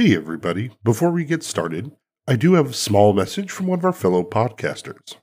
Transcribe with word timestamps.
Hey, 0.00 0.14
everybody. 0.14 0.70
Before 0.84 1.10
we 1.10 1.24
get 1.24 1.42
started, 1.42 1.90
I 2.28 2.36
do 2.36 2.52
have 2.52 2.70
a 2.70 2.72
small 2.72 3.12
message 3.12 3.50
from 3.50 3.66
one 3.66 3.80
of 3.80 3.84
our 3.84 3.92
fellow 3.92 4.22
podcasters. 4.22 5.16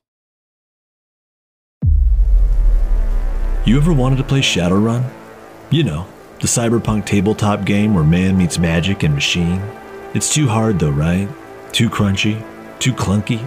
You 3.66 3.77
ever 3.77 3.93
wanted 3.93 4.17
to 4.17 4.25
play 4.25 4.42
Shadowrun? 4.42 5.09
You 5.72 5.85
know, 5.85 6.06
the 6.42 6.48
cyberpunk 6.48 7.06
tabletop 7.06 7.64
game 7.64 7.93
where 7.93 8.04
man 8.04 8.38
meets 8.38 8.59
magic 8.59 9.04
and 9.04 9.16
machine. 9.16 9.61
It's 10.14 10.34
too 10.34 10.45
hard 10.45 10.77
though, 10.77 10.89
right? 10.89 11.29
Too 11.71 11.89
crunchy? 11.89 12.45
Too 12.79 12.91
clunky? 12.91 13.39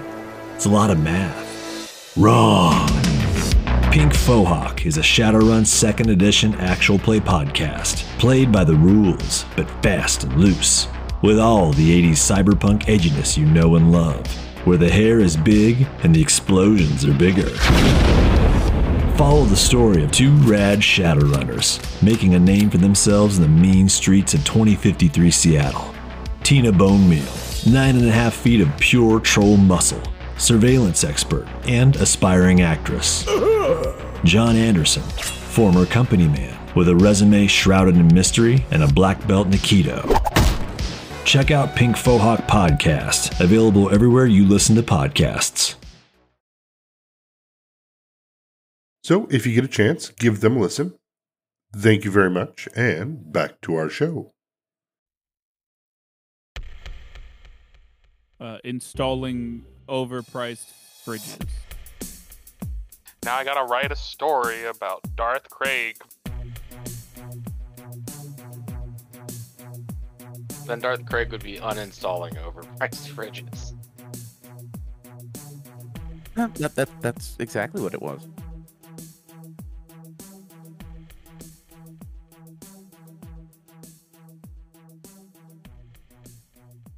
It's 0.54 0.64
a 0.64 0.70
lot 0.70 0.90
of 0.90 0.98
math. 0.98 2.16
Wrong! 2.16 2.88
Pink 3.92 4.14
Fohawk 4.14 4.86
is 4.86 4.96
a 4.96 5.02
Shadowrun 5.02 5.66
2nd 5.66 6.10
Edition 6.10 6.54
actual 6.54 6.98
play 6.98 7.20
podcast, 7.20 8.04
played 8.18 8.50
by 8.50 8.64
the 8.64 8.76
rules, 8.76 9.45
but 9.56 9.68
fast 9.82 10.24
and 10.24 10.34
loose, 10.36 10.88
with 11.23 11.39
all 11.39 11.73
the 11.73 12.03
80s 12.03 12.12
cyberpunk 12.12 12.84
edginess 12.84 13.37
you 13.37 13.45
know 13.45 13.77
and 13.77 13.91
love, 13.91 14.27
where 14.66 14.77
the 14.77 14.88
hair 14.88 15.20
is 15.20 15.37
big 15.37 15.87
and 16.02 16.15
the 16.15 16.23
explosions 16.23 17.05
are 17.05 17.15
bigger. 17.15 17.48
Follow 19.16 19.45
the 19.45 19.56
story 19.56 20.05
of 20.05 20.12
two 20.12 20.33
rad 20.42 20.78
Shadowrunners 20.78 22.02
making 22.02 22.34
a 22.34 22.39
name 22.39 22.70
for 22.70 22.78
themselves 22.78 23.37
in 23.37 23.42
the 23.42 23.48
mean 23.48 23.89
streets 23.89 24.33
of 24.33 24.45
2053 24.45 25.30
Seattle. 25.30 25.92
Tina 26.45 26.70
Bone 26.70 27.09
Meal, 27.09 27.27
nine 27.66 27.97
and 27.97 28.06
a 28.06 28.12
half 28.12 28.34
feet 28.34 28.61
of 28.61 28.69
pure 28.78 29.19
troll 29.19 29.56
muscle, 29.56 30.00
surveillance 30.37 31.03
expert, 31.03 31.48
and 31.66 31.97
aspiring 31.97 32.61
actress. 32.61 33.25
John 34.23 34.55
Anderson, 34.55 35.03
former 35.03 35.84
company 35.84 36.28
man 36.28 36.56
with 36.77 36.89
a 36.89 36.95
resume 36.95 37.48
shrouded 37.48 37.97
in 37.97 38.06
mystery 38.14 38.64
and 38.70 38.84
a 38.84 38.92
black 38.92 39.27
belt 39.27 39.48
in. 39.48 40.38
Check 41.28 41.50
out 41.50 41.77
Pink 41.77 41.95
Fohawk 41.95 42.46
Podcast, 42.46 43.38
available 43.38 43.91
everywhere 43.91 44.24
you 44.24 44.46
listen 44.46 44.74
to 44.77 44.82
podcasts. 44.82 45.75
So, 49.05 49.27
if 49.30 49.47
you 49.47 49.55
get 49.55 49.62
a 49.62 49.69
chance, 49.69 50.08
give 50.08 50.41
them 50.41 50.56
a 50.56 50.61
listen. 50.61 50.94
Thank 51.77 52.06
you 52.06 52.11
very 52.11 52.30
much, 52.30 52.66
and 52.75 53.30
back 53.30 53.61
to 53.61 53.75
our 53.75 53.91
show. 53.91 54.33
uh, 58.41 58.58
installing 58.64 59.64
overpriced 59.88 60.72
fridges. 61.05 61.47
Now 63.25 63.36
I 63.36 63.44
gotta 63.44 63.64
write 63.64 63.92
a 63.92 63.97
story 63.97 64.64
about 64.64 65.03
Darth 65.16 65.50
Craig. 65.50 65.97
Then 70.69 70.80
Darth 70.80 71.06
Craig 71.06 71.33
would 71.33 71.42
be 71.42 71.56
uninstalling 71.56 72.34
overpriced 72.34 73.08
fridges. 73.08 73.72
Yeah, 76.36 76.48
That, 76.56 76.75
that, 76.75 76.91
that's 77.00 77.36
exactly 77.38 77.80
what 77.80 77.94
it 77.94 78.02
was. 78.02 78.27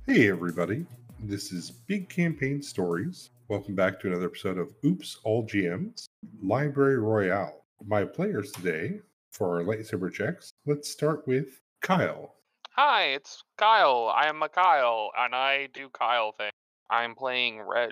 Hey, 0.04 0.28
everybody. 0.28 0.84
This 1.20 1.52
is 1.52 1.70
Big 1.70 2.08
Campaign 2.08 2.60
Stories. 2.60 3.30
Welcome 3.46 3.76
back 3.76 4.00
to 4.00 4.08
another 4.08 4.26
episode 4.26 4.58
of 4.58 4.74
Oops 4.84 5.20
All 5.22 5.46
GMs 5.46 6.06
Library 6.42 6.98
Royale. 6.98 7.62
My 7.86 8.04
players 8.04 8.50
today 8.50 8.98
for 9.30 9.60
our 9.60 9.64
lightsaber 9.64 10.12
checks. 10.12 10.50
Let's 10.66 10.90
start 10.90 11.24
with 11.28 11.60
Kyle. 11.82 12.34
Hi, 12.76 13.08
it's 13.08 13.42
Kyle. 13.58 14.12
I 14.14 14.28
am 14.28 14.42
a 14.42 14.48
Kyle, 14.48 15.10
and 15.18 15.34
I 15.34 15.68
do 15.74 15.88
Kyle 15.88 16.32
thing. 16.38 16.52
I'm 16.88 17.16
playing 17.16 17.60
Reg 17.60 17.90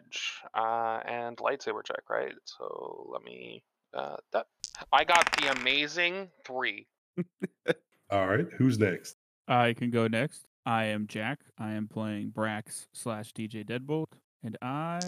uh, 0.55 1.01
and 1.05 1.37
lightsaber 1.37 1.85
check, 1.85 2.09
right? 2.09 2.33
So 2.45 3.11
let 3.13 3.23
me. 3.23 3.63
Uh, 3.93 4.17
that 4.33 4.47
I 4.93 5.03
got 5.03 5.31
the 5.33 5.51
amazing 5.59 6.29
three. 6.47 6.87
All 8.11 8.29
right, 8.29 8.47
who's 8.57 8.79
next? 8.79 9.17
I 9.49 9.73
can 9.73 9.91
go 9.91 10.07
next. 10.07 10.47
I 10.65 10.85
am 10.85 11.09
Jack. 11.09 11.41
I 11.59 11.73
am 11.73 11.89
playing 11.89 12.31
Brax 12.31 12.87
slash 12.93 13.33
DJ 13.33 13.67
Deadbolt, 13.67 14.13
and 14.45 14.57
I 14.63 15.01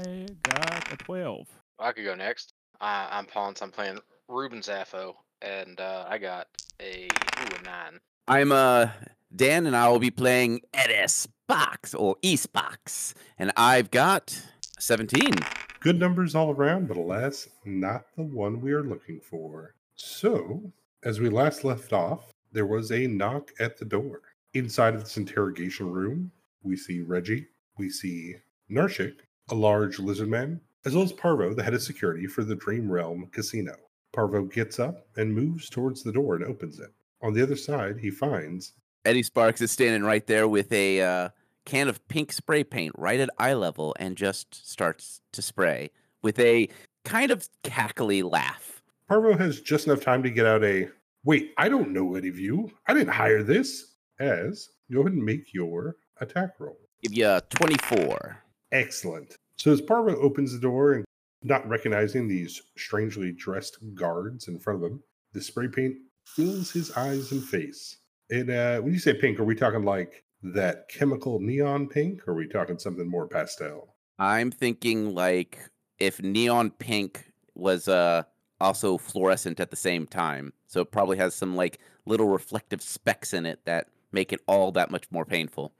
got 0.43 0.93
a 0.93 0.97
12. 0.97 1.47
I 1.78 1.93
could 1.93 2.05
go 2.05 2.16
next. 2.16 2.55
Uh, 2.81 3.09
I'm 3.11 3.27
Ponce. 3.27 3.62
I'm 3.62 3.71
playing 3.71 4.00
Ruben 4.28 4.61
Zaffo, 4.61 5.15
and 5.43 5.81
uh, 5.81 6.06
I 6.09 6.19
got 6.19 6.49
a 6.83 7.05
ooh, 7.05 7.56
a 7.61 7.62
nine. 7.65 8.00
I'm 8.27 8.53
uh 8.53 8.89
Dan, 9.35 9.67
and 9.67 9.77
I 9.77 9.89
will 9.89 10.01
be 10.01 10.11
playing 10.11 10.61
Eddie 10.75 11.07
Sparks 11.07 11.95
or 11.95 12.17
East 12.21 12.53
Box, 12.53 13.15
and 13.39 13.53
I've 13.57 13.93
got 13.93 14.43
17. 14.81 15.35
Good 15.79 16.01
numbers 16.01 16.35
all 16.35 16.51
around, 16.51 16.89
but 16.89 16.97
alas, 16.97 17.49
not 17.65 18.07
the 18.17 18.25
one 18.25 18.61
we 18.61 18.73
are 18.73 18.83
looking 18.83 19.21
for. 19.21 19.75
So, 19.95 20.73
as 21.05 21.21
we 21.21 21.29
last 21.29 21.63
left 21.63 21.93
off, 21.93 22.33
there 22.51 22.67
was 22.67 22.91
a 22.91 23.07
knock 23.07 23.53
at 23.61 23.79
the 23.79 23.85
door. 23.85 24.23
Inside 24.55 24.97
of 24.97 25.05
this 25.05 25.17
interrogation 25.17 25.93
room, 25.93 26.33
we 26.65 26.77
see 26.77 27.01
Reggie, 27.01 27.47
we 27.79 27.89
see 27.89 28.35
Narshik, 28.69 29.15
a 29.51 29.55
large 29.55 30.01
lizard 30.01 30.29
man, 30.29 30.61
as 30.85 30.95
well 30.95 31.05
as 31.05 31.13
Parvo, 31.13 31.55
the 31.55 31.63
head 31.63 31.75
of 31.75 31.83
security 31.83 32.27
for 32.27 32.43
the 32.43 32.57
Dream 32.57 32.91
Realm 32.91 33.29
Casino. 33.31 33.77
Parvo 34.13 34.43
gets 34.43 34.81
up 34.81 35.07
and 35.17 35.33
moves 35.33 35.71
towards 35.71 36.03
the 36.03 36.13
door 36.13 36.35
and 36.35 36.45
opens 36.45 36.81
it. 36.81 36.91
On 37.23 37.33
the 37.33 37.43
other 37.43 37.57
side, 37.57 37.99
he 37.99 38.11
finds 38.11 38.73
Eddie 39.05 39.22
Sparks 39.22 39.61
is 39.62 39.71
standing 39.71 40.03
right 40.03 40.27
there 40.27 40.47
with 40.47 40.71
a 40.72 41.00
uh, 41.00 41.28
can 41.65 41.88
of 41.88 42.06
pink 42.09 42.33
spray 42.33 42.62
paint 42.65 42.93
right 42.99 43.19
at 43.19 43.31
eye 43.38 43.55
level 43.55 43.97
and 43.99 44.16
just 44.16 44.69
starts 44.69 45.22
to 45.33 45.41
spray 45.41 45.91
with 46.22 46.38
a 46.38 46.69
kind 47.05 47.31
of 47.31 47.49
cackly 47.65 48.22
laugh. 48.22 48.83
Parvo 49.09 49.37
has 49.37 49.60
just 49.60 49.87
enough 49.87 50.00
time 50.00 50.22
to 50.22 50.31
get 50.31 50.44
out 50.44 50.62
a 50.62 50.89
wait, 51.25 51.53
I 51.56 51.69
don't 51.69 51.93
know 51.93 52.15
any 52.15 52.28
of 52.28 52.39
you. 52.39 52.71
I 52.87 52.94
didn't 52.94 53.12
hire 53.12 53.43
this. 53.43 53.87
As 54.19 54.69
go 54.93 55.00
ahead 55.00 55.12
and 55.12 55.25
make 55.25 55.55
your 55.55 55.97
attack 56.21 56.50
roll. 56.59 56.77
Give 57.03 57.15
you 57.15 57.27
a 57.27 57.41
24. 57.49 58.43
Excellent. 58.72 59.34
So 59.56 59.72
as 59.72 59.81
Parvo 59.81 60.15
opens 60.16 60.53
the 60.53 60.60
door 60.60 60.93
and 60.93 61.05
not 61.43 61.66
recognizing 61.66 62.28
these 62.28 62.60
strangely 62.77 63.33
dressed 63.33 63.78
guards 63.94 64.49
in 64.49 64.59
front 64.59 64.84
of 64.84 64.91
him, 64.91 65.03
the 65.33 65.41
spray 65.41 65.69
paint 65.69 65.97
fills 66.27 66.71
his 66.71 66.91
eyes 66.93 67.33
and 67.33 67.43
face. 67.43 67.97
And 68.31 68.51
uh, 68.51 68.81
when 68.81 68.93
you 68.93 68.99
say 68.99 69.15
pink, 69.15 69.41
are 69.41 69.45
we 69.45 69.55
talking 69.55 69.85
like 69.85 70.25
that 70.43 70.89
chemical 70.89 71.41
neon 71.41 71.89
pink, 71.89 72.27
or 72.27 72.33
are 72.33 72.37
we 72.37 72.47
talking 72.49 72.79
something 72.79 73.09
more 73.09 73.27
pastel? 73.27 73.95
I'm 74.19 74.51
thinking 74.51 75.15
like 75.15 75.59
if 75.99 76.23
neon 76.23 76.71
pink 76.71 77.33
was 77.55 77.89
uh 77.89 78.23
also 78.61 78.99
fluorescent 78.99 79.59
at 79.59 79.71
the 79.71 79.77
same 79.77 80.07
time. 80.07 80.53
So 80.67 80.81
it 80.81 80.91
probably 80.93 81.17
has 81.17 81.35
some 81.35 81.57
like 81.57 81.81
little 82.07 82.29
reflective 82.29 82.83
specks 82.83 83.33
in 83.35 83.47
it 83.47 83.61
that 83.65 83.89
make 84.13 84.33
it 84.33 84.41
all 84.47 84.71
that 84.73 84.91
much 84.91 85.05
more 85.11 85.25
painful. 85.25 85.73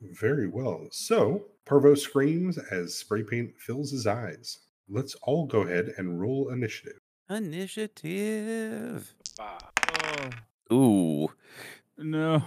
Very 0.00 0.48
well. 0.48 0.88
So 0.90 1.44
Parvo 1.66 1.94
screams 1.94 2.58
as 2.58 2.94
spray 2.94 3.22
paint 3.22 3.52
fills 3.58 3.90
his 3.90 4.06
eyes. 4.06 4.58
Let's 4.88 5.14
all 5.22 5.46
go 5.46 5.60
ahead 5.60 5.92
and 5.96 6.20
roll 6.20 6.50
initiative. 6.50 6.98
Initiative. 7.30 9.14
Ah, 9.38 9.58
Oh, 10.70 10.74
Ooh. 10.74 11.28
No. 11.98 12.42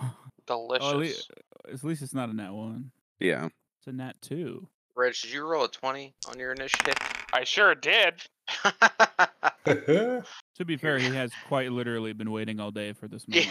delicious. 0.46 0.86
Oh, 0.86 0.92
at, 0.92 0.98
least, 0.98 1.32
at 1.72 1.84
least 1.84 2.02
it's 2.02 2.14
not 2.14 2.30
a 2.30 2.34
nat 2.34 2.52
1. 2.52 2.92
Yeah. 3.20 3.50
It's 3.80 3.88
a 3.88 3.92
nat 3.92 4.14
2. 4.22 4.68
Reg, 4.96 5.14
did 5.22 5.32
you 5.32 5.46
roll 5.46 5.66
a 5.66 5.70
20 5.70 6.16
on 6.30 6.40
your 6.40 6.54
initiative? 6.54 6.96
I 7.32 7.44
sure 7.44 7.76
did. 7.76 8.22
To 10.58 10.66
be 10.66 10.76
fair, 10.76 10.98
he 10.98 11.14
has 11.14 11.32
quite 11.48 11.72
literally 11.72 12.14
been 12.14 12.32
waiting 12.32 12.60
all 12.60 12.72
day 12.72 12.94
for 12.94 13.08
this 13.08 13.28
moment. 13.28 13.48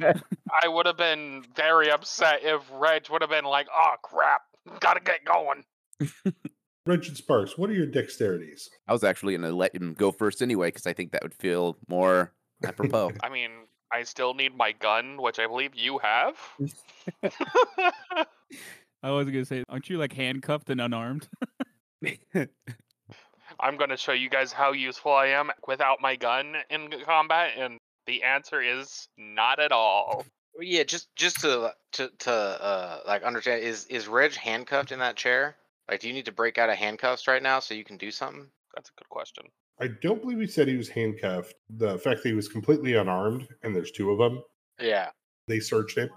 yeah. 0.00 0.12
I 0.62 0.68
would 0.68 0.86
have 0.86 0.96
been 0.96 1.44
very 1.54 1.90
upset 1.90 2.40
if 2.42 2.62
Reg 2.72 3.10
would 3.10 3.20
have 3.20 3.30
been 3.30 3.44
like, 3.44 3.66
"Oh 3.70 3.94
crap, 4.02 4.42
gotta 4.80 5.00
get 5.00 5.24
going." 5.26 5.64
Richard 6.86 7.16
Sparks, 7.16 7.58
what 7.58 7.68
are 7.68 7.74
your 7.74 7.86
dexterities? 7.86 8.68
I 8.88 8.92
was 8.92 9.04
actually 9.04 9.36
going 9.36 9.50
to 9.50 9.54
let 9.54 9.74
him 9.74 9.94
go 9.94 10.10
first 10.12 10.40
anyway 10.42 10.68
because 10.68 10.86
I 10.86 10.92
think 10.92 11.12
that 11.12 11.22
would 11.22 11.34
feel 11.34 11.76
more 11.88 12.32
apropos. 12.62 13.12
I 13.22 13.28
mean, 13.28 13.50
I 13.94 14.02
still 14.02 14.34
need 14.34 14.56
my 14.56 14.72
gun, 14.72 15.22
which 15.22 15.38
I 15.38 15.46
believe 15.46 15.74
you 15.74 15.98
have. 15.98 16.34
I 19.02 19.10
was 19.10 19.26
going 19.26 19.44
to 19.44 19.44
say, 19.44 19.62
aren't 19.68 19.88
you 19.88 19.98
like 19.98 20.12
handcuffed 20.12 20.68
and 20.70 20.80
unarmed? 20.80 21.28
I'm 23.60 23.76
gonna 23.76 23.96
show 23.96 24.12
you 24.12 24.28
guys 24.28 24.52
how 24.52 24.72
useful 24.72 25.12
I 25.12 25.26
am 25.26 25.50
without 25.68 26.00
my 26.00 26.16
gun 26.16 26.56
in 26.70 26.92
combat, 27.04 27.52
and 27.56 27.78
the 28.06 28.24
answer 28.24 28.60
is 28.60 29.06
not 29.16 29.60
at 29.60 29.70
all. 29.72 30.24
Yeah, 30.60 30.82
just 30.82 31.14
just 31.14 31.40
to 31.40 31.72
to 31.92 32.10
to 32.20 32.32
uh 32.32 33.00
like 33.06 33.22
understand 33.22 33.62
is 33.62 33.86
is 33.86 34.08
Reg 34.08 34.34
handcuffed 34.34 34.92
in 34.92 34.98
that 34.98 35.16
chair? 35.16 35.56
Like, 35.88 36.00
do 36.00 36.08
you 36.08 36.14
need 36.14 36.24
to 36.24 36.32
break 36.32 36.58
out 36.58 36.70
of 36.70 36.76
handcuffs 36.76 37.28
right 37.28 37.42
now 37.42 37.60
so 37.60 37.74
you 37.74 37.84
can 37.84 37.96
do 37.96 38.10
something? 38.10 38.46
That's 38.74 38.90
a 38.90 38.98
good 38.98 39.08
question. 39.08 39.44
I 39.80 39.88
don't 39.88 40.20
believe 40.22 40.38
he 40.38 40.46
said 40.46 40.68
he 40.68 40.76
was 40.76 40.88
handcuffed. 40.88 41.54
The 41.68 41.98
fact 41.98 42.22
that 42.22 42.28
he 42.28 42.34
was 42.34 42.48
completely 42.48 42.94
unarmed 42.94 43.48
and 43.62 43.74
there's 43.74 43.90
two 43.90 44.10
of 44.10 44.18
them, 44.18 44.42
Yeah. 44.80 45.10
they 45.48 45.60
searched 45.60 45.98
him. 45.98 46.10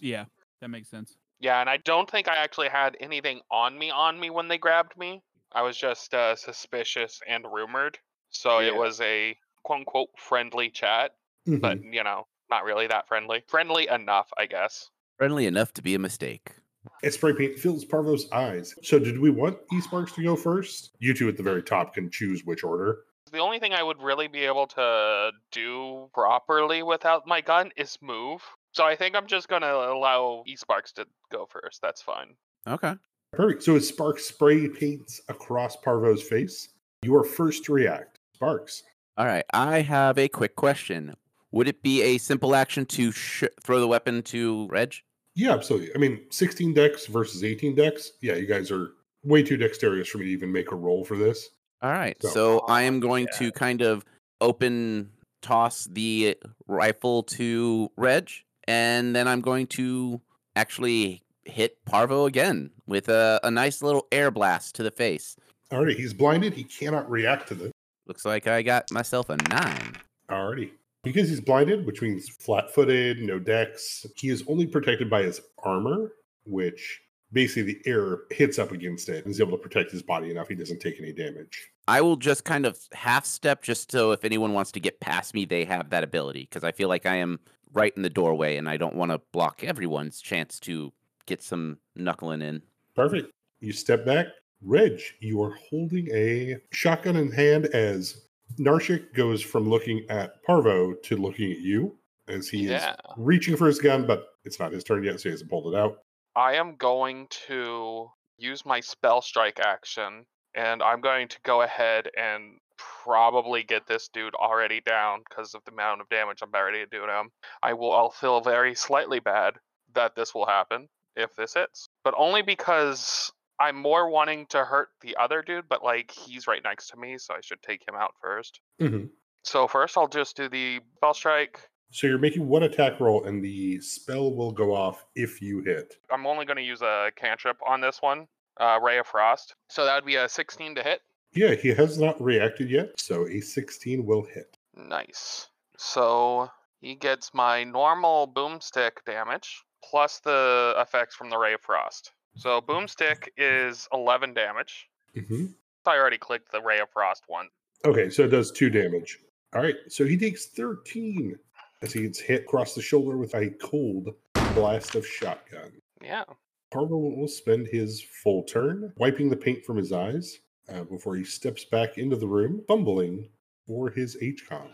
yeah. 0.00 0.24
That 0.60 0.68
makes 0.68 0.88
sense. 0.90 1.16
Yeah, 1.40 1.60
and 1.60 1.70
I 1.70 1.76
don't 1.76 2.10
think 2.10 2.26
I 2.26 2.36
actually 2.36 2.68
had 2.68 2.96
anything 2.98 3.40
on 3.50 3.78
me 3.78 3.90
on 3.90 4.18
me 4.18 4.28
when 4.28 4.48
they 4.48 4.58
grabbed 4.58 4.96
me. 4.98 5.22
I 5.52 5.62
was 5.62 5.76
just 5.76 6.12
uh, 6.12 6.34
suspicious 6.34 7.20
and 7.28 7.44
rumored. 7.50 7.98
So 8.30 8.58
Yeah. 8.58 8.68
it 8.68 8.74
was 8.76 9.00
a 9.00 9.36
quote 9.62 9.78
unquote 9.78 10.08
friendly 10.18 10.68
chat, 10.70 11.12
Mhm. 11.46 11.60
but 11.60 11.82
you 11.84 12.02
know, 12.02 12.26
not 12.50 12.64
really 12.64 12.88
that 12.88 13.06
friendly. 13.06 13.42
Friendly 13.46 13.86
enough, 13.88 14.28
I 14.36 14.46
guess. 14.46 14.90
Friendly 15.16 15.46
enough 15.46 15.72
to 15.74 15.82
be 15.82 15.94
a 15.94 15.98
mistake. 15.98 16.54
And 17.02 17.12
spray 17.12 17.32
paint 17.32 17.58
fills 17.58 17.84
Parvo's 17.84 18.30
eyes. 18.32 18.74
So, 18.82 18.98
did 18.98 19.18
we 19.18 19.30
want 19.30 19.58
eSparks 19.72 20.14
to 20.14 20.22
go 20.22 20.36
first? 20.36 20.90
You 20.98 21.14
two 21.14 21.28
at 21.28 21.36
the 21.36 21.42
very 21.42 21.62
top 21.62 21.94
can 21.94 22.10
choose 22.10 22.42
which 22.44 22.64
order. 22.64 23.04
The 23.30 23.38
only 23.38 23.58
thing 23.58 23.74
I 23.74 23.82
would 23.82 24.02
really 24.02 24.26
be 24.26 24.40
able 24.40 24.66
to 24.68 25.30
do 25.52 26.08
properly 26.14 26.82
without 26.82 27.26
my 27.26 27.40
gun 27.40 27.70
is 27.76 27.98
move. 28.00 28.42
So 28.72 28.84
I 28.84 28.96
think 28.96 29.14
I'm 29.14 29.26
just 29.26 29.48
gonna 29.48 29.66
allow 29.66 30.44
eSparks 30.48 30.92
to 30.94 31.06
go 31.30 31.46
first. 31.46 31.80
That's 31.82 32.02
fine. 32.02 32.34
Okay. 32.66 32.94
Perfect. 33.32 33.62
So, 33.62 33.76
as 33.76 33.86
Sparks 33.86 34.24
spray 34.24 34.68
paints 34.68 35.20
across 35.28 35.76
Parvo's 35.76 36.22
face, 36.22 36.68
you 37.02 37.14
are 37.16 37.24
first 37.24 37.64
to 37.64 37.72
react. 37.72 38.18
Sparks. 38.34 38.82
All 39.16 39.26
right. 39.26 39.44
I 39.52 39.82
have 39.82 40.18
a 40.18 40.28
quick 40.28 40.56
question. 40.56 41.14
Would 41.50 41.68
it 41.68 41.82
be 41.82 42.02
a 42.02 42.18
simple 42.18 42.54
action 42.54 42.86
to 42.86 43.10
sh- 43.10 43.44
throw 43.62 43.80
the 43.80 43.88
weapon 43.88 44.22
to 44.24 44.68
Reg? 44.68 44.94
Yeah, 45.38 45.52
absolutely. 45.54 45.90
I 45.94 45.98
mean, 45.98 46.20
16 46.30 46.74
decks 46.74 47.06
versus 47.06 47.44
18 47.44 47.76
decks. 47.76 48.10
Yeah, 48.20 48.34
you 48.34 48.46
guys 48.46 48.72
are 48.72 48.90
way 49.22 49.42
too 49.44 49.56
dexterous 49.56 50.08
for 50.08 50.18
me 50.18 50.24
to 50.24 50.30
even 50.32 50.50
make 50.50 50.72
a 50.72 50.74
roll 50.74 51.04
for 51.04 51.16
this. 51.16 51.50
All 51.80 51.92
right. 51.92 52.16
So- 52.20 52.28
So, 52.30 52.58
I 52.68 52.82
am 52.82 52.98
going 52.98 53.28
to 53.38 53.52
kind 53.52 53.80
of 53.82 54.04
open 54.40 55.10
toss 55.40 55.84
the 55.84 56.36
rifle 56.66 57.22
to 57.22 57.88
Reg, 57.96 58.30
and 58.66 59.14
then 59.14 59.28
I'm 59.28 59.40
going 59.40 59.68
to 59.68 60.20
actually 60.56 61.22
hit 61.44 61.78
Parvo 61.84 62.26
again 62.26 62.70
with 62.88 63.08
a, 63.08 63.38
a 63.44 63.50
nice 63.50 63.80
little 63.80 64.08
air 64.10 64.32
blast 64.32 64.74
to 64.74 64.82
the 64.82 64.90
face. 64.90 65.36
Alrighty, 65.70 65.94
he's 65.94 66.12
blinded. 66.12 66.52
He 66.54 66.64
cannot 66.64 67.08
react 67.08 67.46
to 67.48 67.54
this. 67.54 67.70
Looks 68.08 68.24
like 68.24 68.48
I 68.48 68.62
got 68.62 68.90
myself 68.90 69.28
a 69.30 69.36
nine. 69.50 69.94
Alrighty. 70.28 70.70
Because 71.04 71.28
he's 71.28 71.40
blinded, 71.40 71.86
which 71.86 72.02
means 72.02 72.28
flat 72.28 72.74
footed, 72.74 73.20
no 73.20 73.38
decks, 73.38 74.04
he 74.16 74.30
is 74.30 74.42
only 74.48 74.66
protected 74.66 75.08
by 75.08 75.22
his 75.22 75.40
armor, 75.62 76.12
which 76.44 77.00
basically 77.32 77.74
the 77.74 77.90
air 77.90 78.20
hits 78.30 78.58
up 78.58 78.72
against 78.72 79.08
it 79.08 79.24
and 79.24 79.32
is 79.32 79.40
able 79.40 79.52
to 79.52 79.62
protect 79.62 79.90
his 79.90 80.02
body 80.02 80.30
enough 80.30 80.48
he 80.48 80.54
doesn't 80.54 80.80
take 80.80 80.98
any 80.98 81.12
damage. 81.12 81.68
I 81.86 82.00
will 82.00 82.16
just 82.16 82.44
kind 82.44 82.66
of 82.66 82.78
half 82.92 83.24
step 83.24 83.62
just 83.62 83.92
so 83.92 84.12
if 84.12 84.24
anyone 84.24 84.52
wants 84.52 84.72
to 84.72 84.80
get 84.80 85.00
past 85.00 85.34
me, 85.34 85.44
they 85.44 85.64
have 85.64 85.90
that 85.90 86.04
ability 86.04 86.48
because 86.48 86.64
I 86.64 86.72
feel 86.72 86.88
like 86.88 87.06
I 87.06 87.16
am 87.16 87.38
right 87.72 87.92
in 87.96 88.02
the 88.02 88.10
doorway 88.10 88.56
and 88.56 88.68
I 88.68 88.76
don't 88.76 88.94
want 88.94 89.12
to 89.12 89.20
block 89.32 89.62
everyone's 89.62 90.20
chance 90.20 90.58
to 90.60 90.92
get 91.26 91.42
some 91.42 91.78
knuckling 91.96 92.42
in. 92.42 92.62
Perfect. 92.94 93.30
You 93.60 93.72
step 93.72 94.04
back. 94.04 94.26
Reg, 94.62 95.00
you 95.20 95.42
are 95.42 95.54
holding 95.70 96.08
a 96.12 96.56
shotgun 96.72 97.16
in 97.16 97.30
hand 97.30 97.66
as 97.66 98.27
Narshik 98.58 99.14
goes 99.14 99.42
from 99.42 99.68
looking 99.68 100.06
at 100.08 100.42
Parvo 100.44 100.94
to 100.94 101.16
looking 101.16 101.52
at 101.52 101.58
you 101.58 101.98
as 102.28 102.48
he 102.48 102.68
Yeah. 102.68 102.92
is 102.92 102.96
reaching 103.16 103.56
for 103.56 103.66
his 103.66 103.78
gun, 103.78 104.06
but 104.06 104.26
it's 104.44 104.58
not 104.58 104.72
his 104.72 104.84
turn 104.84 105.02
yet, 105.04 105.20
so 105.20 105.28
he 105.28 105.30
hasn't 105.32 105.50
pulled 105.50 105.72
it 105.74 105.78
out. 105.78 105.98
I 106.36 106.54
am 106.54 106.76
going 106.76 107.28
to 107.46 108.10
use 108.36 108.64
my 108.64 108.80
spell 108.80 109.20
strike 109.22 109.58
action, 109.60 110.26
and 110.54 110.82
I'm 110.82 111.00
going 111.00 111.28
to 111.28 111.40
go 111.42 111.62
ahead 111.62 112.08
and 112.16 112.58
probably 112.76 113.64
get 113.64 113.86
this 113.86 114.08
dude 114.08 114.34
already 114.34 114.80
down 114.80 115.22
because 115.28 115.54
of 115.54 115.64
the 115.64 115.72
amount 115.72 116.00
of 116.00 116.08
damage 116.08 116.40
I'm 116.42 116.54
already 116.54 116.84
doing 116.86 117.08
to 117.08 117.20
him. 117.20 117.30
I 117.62 117.72
will. 117.72 117.92
I'll 117.92 118.10
feel 118.10 118.40
very 118.40 118.74
slightly 118.74 119.18
bad 119.18 119.54
that 119.94 120.14
this 120.14 120.34
will 120.34 120.46
happen 120.46 120.88
if 121.16 121.34
this 121.34 121.54
hits, 121.54 121.88
but 122.04 122.14
only 122.16 122.42
because 122.42 123.32
I'm 123.60 123.76
more 123.76 124.08
wanting 124.08 124.46
to 124.46 124.64
hurt 124.64 124.88
the 125.00 125.16
other 125.16 125.42
dude, 125.42 125.68
but 125.68 125.82
like 125.84 126.10
he's 126.10 126.46
right 126.46 126.62
next 126.62 126.88
to 126.90 126.96
me, 126.96 127.18
so 127.18 127.34
I 127.34 127.40
should 127.40 127.62
take 127.62 127.86
him 127.86 127.94
out 127.96 128.14
first. 128.20 128.60
Mhm. 128.80 129.10
So 129.42 129.66
first, 129.66 129.96
I'll 129.96 130.08
just 130.08 130.36
do 130.36 130.48
the 130.48 130.80
spell 130.96 131.14
strike. 131.14 131.60
So 131.90 132.06
you're 132.06 132.18
making 132.18 132.46
one 132.46 132.64
attack 132.64 133.00
roll, 133.00 133.24
and 133.24 133.42
the 133.42 133.80
spell 133.80 134.34
will 134.34 134.52
go 134.52 134.74
off 134.74 135.06
if 135.14 135.40
you 135.40 135.60
hit. 135.62 135.96
I'm 136.10 136.26
only 136.26 136.44
going 136.44 136.58
to 136.58 136.62
use 136.62 136.82
a 136.82 137.10
cantrip 137.16 137.56
on 137.66 137.80
this 137.80 138.02
one, 138.02 138.28
uh, 138.60 138.78
Ray 138.82 138.98
of 138.98 139.06
Frost. 139.06 139.54
So 139.68 139.84
that 139.86 139.94
would 139.94 140.04
be 140.04 140.16
a 140.16 140.28
16 140.28 140.74
to 140.74 140.82
hit. 140.82 141.00
Yeah, 141.32 141.54
he 141.54 141.68
has 141.68 141.98
not 141.98 142.20
reacted 142.20 142.70
yet, 142.70 142.98
so 143.00 143.26
a 143.26 143.40
16 143.40 144.04
will 144.04 144.22
hit. 144.22 144.56
Nice. 144.74 145.48
So 145.78 146.50
he 146.80 146.94
gets 146.94 147.32
my 147.32 147.64
normal 147.64 148.28
boomstick 148.28 149.04
damage 149.06 149.62
plus 149.82 150.20
the 150.20 150.74
effects 150.76 151.14
from 151.14 151.30
the 151.30 151.38
Ray 151.38 151.54
of 151.54 151.62
Frost. 151.62 152.12
So 152.36 152.60
boomstick 152.60 153.28
is 153.36 153.88
11 153.92 154.34
damage. 154.34 154.88
hmm 155.14 155.46
I 155.86 155.96
already 155.96 156.18
clicked 156.18 156.52
the 156.52 156.60
Ray 156.60 156.80
of 156.80 156.90
Frost 156.90 157.24
one. 157.28 157.48
Okay, 157.86 158.10
so 158.10 158.24
it 158.24 158.28
does 158.28 158.50
two 158.52 158.68
damage. 158.68 159.18
All 159.54 159.62
right, 159.62 159.76
so 159.88 160.04
he 160.04 160.18
takes 160.18 160.46
13 160.46 161.34
as 161.80 161.92
he 161.94 162.02
gets 162.02 162.20
hit 162.20 162.42
across 162.42 162.74
the 162.74 162.82
shoulder 162.82 163.16
with 163.16 163.34
a 163.34 163.50
cold 163.62 164.10
blast 164.54 164.94
of 164.94 165.06
shotgun. 165.06 165.72
Yeah. 166.02 166.24
Parvo 166.70 166.98
will 166.98 167.28
spend 167.28 167.68
his 167.68 168.02
full 168.22 168.42
turn 168.42 168.92
wiping 168.98 169.30
the 169.30 169.36
paint 169.36 169.64
from 169.64 169.78
his 169.78 169.92
eyes 169.92 170.38
uh, 170.68 170.82
before 170.84 171.16
he 171.16 171.24
steps 171.24 171.64
back 171.64 171.96
into 171.96 172.16
the 172.16 172.26
room, 172.26 172.62
fumbling 172.68 173.28
for 173.66 173.88
his 173.90 174.16
HCOM. 174.22 174.68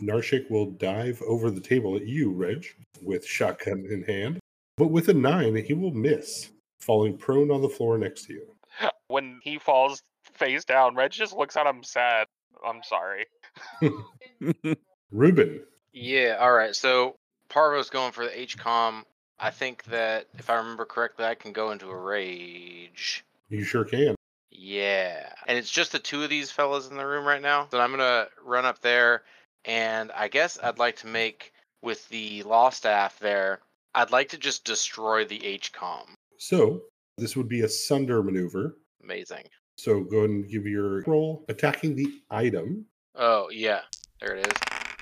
Narshik 0.00 0.48
will 0.50 0.70
dive 0.70 1.20
over 1.26 1.50
the 1.50 1.60
table 1.60 1.96
at 1.96 2.06
you, 2.06 2.30
Reg, 2.32 2.64
with 3.02 3.26
shotgun 3.26 3.84
in 3.90 4.02
hand, 4.04 4.38
but 4.76 4.88
with 4.88 5.08
a 5.08 5.14
nine, 5.14 5.56
he 5.56 5.74
will 5.74 5.92
miss, 5.92 6.50
falling 6.80 7.16
prone 7.16 7.50
on 7.50 7.62
the 7.62 7.68
floor 7.68 7.98
next 7.98 8.24
to 8.26 8.34
you. 8.34 8.46
When 9.08 9.40
he 9.42 9.58
falls 9.58 10.02
face 10.34 10.64
down, 10.64 10.94
Reg 10.94 11.10
just 11.10 11.34
looks 11.34 11.56
at 11.56 11.66
him 11.66 11.82
sad. 11.82 12.26
I'm 12.66 12.82
sorry. 12.82 13.26
Ruben, 15.10 15.60
Yeah, 15.92 16.36
all 16.40 16.52
right. 16.52 16.74
So 16.74 17.16
Parvo's 17.48 17.90
going 17.90 18.12
for 18.12 18.24
the 18.24 18.30
HCOM. 18.30 19.02
I 19.38 19.50
think 19.50 19.84
that 19.84 20.26
if 20.38 20.50
I 20.50 20.56
remember 20.56 20.84
correctly, 20.84 21.24
I 21.24 21.34
can 21.34 21.52
go 21.52 21.70
into 21.70 21.88
a 21.88 21.96
rage. 21.96 23.24
you 23.48 23.62
sure 23.64 23.84
can. 23.84 24.16
Yeah. 24.50 25.32
And 25.46 25.56
it's 25.56 25.70
just 25.70 25.92
the 25.92 25.98
two 25.98 26.24
of 26.24 26.30
these 26.30 26.50
fellas 26.50 26.88
in 26.88 26.96
the 26.96 27.06
room 27.06 27.24
right 27.24 27.40
now. 27.40 27.68
So 27.70 27.80
I'm 27.80 27.90
going 27.90 28.00
to 28.00 28.28
run 28.44 28.64
up 28.64 28.80
there 28.80 29.22
and 29.64 30.10
I 30.12 30.28
guess 30.28 30.58
I'd 30.62 30.78
like 30.78 30.96
to 30.96 31.06
make 31.06 31.52
with 31.82 32.08
the 32.08 32.42
law 32.42 32.70
staff 32.70 33.18
there, 33.20 33.60
I'd 33.94 34.10
like 34.10 34.30
to 34.30 34.38
just 34.38 34.64
destroy 34.64 35.24
the 35.24 35.38
HCOM. 35.38 36.06
So 36.38 36.82
this 37.18 37.36
would 37.36 37.48
be 37.48 37.62
a 37.62 37.68
sunder 37.68 38.22
maneuver. 38.22 38.78
Amazing. 39.02 39.44
So 39.76 40.02
go 40.02 40.18
ahead 40.18 40.30
and 40.30 40.48
give 40.48 40.66
your 40.66 41.02
roll 41.06 41.44
attacking 41.48 41.94
the 41.94 42.06
item. 42.30 42.84
Oh, 43.14 43.48
yeah. 43.50 43.80
There 44.20 44.34
it 44.36 44.46
is. 44.46 44.52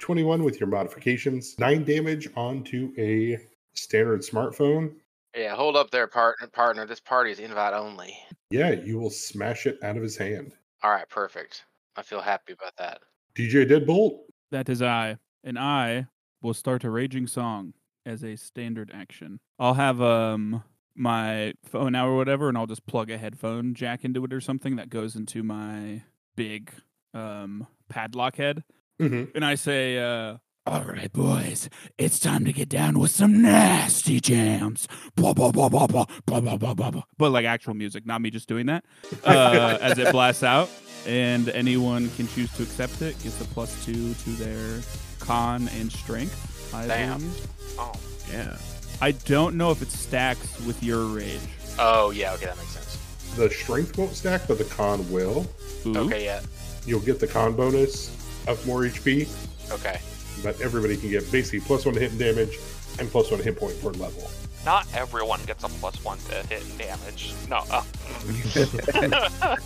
21 0.00 0.42
with 0.44 0.60
your 0.60 0.68
modifications, 0.68 1.58
9 1.58 1.84
damage 1.84 2.28
onto 2.36 2.92
a 2.98 3.38
standard 3.74 4.20
smartphone. 4.20 4.92
Yeah, 5.34 5.54
hold 5.54 5.76
up 5.76 5.90
there, 5.90 6.06
partner. 6.06 6.46
Partner, 6.48 6.86
this 6.86 7.00
party 7.00 7.30
is 7.30 7.38
invite 7.38 7.74
only. 7.74 8.16
Yeah, 8.50 8.70
you 8.70 8.98
will 8.98 9.10
smash 9.10 9.66
it 9.66 9.78
out 9.82 9.96
of 9.96 10.02
his 10.02 10.16
hand. 10.16 10.52
All 10.82 10.90
right, 10.90 11.08
perfect. 11.08 11.64
I 11.96 12.02
feel 12.02 12.20
happy 12.20 12.52
about 12.52 12.76
that. 12.78 13.00
DJ 13.34 13.68
Deadbolt, 13.68 14.20
That 14.50 14.68
is 14.68 14.80
I. 14.80 15.18
And 15.44 15.58
I 15.58 16.06
will 16.42 16.54
start 16.54 16.84
a 16.84 16.90
raging 16.90 17.26
song 17.26 17.74
as 18.04 18.22
a 18.22 18.36
standard 18.36 18.90
action. 18.94 19.40
I'll 19.58 19.74
have 19.74 20.00
um 20.00 20.62
my 20.96 21.54
phone 21.64 21.92
now 21.92 22.08
or 22.08 22.16
whatever, 22.16 22.48
and 22.48 22.56
I'll 22.58 22.66
just 22.66 22.86
plug 22.86 23.10
a 23.10 23.18
headphone 23.18 23.74
jack 23.74 24.04
into 24.04 24.24
it 24.24 24.32
or 24.32 24.40
something 24.40 24.76
that 24.76 24.90
goes 24.90 25.16
into 25.16 25.42
my 25.42 26.02
big 26.36 26.70
um 27.14 27.66
padlock 27.88 28.36
head. 28.36 28.64
Mhm. 29.00 29.34
And 29.34 29.44
I 29.44 29.54
say, 29.54 29.98
uh 29.98 30.38
all 30.68 30.82
right, 30.82 31.12
boys, 31.12 31.68
it's 31.96 32.18
time 32.18 32.44
to 32.44 32.52
get 32.52 32.68
down 32.68 32.98
with 32.98 33.12
some 33.12 33.40
nasty 33.40 34.18
jams. 34.18 34.88
Blah, 35.14 35.32
blah, 35.32 35.52
blah, 35.52 35.68
blah, 35.68 35.86
blah, 35.86 36.06
blah, 36.26 36.40
blah, 36.40 36.56
blah, 36.56 36.74
blah, 36.74 36.90
blah. 36.90 37.02
But 37.16 37.30
like 37.30 37.44
actual 37.44 37.74
music, 37.74 38.04
not 38.04 38.20
me 38.20 38.30
just 38.30 38.48
doing 38.48 38.66
that. 38.66 38.84
Uh, 39.24 39.78
as 39.80 39.96
it 39.98 40.10
blasts 40.10 40.42
out. 40.42 40.68
And 41.06 41.48
anyone 41.50 42.10
can 42.16 42.26
choose 42.26 42.52
to 42.56 42.64
accept 42.64 43.00
it, 43.00 43.16
gets 43.22 43.40
a 43.40 43.44
plus 43.44 43.84
two 43.84 44.12
to 44.14 44.30
their 44.30 44.80
con 45.20 45.68
and 45.68 45.92
strength. 45.92 46.74
I 46.74 46.88
Damn. 46.88 47.18
believe. 47.20 47.48
Oh. 47.78 47.92
yeah. 48.32 48.56
I 49.00 49.12
don't 49.12 49.56
know 49.56 49.70
if 49.70 49.82
it 49.82 49.90
stacks 49.90 50.58
with 50.66 50.82
your 50.82 51.04
rage. 51.04 51.38
Oh, 51.78 52.10
yeah, 52.10 52.32
okay, 52.34 52.46
that 52.46 52.56
makes 52.56 52.70
sense. 52.70 53.34
the 53.36 53.50
strength 53.50 53.98
won't 53.98 54.14
stack, 54.14 54.48
but 54.48 54.56
the 54.58 54.64
con 54.64 55.10
will. 55.12 55.46
Ooh. 55.84 55.96
Okay, 55.98 56.24
yeah. 56.24 56.40
You'll 56.86 57.00
get 57.00 57.20
the 57.20 57.26
con 57.26 57.54
bonus 57.54 58.08
of 58.46 58.64
more 58.66 58.80
HP, 58.82 59.28
Okay. 59.72 60.00
but 60.42 60.58
everybody 60.60 60.96
can 60.96 61.10
get 61.10 61.30
basically 61.30 61.60
plus 61.60 61.84
one 61.84 61.94
hit 61.94 62.10
and 62.10 62.18
damage 62.18 62.58
and 62.98 63.10
plus 63.10 63.30
one 63.30 63.40
hit 63.40 63.58
point 63.58 63.78
per 63.82 63.90
level. 63.90 64.30
Not 64.64 64.86
everyone 64.94 65.44
gets 65.44 65.62
a 65.64 65.68
plus 65.68 66.02
one 66.04 66.18
to 66.30 66.34
hit 66.46 66.64
and 66.64 66.78
damage. 66.78 67.34
No. 67.50 67.62
Uh, 67.70 67.82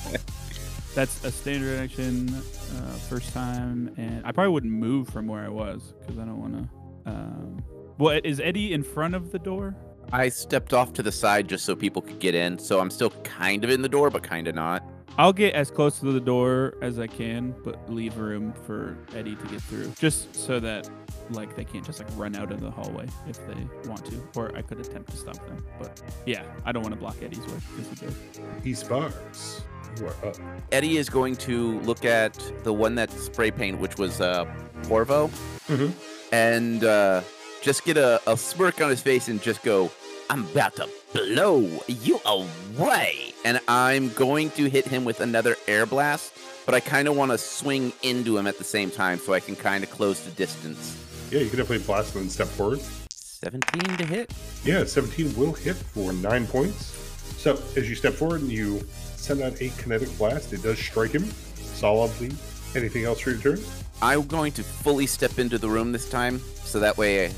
That's 0.94 1.24
a 1.24 1.30
standard 1.30 1.78
action, 1.78 2.28
uh, 2.34 2.92
first 3.08 3.32
time, 3.32 3.94
and 3.96 4.26
I 4.26 4.32
probably 4.32 4.52
wouldn't 4.52 4.72
move 4.72 5.08
from 5.08 5.28
where 5.28 5.44
I 5.44 5.48
was 5.48 5.94
because 6.00 6.18
I 6.18 6.24
don't 6.24 6.40
want 6.40 6.54
to. 6.54 7.10
Um... 7.10 7.62
Well, 8.00 8.18
is 8.24 8.40
Eddie 8.40 8.72
in 8.72 8.82
front 8.82 9.14
of 9.14 9.30
the 9.30 9.38
door? 9.38 9.76
I 10.10 10.30
stepped 10.30 10.72
off 10.72 10.94
to 10.94 11.02
the 11.02 11.12
side 11.12 11.48
just 11.48 11.66
so 11.66 11.76
people 11.76 12.00
could 12.00 12.18
get 12.18 12.34
in, 12.34 12.58
so 12.58 12.80
I'm 12.80 12.90
still 12.90 13.10
kind 13.24 13.62
of 13.62 13.68
in 13.68 13.82
the 13.82 13.90
door, 13.90 14.08
but 14.08 14.22
kind 14.22 14.48
of 14.48 14.54
not. 14.54 14.82
I'll 15.18 15.34
get 15.34 15.54
as 15.54 15.70
close 15.70 16.00
to 16.00 16.10
the 16.10 16.20
door 16.20 16.74
as 16.80 16.98
I 16.98 17.06
can, 17.06 17.54
but 17.62 17.92
leave 17.92 18.16
room 18.16 18.54
for 18.64 18.96
Eddie 19.14 19.36
to 19.36 19.46
get 19.48 19.60
through, 19.60 19.92
just 19.98 20.34
so 20.34 20.58
that 20.60 20.88
like 21.30 21.54
they 21.56 21.64
can't 21.64 21.84
just 21.84 21.98
like 22.00 22.08
run 22.16 22.34
out 22.36 22.50
of 22.50 22.60
the 22.60 22.70
hallway 22.70 23.06
if 23.28 23.36
they 23.46 23.88
want 23.88 24.06
to, 24.06 24.22
or 24.34 24.56
I 24.56 24.62
could 24.62 24.80
attempt 24.80 25.10
to 25.10 25.16
stop 25.18 25.36
them. 25.46 25.62
But 25.78 26.00
yeah, 26.24 26.44
I 26.64 26.72
don't 26.72 26.82
want 26.82 26.94
to 26.94 26.98
block 27.00 27.16
Eddie's 27.22 27.40
way 27.40 27.58
because 27.76 28.00
he 28.00 28.06
goes. 28.06 28.16
He 28.64 28.72
spars. 28.72 29.60
You 29.98 30.06
are 30.06 30.26
up. 30.26 30.36
Eddie 30.72 30.96
is 30.96 31.10
going 31.10 31.36
to 31.36 31.80
look 31.80 32.06
at 32.06 32.32
the 32.64 32.72
one 32.72 32.94
that 32.94 33.10
spray 33.10 33.50
paint, 33.50 33.78
which 33.78 33.98
was 33.98 34.22
uh, 34.22 34.46
Parvo, 34.88 35.28
Mhm. 35.68 35.92
and 36.32 36.82
uh, 36.84 37.20
just 37.62 37.84
get 37.84 37.96
a, 37.96 38.20
a 38.30 38.36
smirk 38.36 38.80
on 38.80 38.90
his 38.90 39.00
face 39.00 39.28
and 39.28 39.40
just 39.42 39.62
go, 39.62 39.90
I'm 40.28 40.44
about 40.46 40.76
to 40.76 40.88
blow 41.12 41.68
you 41.88 42.20
away. 42.24 43.34
And 43.44 43.60
I'm 43.68 44.10
going 44.10 44.50
to 44.52 44.68
hit 44.68 44.86
him 44.86 45.04
with 45.04 45.20
another 45.20 45.56
air 45.66 45.86
blast, 45.86 46.32
but 46.66 46.74
I 46.74 46.80
kind 46.80 47.08
of 47.08 47.16
want 47.16 47.32
to 47.32 47.38
swing 47.38 47.92
into 48.02 48.38
him 48.38 48.46
at 48.46 48.58
the 48.58 48.64
same 48.64 48.90
time 48.90 49.18
so 49.18 49.32
I 49.32 49.40
can 49.40 49.56
kind 49.56 49.82
of 49.82 49.90
close 49.90 50.20
the 50.20 50.30
distance. 50.32 50.96
Yeah, 51.30 51.40
you 51.40 51.48
can 51.48 51.58
definitely 51.58 51.84
blast 51.84 52.14
and 52.14 52.30
step 52.30 52.48
forward. 52.48 52.80
17 53.10 53.96
to 53.96 54.04
hit. 54.04 54.32
Yeah, 54.64 54.84
17 54.84 55.34
will 55.36 55.52
hit 55.52 55.76
for 55.76 56.12
nine 56.12 56.46
points. 56.46 56.92
So 57.38 57.58
as 57.76 57.88
you 57.88 57.94
step 57.94 58.12
forward 58.14 58.42
and 58.42 58.52
you 58.52 58.80
send 59.16 59.40
out 59.40 59.60
a 59.60 59.70
kinetic 59.78 60.16
blast, 60.18 60.52
it 60.52 60.62
does 60.62 60.78
strike 60.78 61.12
him 61.12 61.24
solidly. 61.56 62.30
Anything 62.76 63.04
else 63.04 63.20
for 63.20 63.30
your 63.30 63.40
turn? 63.40 63.60
I'm 64.02 64.26
going 64.26 64.52
to 64.52 64.62
fully 64.62 65.06
step 65.06 65.38
into 65.38 65.58
the 65.58 65.68
room 65.68 65.92
this 65.92 66.08
time, 66.08 66.40
so 66.62 66.78
that 66.80 66.96
way 66.96 67.32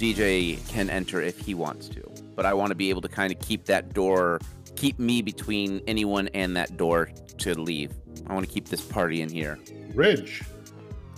DJ 0.00 0.66
can 0.68 0.88
enter 0.88 1.20
if 1.20 1.38
he 1.38 1.52
wants 1.52 1.86
to. 1.90 2.02
But 2.34 2.46
I 2.46 2.54
want 2.54 2.70
to 2.70 2.74
be 2.74 2.88
able 2.88 3.02
to 3.02 3.08
kind 3.08 3.30
of 3.30 3.38
keep 3.40 3.66
that 3.66 3.92
door, 3.92 4.40
keep 4.74 4.98
me 4.98 5.20
between 5.20 5.82
anyone 5.86 6.28
and 6.28 6.56
that 6.56 6.78
door 6.78 7.10
to 7.38 7.60
leave. 7.60 7.92
I 8.26 8.32
want 8.32 8.46
to 8.46 8.52
keep 8.52 8.66
this 8.68 8.80
party 8.80 9.20
in 9.20 9.28
here. 9.28 9.58
Ridge. 9.94 10.42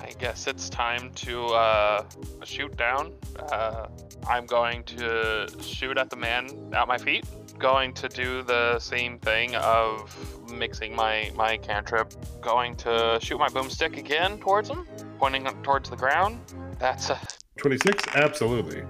I 0.00 0.10
guess 0.18 0.48
it's 0.48 0.68
time 0.68 1.12
to 1.12 1.46
uh, 1.46 2.04
shoot 2.42 2.76
down. 2.76 3.12
Uh, 3.38 3.86
I'm 4.26 4.46
going 4.46 4.82
to 4.84 5.46
shoot 5.60 5.96
at 5.96 6.10
the 6.10 6.16
man 6.16 6.48
at 6.72 6.88
my 6.88 6.98
feet. 6.98 7.24
Going 7.60 7.94
to 7.94 8.08
do 8.08 8.42
the 8.42 8.80
same 8.80 9.20
thing 9.20 9.54
of 9.54 10.12
mixing 10.52 10.96
my 10.96 11.30
my 11.36 11.56
cantrip. 11.56 12.12
Going 12.40 12.74
to 12.76 13.20
shoot 13.22 13.38
my 13.38 13.48
boomstick 13.48 13.96
again 13.96 14.38
towards 14.38 14.68
him, 14.68 14.88
pointing 15.20 15.44
towards 15.62 15.88
the 15.88 15.96
ground. 15.96 16.40
That's 16.80 17.10
a 17.10 17.20
26? 17.59 18.04
Absolutely. 18.14 18.82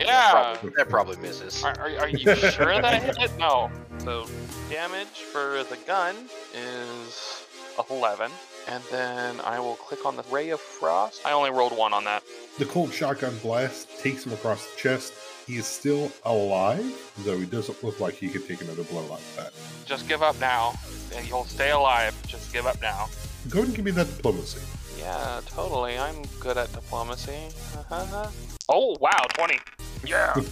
yeah. 0.00 0.30
Probably, 0.30 0.70
that 0.76 0.88
probably 0.88 1.16
misses. 1.18 1.62
Are, 1.64 1.78
are, 1.78 1.98
are 1.98 2.08
you 2.08 2.34
sure 2.36 2.80
that 2.80 3.02
hit 3.02 3.16
it? 3.18 3.30
No. 3.38 3.70
So 3.98 4.26
damage 4.70 5.22
for 5.32 5.64
the 5.64 5.78
gun 5.86 6.16
is 6.54 7.44
11. 7.90 8.30
And 8.66 8.82
then 8.90 9.40
I 9.42 9.60
will 9.60 9.74
click 9.74 10.06
on 10.06 10.16
the 10.16 10.22
Ray 10.30 10.50
of 10.50 10.60
Frost. 10.60 11.24
I 11.26 11.32
only 11.32 11.50
rolled 11.50 11.76
one 11.76 11.92
on 11.92 12.04
that. 12.04 12.22
The 12.58 12.64
cold 12.64 12.92
shotgun 12.92 13.36
blast 13.42 14.00
takes 14.00 14.24
him 14.24 14.32
across 14.32 14.66
the 14.70 14.76
chest. 14.76 15.12
He 15.46 15.56
is 15.56 15.66
still 15.66 16.10
alive, 16.24 17.12
though 17.18 17.36
he 17.36 17.44
doesn't 17.44 17.84
look 17.84 18.00
like 18.00 18.14
he 18.14 18.28
could 18.30 18.48
take 18.48 18.62
another 18.62 18.84
blow 18.84 19.04
like 19.06 19.20
that. 19.36 19.52
Just 19.84 20.08
give 20.08 20.22
up 20.22 20.40
now. 20.40 20.72
And 21.14 21.28
you'll 21.28 21.44
stay 21.44 21.70
alive. 21.72 22.14
Just 22.26 22.50
give 22.52 22.66
up 22.66 22.80
now. 22.80 23.08
Go 23.50 23.58
ahead 23.58 23.68
and 23.68 23.76
give 23.76 23.84
me 23.84 23.90
that 23.90 24.06
diplomacy. 24.16 24.60
Yeah, 25.04 25.42
totally. 25.46 25.98
I'm 25.98 26.22
good 26.40 26.56
at 26.56 26.72
diplomacy. 26.72 27.50
Uh-huh. 27.90 28.30
oh, 28.70 28.96
wow, 29.00 29.26
20. 29.34 29.58
Yeah. 30.06 30.32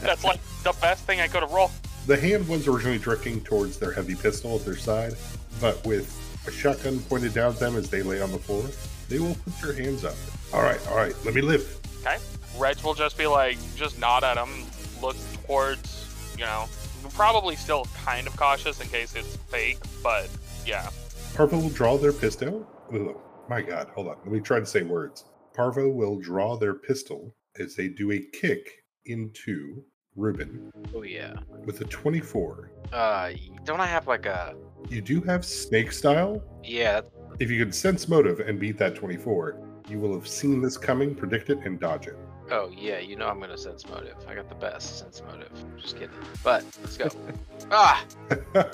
That's 0.00 0.22
like 0.22 0.38
the 0.62 0.72
best 0.80 1.04
thing 1.06 1.20
I 1.20 1.26
could 1.26 1.42
have 1.42 1.50
rolled. 1.50 1.72
The 2.06 2.16
hand 2.16 2.46
was 2.46 2.68
originally 2.68 2.98
drifting 2.98 3.40
towards 3.40 3.78
their 3.78 3.90
heavy 3.90 4.14
pistol 4.14 4.54
at 4.56 4.64
their 4.64 4.76
side, 4.76 5.14
but 5.60 5.84
with 5.84 6.16
a 6.46 6.52
shotgun 6.52 7.00
pointed 7.00 7.34
down 7.34 7.52
at 7.52 7.58
them 7.58 7.74
as 7.74 7.90
they 7.90 8.02
lay 8.02 8.22
on 8.22 8.30
the 8.30 8.38
floor, 8.38 8.64
they 9.08 9.18
will 9.18 9.34
put 9.34 9.60
their 9.60 9.72
hands 9.72 10.04
up. 10.04 10.14
All 10.52 10.62
right, 10.62 10.80
all 10.88 10.96
right, 10.96 11.14
let 11.24 11.34
me 11.34 11.40
live. 11.40 11.80
Okay. 12.00 12.18
Reg 12.58 12.78
will 12.82 12.94
just 12.94 13.18
be 13.18 13.26
like, 13.26 13.58
just 13.74 13.98
nod 13.98 14.22
at 14.22 14.36
him, 14.36 14.64
look 15.00 15.16
towards, 15.46 16.14
you 16.38 16.44
know, 16.44 16.66
probably 17.14 17.56
still 17.56 17.86
kind 18.04 18.28
of 18.28 18.36
cautious 18.36 18.80
in 18.80 18.86
case 18.86 19.16
it's 19.16 19.34
fake, 19.36 19.78
but 20.00 20.28
yeah. 20.64 20.90
Purple 21.34 21.60
will 21.60 21.70
draw 21.70 21.96
their 21.96 22.12
pistol. 22.12 22.64
Ugh, 22.92 23.16
my 23.48 23.62
God, 23.62 23.88
hold 23.94 24.08
on. 24.08 24.16
Let 24.24 24.32
me 24.32 24.40
try 24.40 24.60
to 24.60 24.66
say 24.66 24.82
words. 24.82 25.24
Parvo 25.54 25.88
will 25.88 26.18
draw 26.18 26.56
their 26.56 26.74
pistol 26.74 27.34
as 27.58 27.74
they 27.76 27.88
do 27.88 28.12
a 28.12 28.18
kick 28.32 28.66
into 29.06 29.82
Ruben 30.16 30.70
Oh 30.94 31.02
yeah. 31.02 31.34
with 31.64 31.80
a 31.80 31.84
24. 31.84 32.70
Uh, 32.92 33.32
don't 33.64 33.80
I 33.80 33.86
have 33.86 34.06
like 34.06 34.26
a? 34.26 34.54
You 34.88 35.00
do 35.00 35.20
have 35.22 35.44
snake 35.44 35.92
style. 35.92 36.42
Yeah. 36.62 37.00
If 37.38 37.50
you 37.50 37.62
can 37.64 37.72
sense 37.72 38.08
motive 38.08 38.40
and 38.40 38.58
beat 38.60 38.76
that 38.78 38.94
24, 38.94 39.58
you 39.88 39.98
will 39.98 40.12
have 40.14 40.28
seen 40.28 40.60
this 40.60 40.76
coming, 40.76 41.14
predict 41.14 41.50
it, 41.50 41.58
and 41.64 41.80
dodge 41.80 42.06
it. 42.06 42.16
Oh 42.50 42.70
yeah. 42.76 42.98
You 42.98 43.16
know 43.16 43.26
I'm 43.26 43.40
gonna 43.40 43.56
sense 43.56 43.88
motive. 43.88 44.16
I 44.28 44.34
got 44.34 44.48
the 44.48 44.54
best 44.54 44.98
sense 44.98 45.22
motive. 45.26 45.50
Just 45.80 45.94
kidding. 45.94 46.10
But 46.44 46.64
let's 46.82 46.96
go. 46.96 47.08
ah. 47.70 48.04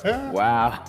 Wow. 0.33 0.85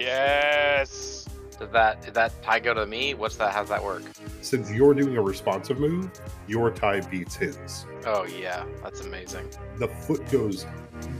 Yes. 0.00 1.28
Does 1.58 1.70
that 1.70 2.02
did 2.02 2.14
that 2.14 2.42
tie 2.42 2.60
go 2.60 2.74
to 2.74 2.86
me? 2.86 3.14
What's 3.14 3.36
that? 3.36 3.52
How's 3.52 3.68
that 3.68 3.82
work? 3.82 4.02
Since 4.42 4.70
you're 4.70 4.94
doing 4.94 5.16
a 5.16 5.22
responsive 5.22 5.78
move, 5.78 6.10
your 6.46 6.70
tie 6.70 7.00
beats 7.00 7.36
his. 7.36 7.86
Oh 8.06 8.24
yeah. 8.24 8.64
That's 8.82 9.00
amazing. 9.00 9.48
The 9.78 9.88
foot 9.88 10.28
goes 10.30 10.66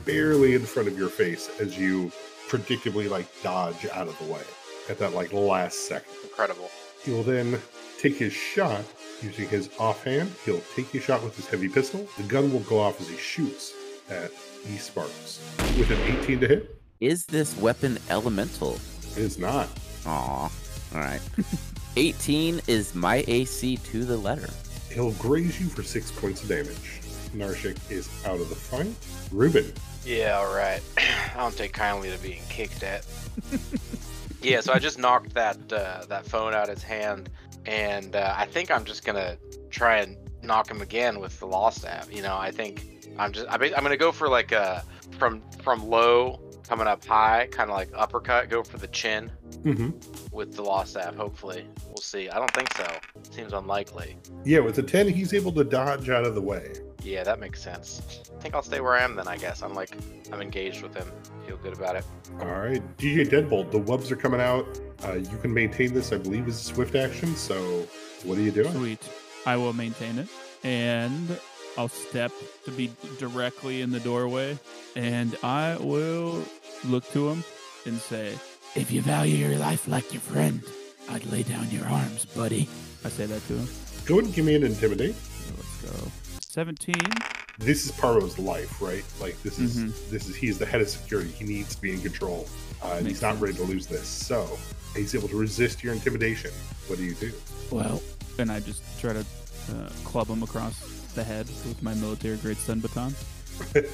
barely 0.04 0.54
in 0.54 0.62
front 0.62 0.88
of 0.88 0.98
your 0.98 1.08
face 1.08 1.50
as 1.60 1.78
you 1.78 2.10
predictably 2.48 3.08
like 3.08 3.26
dodge 3.42 3.86
out 3.92 4.08
of 4.08 4.18
the 4.18 4.32
way 4.32 4.42
at 4.88 4.98
that 4.98 5.14
like 5.14 5.32
last 5.32 5.88
second. 5.88 6.12
Incredible. 6.24 6.70
He 7.02 7.10
will 7.10 7.22
then 7.22 7.60
take 7.98 8.16
his 8.16 8.32
shot 8.32 8.84
using 9.22 9.48
his 9.48 9.70
offhand. 9.78 10.32
He'll 10.44 10.62
take 10.74 10.88
his 10.88 11.02
shot 11.02 11.22
with 11.22 11.36
his 11.36 11.46
heavy 11.46 11.68
pistol. 11.68 12.06
The 12.16 12.24
gun 12.24 12.52
will 12.52 12.60
go 12.60 12.78
off 12.80 13.00
as 13.00 13.08
he 13.08 13.16
shoots 13.16 13.72
at 14.10 14.30
E 14.68 14.76
Sparks 14.76 15.40
with 15.78 15.90
an 15.90 16.00
18 16.20 16.40
to 16.40 16.48
hit. 16.48 16.82
Is 17.00 17.26
this 17.26 17.56
weapon 17.58 17.98
elemental? 18.10 18.78
It 19.12 19.18
is 19.18 19.38
not. 19.38 19.68
Aw. 20.06 20.42
All 20.42 20.50
right. 21.00 21.20
18 21.96 22.60
is 22.66 22.94
my 22.94 23.24
AC 23.28 23.76
to 23.76 24.04
the 24.04 24.16
letter. 24.16 24.50
He'll 24.92 25.12
graze 25.12 25.60
you 25.60 25.68
for 25.68 25.82
six 25.82 26.10
points 26.10 26.42
of 26.42 26.48
damage. 26.48 27.00
Narshik 27.34 27.78
is 27.90 28.08
out 28.24 28.40
of 28.40 28.48
the 28.48 28.54
fight. 28.54 28.94
Ruben, 29.32 29.72
Yeah. 30.04 30.38
All 30.38 30.54
right. 30.54 30.80
I 31.34 31.38
don't 31.38 31.56
take 31.56 31.72
kindly 31.72 32.10
to 32.10 32.18
being 32.18 32.42
kicked 32.48 32.82
at. 32.82 33.04
yeah. 34.42 34.60
So 34.60 34.72
I 34.72 34.78
just 34.78 34.98
knocked 34.98 35.34
that 35.34 35.56
uh, 35.72 36.04
that 36.08 36.26
phone 36.26 36.54
out 36.54 36.68
of 36.68 36.74
his 36.76 36.84
hand, 36.84 37.28
and 37.66 38.14
uh, 38.14 38.34
I 38.36 38.46
think 38.46 38.70
I'm 38.70 38.84
just 38.84 39.04
gonna 39.04 39.36
try 39.70 39.98
and 39.98 40.16
knock 40.42 40.68
him 40.70 40.80
again 40.80 41.18
with 41.20 41.38
the 41.40 41.46
law 41.46 41.70
staff. 41.70 42.12
You 42.14 42.22
know, 42.22 42.36
I 42.36 42.50
think 42.52 42.86
I'm 43.18 43.32
just 43.32 43.46
I 43.50 43.56
mean, 43.58 43.72
I'm 43.76 43.82
gonna 43.82 43.96
go 43.96 44.12
for 44.12 44.28
like 44.28 44.52
a 44.52 44.84
from 45.18 45.42
from 45.62 45.88
low 45.88 46.38
coming 46.68 46.86
up 46.86 47.04
high, 47.04 47.48
kind 47.50 47.70
of 47.70 47.76
like 47.76 47.90
uppercut. 47.94 48.48
Go 48.48 48.62
for 48.62 48.78
the 48.78 48.88
chin 48.88 49.30
mm-hmm. 49.62 49.90
with 50.34 50.54
the 50.54 50.62
law 50.62 50.84
staff. 50.84 51.14
Hopefully, 51.14 51.66
we'll 51.88 51.96
see. 51.96 52.28
I 52.28 52.38
don't 52.38 52.52
think 52.52 52.72
so. 52.74 52.86
Seems 53.30 53.52
unlikely. 53.52 54.16
yeah, 54.44 54.60
with 54.60 54.76
the 54.76 54.82
10, 54.82 55.08
he's 55.08 55.34
able 55.34 55.52
to 55.52 55.64
dodge 55.64 56.10
out 56.10 56.24
of 56.24 56.34
the 56.34 56.40
way. 56.40 56.74
Yeah, 57.02 57.22
that 57.24 57.38
makes 57.38 57.62
sense. 57.62 58.22
I 58.34 58.40
think 58.40 58.54
I'll 58.54 58.62
stay 58.62 58.80
where 58.80 58.94
I 58.94 59.02
am 59.02 59.14
then. 59.14 59.28
I 59.28 59.36
guess 59.36 59.62
I'm 59.62 59.74
like 59.74 59.90
I'm 60.32 60.40
engaged 60.40 60.82
with 60.82 60.94
him. 60.94 61.06
Feel 61.46 61.58
good 61.58 61.74
about 61.74 61.96
it. 61.96 62.04
All 62.40 62.46
right, 62.46 62.82
DJ 62.96 63.28
Deadbolt, 63.28 63.70
the 63.70 63.78
webs 63.78 64.10
are 64.10 64.16
coming 64.16 64.40
out. 64.40 64.66
Uh, 65.04 65.14
you 65.14 65.36
can 65.38 65.52
maintain 65.52 65.92
this, 65.92 66.12
I 66.12 66.18
believe, 66.18 66.48
is 66.48 66.58
a 66.58 66.64
swift 66.64 66.94
action. 66.94 67.36
So, 67.36 67.86
what 68.22 68.38
are 68.38 68.40
you 68.40 68.50
doing? 68.50 68.72
Sweet. 68.72 69.08
I 69.44 69.56
will 69.56 69.74
maintain 69.74 70.18
it. 70.18 70.28
And 70.62 71.38
I'll 71.76 71.88
step 71.88 72.32
to 72.64 72.70
be 72.70 72.90
directly 73.18 73.82
in 73.82 73.90
the 73.90 74.00
doorway. 74.00 74.58
And 74.96 75.36
I 75.42 75.76
will 75.80 76.42
look 76.84 77.10
to 77.12 77.28
him 77.30 77.44
and 77.86 77.98
say, 77.98 78.32
If 78.74 78.90
you 78.90 79.02
value 79.02 79.36
your 79.36 79.58
life 79.58 79.88
like 79.88 80.12
your 80.12 80.20
friend, 80.20 80.62
I'd 81.10 81.24
lay 81.26 81.42
down 81.42 81.70
your 81.70 81.84
arms, 81.86 82.24
buddy. 82.26 82.68
I 83.04 83.08
say 83.08 83.26
that 83.26 83.46
to 83.48 83.52
him. 83.54 83.68
Go 84.06 84.14
ahead 84.14 84.26
and 84.26 84.34
give 84.34 84.44
me 84.44 84.54
an 84.54 84.62
intimidate. 84.64 85.14
Let's 85.56 86.00
go. 86.00 86.10
17. 86.40 86.94
This 87.58 87.84
is 87.86 87.92
Parvo's 87.92 88.38
life, 88.38 88.80
right? 88.82 89.04
Like 89.20 89.40
this 89.42 89.58
is 89.58 89.76
Mhm. 89.76 89.92
this 90.10 90.28
is 90.28 90.34
he's 90.34 90.58
the 90.58 90.66
head 90.66 90.80
of 90.80 90.88
security. 90.88 91.30
He 91.30 91.44
needs 91.44 91.74
to 91.76 91.80
be 91.80 91.92
in 91.92 92.00
control. 92.00 92.48
Uh, 92.82 92.94
and 92.98 93.06
he's 93.06 93.22
not 93.22 93.32
sense. 93.34 93.42
ready 93.42 93.54
to 93.56 93.62
lose 93.64 93.86
this. 93.86 94.06
So 94.08 94.58
he's 94.96 95.14
able 95.14 95.28
to 95.28 95.36
resist 95.36 95.82
your 95.84 95.92
intimidation. 95.92 96.50
What 96.88 96.98
do 96.98 97.04
you 97.04 97.14
do? 97.14 97.32
Well, 97.70 98.02
and 98.38 98.50
I 98.50 98.60
just 98.60 98.82
try 99.00 99.12
to 99.12 99.20
uh, 99.20 99.88
club 100.04 100.26
him 100.28 100.42
across 100.42 100.74
the 101.14 101.24
head 101.24 101.46
with 101.46 101.82
my 101.82 101.94
military 101.94 102.36
grade 102.38 102.56
stun 102.56 102.80
baton. 102.80 103.14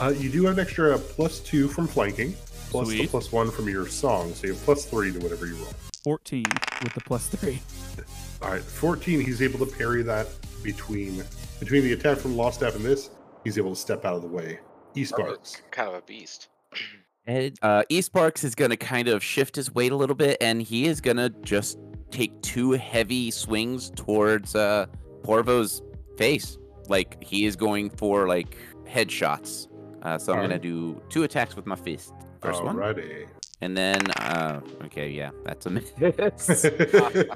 Uh, 0.00 0.08
you 0.08 0.28
do 0.28 0.44
have 0.44 0.58
an 0.58 0.60
extra 0.60 0.98
plus 0.98 1.38
two 1.38 1.68
from 1.68 1.86
flanking, 1.86 2.34
plus 2.68 2.88
the 2.88 3.06
plus 3.06 3.30
one 3.30 3.48
from 3.48 3.68
your 3.68 3.86
song, 3.86 4.34
so 4.34 4.48
you 4.48 4.52
have 4.52 4.62
plus 4.64 4.84
three 4.86 5.12
to 5.12 5.18
whatever 5.20 5.46
you 5.46 5.54
roll. 5.54 5.72
14 6.02 6.44
with 6.82 6.92
the 6.94 7.00
plus 7.00 7.28
three. 7.28 7.62
All 8.42 8.50
right, 8.50 8.60
14, 8.60 9.20
he's 9.20 9.40
able 9.40 9.64
to 9.64 9.72
parry 9.72 10.02
that 10.02 10.26
between 10.64 11.22
between 11.60 11.84
the 11.84 11.92
attack 11.92 12.18
from 12.18 12.36
Lost 12.36 12.58
Staff 12.58 12.74
and 12.74 12.84
this, 12.84 13.10
he's 13.44 13.56
able 13.56 13.70
to 13.70 13.80
step 13.80 14.04
out 14.04 14.16
of 14.16 14.22
the 14.22 14.28
way. 14.28 14.58
E 14.96 15.04
Sparks. 15.04 15.62
Kind 15.70 15.88
of 15.88 15.94
a 15.94 16.02
beast. 16.02 16.48
And 17.26 17.58
uh, 17.62 17.84
East 17.88 18.06
Sparks 18.06 18.44
is 18.44 18.54
going 18.54 18.70
to 18.70 18.76
kind 18.76 19.08
of 19.08 19.24
shift 19.24 19.56
his 19.56 19.74
weight 19.74 19.92
a 19.92 19.96
little 19.96 20.14
bit, 20.14 20.36
and 20.42 20.60
he 20.60 20.86
is 20.86 21.00
going 21.00 21.16
to 21.16 21.30
just 21.40 21.78
take 22.10 22.38
two 22.42 22.72
heavy 22.72 23.30
swings 23.30 23.90
towards 23.96 24.54
uh, 24.54 24.84
Parvo's 25.22 25.80
face. 26.16 26.58
Like 26.88 27.22
he 27.22 27.46
is 27.46 27.56
going 27.56 27.90
for 27.90 28.28
like 28.28 28.56
headshots. 28.86 29.68
Uh, 30.02 30.18
so 30.18 30.32
I'm 30.32 30.40
going 30.40 30.50
to 30.50 30.58
do 30.58 31.00
two 31.08 31.22
attacks 31.22 31.56
with 31.56 31.66
my 31.66 31.76
fist. 31.76 32.12
First 32.42 32.62
one, 32.62 32.78
and 33.62 33.74
then 33.74 34.10
uh, 34.20 34.60
okay, 34.84 35.08
yeah, 35.08 35.30
that's 35.44 35.64
a 35.64 35.70
miss. 35.70 35.90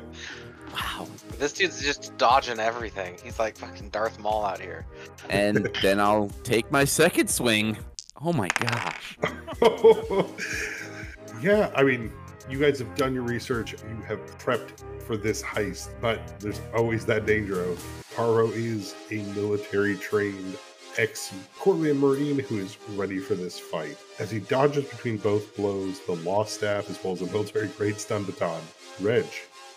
wow. 0.74 1.08
This 1.38 1.54
dude's 1.54 1.80
just 1.80 2.14
dodging 2.18 2.58
everything. 2.58 3.16
He's 3.22 3.38
like 3.38 3.56
fucking 3.56 3.88
Darth 3.88 4.18
Maul 4.18 4.44
out 4.44 4.60
here. 4.60 4.84
And 5.30 5.70
then 5.82 6.00
I'll 6.00 6.28
take 6.42 6.70
my 6.70 6.84
second 6.84 7.30
swing. 7.30 7.78
Oh 8.20 8.32
my 8.32 8.48
gosh. 8.48 9.16
yeah, 11.40 11.72
I 11.74 11.84
mean, 11.84 12.12
you 12.50 12.58
guys 12.58 12.78
have 12.78 12.94
done 12.96 13.14
your 13.14 13.22
research. 13.22 13.72
You 13.72 14.02
have 14.06 14.18
prepped 14.38 14.82
for 15.02 15.16
this 15.16 15.42
heist, 15.42 15.88
but 16.00 16.38
there's 16.40 16.60
always 16.74 17.04
that 17.06 17.26
danger 17.26 17.62
of 17.62 17.84
Parvo 18.14 18.50
is 18.50 18.94
a 19.10 19.22
military 19.34 19.96
trained 19.96 20.58
ex 20.96 21.32
Cortland 21.58 22.00
Marine 22.00 22.38
who 22.38 22.58
is 22.58 22.76
ready 22.90 23.18
for 23.18 23.34
this 23.34 23.58
fight. 23.58 23.96
As 24.18 24.30
he 24.30 24.40
dodges 24.40 24.84
between 24.84 25.18
both 25.18 25.54
blows, 25.56 26.00
the 26.00 26.16
law 26.16 26.44
Staff 26.44 26.90
as 26.90 27.02
well 27.02 27.12
as 27.12 27.22
a 27.22 27.26
military 27.26 27.68
grade 27.68 27.98
stun 28.00 28.24
baton. 28.24 28.60
Reg, 29.00 29.26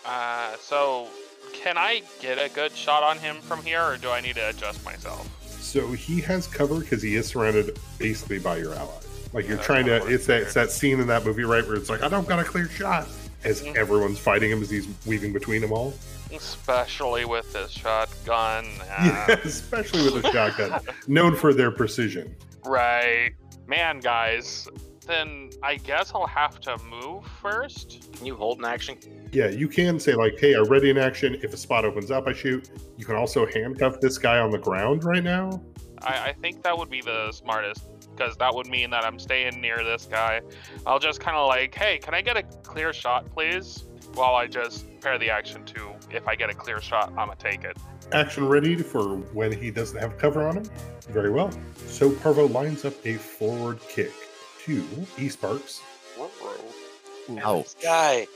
Uh, 0.04 0.56
so 0.58 1.06
can 1.52 1.78
I 1.78 2.02
get 2.20 2.38
a 2.38 2.52
good 2.52 2.72
shot 2.72 3.04
on 3.04 3.18
him 3.18 3.36
from 3.36 3.62
here, 3.62 3.82
or 3.82 3.96
do 3.96 4.10
I 4.10 4.20
need 4.20 4.34
to 4.34 4.48
adjust 4.48 4.84
myself? 4.84 5.28
So 5.60 5.92
he 5.92 6.20
has 6.22 6.48
cover 6.48 6.80
because 6.80 7.02
he 7.02 7.14
is 7.14 7.28
surrounded 7.28 7.78
basically 7.98 8.40
by 8.40 8.56
your 8.56 8.74
allies. 8.74 9.01
Like 9.32 9.48
you're 9.48 9.58
trying 9.58 9.86
to, 9.86 10.04
it's 10.06 10.26
that 10.26 10.42
it's 10.42 10.54
that 10.54 10.70
scene 10.70 11.00
in 11.00 11.06
that 11.06 11.24
movie, 11.24 11.44
right, 11.44 11.66
where 11.66 11.76
it's 11.76 11.88
like 11.88 12.02
I 12.02 12.08
don't 12.08 12.28
got 12.28 12.38
a 12.38 12.44
clear 12.44 12.68
shot 12.68 13.08
as 13.44 13.62
Mhm. 13.62 13.76
everyone's 13.76 14.18
fighting 14.18 14.50
him 14.50 14.60
as 14.62 14.70
he's 14.70 14.86
weaving 15.06 15.32
between 15.32 15.60
them 15.62 15.72
all. 15.72 15.94
Especially 16.32 17.24
with 17.24 17.52
this 17.52 17.70
shotgun. 17.70 18.66
Yeah, 18.88 19.26
uh, 19.30 19.36
especially 19.44 20.04
with 20.10 20.24
a 20.24 20.32
shotgun, 20.32 20.80
known 21.08 21.34
for 21.36 21.52
their 21.54 21.70
precision. 21.70 22.34
Right. 22.64 23.32
Man, 23.66 24.00
guys. 24.00 24.68
Then 25.04 25.50
I 25.64 25.76
guess 25.76 26.12
I'll 26.14 26.28
have 26.28 26.60
to 26.60 26.76
move 26.88 27.24
first. 27.42 28.06
Can 28.12 28.24
you 28.24 28.36
hold 28.36 28.58
an 28.60 28.64
action? 28.64 28.96
Yeah, 29.32 29.48
you 29.48 29.66
can 29.66 29.98
say 29.98 30.14
like, 30.14 30.38
"Hey, 30.38 30.52
I'm 30.54 30.64
ready 30.68 30.90
in 30.90 30.98
action." 30.98 31.40
If 31.42 31.52
a 31.52 31.56
spot 31.56 31.84
opens 31.84 32.12
up, 32.12 32.28
I 32.28 32.32
shoot. 32.32 32.70
You 32.98 33.04
can 33.04 33.16
also 33.16 33.44
handcuff 33.46 33.98
this 34.00 34.16
guy 34.16 34.38
on 34.38 34.50
the 34.52 34.58
ground 34.58 35.02
right 35.02 35.24
now. 35.24 35.60
I, 36.02 36.28
I 36.28 36.32
think 36.40 36.62
that 36.62 36.78
would 36.78 36.88
be 36.88 37.00
the 37.00 37.32
smartest 37.32 37.82
because 38.22 38.36
that 38.36 38.54
would 38.54 38.68
mean 38.68 38.90
that 38.90 39.04
I'm 39.04 39.18
staying 39.18 39.60
near 39.60 39.82
this 39.82 40.06
guy. 40.06 40.40
I'll 40.86 40.98
just 40.98 41.20
kind 41.20 41.36
of 41.36 41.48
like, 41.48 41.74
hey, 41.74 41.98
can 41.98 42.14
I 42.14 42.22
get 42.22 42.36
a 42.36 42.42
clear 42.42 42.92
shot, 42.92 43.28
please? 43.34 43.84
While 44.14 44.34
I 44.34 44.46
just 44.46 44.86
pair 45.00 45.18
the 45.18 45.30
action 45.30 45.64
to, 45.64 45.92
if 46.10 46.28
I 46.28 46.36
get 46.36 46.50
a 46.50 46.54
clear 46.54 46.80
shot, 46.80 47.08
I'm 47.10 47.28
gonna 47.28 47.36
take 47.36 47.64
it. 47.64 47.76
Action 48.12 48.46
ready 48.46 48.76
for 48.76 49.16
when 49.32 49.52
he 49.52 49.70
doesn't 49.70 49.98
have 49.98 50.18
cover 50.18 50.46
on 50.46 50.58
him. 50.58 50.64
Very 51.08 51.30
well. 51.30 51.50
So 51.86 52.10
Parvo 52.10 52.46
lines 52.46 52.84
up 52.84 52.94
a 53.06 53.14
forward 53.14 53.80
kick 53.88 54.12
to 54.64 54.84
E 55.18 55.28
Sparks. 55.28 55.82
Ouch. 57.42 57.74
Guy. 57.82 58.26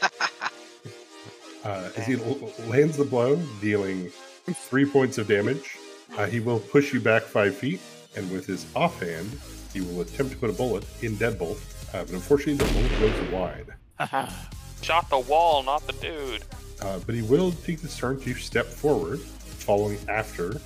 Uh, 1.64 1.90
as 1.96 2.06
he 2.06 2.14
l- 2.14 2.52
lands 2.68 2.96
the 2.96 3.04
blow, 3.04 3.34
dealing 3.60 4.08
three 4.46 4.86
points 4.88 5.18
of 5.18 5.26
damage, 5.26 5.76
uh, 6.16 6.24
he 6.24 6.38
will 6.38 6.60
push 6.60 6.94
you 6.94 7.00
back 7.00 7.24
five 7.24 7.54
feet, 7.54 7.80
and 8.18 8.30
with 8.32 8.46
his 8.46 8.66
offhand, 8.74 9.30
he 9.72 9.80
will 9.80 10.00
attempt 10.00 10.32
to 10.32 10.38
put 10.38 10.50
a 10.50 10.52
bullet 10.52 10.84
in 11.02 11.16
Deadbolt. 11.16 11.58
Uh, 11.94 12.04
but 12.04 12.10
unfortunately, 12.10 12.54
the 12.54 12.72
bullet 12.72 13.00
goes 13.00 13.30
wide. 13.30 14.32
Shot 14.82 15.08
the 15.08 15.20
wall, 15.20 15.62
not 15.62 15.86
the 15.86 15.92
dude. 15.94 16.42
Uh, 16.82 16.98
but 17.06 17.14
he 17.14 17.22
will 17.22 17.52
take 17.52 17.80
this 17.80 17.96
turn 17.96 18.20
to 18.20 18.34
step 18.34 18.66
forward, 18.66 19.20
following 19.20 19.98
after 20.08 20.60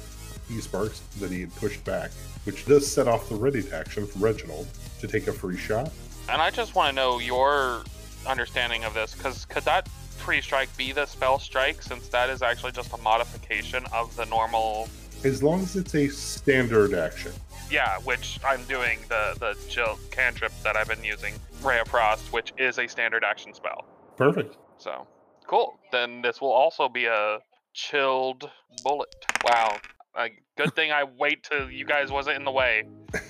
E 0.50 0.60
Sparks 0.60 1.00
that 1.20 1.30
he 1.30 1.40
had 1.40 1.54
pushed 1.56 1.84
back, 1.84 2.10
which 2.44 2.66
does 2.66 2.90
set 2.90 3.06
off 3.06 3.28
the 3.28 3.34
ready 3.34 3.62
to 3.62 3.76
action 3.76 4.06
from 4.06 4.22
Reginald 4.22 4.66
to 5.00 5.06
take 5.06 5.26
a 5.28 5.32
free 5.32 5.56
shot. 5.56 5.90
And 6.28 6.40
I 6.40 6.50
just 6.50 6.74
want 6.74 6.90
to 6.90 6.94
know 6.94 7.18
your 7.18 7.84
understanding 8.26 8.84
of 8.84 8.94
this, 8.94 9.14
because 9.14 9.44
could 9.46 9.64
that 9.64 9.88
free 9.88 10.40
strike 10.40 10.74
be 10.76 10.92
the 10.92 11.06
spell 11.06 11.38
strike, 11.38 11.82
since 11.82 12.08
that 12.08 12.30
is 12.30 12.42
actually 12.42 12.72
just 12.72 12.92
a 12.92 12.98
modification 12.98 13.84
of 13.92 14.14
the 14.16 14.24
normal? 14.26 14.88
As 15.24 15.42
long 15.42 15.60
as 15.60 15.76
it's 15.76 15.94
a 15.94 16.08
standard 16.08 16.94
action. 16.94 17.32
Yeah, 17.70 17.98
which 18.00 18.38
I'm 18.44 18.62
doing 18.64 18.98
the 19.08 19.34
the 19.38 19.56
chill 19.68 19.98
cantrip 20.10 20.52
that 20.62 20.76
I've 20.76 20.88
been 20.88 21.04
using, 21.04 21.34
Ray 21.62 21.80
of 21.80 21.88
Frost, 21.88 22.32
which 22.32 22.52
is 22.58 22.78
a 22.78 22.86
standard 22.86 23.24
action 23.24 23.54
spell. 23.54 23.84
Perfect. 24.16 24.56
So 24.78 25.06
cool. 25.46 25.78
Then 25.90 26.22
this 26.22 26.40
will 26.40 26.52
also 26.52 26.88
be 26.88 27.06
a 27.06 27.38
chilled 27.72 28.50
bullet. 28.82 29.14
Wow. 29.44 29.78
A 30.14 30.28
good 30.58 30.74
thing 30.74 30.92
I 30.92 31.04
wait 31.04 31.42
till 31.42 31.70
you 31.70 31.86
guys 31.86 32.10
wasn't 32.10 32.36
in 32.36 32.44
the 32.44 32.50
way. 32.50 32.84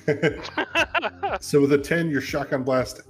So 1.41 1.61
with 1.61 1.73
a 1.73 1.79
10, 1.79 2.11
your 2.11 2.21
shotgun 2.21 2.63
blast 2.63 3.03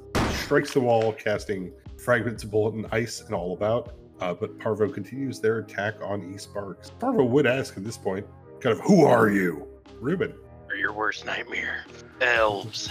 strikes 0.44 0.72
the 0.72 0.80
wall, 0.80 1.12
casting 1.12 1.72
fragments 1.98 2.44
of 2.44 2.50
bullet 2.50 2.74
and 2.74 2.86
ice 2.92 3.20
and 3.20 3.34
all 3.34 3.54
about. 3.54 3.94
Uh, 4.20 4.32
but 4.34 4.58
Parvo 4.58 4.88
continues 4.88 5.40
their 5.40 5.58
attack 5.58 5.94
on 6.02 6.32
E 6.32 6.38
Sparks. 6.38 6.90
Parvo 6.90 7.24
would 7.24 7.46
ask 7.46 7.76
at 7.76 7.84
this 7.84 7.98
point, 7.98 8.26
kind 8.62 8.78
of, 8.78 8.80
who 8.84 9.04
are 9.04 9.28
you? 9.30 9.66
Ruben. 10.00 10.32
Or 10.68 10.76
your 10.76 10.92
worst 10.92 11.26
nightmare. 11.26 11.84
Elves. 12.20 12.88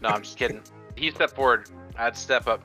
No, 0.00 0.08
I'm 0.10 0.22
just 0.22 0.36
kidding. 0.38 0.60
He 0.96 1.10
stepped 1.10 1.34
forward. 1.36 1.68
I'd 1.98 2.16
step 2.16 2.46
up. 2.46 2.62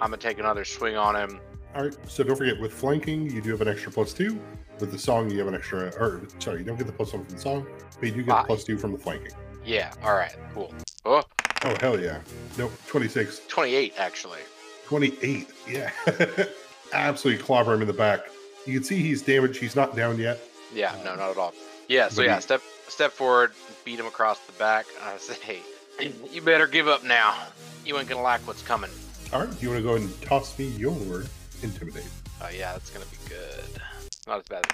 I'm 0.00 0.08
gonna 0.08 0.16
take 0.16 0.38
another 0.38 0.64
swing 0.64 0.96
on 0.96 1.14
him. 1.14 1.40
All 1.74 1.82
right, 1.84 1.94
so 2.08 2.24
don't 2.24 2.36
forget, 2.36 2.58
with 2.58 2.72
flanking, 2.72 3.30
you 3.30 3.42
do 3.42 3.50
have 3.50 3.60
an 3.60 3.68
extra 3.68 3.92
plus 3.92 4.14
two. 4.14 4.40
With 4.78 4.90
the 4.92 4.98
song, 4.98 5.30
you 5.30 5.38
have 5.40 5.46
an 5.48 5.54
extra, 5.54 5.88
or 5.98 6.22
sorry, 6.38 6.60
you 6.60 6.64
don't 6.64 6.78
get 6.78 6.86
the 6.86 6.92
plus 6.94 7.12
one 7.12 7.22
from 7.26 7.34
the 7.34 7.40
song, 7.40 7.66
but 7.98 8.06
you 8.08 8.14
do 8.14 8.22
get 8.22 8.34
Ah. 8.34 8.42
plus 8.44 8.64
two 8.64 8.78
from 8.78 8.92
the 8.92 8.98
flanking. 8.98 9.32
Yeah. 9.62 9.92
All 10.02 10.14
right. 10.14 10.34
Cool. 10.54 10.72
Oh, 11.04 11.22
Oh, 11.64 11.76
hell 11.82 12.00
yeah. 12.00 12.20
Nope, 12.56 12.72
26. 12.86 13.42
28 13.46 13.92
actually. 13.98 14.40
28. 14.86 15.48
Yeah. 15.68 15.90
Absolutely 16.94 17.44
clobber 17.44 17.74
him 17.74 17.82
in 17.82 17.86
the 17.88 17.92
back. 17.92 18.20
You 18.64 18.72
can 18.72 18.84
see 18.84 19.02
he's 19.02 19.20
damaged. 19.20 19.58
He's 19.60 19.76
not 19.76 19.94
down 19.94 20.16
yet. 20.18 20.40
Yeah. 20.74 20.96
No, 21.04 21.14
not 21.14 21.30
at 21.32 21.36
all. 21.36 21.52
Yeah. 21.90 22.08
So 22.08 22.22
yeah, 22.22 22.38
step 22.38 22.62
step 22.86 23.10
forward, 23.10 23.50
beat 23.84 23.98
him 23.98 24.06
across 24.06 24.38
the 24.46 24.52
back. 24.52 24.86
I 25.02 25.16
say, 25.16 25.34
hey, 25.42 26.12
you 26.30 26.40
better 26.40 26.68
give 26.68 26.86
up 26.86 27.02
now. 27.02 27.36
You 27.84 27.98
ain't 27.98 28.08
gonna 28.08 28.22
like 28.22 28.46
what's 28.46 28.62
coming. 28.62 28.90
All 29.32 29.40
right, 29.40 29.50
do 29.50 29.56
you 29.60 29.70
want 29.70 29.80
to 29.80 29.82
go 29.82 29.96
ahead 29.96 30.08
and 30.08 30.22
toss 30.22 30.56
me 30.56 30.68
your 30.68 31.24
intimidate? 31.64 32.04
Oh 32.40 32.48
yeah, 32.48 32.74
that's 32.74 32.90
gonna 32.90 33.06
be 33.06 33.16
good. 33.28 33.82
Not 34.28 34.38
as 34.38 34.44
bad 34.46 34.66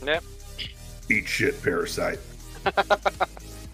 as 0.00 0.06
Yep. 0.06 0.24
Eat 1.10 1.28
shit, 1.28 1.62
parasite. 1.62 2.18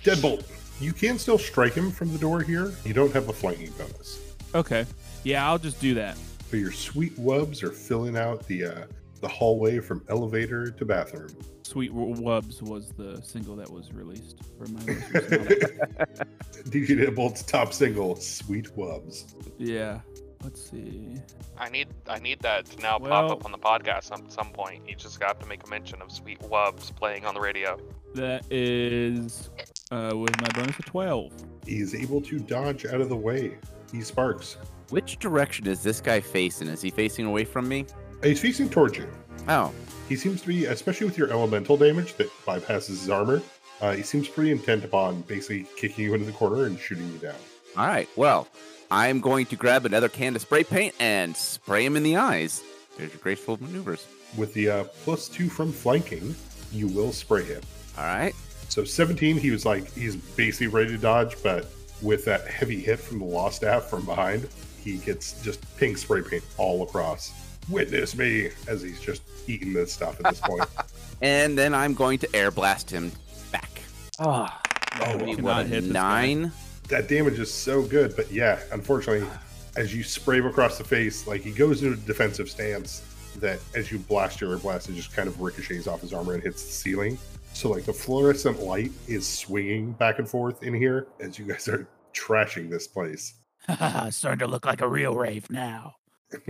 Deadbolt. 0.02 0.44
You 0.80 0.92
can 0.92 1.20
still 1.20 1.38
strike 1.38 1.74
him 1.74 1.92
from 1.92 2.12
the 2.12 2.18
door 2.18 2.42
here. 2.42 2.74
You 2.84 2.94
don't 2.94 3.12
have 3.12 3.28
a 3.28 3.32
flanking 3.32 3.70
bonus. 3.78 4.34
Okay. 4.56 4.86
Yeah, 5.22 5.46
I'll 5.48 5.58
just 5.58 5.80
do 5.80 5.94
that. 5.94 6.18
But 6.50 6.58
your 6.58 6.72
sweet 6.72 7.16
wubs 7.16 7.62
are 7.62 7.70
filling 7.70 8.16
out 8.16 8.44
the 8.48 8.64
uh, 8.64 8.84
the 9.20 9.28
hallway 9.28 9.78
from 9.78 10.04
elevator 10.08 10.72
to 10.72 10.84
bathroom. 10.84 11.30
Sweet 11.72 11.94
Wubs 11.94 12.60
was 12.60 12.92
the 12.98 13.18
single 13.22 13.56
that 13.56 13.72
was 13.72 13.94
released 13.94 14.36
for 14.58 14.66
my 14.66 14.80
most 14.80 14.88
recent 15.14 15.32
album. 15.42 16.28
DJ 16.66 16.86
Deadbolt's 17.02 17.42
top 17.44 17.72
single, 17.72 18.14
Sweet 18.16 18.76
Wubs. 18.76 19.24
Yeah. 19.56 20.00
Let's 20.44 20.70
see. 20.70 21.16
I 21.56 21.70
need 21.70 21.88
I 22.06 22.18
need 22.18 22.40
that 22.40 22.66
to 22.66 22.82
now 22.82 22.98
pop 22.98 23.30
up 23.30 23.46
on 23.46 23.52
the 23.52 23.58
podcast 23.58 24.12
at 24.12 24.30
some 24.30 24.50
point. 24.50 24.86
You 24.86 24.96
just 24.96 25.18
got 25.18 25.40
to 25.40 25.46
make 25.46 25.66
a 25.66 25.70
mention 25.70 26.02
of 26.02 26.12
Sweet 26.12 26.40
Wubs 26.40 26.94
playing 26.94 27.24
on 27.24 27.32
the 27.32 27.40
radio. 27.40 27.78
That 28.14 28.44
is 28.50 29.48
uh, 29.90 30.12
with 30.14 30.38
my 30.42 30.48
bonus 30.48 30.78
of 30.78 30.84
12. 30.84 31.32
He 31.66 31.80
is 31.80 31.94
able 31.94 32.20
to 32.20 32.38
dodge 32.38 32.84
out 32.84 33.00
of 33.00 33.08
the 33.08 33.16
way. 33.16 33.56
He 33.90 34.02
sparks. 34.02 34.58
Which 34.90 35.18
direction 35.18 35.66
is 35.66 35.82
this 35.82 36.02
guy 36.02 36.20
facing? 36.20 36.68
Is 36.68 36.82
he 36.82 36.90
facing 36.90 37.24
away 37.24 37.44
from 37.44 37.66
me? 37.66 37.86
He's 38.22 38.40
facing 38.42 38.68
towards 38.68 38.98
you. 38.98 39.08
Oh, 39.48 39.72
He 40.08 40.16
seems 40.16 40.40
to 40.42 40.48
be, 40.48 40.66
especially 40.66 41.06
with 41.06 41.16
your 41.16 41.30
elemental 41.30 41.76
damage 41.76 42.14
that 42.14 42.28
bypasses 42.44 42.88
his 42.88 43.10
armor, 43.10 43.40
uh, 43.80 43.92
he 43.92 44.02
seems 44.02 44.28
pretty 44.28 44.50
intent 44.52 44.84
upon 44.84 45.22
basically 45.22 45.66
kicking 45.76 46.04
you 46.04 46.14
into 46.14 46.26
the 46.26 46.32
corner 46.32 46.66
and 46.66 46.78
shooting 46.78 47.10
you 47.12 47.18
down. 47.18 47.34
all 47.76 47.86
right. 47.86 48.08
Well, 48.16 48.46
I'm 48.90 49.20
going 49.20 49.46
to 49.46 49.56
grab 49.56 49.86
another 49.86 50.08
can 50.08 50.36
of 50.36 50.42
spray 50.42 50.64
paint 50.64 50.94
and 51.00 51.36
spray 51.36 51.84
him 51.84 51.96
in 51.96 52.02
the 52.02 52.16
eyes. 52.16 52.62
There's 52.98 53.10
your 53.10 53.20
graceful 53.20 53.58
maneuvers. 53.60 54.06
With 54.36 54.52
the 54.54 54.68
uh, 54.70 54.84
plus 55.04 55.28
two 55.28 55.48
from 55.48 55.72
flanking, 55.72 56.34
you 56.70 56.88
will 56.88 57.12
spray 57.12 57.44
him. 57.44 57.62
All 57.96 58.04
right. 58.04 58.34
So 58.68 58.84
17, 58.84 59.36
he 59.36 59.50
was 59.50 59.64
like, 59.64 59.90
he's 59.92 60.16
basically 60.16 60.66
ready 60.68 60.90
to 60.90 60.98
dodge, 60.98 61.36
but 61.42 61.70
with 62.02 62.24
that 62.26 62.46
heavy 62.46 62.80
hit 62.80 62.98
from 62.98 63.18
the 63.18 63.24
Lost 63.24 63.56
Staff 63.56 63.84
from 63.84 64.04
behind, 64.04 64.48
he 64.82 64.98
gets 64.98 65.40
just 65.42 65.60
pink 65.76 65.96
spray 65.98 66.22
paint 66.22 66.44
all 66.58 66.82
across. 66.82 67.32
Witness 67.68 68.16
me 68.16 68.50
as 68.68 68.82
he's 68.82 69.00
just 69.00 69.22
eating 69.46 69.72
this 69.72 69.92
stuff 69.92 70.18
at 70.24 70.30
this 70.30 70.40
point. 70.40 70.64
and 71.22 71.56
then 71.56 71.74
I'm 71.74 71.94
going 71.94 72.18
to 72.20 72.36
air 72.36 72.50
blast 72.50 72.90
him 72.90 73.12
back. 73.50 73.82
Ah. 74.18 74.60
Oh, 74.64 74.68
Oh, 75.00 75.16
Maybe 75.18 75.36
cannot 75.36 75.66
hit 75.66 75.84
nine. 75.84 76.52
that 76.88 77.08
damage 77.08 77.38
is 77.38 77.52
so 77.52 77.82
good, 77.82 78.14
but 78.14 78.30
yeah, 78.30 78.60
unfortunately, 78.72 79.26
ah. 79.30 79.42
as 79.76 79.94
you 79.94 80.02
spray 80.02 80.38
him 80.38 80.46
across 80.46 80.76
the 80.76 80.84
face, 80.84 81.26
like 81.26 81.40
he 81.40 81.50
goes 81.50 81.82
into 81.82 81.94
a 81.94 82.00
defensive 82.06 82.50
stance, 82.50 83.02
that 83.38 83.58
as 83.74 83.90
you 83.90 83.98
blast 83.98 84.40
your 84.42 84.52
air 84.52 84.58
blast, 84.58 84.90
it 84.90 84.94
just 84.94 85.14
kind 85.14 85.28
of 85.28 85.40
ricochets 85.40 85.86
off 85.86 86.02
his 86.02 86.12
armor 86.12 86.34
and 86.34 86.42
hits 86.42 86.62
the 86.62 86.72
ceiling. 86.72 87.16
So 87.54 87.70
like 87.70 87.84
the 87.84 87.92
fluorescent 87.92 88.60
light 88.60 88.92
is 89.08 89.26
swinging 89.26 89.92
back 89.92 90.18
and 90.18 90.28
forth 90.28 90.62
in 90.62 90.74
here 90.74 91.06
as 91.20 91.38
you 91.38 91.46
guys 91.46 91.68
are 91.68 91.88
trashing 92.12 92.68
this 92.68 92.86
place. 92.86 93.34
it's 93.68 94.16
starting 94.18 94.40
to 94.40 94.46
look 94.46 94.66
like 94.66 94.82
a 94.82 94.88
real 94.88 95.14
rave 95.14 95.48
now. 95.50 95.94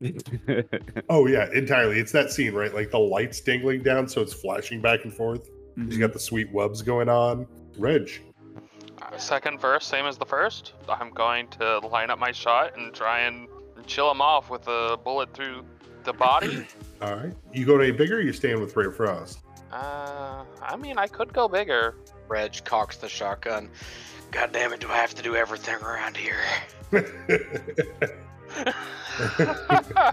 Oh 1.10 1.26
yeah, 1.26 1.48
entirely. 1.54 1.98
It's 1.98 2.12
that 2.12 2.30
scene, 2.30 2.52
right? 2.54 2.72
Like 2.74 2.90
the 2.90 2.98
lights 2.98 3.40
dangling 3.40 3.82
down, 3.82 4.08
so 4.08 4.20
it's 4.22 4.32
flashing 4.32 4.80
back 4.80 5.04
and 5.04 5.12
forth. 5.12 5.48
Mhm. 5.76 5.92
You 5.92 5.98
got 5.98 6.12
the 6.12 6.18
sweet 6.20 6.52
wubs 6.52 6.84
going 6.84 7.08
on. 7.08 7.46
Reg, 7.78 8.10
Uh, 9.00 9.16
second 9.16 9.60
verse, 9.60 9.86
same 9.86 10.06
as 10.06 10.18
the 10.18 10.26
first. 10.26 10.74
I'm 10.88 11.10
going 11.10 11.48
to 11.58 11.78
line 11.80 12.10
up 12.10 12.18
my 12.18 12.32
shot 12.32 12.76
and 12.76 12.92
try 12.94 13.20
and 13.20 13.48
chill 13.86 14.10
him 14.10 14.20
off 14.20 14.50
with 14.50 14.66
a 14.68 14.98
bullet 15.02 15.32
through 15.34 15.64
the 16.04 16.12
body. 16.12 16.66
all 17.02 17.14
right. 17.16 17.32
You 17.52 17.64
going 17.66 17.82
any 17.82 17.92
bigger? 17.92 18.16
Or 18.18 18.20
you 18.20 18.32
staying 18.32 18.60
with 18.60 18.76
Ray 18.76 18.90
Frost? 18.92 19.40
uh, 19.72 20.44
I 20.62 20.76
mean, 20.76 20.98
I 20.98 21.06
could 21.06 21.32
go 21.32 21.46
bigger. 21.48 21.94
Reg 22.28 22.62
cocks 22.64 22.96
the 22.98 23.08
shotgun. 23.08 23.68
God 24.30 24.52
damn 24.52 24.72
it, 24.72 24.80
do 24.80 24.88
I 24.88 24.96
have 24.96 25.14
to 25.14 25.22
do 25.22 25.34
everything 25.36 25.76
around 25.76 26.16
here? 26.16 26.40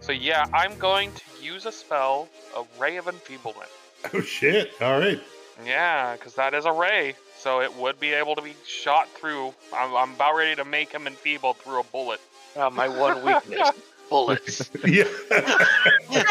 so 0.00 0.12
yeah, 0.12 0.46
I'm 0.52 0.76
going 0.78 1.12
to 1.12 1.22
use 1.44 1.66
a 1.66 1.72
spell, 1.72 2.28
a 2.56 2.62
ray 2.80 2.96
of 2.96 3.08
enfeeblement. 3.08 3.68
oh 4.14 4.20
shit! 4.20 4.70
All 4.80 4.98
right. 4.98 5.20
Yeah, 5.64 6.16
because 6.16 6.34
that 6.34 6.52
is 6.52 6.66
a 6.66 6.72
ray, 6.72 7.14
so 7.38 7.62
it 7.62 7.74
would 7.76 7.98
be 7.98 8.12
able 8.12 8.34
to 8.36 8.42
be 8.42 8.54
shot 8.66 9.08
through. 9.10 9.54
I'm, 9.74 9.94
I'm 9.94 10.12
about 10.14 10.36
ready 10.36 10.54
to 10.56 10.64
make 10.64 10.92
him 10.92 11.06
enfeebled 11.06 11.56
through 11.58 11.80
a 11.80 11.84
bullet. 11.84 12.20
Uh, 12.54 12.68
my 12.70 12.88
one 12.88 13.24
weakness 13.24 13.70
bullets. 14.10 14.70
Yeah. 14.86 15.04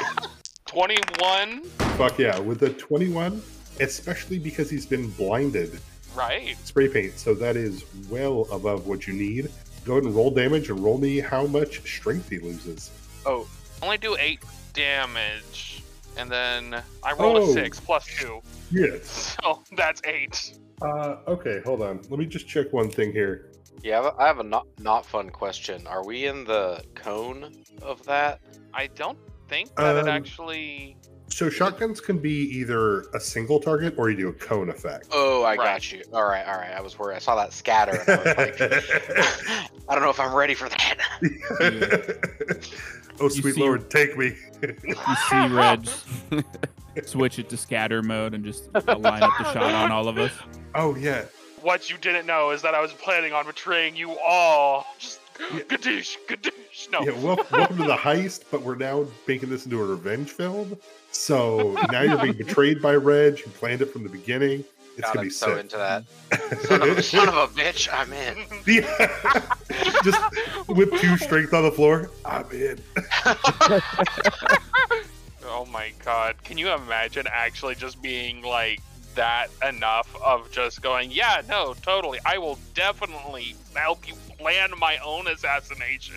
21, 0.68 1.62
Fuck 1.98 2.20
yeah! 2.20 2.38
With 2.40 2.60
the 2.60 2.72
twenty-one, 2.72 3.42
especially 3.80 4.40
because 4.40 4.70
he's 4.70 4.86
been 4.86 5.10
blinded, 5.12 5.80
right? 6.16 6.58
spray 6.66 6.90
paint. 6.90 7.18
So 7.18 7.34
that 7.36 7.56
is 7.56 7.86
well 8.10 8.46
above 8.52 8.86
what 8.86 9.08
you 9.08 9.14
need. 9.14 9.50
Go 9.86 9.94
ahead 9.94 10.04
and 10.04 10.16
roll 10.16 10.32
damage 10.32 10.70
and 10.72 10.80
roll 10.84 10.98
me 10.98 11.20
how 11.20 11.46
much 11.46 11.82
strength 11.82 12.28
he 12.30 12.40
loses. 12.40 12.90
Oh, 13.26 13.48
only 13.84 13.98
do 14.00 14.18
8 14.20 14.40
damage. 14.74 15.84
And 16.18 16.30
then 16.30 16.82
I 17.04 17.14
rolled 17.14 17.38
Oh. 17.38 17.50
a 17.50 17.54
6 17.54 17.80
plus 17.82 18.06
2. 18.20 18.42
Yes. 18.72 19.38
So 19.44 19.62
that's 19.78 20.02
8. 20.04 20.54
Uh, 20.82 21.18
okay, 21.28 21.62
hold 21.64 21.82
on. 21.84 22.02
Let 22.10 22.20
me 22.20 22.26
just 22.26 22.48
check 22.48 22.74
one 22.74 22.90
thing 22.90 23.12
here. 23.12 23.52
Yeah, 23.84 24.00
I 24.00 24.04
have 24.04 24.06
a- 24.06 24.22
I 24.22 24.28
have 24.28 24.40
a 24.40 24.44
not 24.44 24.66
not 24.80 25.06
fun 25.06 25.30
question. 25.30 25.86
Are 25.86 26.04
we 26.04 26.26
in 26.26 26.44
the 26.46 26.84
cone 26.96 27.54
of 27.84 28.04
that? 28.06 28.40
I 28.74 28.88
don't 28.88 29.18
think 29.48 29.74
that 29.76 29.96
it 29.98 30.02
Um, 30.04 30.08
actually. 30.08 30.98
So 31.28 31.50
shotguns 31.50 32.00
can 32.00 32.20
be 32.20 32.32
either 32.58 33.02
a 33.14 33.20
single 33.20 33.60
target 33.60 33.96
or 33.98 34.10
you 34.10 34.16
do 34.16 34.28
a 34.30 34.34
cone 34.34 34.70
effect. 34.70 35.08
Oh, 35.12 35.44
I 35.44 35.56
Right. 35.56 35.66
got 35.66 35.92
you. 35.92 36.04
All 36.14 36.24
right, 36.24 36.46
all 36.46 36.56
right. 36.58 36.72
I 36.72 36.82
was 36.82 36.98
worried. 36.98 37.16
I 37.16 37.20
saw 37.20 37.36
that 37.36 37.52
scatter. 37.52 38.00
And 38.08 38.10
I 38.10 38.18
was 38.18 38.38
like, 38.38 38.62
I 39.90 39.94
don't 39.96 40.04
know 40.04 40.10
if 40.10 40.20
I'm 40.20 40.34
ready 40.34 40.54
for 40.54 40.70
that. 40.70 40.98
oh, 43.20 43.28
sweet 43.30 43.56
see- 43.56 43.62
lord, 43.62 43.90
take 43.90 44.18
me. 44.18 44.34
You 44.62 44.96
see 45.30 45.48
Reg 45.50 45.88
switch 47.06 47.40
it 47.40 47.50
to 47.50 47.58
scatter 47.58 48.02
mode 48.02 48.34
and 48.34 48.46
just 48.46 48.74
line 48.74 49.22
up 49.22 49.32
the 49.38 49.52
shot 49.52 49.74
on 49.74 49.92
all 49.92 50.08
of 50.08 50.18
us. 50.18 50.32
oh, 50.76 50.96
yeah. 50.96 51.26
What 51.62 51.90
you 51.90 51.98
didn't 51.98 52.26
know 52.28 52.52
is 52.52 52.62
that 52.62 52.74
I 52.76 52.80
was 52.80 52.94
planning 52.94 53.34
on 53.34 53.46
betraying 53.46 53.96
you 53.98 54.18
all. 54.20 54.86
Just 55.00 55.20
Yeah. 55.54 55.62
gadoosh, 55.64 56.16
gadoosh. 56.30 56.92
No. 56.92 57.02
Yeah, 57.02 57.12
well, 57.20 57.44
welcome 57.52 57.78
to 57.78 57.84
the 57.84 57.98
heist, 57.98 58.44
but 58.52 58.62
we're 58.62 58.76
now 58.76 59.06
making 59.28 59.50
this 59.50 59.66
into 59.66 59.82
a 59.82 59.86
revenge 59.86 60.30
film. 60.30 60.78
So 61.16 61.76
now 61.92 62.02
you're 62.02 62.18
being 62.18 62.34
betrayed 62.34 62.82
by 62.82 62.96
Reg. 62.96 63.40
You 63.40 63.46
planned 63.54 63.82
it 63.82 63.86
from 63.92 64.04
the 64.04 64.10
beginning. 64.10 64.64
It's 64.98 65.02
God, 65.02 65.14
gonna 65.14 65.20
I'm 65.22 65.28
be 65.28 65.30
so 65.32 65.48
sick. 65.48 65.60
into 65.60 65.78
that. 65.78 66.04
Son 66.68 66.82
of, 66.82 66.98
a, 66.98 67.04
son 67.04 67.30
of 67.30 67.36
a 67.36 67.48
bitch, 67.48 67.88
I'm 67.92 68.14
in. 68.14 68.46
Yeah. 68.68 70.02
Just 70.04 70.68
with 70.68 70.92
two 71.00 71.18
strength 71.18 71.54
on 71.54 71.64
the 71.64 71.72
floor. 71.72 72.12
I'm 72.26 72.50
in. 72.52 72.80
Oh 75.48 75.64
my 75.66 75.94
god. 76.04 76.44
Can 76.44 76.58
you 76.58 76.74
imagine 76.74 77.28
actually 77.32 77.76
just 77.76 78.02
being 78.02 78.42
like 78.42 78.82
that 79.14 79.48
enough 79.68 80.14
of 80.22 80.52
just 80.52 80.82
going, 80.82 81.12
yeah, 81.12 81.42
no, 81.48 81.76
totally. 81.82 82.20
I 82.26 82.40
will 82.40 82.58
definitely 82.74 83.56
help 83.74 84.08
you 84.08 84.16
plan 84.38 84.72
my 84.80 84.98
own 85.06 85.28
assassination. 85.28 86.16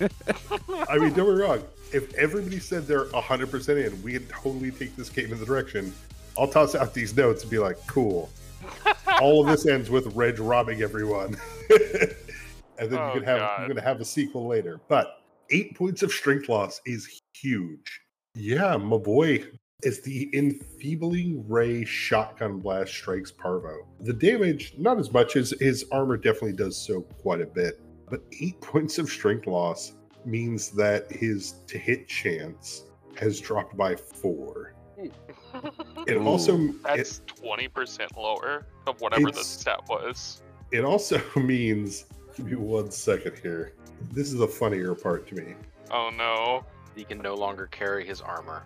I 0.00 0.96
mean, 0.96 1.12
don't 1.12 1.14
get 1.14 1.26
me 1.26 1.42
wrong. 1.42 1.62
If 1.92 2.12
everybody 2.14 2.58
said 2.58 2.86
they're 2.86 3.06
100% 3.06 3.86
in, 3.86 4.02
we 4.02 4.12
could 4.12 4.28
totally 4.28 4.70
take 4.70 4.94
this 4.96 5.08
game 5.08 5.32
in 5.32 5.38
the 5.38 5.46
direction. 5.46 5.92
I'll 6.36 6.48
toss 6.48 6.74
out 6.74 6.92
these 6.94 7.16
notes 7.16 7.42
and 7.42 7.50
be 7.50 7.58
like, 7.58 7.78
cool. 7.86 8.30
All 9.20 9.40
of 9.40 9.46
this 9.48 9.66
ends 9.66 9.90
with 9.90 10.06
Reg 10.14 10.38
robbing 10.38 10.82
everyone. 10.82 11.36
and 11.70 12.90
then 12.90 12.98
Oh, 12.98 13.06
you 13.08 13.12
could 13.14 13.24
have 13.24 13.38
God. 13.40 13.58
you're 13.60 13.68
gonna 13.68 13.82
have 13.86 14.00
a 14.00 14.04
sequel 14.04 14.46
later. 14.46 14.80
But 14.88 15.22
eight 15.50 15.74
points 15.76 16.02
of 16.02 16.12
strength 16.12 16.48
loss 16.48 16.80
is 16.86 17.20
huge. 17.34 18.00
Yeah, 18.34 18.76
my 18.76 18.98
boy. 18.98 19.44
As 19.84 20.00
the 20.00 20.28
enfeebling 20.34 21.44
ray 21.48 21.84
shotgun 21.84 22.58
blast 22.58 22.92
strikes 22.92 23.30
Parvo. 23.30 23.86
The 24.00 24.12
damage, 24.12 24.74
not 24.76 24.98
as 24.98 25.12
much 25.12 25.36
as 25.36 25.54
his 25.60 25.84
armor 25.92 26.16
definitely 26.16 26.54
does 26.54 26.76
so 26.76 27.02
quite 27.02 27.40
a 27.40 27.46
bit. 27.46 27.80
But 28.10 28.22
eight 28.40 28.60
points 28.60 28.98
of 28.98 29.08
strength 29.08 29.46
loss 29.46 29.92
means 30.28 30.70
that 30.70 31.10
his 31.10 31.54
to 31.66 31.78
hit 31.78 32.06
chance 32.08 32.84
has 33.16 33.40
dropped 33.40 33.76
by 33.76 33.96
four. 33.96 34.74
Hmm. 35.00 35.08
It 36.06 36.14
Ooh. 36.16 36.26
also 36.26 36.56
it, 36.58 36.82
That's 36.82 37.20
20% 37.42 38.16
lower 38.16 38.66
of 38.86 39.00
whatever 39.00 39.30
the 39.30 39.42
stat 39.44 39.80
was. 39.88 40.42
it 40.70 40.84
also 40.84 41.20
means 41.36 42.04
give 42.36 42.46
me 42.46 42.56
one 42.56 42.90
second 42.90 43.38
here. 43.42 43.72
This 44.12 44.28
is 44.28 44.38
the 44.38 44.46
funnier 44.46 44.94
part 44.94 45.26
to 45.28 45.34
me. 45.34 45.54
Oh 45.90 46.10
no. 46.16 46.64
He 46.94 47.04
can 47.04 47.18
no 47.18 47.34
longer 47.34 47.66
carry 47.68 48.04
his 48.06 48.20
armor. 48.20 48.64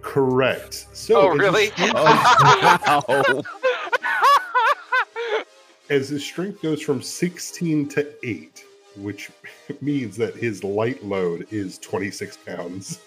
Correct. 0.00 0.86
So 0.92 1.16
Oh, 1.20 1.26
as 1.28 1.32
his 1.32 1.40
really? 1.40 1.70
Oh, 1.94 3.42
as 5.90 6.08
his 6.08 6.24
strength 6.24 6.62
goes 6.62 6.80
from 6.80 7.02
16 7.02 7.88
to 7.88 8.14
8, 8.26 8.64
which 8.96 9.30
means 9.80 10.16
that 10.16 10.34
his 10.34 10.64
light 10.64 11.04
load 11.04 11.46
is 11.50 11.78
26 11.78 12.36
pounds. 12.38 13.00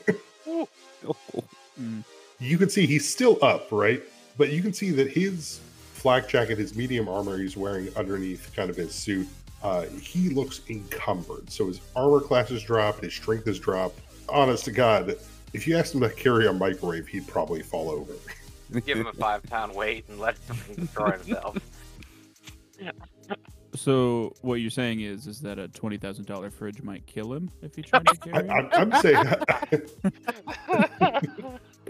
Mm. 0.47 0.67
you 2.39 2.57
can 2.57 2.69
see 2.69 2.85
he's 2.85 3.07
still 3.07 3.37
up, 3.43 3.67
right? 3.71 4.01
But 4.37 4.51
you 4.51 4.61
can 4.61 4.73
see 4.73 4.91
that 4.91 5.09
his 5.09 5.59
flak 5.93 6.27
jacket, 6.27 6.57
his 6.57 6.75
medium 6.75 7.07
armor 7.07 7.37
he's 7.37 7.57
wearing 7.57 7.89
underneath 7.95 8.53
kind 8.55 8.69
of 8.69 8.75
his 8.75 8.93
suit, 8.93 9.27
uh, 9.63 9.85
he 9.85 10.29
looks 10.29 10.61
encumbered. 10.69 11.49
So 11.49 11.67
his 11.67 11.81
armor 11.95 12.19
class 12.19 12.49
has 12.49 12.63
dropped, 12.63 13.03
his 13.03 13.13
strength 13.13 13.45
has 13.47 13.59
dropped. 13.59 13.99
Honest 14.29 14.65
to 14.65 14.71
God, 14.71 15.15
if 15.53 15.67
you 15.67 15.77
asked 15.77 15.95
him 15.95 16.01
to 16.01 16.09
carry 16.09 16.47
a 16.47 16.53
microwave, 16.53 17.07
he'd 17.07 17.27
probably 17.27 17.61
fall 17.61 17.89
over. 17.89 18.13
Give 18.85 18.97
him 18.97 19.07
a 19.07 19.13
five 19.13 19.43
pound 19.43 19.73
weight 19.73 20.05
and 20.09 20.19
let 20.19 20.37
him 20.37 20.57
destroy 20.75 21.11
himself. 21.11 21.57
So 23.75 24.33
what 24.41 24.55
you're 24.55 24.71
saying 24.71 25.01
is, 25.01 25.27
is 25.27 25.39
that 25.41 25.59
a 25.59 25.67
twenty 25.67 25.97
thousand 25.97 26.25
dollar 26.25 26.49
fridge 26.49 26.81
might 26.81 27.05
kill 27.05 27.33
him 27.33 27.51
if 27.61 27.75
he 27.75 27.81
tried 27.81 28.05
to 28.07 28.13
I, 28.13 28.15
carry 28.15 28.47
it? 28.47 28.51
I'm, 28.51 28.91
I'm 28.93 29.01
saying, 29.01 29.25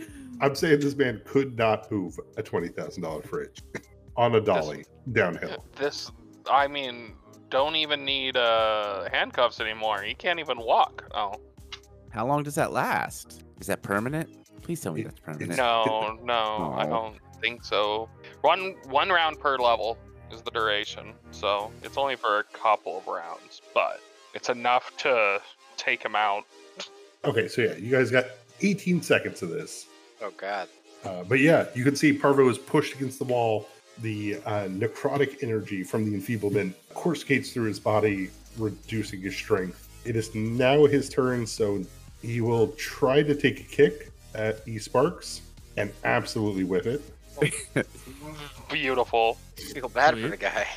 I'm 0.41 0.56
saying 0.56 0.80
this 0.82 0.95
man 0.95 1.21
could 1.26 1.58
not 1.58 1.91
move 1.91 2.19
a 2.38 2.43
twenty 2.43 2.69
thousand 2.69 3.04
dollar 3.04 3.21
fridge 3.21 3.62
on 4.17 4.36
a 4.36 4.41
dolly 4.41 4.86
downhill. 5.12 5.65
This, 5.76 6.12
I 6.50 6.67
mean, 6.67 7.13
don't 7.50 7.76
even 7.76 8.04
need 8.06 8.38
uh, 8.38 9.10
handcuffs 9.12 9.60
anymore. 9.60 10.02
He 10.02 10.13
can't 10.13 10.39
even 10.39 10.58
walk. 10.60 11.06
Oh. 11.13 11.36
How 12.10 12.26
long 12.26 12.43
does 12.43 12.56
that 12.56 12.71
last? 12.71 13.43
Is 13.60 13.67
that 13.67 13.82
permanent? 13.82 14.30
Please 14.62 14.82
tell 14.82 14.93
me 14.93 15.02
It- 15.02 15.06
that's 15.06 15.19
permanent. 15.19 15.58
No, 15.58 16.17
no, 16.24 16.74
I 16.78 16.86
don't 16.86 17.17
think 17.41 17.63
so. 17.63 18.10
One 18.41 18.76
one 18.88 19.10
round 19.10 19.39
per 19.39 19.58
level 19.58 19.98
is 20.32 20.42
the 20.42 20.52
duration, 20.52 21.14
so 21.32 21.72
it's 21.84 21.98
only 21.98 22.16
for 22.16 22.40
a 22.40 22.44
couple 22.44 22.98
of 22.98 23.08
rounds, 23.08 23.62
but 23.74 24.02
it's 24.34 24.50
enough 24.50 24.96
to 24.98 25.42
take 25.78 26.04
him 26.04 26.16
out. 26.16 26.44
Okay, 27.24 27.48
so 27.48 27.62
yeah, 27.62 27.76
you 27.76 27.90
guys 27.92 28.12
got 28.12 28.26
18 28.62 29.02
seconds 29.02 29.42
of 29.42 29.50
this. 29.50 29.88
Oh 30.22 30.32
God. 30.38 30.68
Uh, 31.04 31.24
but 31.24 31.40
yeah, 31.40 31.68
you 31.76 31.84
can 31.84 31.96
see 31.96 32.14
Parvo 32.14 32.50
is 32.50 32.58
pushed 32.58 32.96
against 32.96 33.20
the 33.20 33.26
wall. 33.26 33.68
The 34.02 34.36
uh, 34.46 34.68
necrotic 34.68 35.42
energy 35.44 35.84
from 35.84 36.06
the 36.06 36.14
enfeeblement 36.16 36.76
coruscates 36.94 37.54
through 37.54 37.68
his 37.68 37.80
body, 37.80 38.30
reducing 38.58 39.22
his 39.22 39.36
strength. 39.36 39.88
It 40.06 40.16
is 40.16 40.34
now 40.36 40.86
his 40.86 41.10
turn, 41.10 41.46
so 41.48 41.84
he 42.22 42.42
will 42.42 42.70
try 42.74 43.24
to 43.24 43.36
take 43.36 43.60
a 43.60 43.64
kick 43.64 44.12
at 44.34 44.68
E 44.68 44.78
Sparks. 44.80 45.42
and 45.78 45.92
absolutely 46.04 46.64
whip 46.64 46.86
it. 46.86 47.02
Beautiful. 48.71 49.38
feel 49.56 49.89
bad 49.89 50.19
for 50.19 50.28
the 50.28 50.38
guy. 50.38 50.67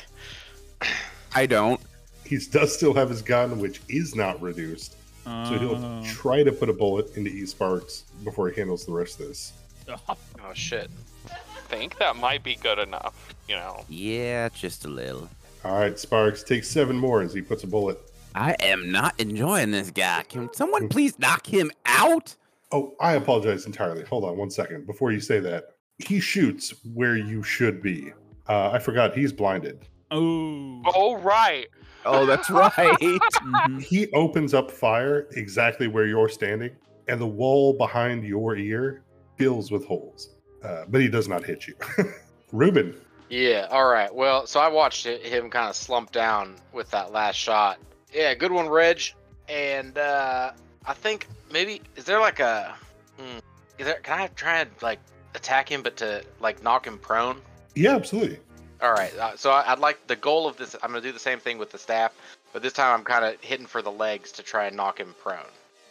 I 1.33 1.45
don't. 1.45 1.79
He 2.25 2.37
does 2.37 2.75
still 2.75 2.93
have 2.93 3.09
his 3.09 3.21
gun, 3.21 3.59
which 3.59 3.81
is 3.89 4.15
not 4.15 4.41
reduced. 4.41 4.95
So 5.25 5.59
he'll 5.59 5.75
Oh. 5.75 6.03
try 6.05 6.43
to 6.43 6.51
put 6.51 6.69
a 6.69 6.73
bullet 6.73 7.15
into 7.15 7.29
E 7.29 7.45
Sparks 7.45 8.03
before 8.23 8.49
he 8.49 8.55
handles 8.55 8.85
the 8.85 8.91
rest 8.93 9.19
of 9.19 9.27
this. 9.27 9.53
Oh 10.41 10.53
shit. 10.53 10.89
think 11.67 11.97
that 11.99 12.15
might 12.15 12.43
be 12.43 12.55
good 12.55 12.79
enough. 12.79 13.33
You 13.47 13.55
know. 13.55 13.85
Yeah, 13.89 14.49
just 14.49 14.85
a 14.85 14.87
little. 14.87 15.29
All 15.63 15.77
right, 15.77 15.97
Sparks 15.99 16.41
takes 16.43 16.67
seven 16.67 16.95
more 16.97 17.21
as 17.21 17.33
he 17.33 17.41
puts 17.41 17.63
a 17.63 17.67
bullet. 17.67 17.99
I 18.33 18.53
am 18.59 18.91
not 18.91 19.19
enjoying 19.19 19.71
this 19.71 19.91
guy. 19.91 20.23
Can 20.29 20.51
someone 20.53 20.83
hmm. 20.83 20.87
please 20.87 21.19
knock 21.19 21.45
him 21.45 21.71
out? 21.85 22.35
Oh, 22.71 22.93
I 22.99 23.13
apologize 23.13 23.65
entirely. 23.65 24.03
Hold 24.05 24.23
on 24.25 24.37
one 24.37 24.49
second. 24.49 24.85
Before 24.87 25.11
you 25.11 25.19
say 25.19 25.39
that, 25.39 25.75
he 25.99 26.19
shoots 26.19 26.73
where 26.93 27.15
you 27.17 27.43
should 27.43 27.81
be. 27.81 28.11
Uh, 28.47 28.71
I 28.71 28.79
forgot 28.79 29.15
he's 29.15 29.31
blinded. 29.31 29.85
Oh. 30.11 30.81
Oh 30.95 31.17
right. 31.17 31.67
Oh, 32.05 32.25
that's 32.25 32.49
right. 32.63 32.73
Mhm. 32.99 33.81
He 33.83 34.11
opens 34.13 34.53
up 34.53 34.71
fire 34.71 35.27
exactly 35.35 35.87
where 35.87 36.05
you're 36.07 36.29
standing, 36.29 36.71
and 37.07 37.19
the 37.19 37.27
wall 37.27 37.73
behind 37.73 38.23
your 38.23 38.55
ear 38.55 39.03
fills 39.37 39.71
with 39.71 39.85
holes. 39.85 40.35
Uh, 40.63 40.85
but 40.89 41.01
he 41.01 41.07
does 41.07 41.27
not 41.27 41.43
hit 41.45 41.67
you. 41.67 41.75
Ruben, 42.51 42.95
Yeah. 43.29 43.67
All 43.71 43.87
right. 43.87 44.13
Well, 44.13 44.45
so 44.47 44.59
I 44.59 44.67
watched 44.67 45.05
it, 45.05 45.23
him 45.25 45.49
kind 45.49 45.69
of 45.69 45.75
slump 45.75 46.11
down 46.11 46.55
with 46.73 46.89
that 46.91 47.11
last 47.11 47.35
shot. 47.35 47.77
Yeah, 48.13 48.33
good 48.33 48.51
one, 48.51 48.67
Reg. 48.67 49.01
And 49.47 49.97
uh 49.97 50.51
I 50.85 50.93
think 50.93 51.27
maybe 51.51 51.81
is 51.95 52.05
there 52.05 52.19
like 52.19 52.39
a 52.39 52.75
hmm, 53.19 53.37
is 53.77 53.85
there 53.85 53.99
can 54.01 54.19
I 54.19 54.27
try 54.27 54.59
and 54.61 54.69
like 54.81 54.99
attack 55.35 55.69
him 55.69 55.81
but 55.81 55.97
to 55.97 56.23
like 56.39 56.63
knock 56.63 56.85
him 56.85 56.97
prone? 56.97 57.41
yeah, 57.75 57.95
absolutely. 57.95 58.39
All 58.81 58.93
right. 58.93 59.15
Uh, 59.17 59.35
so 59.35 59.51
I, 59.51 59.71
I'd 59.71 59.79
like 59.79 60.07
the 60.07 60.15
goal 60.15 60.47
of 60.47 60.57
this. 60.57 60.75
I'm 60.81 60.91
gonna 60.91 61.01
do 61.01 61.11
the 61.11 61.19
same 61.19 61.39
thing 61.39 61.57
with 61.57 61.71
the 61.71 61.77
staff, 61.77 62.13
but 62.53 62.61
this 62.61 62.73
time 62.73 62.97
I'm 62.97 63.03
kind 63.03 63.25
of 63.25 63.39
hitting 63.41 63.65
for 63.65 63.81
the 63.81 63.91
legs 63.91 64.31
to 64.33 64.43
try 64.43 64.67
and 64.67 64.75
knock 64.75 64.99
him 64.99 65.13
prone. 65.21 65.39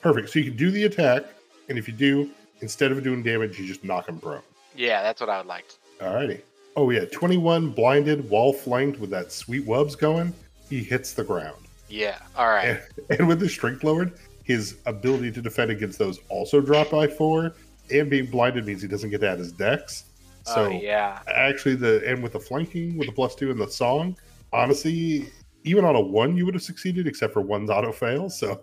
Perfect. 0.01 0.31
So 0.31 0.39
you 0.39 0.47
can 0.47 0.57
do 0.57 0.71
the 0.71 0.85
attack, 0.85 1.25
and 1.69 1.79
if 1.79 1.89
you 1.89 1.95
do, 1.95 2.31
instead 2.61 2.93
of 2.93 3.03
doing 3.03 3.23
damage, 3.23 3.59
you 3.59 3.67
just 3.67 3.85
knock 3.85 4.09
him 4.09 4.19
prone. 4.19 4.43
Yeah, 4.75 5.03
that's 5.03 5.21
what 5.21 5.29
I 5.29 5.39
would 5.39 5.47
like. 5.47 5.67
To. 5.69 6.05
Alrighty. 6.05 6.41
Oh 6.77 6.91
yeah, 6.91 7.05
21 7.07 7.71
blinded, 7.71 8.31
wall 8.31 8.53
flanked 8.53 9.01
with 9.01 9.11
that 9.11 9.33
sweet 9.33 9.67
wubs 9.67 9.99
going. 9.99 10.33
He 10.71 10.83
hits 10.83 11.13
the 11.13 11.25
ground. 11.25 11.57
Yeah. 11.89 12.19
All 12.37 12.49
right. 12.49 12.81
And, 13.09 13.11
and 13.19 13.29
with 13.29 13.41
his 13.41 13.53
strength 13.53 13.83
lowered, 13.83 14.13
his 14.45 14.77
ability 14.87 15.33
to 15.33 15.43
defend 15.43 15.71
against 15.71 15.99
those 15.99 16.21
also 16.29 16.61
dropped 16.61 16.93
by 16.93 17.07
four. 17.07 17.53
And 17.91 18.11
being 18.11 18.27
blinded 18.27 18.67
means 18.67 18.83
he 18.83 18.89
doesn't 18.89 19.11
get 19.11 19.21
to 19.23 19.31
add 19.31 19.39
his 19.39 19.53
dex. 19.53 20.05
So 20.45 20.67
oh 20.67 20.69
yeah. 20.69 21.21
actually 21.35 21.75
the 21.75 22.03
and 22.07 22.23
with 22.23 22.33
the 22.33 22.41
flanking 22.41 22.97
with 22.97 23.07
the 23.09 23.13
plus 23.13 23.35
two 23.35 23.51
and 23.51 23.61
the 23.61 23.69
song, 23.69 24.17
honestly, 24.53 25.31
even 25.65 25.85
on 25.85 25.95
a 25.97 26.01
one 26.01 26.37
you 26.37 26.45
would 26.47 26.55
have 26.55 26.63
succeeded, 26.63 27.07
except 27.07 27.33
for 27.33 27.43
one's 27.43 27.71
auto 27.71 27.93
fail. 27.93 28.31
So 28.31 28.61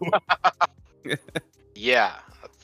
Yeah. 1.76 2.16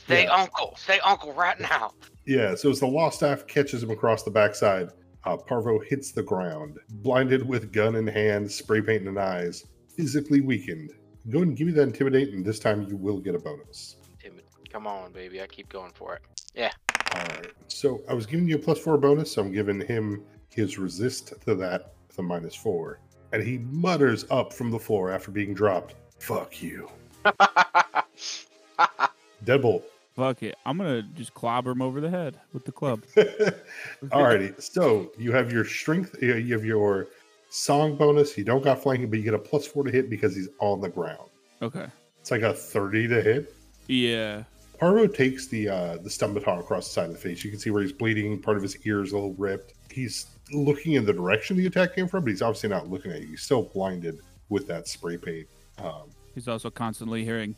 Say 0.08 0.24
Yeah. 0.24 0.34
uncle. 0.34 0.76
Say 0.78 1.00
uncle 1.00 1.34
right 1.34 1.60
now. 1.60 1.94
Yeah, 2.26 2.56
so 2.56 2.70
as 2.70 2.80
the 2.80 2.88
Lost 2.88 3.18
Staff 3.18 3.48
catches 3.48 3.82
him 3.84 3.90
across 3.90 4.24
the 4.24 4.32
backside, 4.32 4.90
uh, 5.26 5.38
Parvo 5.38 5.80
hits 5.80 6.12
the 6.12 6.24
ground, 6.24 6.78
blinded 6.90 7.48
with 7.48 7.72
gun 7.74 7.96
in 7.96 8.08
hand, 8.08 8.50
spray 8.50 8.82
paint 8.82 9.08
in 9.08 9.18
eyes, 9.18 9.66
physically 9.96 10.40
weakened. 10.42 10.92
Go 11.30 11.40
ahead 11.40 11.50
and 11.50 11.58
give 11.58 11.68
me 11.68 11.74
that 11.74 11.84
intimidate, 11.84 12.30
and 12.34 12.46
this 12.46 12.60
time 12.60 12.84
you 12.84 12.96
will 12.96 13.20
get 13.20 13.36
a 13.36 13.40
bonus. 13.40 13.98
Come 14.72 14.88
on, 14.88 15.12
baby. 15.12 15.42
I 15.42 15.48
keep 15.48 15.68
going 15.68 15.92
for 15.92 16.16
it. 16.16 16.22
All 17.16 17.22
right. 17.22 17.52
So 17.68 18.02
I 18.10 18.14
was 18.14 18.26
giving 18.26 18.48
you 18.48 18.56
a 18.56 18.60
plus 18.60 18.80
four 18.80 18.98
bonus, 18.98 19.34
so 19.34 19.42
I'm 19.42 19.52
giving 19.52 19.82
him 19.82 20.24
his 20.50 20.78
resist 20.78 21.34
to 21.46 21.56
that 21.56 21.94
with 22.08 22.20
a 22.20 22.24
minus 22.24 22.56
four. 22.56 23.00
And 23.34 23.42
he 23.44 23.60
mutters 23.60 24.26
up 24.30 24.52
from 24.54 24.72
the 24.72 24.80
floor 24.80 25.12
after 25.12 25.32
being 25.32 25.54
dropped, 25.54 25.96
Fuck 26.20 26.62
you. 26.62 26.88
Deadbolt. 29.44 29.84
Fuck 30.16 30.44
it. 30.44 30.56
I'm 30.66 30.78
gonna 30.78 31.02
just 31.02 31.34
clobber 31.34 31.72
him 31.72 31.82
over 31.82 32.00
the 32.00 32.10
head 32.10 32.40
with 32.54 32.64
the 32.66 32.72
club. 32.72 33.04
Alrighty. 33.16 34.62
So 34.62 35.12
you 35.18 35.32
have 35.32 35.52
your 35.52 35.66
strength, 35.66 36.16
uh, 36.22 36.36
you 36.36 36.54
have 36.54 36.66
your 36.66 37.08
song 37.50 37.96
bonus. 37.96 38.38
You 38.38 38.44
don't 38.44 38.64
got 38.64 38.84
flanking, 38.84 39.10
but 39.10 39.18
you 39.18 39.26
get 39.26 39.34
a 39.34 39.40
plus 39.40 39.66
four 39.66 39.84
to 39.84 39.92
hit 39.92 40.12
because 40.12 40.36
he's 40.36 40.50
on 40.60 40.80
the 40.80 40.90
ground. 40.90 41.30
Okay. 41.62 41.88
It's 42.20 42.30
like 42.30 42.44
a 42.44 42.54
30 42.54 43.08
to 43.08 43.22
hit. 43.22 43.56
Yeah. 43.88 44.44
Parvo 44.82 45.06
takes 45.06 45.46
the 45.46 45.70
uh, 45.70 45.98
the 45.98 46.10
stun 46.10 46.34
baton 46.34 46.58
across 46.58 46.88
the 46.88 46.94
side 46.94 47.06
of 47.06 47.12
the 47.12 47.20
face. 47.20 47.44
You 47.44 47.52
can 47.52 47.60
see 47.60 47.70
where 47.70 47.84
he's 47.84 47.94
bleeding. 47.94 48.42
Part 48.42 48.58
of 48.58 48.64
his 48.64 48.84
ear 48.88 49.04
is 49.04 49.12
a 49.12 49.16
little 49.16 49.36
ripped. 49.36 49.74
He's 49.92 50.26
looking 50.52 50.94
in 50.94 51.06
the 51.06 51.14
direction 51.14 51.56
the 51.56 51.68
attack 51.68 51.96
came 51.96 52.08
from, 52.08 52.24
but 52.24 52.32
he's 52.32 52.42
obviously 52.42 52.70
not 52.70 52.90
looking 52.90 53.12
at 53.12 53.22
you. 53.22 53.28
He's 53.28 53.44
still 53.44 53.62
blinded 53.62 54.22
with 54.50 54.66
that 54.68 54.88
spray 54.88 55.18
paint. 55.18 55.48
Um, 55.78 56.10
He's 56.34 56.48
also 56.48 56.72
constantly 56.72 57.24
hearing. 57.24 57.56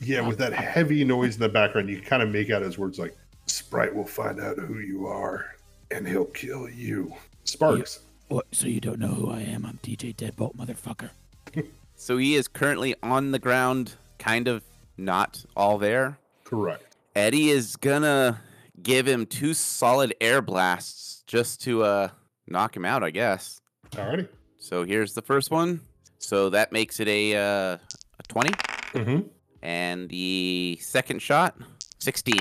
yeah, 0.00 0.26
with 0.26 0.38
that 0.38 0.54
heavy 0.54 1.04
noise 1.04 1.34
in 1.34 1.40
the 1.40 1.48
background, 1.48 1.90
you 1.90 2.00
kind 2.00 2.22
of 2.22 2.30
make 2.30 2.50
out 2.50 2.62
his 2.62 2.78
words 2.78 2.98
like, 2.98 3.16
Sprite 3.46 3.94
will 3.94 4.06
find 4.06 4.40
out 4.40 4.58
who 4.58 4.78
you 4.78 5.06
are, 5.06 5.56
and 5.90 6.06
he'll 6.06 6.26
kill 6.26 6.70
you. 6.70 7.12
Sparks. 7.44 8.00
What? 8.28 8.46
So 8.52 8.66
you 8.66 8.80
don't 8.80 8.98
know 8.98 9.08
who 9.08 9.30
I 9.30 9.40
am? 9.40 9.66
I'm 9.66 9.78
DJ 9.82 10.14
Deadbolt, 10.14 10.56
motherfucker. 10.56 11.10
so 11.96 12.16
he 12.16 12.34
is 12.36 12.46
currently 12.46 12.94
on 13.02 13.32
the 13.32 13.38
ground, 13.38 13.94
kind 14.18 14.46
of 14.46 14.62
not 14.98 15.44
all 15.56 15.78
there. 15.78 16.18
Correct. 16.44 16.96
Eddie 17.14 17.50
is 17.50 17.76
gonna 17.76 18.40
give 18.82 19.06
him 19.06 19.26
two 19.26 19.54
solid 19.54 20.14
air 20.20 20.40
blasts 20.42 21.22
just 21.26 21.60
to 21.62 21.82
uh 21.84 22.08
knock 22.46 22.76
him 22.76 22.84
out, 22.84 23.02
I 23.02 23.10
guess. 23.10 23.60
Alrighty. 23.92 24.28
So 24.58 24.84
here's 24.84 25.14
the 25.14 25.22
first 25.22 25.50
one. 25.50 25.80
So 26.18 26.50
that 26.50 26.72
makes 26.72 27.00
it 27.00 27.08
a 27.08 27.36
uh, 27.36 27.78
a 28.18 28.22
20, 28.28 28.50
Mm-hmm. 28.94 29.20
and 29.62 30.08
the 30.08 30.78
second 30.80 31.20
shot, 31.22 31.56
16. 32.00 32.34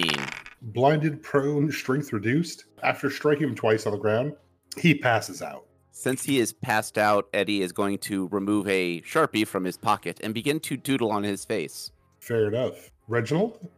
Blinded, 0.62 1.22
prone, 1.22 1.72
strength 1.72 2.12
reduced. 2.14 2.66
After 2.82 3.10
striking 3.10 3.50
him 3.50 3.56
twice 3.56 3.86
on 3.86 3.92
the 3.92 3.98
ground, 4.00 4.34
he 4.78 4.96
passes 4.96 5.42
out. 5.42 5.66
Since 5.92 6.24
he 6.24 6.40
is 6.40 6.54
passed 6.54 6.98
out, 6.98 7.28
Eddie 7.34 7.62
is 7.62 7.72
going 7.72 7.98
to 8.00 8.28
remove 8.30 8.68
a 8.68 9.02
sharpie 9.02 9.46
from 9.48 9.64
his 9.64 9.78
pocket 9.78 10.20
and 10.24 10.34
begin 10.34 10.60
to 10.62 10.78
doodle 10.78 11.12
on 11.12 11.24
his 11.24 11.46
face. 11.46 11.92
Fair 12.28 12.48
enough. 12.50 12.92
Reginald? 13.08 13.70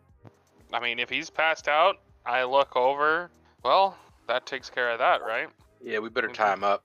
I 0.74 0.80
mean, 0.80 0.98
if 0.98 1.08
he's 1.08 1.30
passed 1.30 1.68
out, 1.68 1.98
I 2.26 2.44
look 2.44 2.76
over. 2.76 3.30
Well, 3.64 3.96
that 4.28 4.48
takes 4.48 4.72
care 4.72 4.90
of 4.90 4.98
that, 4.98 5.22
right? 5.22 5.48
Yeah, 5.84 6.00
we 6.00 6.10
better 6.10 6.30
tie 6.30 6.54
him 6.54 6.64
up. 6.64 6.84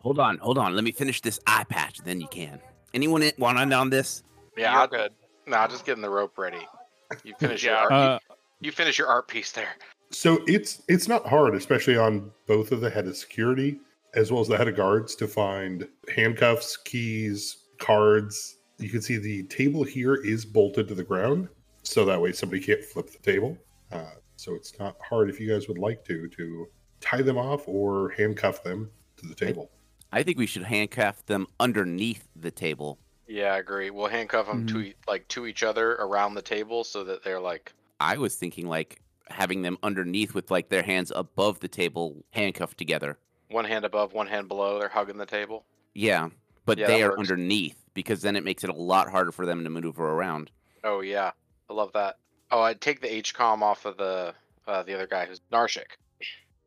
Hold 0.00 0.18
on, 0.18 0.38
hold 0.38 0.58
on. 0.58 0.74
Let 0.74 0.82
me 0.82 0.90
finish 0.90 1.20
this 1.20 1.38
eye 1.46 1.62
patch, 1.64 1.98
then 1.98 2.20
you 2.20 2.26
can. 2.26 2.58
Anyone 2.92 3.22
in- 3.22 3.32
want 3.38 3.58
in 3.60 3.72
on 3.72 3.90
this? 3.90 4.24
Yeah, 4.56 4.72
You're 4.72 4.80
I'll, 4.80 4.86
good. 4.88 5.12
no, 5.46 5.58
I'll 5.58 5.68
just 5.68 5.84
getting 5.86 6.02
the 6.02 6.10
rope 6.10 6.36
ready. 6.36 6.66
You 7.22 7.34
finish 7.38 7.62
your 7.62 7.76
art. 7.76 7.92
Uh, 7.92 8.18
you, 8.60 8.66
you 8.66 8.72
finish 8.72 8.98
your 8.98 9.06
art 9.06 9.28
piece 9.28 9.52
there. 9.52 9.76
So 10.10 10.42
it's 10.48 10.82
it's 10.88 11.06
not 11.06 11.24
hard, 11.24 11.54
especially 11.54 11.96
on 11.96 12.32
both 12.48 12.72
of 12.72 12.80
the 12.80 12.90
head 12.90 13.06
of 13.06 13.16
security 13.16 13.78
as 14.14 14.32
well 14.32 14.40
as 14.40 14.48
the 14.48 14.56
head 14.56 14.66
of 14.66 14.74
guards, 14.74 15.14
to 15.14 15.28
find 15.28 15.86
handcuffs, 16.12 16.76
keys, 16.76 17.58
cards. 17.78 18.56
You 18.80 18.88
can 18.88 19.02
see 19.02 19.18
the 19.18 19.42
table 19.44 19.84
here 19.84 20.14
is 20.14 20.44
bolted 20.44 20.88
to 20.88 20.94
the 20.94 21.04
ground, 21.04 21.48
so 21.82 22.04
that 22.06 22.20
way 22.20 22.32
somebody 22.32 22.62
can't 22.62 22.82
flip 22.82 23.10
the 23.10 23.18
table. 23.18 23.56
Uh, 23.92 24.12
so 24.36 24.54
it's 24.54 24.78
not 24.78 24.96
hard 25.06 25.28
if 25.28 25.38
you 25.38 25.48
guys 25.48 25.68
would 25.68 25.78
like 25.78 26.04
to 26.06 26.28
to 26.28 26.66
tie 27.00 27.22
them 27.22 27.36
off 27.38 27.66
or 27.66 28.10
handcuff 28.10 28.62
them 28.62 28.90
to 29.16 29.26
the 29.26 29.34
table. 29.34 29.70
I 30.12 30.22
think 30.22 30.38
we 30.38 30.46
should 30.46 30.64
handcuff 30.64 31.24
them 31.26 31.46
underneath 31.60 32.26
the 32.34 32.50
table. 32.50 32.98
Yeah, 33.28 33.54
I 33.54 33.58
agree. 33.58 33.90
We'll 33.90 34.08
handcuff 34.08 34.46
them 34.46 34.66
to 34.68 34.80
e- 34.80 34.94
like 35.06 35.28
to 35.28 35.46
each 35.46 35.62
other 35.62 35.92
around 35.92 36.34
the 36.34 36.42
table 36.42 36.82
so 36.84 37.04
that 37.04 37.22
they're 37.22 37.40
like 37.40 37.72
I 38.00 38.16
was 38.16 38.34
thinking 38.34 38.66
like 38.66 39.00
having 39.28 39.62
them 39.62 39.78
underneath 39.82 40.34
with 40.34 40.50
like 40.50 40.68
their 40.68 40.82
hands 40.82 41.12
above 41.14 41.60
the 41.60 41.68
table, 41.68 42.24
handcuffed 42.30 42.78
together. 42.78 43.18
one 43.50 43.64
hand 43.66 43.84
above, 43.84 44.12
one 44.14 44.26
hand 44.26 44.48
below. 44.48 44.78
They're 44.80 44.88
hugging 44.88 45.18
the 45.18 45.26
table. 45.26 45.64
Yeah, 45.94 46.30
but 46.64 46.78
Yeah, 46.78 46.86
they 46.86 47.02
are 47.02 47.10
works. 47.10 47.20
underneath 47.30 47.76
because 47.94 48.22
then 48.22 48.36
it 48.36 48.44
makes 48.44 48.62
it 48.64 48.70
a 48.70 48.74
lot 48.74 49.10
harder 49.10 49.32
for 49.32 49.46
them 49.46 49.64
to 49.64 49.70
maneuver 49.70 50.04
around. 50.10 50.50
Oh 50.84 51.00
yeah, 51.00 51.32
I 51.68 51.72
love 51.72 51.92
that. 51.94 52.16
Oh, 52.50 52.60
I'd 52.62 52.80
take 52.80 53.00
the 53.00 53.08
HCOM 53.08 53.62
off 53.62 53.84
of 53.84 53.96
the 53.96 54.34
uh, 54.66 54.82
the 54.82 54.94
other 54.94 55.06
guy 55.06 55.26
who's 55.26 55.40
Narshik. 55.52 55.96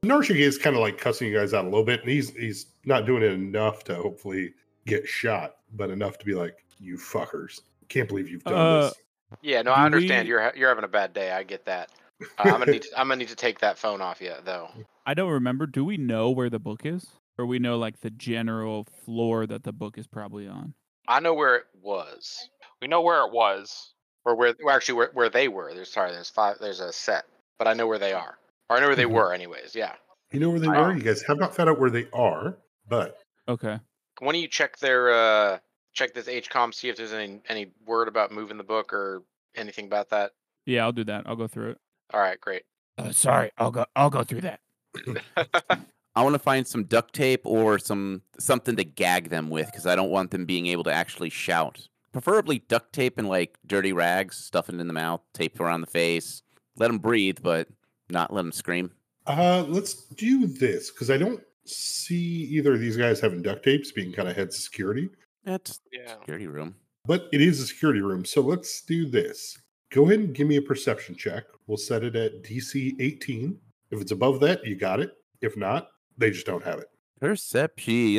Narshik 0.04 0.36
is 0.36 0.58
kind 0.58 0.76
of 0.76 0.82
like 0.82 0.98
cussing 0.98 1.30
you 1.30 1.38
guys 1.38 1.54
out 1.54 1.64
a 1.64 1.70
little 1.70 1.86
bit, 1.86 2.02
and 2.02 2.10
he's 2.10 2.32
he's 2.36 2.68
not 2.86 3.06
doing 3.06 3.24
it 3.24 3.32
enough 3.32 3.84
to 3.86 3.96
hopefully 3.96 4.54
get 4.86 5.08
shot, 5.08 5.56
but 5.76 5.90
enough 5.90 6.18
to 6.20 6.26
be 6.26 6.34
like, 6.34 6.66
"You 6.80 6.98
fuckers, 6.98 7.62
can't 7.88 8.10
believe 8.10 8.30
you've 8.30 8.44
done 8.44 8.54
Uh, 8.54 8.82
this." 8.88 8.94
Yeah, 9.42 9.62
no, 9.62 9.72
I 9.72 9.86
understand. 9.86 10.26
we- 10.26 10.30
You're 10.30 10.42
ha- 10.42 10.52
you're 10.56 10.70
having 10.70 10.84
a 10.84 10.88
bad 10.90 11.14
day. 11.14 11.32
I 11.32 11.44
get 11.44 11.66
that. 11.66 11.90
Uh, 12.22 12.26
I'm 12.40 12.52
gonna 12.60 12.66
need 12.72 12.82
to, 12.84 12.90
I'm 13.00 13.08
gonna 13.08 13.20
need 13.20 13.30
to 13.30 13.36
take 13.36 13.60
that 13.60 13.78
phone 13.78 14.02
off 14.02 14.22
you 14.22 14.34
though. 14.44 14.70
I 15.06 15.14
don't 15.14 15.32
remember. 15.32 15.66
Do 15.68 15.86
we 15.86 15.96
know 15.98 16.30
where 16.30 16.50
the 16.50 16.60
book 16.60 16.86
is, 16.86 17.08
or 17.38 17.46
we 17.46 17.60
know 17.60 17.78
like 17.78 18.00
the 18.02 18.10
general 18.10 18.86
floor 19.06 19.46
that 19.48 19.64
the 19.64 19.74
book 19.74 19.98
is 19.98 20.08
probably 20.08 20.48
on? 20.48 20.74
I 21.08 21.20
know 21.20 21.34
where 21.34 21.56
it 21.56 21.66
was, 21.82 22.50
We 22.82 22.88
know 22.88 23.02
where 23.02 23.26
it 23.26 23.32
was. 23.32 23.94
or 24.26 24.36
where 24.36 24.56
well, 24.64 24.76
actually 24.76 24.96
where, 24.96 25.10
where 25.14 25.30
they 25.30 25.48
were. 25.48 25.74
There's 25.74 25.92
sorry, 25.92 26.12
there's 26.12 26.30
five. 26.30 26.58
There's 26.62 26.80
a 26.80 26.94
set, 26.94 27.26
but 27.60 27.66
but 27.66 27.68
I 27.68 27.74
know 27.74 27.88
where 27.88 28.00
they 28.00 28.14
are, 28.14 28.38
or 28.70 28.78
I 28.78 28.80
know 28.80 28.88
where 28.88 28.96
they 28.96 29.04
Mhm. 29.06 29.12
were, 29.12 29.34
anyways. 29.34 29.76
Yeah. 29.76 29.96
You 30.32 30.40
know 30.40 30.50
where 30.50 30.60
they 30.60 30.68
I- 30.68 30.82
were? 30.82 30.94
You 30.96 31.04
guys 31.04 31.22
have 31.24 31.38
not 31.40 31.56
found 31.56 31.70
out 31.70 31.80
where 31.80 31.90
they 31.90 32.08
are, 32.14 32.58
but 32.88 33.20
Okay. 33.48 33.80
Why 34.20 34.32
don't 34.32 34.42
you 34.42 34.48
check 34.48 34.78
their 34.78 35.12
uh 35.12 35.60
check 35.94 36.14
this 36.14 36.28
HCOM, 36.28 36.74
see 36.74 36.88
if 36.90 36.96
there's 36.96 37.14
any 37.14 37.42
any 37.50 37.72
word 37.86 38.08
about 38.08 38.32
moving 38.32 38.58
the 38.58 38.64
book 38.64 38.94
or 38.94 39.24
anything 39.56 39.86
about 39.86 40.10
that. 40.12 40.32
Yeah, 40.66 40.84
I'll 40.84 40.92
do 40.94 41.04
that. 41.04 41.28
I'll 41.28 41.36
go 41.36 41.48
through 41.48 41.72
it. 41.72 41.78
All 42.14 42.20
right, 42.22 42.40
great. 42.40 42.64
Uh, 42.98 43.12
sorry, 43.12 43.52
I'll 43.58 43.72
go. 43.72 43.86
I'll 43.96 44.10
go 44.10 44.24
through 44.24 44.42
that. 44.42 44.60
I 46.16 46.24
want 46.24 46.34
to 46.34 46.40
find 46.40 46.66
some 46.68 46.84
duct 46.84 47.14
tape 47.14 47.42
or 47.46 47.80
some 47.80 48.22
something 48.40 48.76
to 48.76 48.84
gag 48.84 49.30
them 49.30 49.50
with 49.50 49.66
because 49.68 49.86
I 49.88 49.96
don't 49.96 50.12
want 50.12 50.32
them 50.32 50.46
being 50.46 50.68
able 50.68 50.84
to 50.86 50.94
actually 50.94 51.30
shout. 51.30 51.88
Preferably 52.12 52.60
duct 52.68 52.94
tape 52.94 53.18
and 53.18 53.28
like 53.28 53.58
dirty 53.66 53.94
rags, 53.94 54.38
stuff 54.38 54.70
it 54.70 54.76
in 54.80 54.88
the 54.88 54.94
mouth, 54.94 55.22
tape 55.34 55.60
around 55.60 55.82
the 55.82 55.88
face. 55.88 56.44
Let 56.78 56.88
them 56.88 57.00
breathe, 57.00 57.40
but 57.42 57.68
not 58.10 58.32
let 58.34 58.42
them 58.44 58.52
scream. 58.52 58.92
uh, 59.26 59.64
let's 59.68 59.94
do 59.94 60.46
this 60.48 60.92
because 60.92 61.10
I 61.10 61.18
don't 61.18 61.42
see 61.66 62.44
either 62.52 62.74
of 62.74 62.80
these 62.82 62.98
guys 62.98 63.20
having 63.22 63.42
duct 63.42 63.64
tapes 63.64 63.92
being 63.92 64.12
kind 64.12 64.28
of 64.28 64.36
heads 64.36 64.56
of 64.58 64.62
security, 64.62 65.10
That's 65.46 65.80
Yeah. 65.92 66.16
security 66.20 66.48
room. 66.48 66.76
but 67.06 67.30
it 67.32 67.42
is 67.42 67.60
a 67.62 67.66
security 67.68 68.02
room. 68.02 68.26
So 68.26 68.42
let's 68.42 68.82
do 68.82 69.06
this. 69.10 69.58
Go 69.92 70.06
ahead 70.06 70.20
and 70.20 70.36
give 70.36 70.48
me 70.48 70.58
a 70.58 70.62
perception 70.62 71.16
check. 71.16 71.46
We'll 71.68 71.78
set 71.78 72.04
it 72.04 72.16
at 72.16 72.44
DC 72.44 72.96
18. 73.00 73.58
If 73.92 74.02
it's 74.02 74.12
above 74.12 74.40
that, 74.42 74.66
you 74.66 74.76
got 74.76 75.00
it. 75.00 75.12
If 75.42 75.56
not, 75.58 75.90
they 76.18 76.32
just 76.32 76.46
don't 76.46 76.64
have 76.64 76.80
it. 76.80 76.90
Perception. 77.20 78.18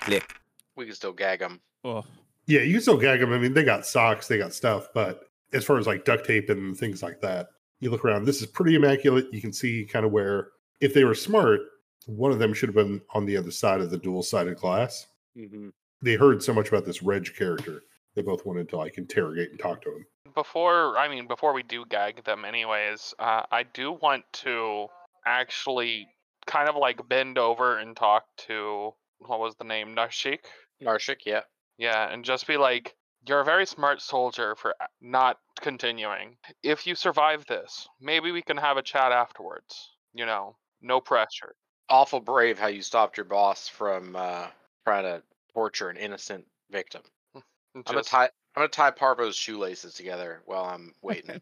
Click. 0.00 0.34
We 0.76 0.86
can 0.86 0.94
still 0.94 1.12
gag 1.12 1.40
them. 1.40 1.60
Oh, 1.84 2.04
Yeah, 2.46 2.60
you 2.60 2.74
can 2.74 2.82
still 2.82 2.96
gag 2.96 3.20
them. 3.20 3.32
I 3.32 3.38
mean, 3.38 3.54
they 3.54 3.64
got 3.64 3.86
socks, 3.86 4.28
they 4.28 4.38
got 4.38 4.52
stuff, 4.52 4.88
but 4.94 5.22
as 5.52 5.64
far 5.64 5.78
as 5.78 5.86
like 5.86 6.04
duct 6.04 6.26
tape 6.26 6.50
and 6.50 6.76
things 6.76 7.02
like 7.02 7.20
that, 7.20 7.48
you 7.80 7.90
look 7.90 8.04
around. 8.04 8.24
This 8.24 8.40
is 8.40 8.46
pretty 8.46 8.74
immaculate. 8.74 9.26
You 9.32 9.40
can 9.40 9.52
see 9.52 9.84
kind 9.84 10.04
of 10.04 10.12
where, 10.12 10.48
if 10.80 10.94
they 10.94 11.04
were 11.04 11.14
smart, 11.14 11.60
one 12.06 12.32
of 12.32 12.38
them 12.38 12.54
should 12.54 12.68
have 12.68 12.76
been 12.76 13.00
on 13.14 13.26
the 13.26 13.36
other 13.36 13.50
side 13.50 13.80
of 13.80 13.90
the 13.90 13.98
dual 13.98 14.22
sided 14.22 14.56
glass. 14.56 15.06
Mm-hmm. 15.36 15.68
They 16.02 16.14
heard 16.14 16.42
so 16.42 16.52
much 16.52 16.68
about 16.68 16.84
this 16.84 17.02
Reg 17.02 17.34
character, 17.36 17.82
they 18.14 18.22
both 18.22 18.44
wanted 18.44 18.68
to 18.70 18.76
like 18.76 18.98
interrogate 18.98 19.50
and 19.50 19.58
talk 19.60 19.82
to 19.82 19.90
him. 19.90 20.06
Before, 20.34 20.96
I 20.96 21.08
mean, 21.08 21.26
before 21.26 21.52
we 21.52 21.62
do 21.62 21.84
gag 21.88 22.24
them, 22.24 22.44
anyways, 22.44 23.14
uh, 23.18 23.42
I 23.50 23.62
do 23.62 23.92
want 23.92 24.24
to 24.34 24.86
actually 25.26 26.08
kind 26.48 26.68
of 26.68 26.74
like 26.74 27.08
bend 27.08 27.38
over 27.38 27.78
and 27.78 27.94
talk 27.96 28.24
to 28.48 28.94
what 29.20 29.38
was 29.38 29.54
the 29.56 29.64
name, 29.64 29.94
Narshik? 29.94 30.40
Narshik, 30.82 31.26
yeah. 31.26 31.42
Yeah, 31.76 32.10
and 32.10 32.24
just 32.24 32.46
be 32.46 32.56
like, 32.56 32.96
"You're 33.26 33.40
a 33.40 33.44
very 33.44 33.66
smart 33.66 34.00
soldier 34.00 34.56
for 34.56 34.74
not 35.00 35.38
continuing. 35.60 36.36
If 36.62 36.86
you 36.86 36.94
survive 36.94 37.46
this, 37.46 37.88
maybe 38.00 38.32
we 38.32 38.42
can 38.42 38.56
have 38.56 38.76
a 38.76 38.82
chat 38.82 39.12
afterwards. 39.12 39.94
You 40.14 40.26
know, 40.26 40.56
no 40.80 41.00
pressure." 41.00 41.54
Awful 41.88 42.20
brave 42.20 42.58
how 42.58 42.66
you 42.66 42.82
stopped 42.82 43.16
your 43.16 43.24
boss 43.24 43.68
from 43.68 44.16
uh 44.16 44.48
trying 44.84 45.04
to 45.04 45.22
torture 45.54 45.88
an 45.88 45.96
innocent 45.96 46.46
victim. 46.70 47.02
And 47.34 47.42
I'm 47.74 47.82
gonna 47.82 48.02
tie 48.02 48.24
I'm 48.24 48.62
gonna 48.62 48.68
tie 48.68 48.90
Parvo's 48.90 49.36
shoelaces 49.36 49.94
together 49.94 50.42
while 50.46 50.64
I'm 50.64 50.94
waiting. 51.02 51.40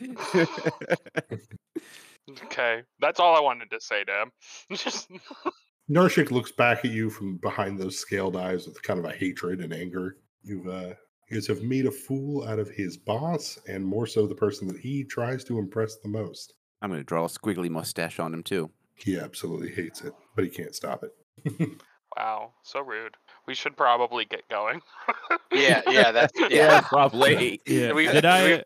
okay, 2.44 2.82
that's 3.00 3.20
all 3.20 3.36
I 3.36 3.40
wanted 3.40 3.70
to 3.70 3.80
say 3.80 4.04
to 4.04 4.12
him. 4.22 4.30
Just 4.72 5.10
Narshik 5.90 6.30
looks 6.30 6.52
back 6.52 6.84
at 6.84 6.90
you 6.90 7.10
from 7.10 7.36
behind 7.36 7.78
those 7.78 7.98
scaled 7.98 8.36
eyes 8.36 8.66
with 8.66 8.82
kind 8.82 8.98
of 8.98 9.04
a 9.04 9.12
hatred 9.12 9.60
and 9.60 9.72
anger. 9.72 10.16
You've 10.42 10.66
uh 10.68 10.94
you 11.30 11.36
guys 11.38 11.46
have 11.46 11.62
made 11.62 11.86
a 11.86 11.90
fool 11.90 12.44
out 12.46 12.58
of 12.58 12.68
his 12.70 12.96
boss, 12.98 13.58
and 13.68 13.84
more 13.84 14.06
so 14.06 14.26
the 14.26 14.34
person 14.34 14.68
that 14.68 14.78
he 14.78 15.04
tries 15.04 15.42
to 15.44 15.58
impress 15.58 15.96
the 15.96 16.08
most. 16.08 16.54
I'm 16.82 16.90
gonna 16.90 17.02
draw 17.04 17.24
a 17.24 17.28
squiggly 17.28 17.70
mustache 17.70 18.18
on 18.20 18.32
him 18.34 18.42
too. 18.42 18.70
He 18.94 19.18
absolutely 19.18 19.70
hates 19.72 20.02
it, 20.02 20.12
but 20.36 20.44
he 20.44 20.50
can't 20.50 20.74
stop 20.74 21.02
it. 21.02 21.70
wow, 22.16 22.52
so 22.62 22.80
rude. 22.80 23.16
We 23.46 23.54
should 23.54 23.76
probably 23.76 24.24
get 24.24 24.48
going. 24.48 24.80
yeah, 25.52 25.82
yeah, 25.90 26.12
that's 26.12 26.32
yeah. 26.50 26.80
probably. 26.82 27.60
yeah. 27.66 27.92
we- 27.92 28.06
Did 28.06 28.22
do 28.22 28.28
I? 28.28 28.44
we- 28.44 28.62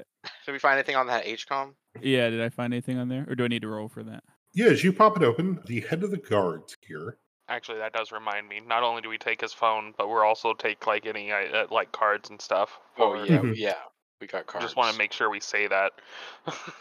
Did 0.46 0.52
we 0.52 0.58
find 0.58 0.74
anything 0.74 0.96
on 0.96 1.06
that 1.08 1.24
HCOM? 1.26 1.74
Yeah. 2.00 2.30
Did 2.30 2.40
I 2.40 2.48
find 2.48 2.72
anything 2.72 2.98
on 2.98 3.08
there, 3.08 3.24
or 3.28 3.34
do 3.34 3.44
I 3.44 3.48
need 3.48 3.62
to 3.62 3.68
roll 3.68 3.88
for 3.88 4.02
that? 4.04 4.22
Yeah, 4.54 4.66
as 4.66 4.82
you 4.82 4.92
pop 4.92 5.16
it 5.16 5.22
open, 5.22 5.60
the 5.66 5.80
head 5.80 6.02
of 6.02 6.10
the 6.10 6.16
guards 6.16 6.76
here. 6.80 7.18
Actually, 7.48 7.78
that 7.78 7.92
does 7.92 8.12
remind 8.12 8.48
me. 8.48 8.60
Not 8.66 8.82
only 8.82 9.00
do 9.02 9.08
we 9.08 9.16
take 9.18 9.40
his 9.40 9.52
phone, 9.52 9.94
but 9.96 10.08
we're 10.08 10.24
also 10.24 10.52
take 10.54 10.86
like 10.86 11.06
any 11.06 11.32
uh, 11.32 11.36
uh, 11.36 11.66
like 11.70 11.92
cards 11.92 12.28
and 12.30 12.40
stuff. 12.40 12.78
Oh 12.98 13.12
for- 13.14 13.24
yeah, 13.26 13.38
Mhm. 13.38 13.56
yeah. 13.56 13.74
We 14.20 14.26
got 14.26 14.46
cards. 14.46 14.64
Just 14.66 14.76
want 14.76 14.92
to 14.92 14.98
make 14.98 15.12
sure 15.12 15.30
we 15.30 15.40
say 15.40 15.66
that. 15.68 15.92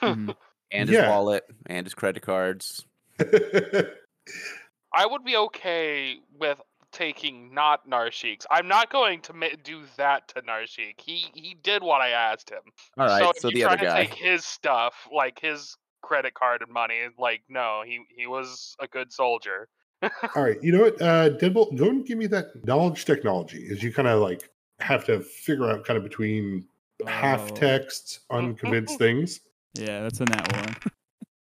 Mhm. 0.02 0.36
And 0.70 0.90
his 0.90 0.98
Yeah. 0.98 1.10
wallet 1.10 1.46
and 1.68 1.86
his 1.86 1.94
credit 1.94 2.24
cards. 2.24 2.86
I 3.20 5.06
would 5.06 5.24
be 5.24 5.38
okay 5.38 6.18
with 6.38 6.60
taking 6.98 7.54
not 7.54 7.88
Narshik's. 7.90 8.46
I'm 8.50 8.68
not 8.68 8.92
going 8.92 9.22
to 9.22 9.34
ma- 9.34 9.48
do 9.64 9.82
that 9.98 10.28
to 10.30 10.42
Narshik. 10.42 11.00
He 11.00 11.28
he 11.34 11.56
did 11.62 11.84
what 11.84 12.02
I 12.02 12.10
asked 12.10 12.50
him. 12.50 12.62
All 12.98 13.06
right, 13.08 13.22
so, 13.24 13.32
so, 13.38 13.48
if 13.50 13.54
the 13.54 13.60
you 13.60 13.68
other 13.68 13.78
guy. 13.78 14.04
to 14.04 14.10
take 14.10 14.18
his 14.18 14.44
stuff, 14.46 15.08
like 15.14 15.40
his 15.40 15.78
credit 16.02 16.34
card 16.34 16.62
and 16.64 16.72
money, 16.72 17.02
like 17.20 17.42
no, 17.50 17.84
he 17.86 18.00
he 18.18 18.26
was 18.28 18.76
a 18.82 18.88
good 18.88 19.12
soldier. 19.12 19.68
All 20.36 20.44
right, 20.44 20.58
you 20.62 20.72
know 20.72 20.82
what, 20.82 21.02
uh, 21.02 21.30
Deadbolt, 21.32 21.76
go 21.78 21.90
and 21.90 22.06
give 22.06 22.18
me 22.18 22.28
that 22.28 22.48
knowledge 22.66 23.06
technology 23.06 23.68
as 23.72 23.82
you 23.82 23.92
kind 23.94 24.08
of 24.08 24.22
like 24.22 24.50
have 24.80 25.06
to 25.06 25.22
figure 25.22 25.70
out 25.70 25.86
kind 25.86 25.98
of 25.98 26.04
between 26.04 26.66
half 27.08 27.52
Oh. 27.52 27.56
texts, 27.56 28.20
unconvinced 28.32 28.98
things. 29.00 29.40
Yeah, 29.76 30.02
that's 30.02 30.20
in 30.20 30.26
that 30.26 30.78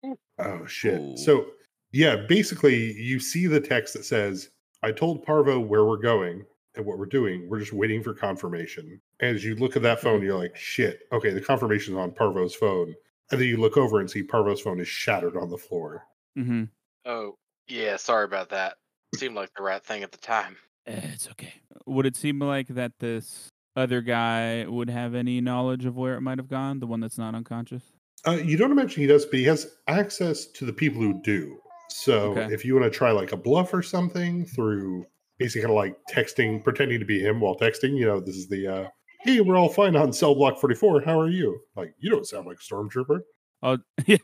one. 0.05 0.17
Oh 0.39 0.67
shit! 0.67 1.01
Ooh. 1.01 1.17
So 1.17 1.47
yeah, 1.93 2.17
basically, 2.29 2.93
you 2.93 3.19
see 3.21 3.47
the 3.47 3.61
text 3.61 3.95
that 3.95 4.05
says, 4.05 4.49
"I 4.83 4.93
told 4.93 5.25
Parvo 5.25 5.61
where 5.61 5.85
we're 5.85 5.97
going 5.97 6.45
and 6.77 6.87
what 6.87 6.99
we're 6.99 7.07
doing. 7.07 7.49
We're 7.49 7.61
just 7.61 7.73
waiting 7.73 8.03
for 8.03 8.15
confirmation." 8.15 9.01
And 9.21 9.37
as 9.37 9.45
you 9.45 9.55
look 9.57 9.77
at 9.77 9.83
that 9.83 10.01
phone, 10.01 10.23
you're 10.23 10.39
like, 10.39 10.57
"Shit! 10.57 11.01
Okay, 11.13 11.31
the 11.31 11.41
confirmation's 11.41 11.97
on 11.97 12.13
Parvo's 12.13 12.55
phone." 12.55 12.95
And 13.31 13.41
then 13.41 13.49
you 13.49 13.59
look 13.59 13.77
over 13.77 14.01
and 14.01 14.11
see 14.11 14.23
Parvo's 14.23 14.61
phone 14.61 14.81
is 14.81 14.89
shattered 14.89 15.37
on 15.37 15.51
the 15.51 15.59
floor. 15.59 16.07
Mm-hmm. 16.37 16.65
Oh 17.05 17.37
yeah, 17.69 17.97
sorry 17.97 18.25
about 18.25 18.51
that. 18.51 18.77
Seemed 19.17 19.35
like 19.35 19.51
the 19.57 19.63
right 19.63 19.83
thing 19.85 20.03
at 20.03 20.13
the 20.13 20.19
time. 20.19 20.57
it's 20.87 21.29
okay. 21.31 21.55
Would 21.87 22.07
it 22.07 22.17
seem 22.17 22.41
like 22.41 22.69
that 22.69 22.93
this 22.99 23.49
other 23.77 24.01
guy 24.01 24.67
would 24.67 24.91
have 24.91 25.15
any 25.15 25.41
knowledge 25.41 25.85
of 25.85 25.97
where 25.97 26.15
it 26.15 26.21
might 26.21 26.39
have 26.39 26.49
gone? 26.49 26.81
The 26.81 26.87
one 26.87 27.01
that's 27.01 27.19
not 27.19 27.35
unconscious? 27.35 27.83
Uh, 28.27 28.33
you 28.33 28.57
don't 28.57 28.73
imagine 28.73 29.01
he 29.01 29.07
does, 29.07 29.25
but 29.25 29.39
he 29.39 29.45
has 29.45 29.67
access 29.87 30.47
to 30.47 30.65
the 30.65 30.73
people 30.73 31.01
who 31.01 31.21
do. 31.23 31.59
So 31.91 32.33
Okay. 32.33 32.53
if 32.55 32.65
you 32.65 32.75
want 32.75 32.91
to 32.91 32.97
try 32.97 33.11
like 33.11 33.33
a 33.33 33.37
bluff 33.37 33.75
or 33.75 33.83
something 33.83 34.47
through 34.47 35.05
basically 35.39 35.63
kind 35.63 35.73
of 35.73 35.77
like 35.77 35.97
texting, 36.11 36.63
pretending 36.63 36.99
to 37.01 37.05
be 37.05 37.21
him 37.21 37.41
while 37.41 37.57
texting, 37.57 37.97
you 37.97 38.07
know, 38.07 38.21
this 38.21 38.37
is 38.37 38.49
the 38.49 38.67
uh, 38.67 38.89
hey, 39.23 39.41
we're 39.41 39.57
all 39.57 39.69
fine 39.69 39.97
on 39.97 40.13
cell 40.13 40.35
block 40.35 40.59
44. 40.59 41.03
How 41.03 41.19
are 41.21 41.29
you? 41.29 41.59
Like, 41.77 41.95
you 41.99 42.11
don't 42.11 42.27
sound 42.27 42.47
like 42.47 42.59
a 42.59 42.75
stormtrooper. 42.75 43.21
Oh, 43.63 43.79
yeah. 44.07 44.17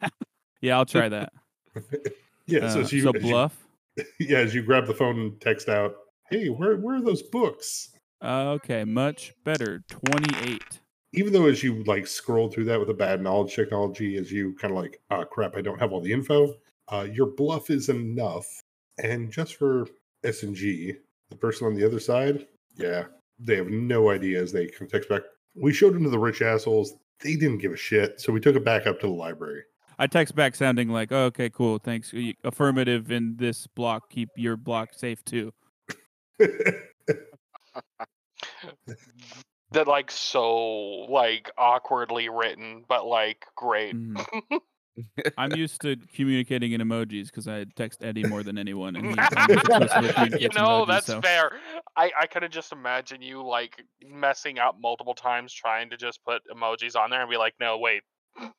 Yeah, 0.61 0.77
I'll 0.79 0.87
try 0.87 1.09
that. 1.09 1.33
Yeah. 2.49 2.69
so, 2.71 2.79
Uh, 2.79 2.83
as 2.83 2.93
you, 2.93 3.03
so 3.03 3.11
as 3.11 3.23
you- 3.25 3.31
bluff. 3.31 3.67
yeah, 4.21 4.39
as 4.39 4.55
you 4.55 4.63
grab 4.63 4.87
the 4.87 4.95
phone 4.95 5.19
and 5.19 5.41
text 5.41 5.69
out, 5.69 5.95
hey, 6.31 6.49
where, 6.49 6.77
where 6.77 6.97
are 6.97 7.01
those 7.03 7.23
books? 7.23 7.91
Uh, 8.23 8.51
okay, 8.57 8.85
much 8.85 9.33
better. 9.45 9.83
28. 9.89 10.63
Even 11.15 11.33
though 11.33 11.47
as 11.47 11.63
you 11.65 11.83
like 11.85 12.07
scroll 12.07 12.49
through 12.51 12.65
that 12.67 12.79
with 12.79 12.89
a 12.91 12.95
bad 12.95 13.21
knowledge 13.23 13.55
technology, 13.55 14.17
as 14.17 14.31
you 14.31 14.55
kind 14.61 14.73
of 14.73 14.79
like, 14.81 15.01
ah, 15.11 15.25
crap, 15.25 15.57
I 15.57 15.61
don't 15.61 15.79
have 15.81 15.93
all 15.93 16.01
the 16.01 16.13
info. 16.13 16.55
Uh, 16.89 17.07
your 17.13 17.27
bluff 17.27 17.71
is 17.71 17.89
enough. 17.89 18.47
And 19.03 19.31
just 19.31 19.57
for 19.57 19.87
S 20.25 20.43
and 20.43 20.55
G, 20.55 20.95
the 21.31 21.37
person 21.37 21.67
on 21.67 21.75
the 21.75 21.85
other 21.85 22.01
side, 22.01 22.47
yeah, 22.77 23.05
they 23.39 23.57
have 23.57 23.69
no 23.69 24.11
idea 24.11 24.41
as 24.43 24.53
they 24.53 24.67
can 24.67 24.89
text 24.89 25.09
back. 25.09 25.23
We 25.55 25.73
showed 25.73 25.95
them 25.95 26.05
to 26.05 26.11
the 26.11 26.19
rich 26.19 26.43
assholes. 26.43 26.95
They 27.21 27.37
didn't 27.37 27.59
give 27.59 27.73
a 27.73 27.77
shit, 27.77 28.21
so 28.21 28.33
we 28.33 28.41
took 28.41 28.57
it 28.57 28.65
back 28.65 28.87
up 28.87 29.01
to 29.01 29.07
the 29.07 29.13
library. 29.13 29.63
I 29.99 30.07
text 30.07 30.35
back 30.35 30.55
sounding 30.55 30.91
like, 30.91 31.11
oh, 31.13 31.25
okay, 31.25 31.49
cool, 31.49 31.79
thanks. 31.79 32.13
Affirmative 32.45 33.11
in 33.11 33.37
this 33.37 33.67
block. 33.67 34.11
Keep 34.11 34.29
your 34.37 34.57
block 34.57 34.91
safe 34.95 35.25
too. 35.25 35.53
That 39.73 39.89
like 39.89 40.11
so 40.11 40.57
like 41.11 41.51
awkwardly 41.59 42.29
written, 42.29 42.85
but 42.89 43.05
like 43.05 43.45
great. 43.57 43.95
Mhm. 43.95 44.25
I'm 45.39 45.53
used 45.57 45.81
to 45.83 45.97
communicating 46.15 46.73
in 46.73 46.81
emojis 46.81 47.27
because 47.27 47.49
I 47.49 47.65
text 47.77 48.03
Eddie 48.03 48.25
more 48.25 48.43
than 48.43 48.59
anyone, 48.59 48.97
and 48.97 49.07
he 49.07 49.11
you 49.13 49.17
know, 49.17 49.25
emojis, 49.25 50.87
that's 50.87 51.07
so- 51.07 51.21
fair. 51.21 51.53
I, 51.97 52.11
I 52.21 52.27
could 52.27 52.43
have 52.43 52.53
just 52.53 52.73
imagine 52.73 53.23
you 53.23 53.47
like 53.47 53.83
messing 54.07 54.59
up 54.59 54.77
multiple 54.81 55.15
times 55.15 55.53
trying 55.53 55.91
to 55.91 55.97
just 55.97 56.23
put 56.25 56.43
emojis 56.55 56.97
on 56.97 57.11
there 57.11 57.21
and 57.21 57.31
be 57.31 57.37
like, 57.37 57.55
no, 57.59 57.79
wait. 57.79 58.03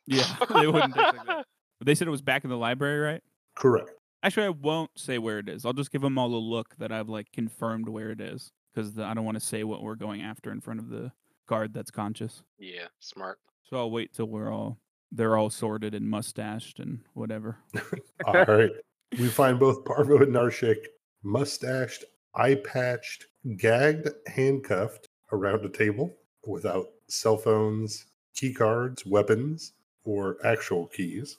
Yeah, 0.06 0.24
they 0.54 0.68
wouldn't 0.68 0.96
that. 0.96 1.46
They 1.84 1.96
said 1.96 2.08
it 2.08 2.12
was 2.12 2.22
back 2.22 2.44
in 2.44 2.50
the 2.50 2.58
library, 2.58 3.00
right? 3.00 3.22
Correct. 3.56 3.92
Actually, 4.24 4.48
I 4.48 4.50
won't 4.50 4.90
say 4.98 5.20
where 5.20 5.38
it 5.40 5.48
is. 5.48 5.66
I'll 5.66 5.74
just 5.74 5.92
give 5.92 6.02
them 6.02 6.18
all 6.18 6.34
a 6.34 6.38
look 6.38 6.76
that 6.80 6.92
I've 6.92 7.10
like 7.10 7.32
confirmed 7.32 7.88
where 7.88 8.10
it 8.10 8.20
is 8.20 8.52
because 8.74 8.98
I 8.98 9.14
don't 9.14 9.26
want 9.26 9.40
to 9.40 9.46
say 9.46 9.64
what 9.64 9.84
we're 9.84 9.96
going 9.96 10.22
after 10.22 10.52
in 10.52 10.60
front 10.62 10.80
of 10.80 10.90
the 10.90 11.12
guard 11.48 11.74
that's 11.74 11.92
conscious. 11.92 12.42
Yeah, 12.58 12.88
smart. 13.00 13.40
So 13.70 13.78
I'll 13.78 13.92
wait 13.92 14.14
till 14.14 14.26
we're 14.26 14.52
all 14.52 14.80
they're 15.12 15.38
all 15.38 15.50
sorted 15.50 15.94
and 15.96 16.10
mustached 16.10 16.80
and 16.80 17.00
whatever. 17.14 17.58
All 18.26 18.46
right. 18.46 18.72
We 19.18 19.28
find 19.30 19.60
both 19.60 19.86
Parvo 19.86 20.18
and 20.22 20.34
Narshik 20.34 20.78
mustached, 21.24 22.04
eye 22.36 22.56
patched, 22.56 23.26
gagged, 23.56 24.10
handcuffed 24.28 25.08
around 25.32 25.64
a 25.66 25.70
table 25.70 26.14
without 26.46 26.88
cell 27.08 27.38
phones, 27.38 28.06
key 28.36 28.54
cards, 28.54 29.06
weapons, 29.06 29.74
or 30.04 30.38
actual 30.44 30.88
keys. 30.88 31.38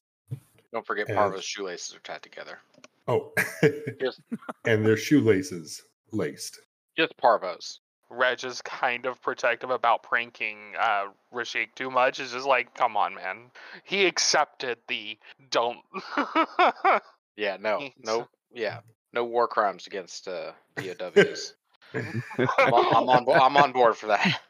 Don't 0.72 0.86
forget 0.86 1.08
And- 1.08 1.16
Parvo's 1.16 1.44
shoelaces 1.44 1.94
are 1.94 2.00
tied 2.00 2.22
together. 2.22 2.58
Oh, 3.06 3.32
Just- 4.00 4.20
and 4.64 4.84
their 4.84 4.96
shoelaces 4.96 5.82
laced. 6.12 6.60
Just 6.96 7.16
Parvo's. 7.18 7.80
Reg 8.10 8.44
is 8.44 8.62
kind 8.62 9.06
of 9.06 9.20
protective 9.20 9.70
about 9.70 10.02
pranking 10.02 10.74
uh, 10.80 11.06
Rashik 11.32 11.74
too 11.74 11.90
much. 11.90 12.20
It's 12.20 12.32
just 12.32 12.46
like, 12.46 12.74
come 12.74 12.96
on, 12.96 13.14
man. 13.14 13.50
He 13.84 14.06
accepted 14.06 14.78
the 14.88 15.18
don't. 15.50 15.78
Yeah, 17.38 17.56
no, 17.60 17.88
no, 18.04 18.26
yeah, 18.52 18.80
no 19.12 19.24
war 19.24 19.46
crimes 19.46 19.86
against 19.86 20.26
uh, 20.26 20.50
POWs. 20.74 21.54
I'm, 21.94 22.74
on, 22.74 22.96
I'm 22.96 23.08
on, 23.08 23.40
I'm 23.40 23.56
on 23.56 23.72
board 23.72 23.96
for 23.96 24.08
that. 24.08 24.40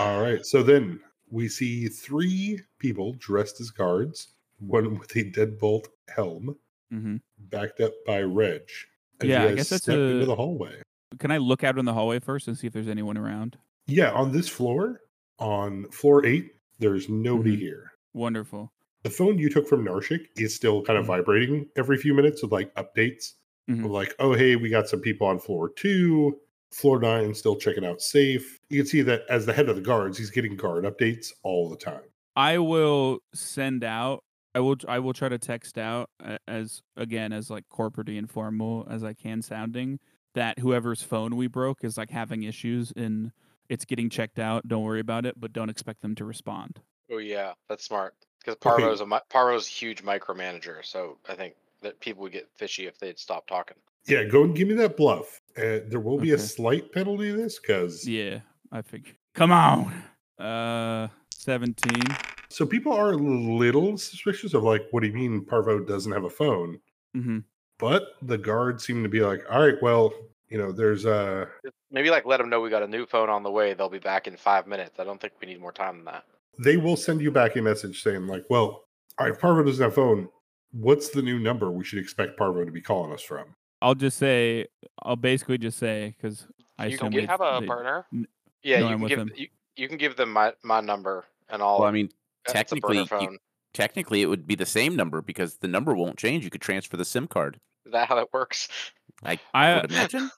All 0.00 0.20
right. 0.20 0.44
So 0.44 0.64
then 0.64 0.98
we 1.30 1.48
see 1.48 1.86
three 1.86 2.58
people 2.80 3.12
dressed 3.20 3.60
as 3.60 3.70
guards, 3.70 4.30
one 4.58 4.98
with 4.98 5.14
a 5.14 5.30
deadbolt 5.30 5.86
helm, 6.08 6.56
hmm 6.90 7.16
backed 7.38 7.80
up 7.80 7.92
by 8.04 8.22
Reg. 8.22 8.62
as 9.20 9.28
Yeah, 9.28 9.42
you 9.42 9.46
I 9.46 9.48
guys 9.50 9.56
guess 9.56 9.68
that's 9.68 9.84
step 9.84 10.00
into 10.00 10.26
the 10.26 10.34
hallway. 10.34 10.82
Can 11.18 11.30
I 11.30 11.38
look 11.38 11.64
out 11.64 11.78
in 11.78 11.84
the 11.84 11.92
hallway 11.94 12.18
first 12.20 12.48
and 12.48 12.56
see 12.56 12.66
if 12.66 12.72
there's 12.72 12.88
anyone 12.88 13.16
around? 13.16 13.58
Yeah, 13.86 14.12
on 14.12 14.32
this 14.32 14.48
floor, 14.48 15.00
on 15.38 15.90
floor 15.90 16.24
eight, 16.24 16.52
there's 16.78 17.08
nobody 17.08 17.56
Mhm. 17.56 17.58
here. 17.58 17.92
Wonderful. 18.12 18.72
The 19.02 19.10
phone 19.10 19.38
you 19.38 19.50
took 19.50 19.66
from 19.68 19.84
Narshik 19.84 20.26
is 20.36 20.54
still 20.54 20.82
kind 20.82 20.98
of 20.98 21.04
Mhm. 21.04 21.08
vibrating 21.08 21.68
every 21.76 21.98
few 21.98 22.14
minutes 22.14 22.42
with 22.42 22.52
like 22.52 22.74
updates. 22.74 23.34
Mhm. 23.68 23.84
Of 23.84 23.90
like, 23.90 24.14
oh 24.18 24.34
hey, 24.34 24.56
we 24.56 24.68
got 24.70 24.88
some 24.88 25.00
people 25.00 25.26
on 25.26 25.38
floor 25.38 25.70
two. 25.70 26.40
Floor 26.72 26.98
nine 27.00 27.34
still 27.34 27.56
checking 27.56 27.84
out 27.84 28.00
safe. 28.02 28.60
You 28.68 28.78
can 28.80 28.86
see 28.86 29.02
that 29.02 29.22
as 29.28 29.46
the 29.46 29.52
head 29.52 29.68
of 29.68 29.76
the 29.76 29.82
guards, 29.82 30.18
he's 30.18 30.30
getting 30.30 30.56
guard 30.56 30.84
updates 30.84 31.32
all 31.42 31.68
the 31.70 31.76
time. 31.76 32.02
I 32.36 32.58
will 32.58 33.20
send 33.34 33.84
out. 33.84 34.24
I 34.54 34.60
will. 34.60 34.76
I 34.88 34.98
will 35.00 35.12
try 35.12 35.28
to 35.28 35.38
text 35.38 35.78
out 35.78 36.10
as 36.46 36.82
again 36.96 37.32
as 37.32 37.50
like 37.50 37.68
corporate 37.68 38.08
informal 38.08 38.86
as 38.88 39.02
I 39.04 39.12
can 39.14 39.42
sounding 39.42 39.98
that 40.34 40.58
whoever's 40.58 41.02
phone 41.02 41.36
we 41.36 41.46
broke 41.46 41.84
is 41.84 41.96
like 41.96 42.10
having 42.10 42.42
issues 42.42 42.92
and 42.96 43.32
it's 43.68 43.84
getting 43.84 44.10
checked 44.10 44.38
out. 44.38 44.68
Don't 44.68 44.82
worry 44.82 45.00
about 45.00 45.24
it, 45.26 45.40
but 45.40 45.52
don't 45.52 45.70
expect 45.70 46.02
them 46.02 46.14
to 46.16 46.24
respond. 46.24 46.80
Oh 47.10 47.18
yeah, 47.18 47.52
that's 47.68 47.84
smart. 47.84 48.14
Because 48.40 48.56
Okay. 48.56 48.82
Parvo's 48.82 49.00
a 49.00 49.06
Parvo's 49.30 49.66
a 49.66 49.70
huge 49.70 50.02
micromanager, 50.04 50.84
so 50.84 51.16
I 51.28 51.34
think 51.34 51.54
that 51.82 51.98
people 52.00 52.22
would 52.22 52.32
get 52.32 52.48
fishy 52.56 52.86
if 52.86 52.98
they'd 52.98 53.18
stop 53.18 53.46
talking. 53.46 53.76
Yeah, 54.06 54.24
go 54.24 54.42
and 54.44 54.54
give 54.54 54.68
me 54.68 54.74
that 54.74 54.96
bluff. 54.98 55.40
Uh, 55.56 55.80
there 55.88 56.00
will 56.00 56.18
be 56.18 56.32
a 56.32 56.38
slight 56.38 56.92
penalty 56.92 57.30
to 57.30 57.36
this 57.38 57.58
because 57.58 58.06
Yeah, 58.06 58.40
I 58.70 58.82
think. 58.82 59.16
Come 59.34 59.50
on. 59.50 59.92
Uh, 60.38 61.08
seventeen. 61.30 62.02
so 62.50 62.66
people 62.66 62.92
are 62.92 63.12
a 63.12 63.16
little 63.16 63.96
suspicious 63.96 64.52
of 64.52 64.62
like, 64.62 64.82
what 64.90 65.00
do 65.02 65.06
you 65.08 65.14
mean 65.14 65.44
Parvo 65.44 65.78
doesn't 65.80 66.12
have 66.12 66.24
a 66.24 66.30
phone? 66.30 66.78
Mm-hmm. 67.16 67.38
But 67.78 68.14
the 68.22 68.38
guards 68.38 68.84
seem 68.84 69.02
to 69.02 69.08
be 69.08 69.20
like, 69.20 69.42
all 69.50 69.64
right, 69.66 69.80
well, 69.82 70.12
you 70.48 70.58
know, 70.58 70.72
there's 70.72 71.06
uh 71.06 71.46
Just 71.64 71.74
Maybe 71.90 72.10
like 72.10 72.24
let 72.26 72.38
them 72.38 72.48
know 72.48 72.60
we 72.60 72.70
got 72.70 72.82
a 72.82 72.88
new 72.88 73.06
phone 73.06 73.28
on 73.28 73.42
the 73.42 73.50
way. 73.50 73.74
They'll 73.74 73.88
be 73.88 73.98
back 73.98 74.26
in 74.26 74.36
five 74.36 74.66
minutes. 74.66 74.98
I 74.98 75.04
don't 75.04 75.20
think 75.20 75.32
we 75.40 75.46
need 75.46 75.60
more 75.60 75.72
time 75.72 75.96
than 75.96 76.04
that. 76.06 76.24
they 76.58 76.76
will 76.76 76.96
send 76.96 77.20
you 77.20 77.30
back 77.30 77.56
a 77.56 77.62
message 77.62 78.02
saying 78.02 78.26
like, 78.26 78.44
well, 78.50 78.84
all 79.18 79.28
right, 79.28 79.38
Parvo 79.38 79.62
doesn't 79.62 79.82
have 79.82 79.92
a 79.92 79.94
phone. 79.94 80.28
What's 80.72 81.10
the 81.10 81.22
new 81.22 81.38
number 81.38 81.70
we 81.70 81.84
should 81.84 81.98
expect 82.00 82.36
Parvo 82.36 82.64
to 82.64 82.70
be 82.72 82.80
calling 82.80 83.12
us 83.12 83.22
from? 83.22 83.46
I'll 83.82 83.94
just 83.94 84.16
say. 84.18 84.66
I'll 85.02 85.16
basically 85.16 85.58
just 85.58 85.78
say 85.78 86.14
because 86.16 86.46
I 86.78 86.86
You 86.86 86.98
can 86.98 87.06
assume 87.08 87.12
Do 87.12 87.20
you 87.20 87.26
have 87.28 87.40
a 87.40 87.58
they- 87.60 87.66
burner? 87.66 88.06
Yeah, 88.62 88.80
No, 88.80 88.88
you 88.90 88.96
can 88.98 89.06
give 89.06 89.18
them. 89.18 89.30
you, 89.36 89.48
you 89.76 89.88
can 89.88 89.98
give 89.98 90.16
them 90.16 90.32
my, 90.32 90.52
my 90.62 90.80
number 90.80 91.26
and 91.50 91.60
all. 91.60 91.80
Well, 91.80 91.88
I 91.88 91.92
mean, 91.92 92.06
it's 92.06 92.12
a 92.12 92.52
burner 92.54 92.54
technically, 92.64 92.98
you- 92.98 93.06
phone. 93.06 93.38
Technically, 93.74 94.22
it 94.22 94.26
would 94.26 94.46
be 94.46 94.54
the 94.54 94.64
same 94.66 94.96
number 94.96 95.20
because 95.20 95.56
the 95.58 95.68
number 95.68 95.94
won't 95.94 96.16
change. 96.18 96.44
You 96.44 96.50
could 96.50 96.62
transfer 96.62 96.96
the 96.96 97.04
SIM 97.04 97.26
card. 97.26 97.60
Is 97.84 97.92
that 97.92 98.08
how 98.08 98.14
that 98.14 98.32
works? 98.32 98.68
I 99.22 99.38
I 99.52 99.74
would 99.82 99.90
imagine. 99.92 100.30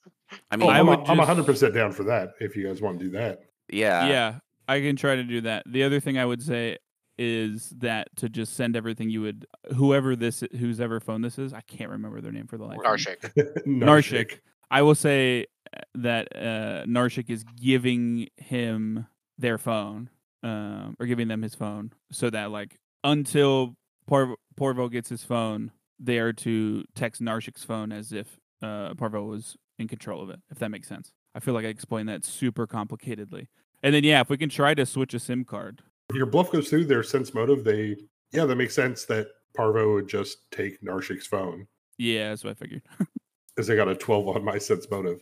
I 0.50 0.54
Oh, 0.54 0.56
mean, 0.56 0.70
I 0.70 0.80
I'm, 0.80 0.86
would 0.88 0.98
a, 0.98 1.02
I'm 1.04 1.18
100% 1.18 1.72
down 1.72 1.92
for 1.92 2.02
that 2.04 2.30
if 2.40 2.56
you 2.56 2.66
guys 2.66 2.80
want 2.82 2.98
to 2.98 3.04
do 3.04 3.10
that. 3.12 3.38
yeah, 3.70 4.08
yeah, 4.08 4.38
I 4.66 4.80
can 4.80 4.96
try 4.96 5.14
to 5.14 5.22
do 5.22 5.40
that. 5.42 5.62
The 5.66 5.84
other 5.84 6.00
thing 6.00 6.18
I 6.18 6.26
would 6.26 6.42
say 6.42 6.78
is 7.18 7.70
that 7.78 8.08
to 8.16 8.28
just 8.28 8.54
send 8.54 8.76
everything 8.76 9.08
you 9.08 9.22
would 9.22 9.46
whoever 9.74 10.14
this 10.16 10.42
whose 10.58 10.80
ever 10.80 10.98
phone 11.00 11.22
this 11.22 11.38
is, 11.38 11.54
I 11.54 11.60
can't 11.62 11.90
remember 11.90 12.20
their 12.20 12.32
name 12.32 12.46
for 12.48 12.58
the 12.58 12.64
life. 12.64 12.78
of 12.84 12.84
me. 12.84 12.90
Narshik. 13.44 13.66
Narshik. 13.66 14.38
I 14.70 14.82
will 14.82 14.96
say 14.96 15.46
uh, 15.74 15.80
that 15.94 16.28
uh, 16.34 16.84
Narshik 16.86 17.30
is 17.30 17.44
giving 17.44 18.28
him 18.36 19.06
their 19.38 19.58
phone, 19.58 20.10
um, 20.42 20.96
or 20.98 21.06
giving 21.06 21.28
them 21.28 21.42
his 21.42 21.54
phone, 21.54 21.92
so 22.10 22.28
that 22.30 22.50
like 22.50 22.78
until 23.06 23.76
Parvo, 24.06 24.36
Porvo 24.58 24.90
gets 24.90 25.08
his 25.08 25.22
phone, 25.22 25.70
they 25.98 26.18
are 26.18 26.32
to 26.32 26.84
text 26.94 27.22
Narshik's 27.22 27.64
phone 27.64 27.92
as 27.92 28.12
if 28.12 28.38
uh, 28.60 28.94
Parvo 28.94 29.24
was 29.24 29.56
in 29.78 29.88
control 29.88 30.22
of 30.22 30.30
it. 30.30 30.40
If 30.50 30.58
that 30.58 30.70
makes 30.70 30.88
sense. 30.88 31.12
I 31.34 31.40
feel 31.40 31.54
like 31.54 31.64
I 31.64 31.68
explained 31.68 32.08
that 32.08 32.24
super 32.24 32.66
complicatedly. 32.66 33.46
And 33.82 33.94
then 33.94 34.04
yeah, 34.04 34.20
if 34.20 34.28
we 34.28 34.36
can 34.36 34.48
try 34.48 34.74
to 34.74 34.84
switch 34.84 35.14
a 35.14 35.20
SIM 35.20 35.44
card. 35.44 35.82
If 36.10 36.16
your 36.16 36.26
bluff 36.26 36.50
goes 36.50 36.68
through 36.68 36.86
their 36.86 37.02
sense 37.02 37.34
motive, 37.34 37.64
they, 37.64 37.96
yeah, 38.32 38.44
that 38.44 38.56
makes 38.56 38.74
sense 38.74 39.04
that 39.06 39.28
Parvo 39.56 39.94
would 39.94 40.08
just 40.08 40.38
take 40.50 40.82
Narshik's 40.82 41.26
phone 41.26 41.66
Yeah, 41.98 42.30
that's 42.30 42.44
what 42.44 42.50
I 42.50 42.54
figured. 42.54 42.82
because 43.54 43.66
they 43.66 43.76
got 43.76 43.88
a 43.88 43.94
12 43.94 44.28
on 44.28 44.44
my 44.44 44.58
sense 44.58 44.90
motive. 44.90 45.20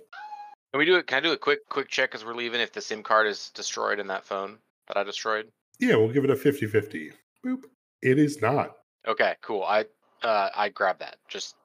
Can 0.72 0.78
we 0.78 0.86
do 0.86 0.96
it? 0.96 1.06
Can 1.06 1.18
I 1.18 1.20
do 1.20 1.32
a 1.32 1.36
quick 1.36 1.60
quick 1.68 1.88
check 1.88 2.14
as 2.14 2.24
we're 2.24 2.34
leaving 2.34 2.60
if 2.60 2.72
the 2.72 2.80
SIM 2.80 3.02
card 3.02 3.28
is 3.28 3.50
destroyed 3.54 4.00
in 4.00 4.08
that 4.08 4.24
phone 4.24 4.58
that 4.88 4.96
I 4.96 5.04
destroyed? 5.04 5.48
Yeah, 5.78 5.96
we'll 5.96 6.12
give 6.12 6.24
it 6.24 6.30
a 6.30 6.36
50 6.36 6.66
50. 6.66 7.12
Boop. 7.44 7.62
It 8.04 8.18
is 8.18 8.40
not. 8.42 8.76
Okay, 9.08 9.34
cool. 9.40 9.62
I 9.64 9.86
uh 10.22 10.50
I 10.54 10.68
grab 10.68 10.98
that 11.00 11.16
just 11.28 11.56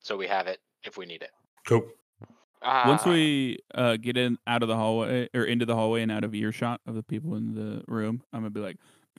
so 0.00 0.16
we 0.16 0.26
have 0.26 0.46
it 0.46 0.60
if 0.84 0.96
we 0.96 1.04
need 1.04 1.22
it. 1.22 1.30
Cool. 1.66 1.86
Once 2.62 3.02
Ah, 3.04 3.10
we 3.10 3.58
uh, 3.74 3.96
get 3.96 4.16
in 4.16 4.36
out 4.46 4.62
of 4.62 4.68
the 4.68 4.74
hallway 4.76 5.28
or 5.32 5.44
into 5.44 5.64
the 5.64 5.76
hallway 5.76 6.02
and 6.02 6.10
out 6.10 6.24
of 6.24 6.34
earshot 6.34 6.80
of 6.86 6.96
the 6.96 7.04
people 7.04 7.36
in 7.36 7.54
the 7.54 7.84
room, 7.86 8.22
I'm 8.32 8.40
gonna 8.40 8.50
be 8.50 8.60
like, 8.60 8.76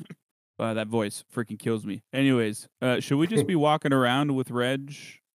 uh, 0.60 0.74
"That 0.74 0.88
voice 0.88 1.24
freaking 1.34 1.58
kills 1.58 1.86
me." 1.86 2.04
Anyways, 2.12 2.68
uh, 2.82 3.00
should 3.00 3.18
we 3.18 3.28
just 3.28 3.48
be 3.48 3.56
walking 3.70 3.94
around 3.94 4.36
with 4.36 4.52
Reg? 4.52 4.94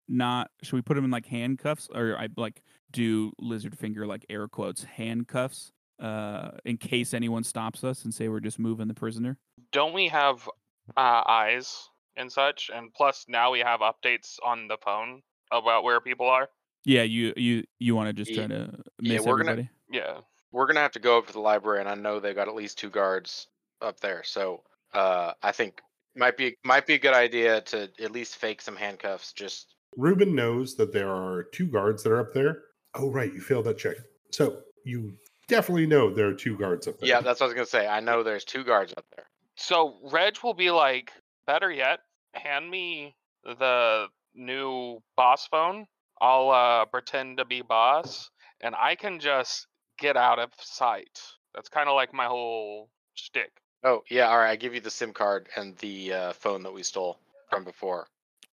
Not 0.09 0.51
should 0.63 0.77
we 0.77 0.83
put 0.83 0.97
him 0.97 1.05
in 1.05 1.11
like 1.11 1.27
handcuffs 1.27 1.89
or 1.95 2.17
I 2.19 2.29
like 2.37 2.63
do 2.91 3.33
lizard 3.39 3.77
finger 3.79 4.07
like 4.07 4.25
air 4.31 4.49
quotes 4.49 4.83
handcuffs 4.85 5.71
uh, 6.01 6.53
in 6.65 6.79
case 6.79 7.13
anyone 7.13 7.45
stops 7.45 7.85
us 7.85 8.05
and 8.05 8.13
say 8.15 8.29
we're 8.29 8.41
just 8.41 8.59
moving 8.59 8.89
the 8.89 8.95
prisoner? 8.95 9.39
don't 9.73 9.93
we 9.93 10.09
have 10.09 10.49
uh, 10.97 11.23
eyes 11.27 11.89
and 12.17 12.31
such? 12.31 12.71
And 12.75 12.93
plus, 12.95 13.25
now 13.29 13.51
we 13.51 13.61
have 13.61 13.81
updates 13.81 14.39
on 14.45 14.69
the 14.69 14.77
phone 14.85 15.23
about 15.53 15.85
where 15.85 16.01
people 16.01 16.29
are. 16.29 16.49
Yeah, 16.85 17.03
you 17.03 17.33
you 17.37 17.65
you 17.79 17.95
want 17.95 18.09
to 18.09 18.13
just 18.13 18.33
try 18.35 18.45
Ye- 18.45 18.49
to 18.49 18.71
yeah, 19.01 19.13
miss 19.17 19.25
we're 19.27 19.43
gonna- 19.43 19.69
Yeah. 19.91 20.21
We're 20.53 20.67
gonna 20.67 20.81
have 20.81 20.93
to 20.93 20.99
go 20.99 21.19
up 21.19 21.27
to 21.29 21.33
the 21.33 21.39
library, 21.41 21.79
and 21.81 21.89
I 21.89 21.95
know 21.95 22.19
they 22.19 22.35
got 22.35 22.49
at 22.49 22.55
least 22.55 22.77
two 22.79 22.91
guards 22.91 23.47
up 23.81 24.01
there. 24.01 24.23
So 24.25 24.63
uh 24.93 25.33
I 25.43 25.53
think 25.53 25.81
might 26.17 26.37
be 26.37 26.57
might 26.65 26.87
be 26.87 26.95
a 26.95 26.99
good 26.99 27.15
idea 27.15 27.61
to 27.61 27.89
at 28.01 28.11
least 28.11 28.37
fake 28.37 28.61
some 28.61 28.75
handcuffs. 28.77 29.33
Just 29.33 29.75
Ruben 29.97 30.35
knows 30.35 30.75
that 30.77 30.93
there 30.93 31.11
are 31.11 31.45
two 31.45 31.67
guards 31.67 32.03
that 32.03 32.11
are 32.13 32.21
up 32.21 32.33
there. 32.35 32.63
Oh, 32.95 33.11
right. 33.11 33.33
You 33.33 33.41
failed 33.41 33.67
that 33.67 33.79
check. 33.79 33.97
So 34.33 34.63
you 34.85 35.13
definitely 35.47 35.87
know 35.87 36.13
there 36.13 36.27
are 36.29 36.35
two 36.35 36.57
guards 36.57 36.89
up 36.89 36.99
there. 36.99 37.09
yeah, 37.09 37.21
that's 37.21 37.39
what 37.41 37.47
I 37.47 37.49
was 37.49 37.55
gonna 37.55 37.67
say. 37.67 37.87
I 37.87 38.01
know 38.01 38.23
there's 38.25 38.45
two 38.45 38.65
guards 38.65 38.93
up 38.97 39.05
there. 39.15 39.27
So 39.61 39.99
Reg 40.11 40.37
will 40.43 40.55
be 40.55 40.71
like, 40.71 41.13
better 41.47 41.71
yet, 41.71 42.01
hand 42.33 42.71
me 42.71 43.15
the 43.45 44.07
new 44.35 45.03
boss 45.17 45.47
phone. 45.47 45.87
I'll 46.21 46.51
uh, 46.51 46.87
pretend 46.87 47.37
to 47.39 47.45
be 47.45 47.61
boss, 47.61 48.31
and 48.63 48.75
I 48.75 48.95
can 48.95 49.21
just 49.21 49.67
get 49.99 50.17
out 50.17 50.39
of 50.39 50.51
sight. 50.59 51.21
That's 51.55 51.69
kind 51.69 51.89
of 51.91 51.95
like 51.95 52.15
my 52.15 52.25
whole 52.27 52.89
shtick. 53.15 53.51
Oh 53.85 54.03
yeah, 54.11 54.29
all 54.29 54.39
right. 54.39 54.51
I 54.51 54.57
give 54.57 54.75
you 54.75 54.81
the 54.81 54.91
SIM 54.91 55.13
card 55.13 55.49
and 55.57 55.77
the 55.79 56.13
uh, 56.13 56.33
phone 56.33 56.63
that 56.63 56.73
we 56.73 56.83
stole 56.83 57.19
from 57.51 57.65
before. 57.65 58.07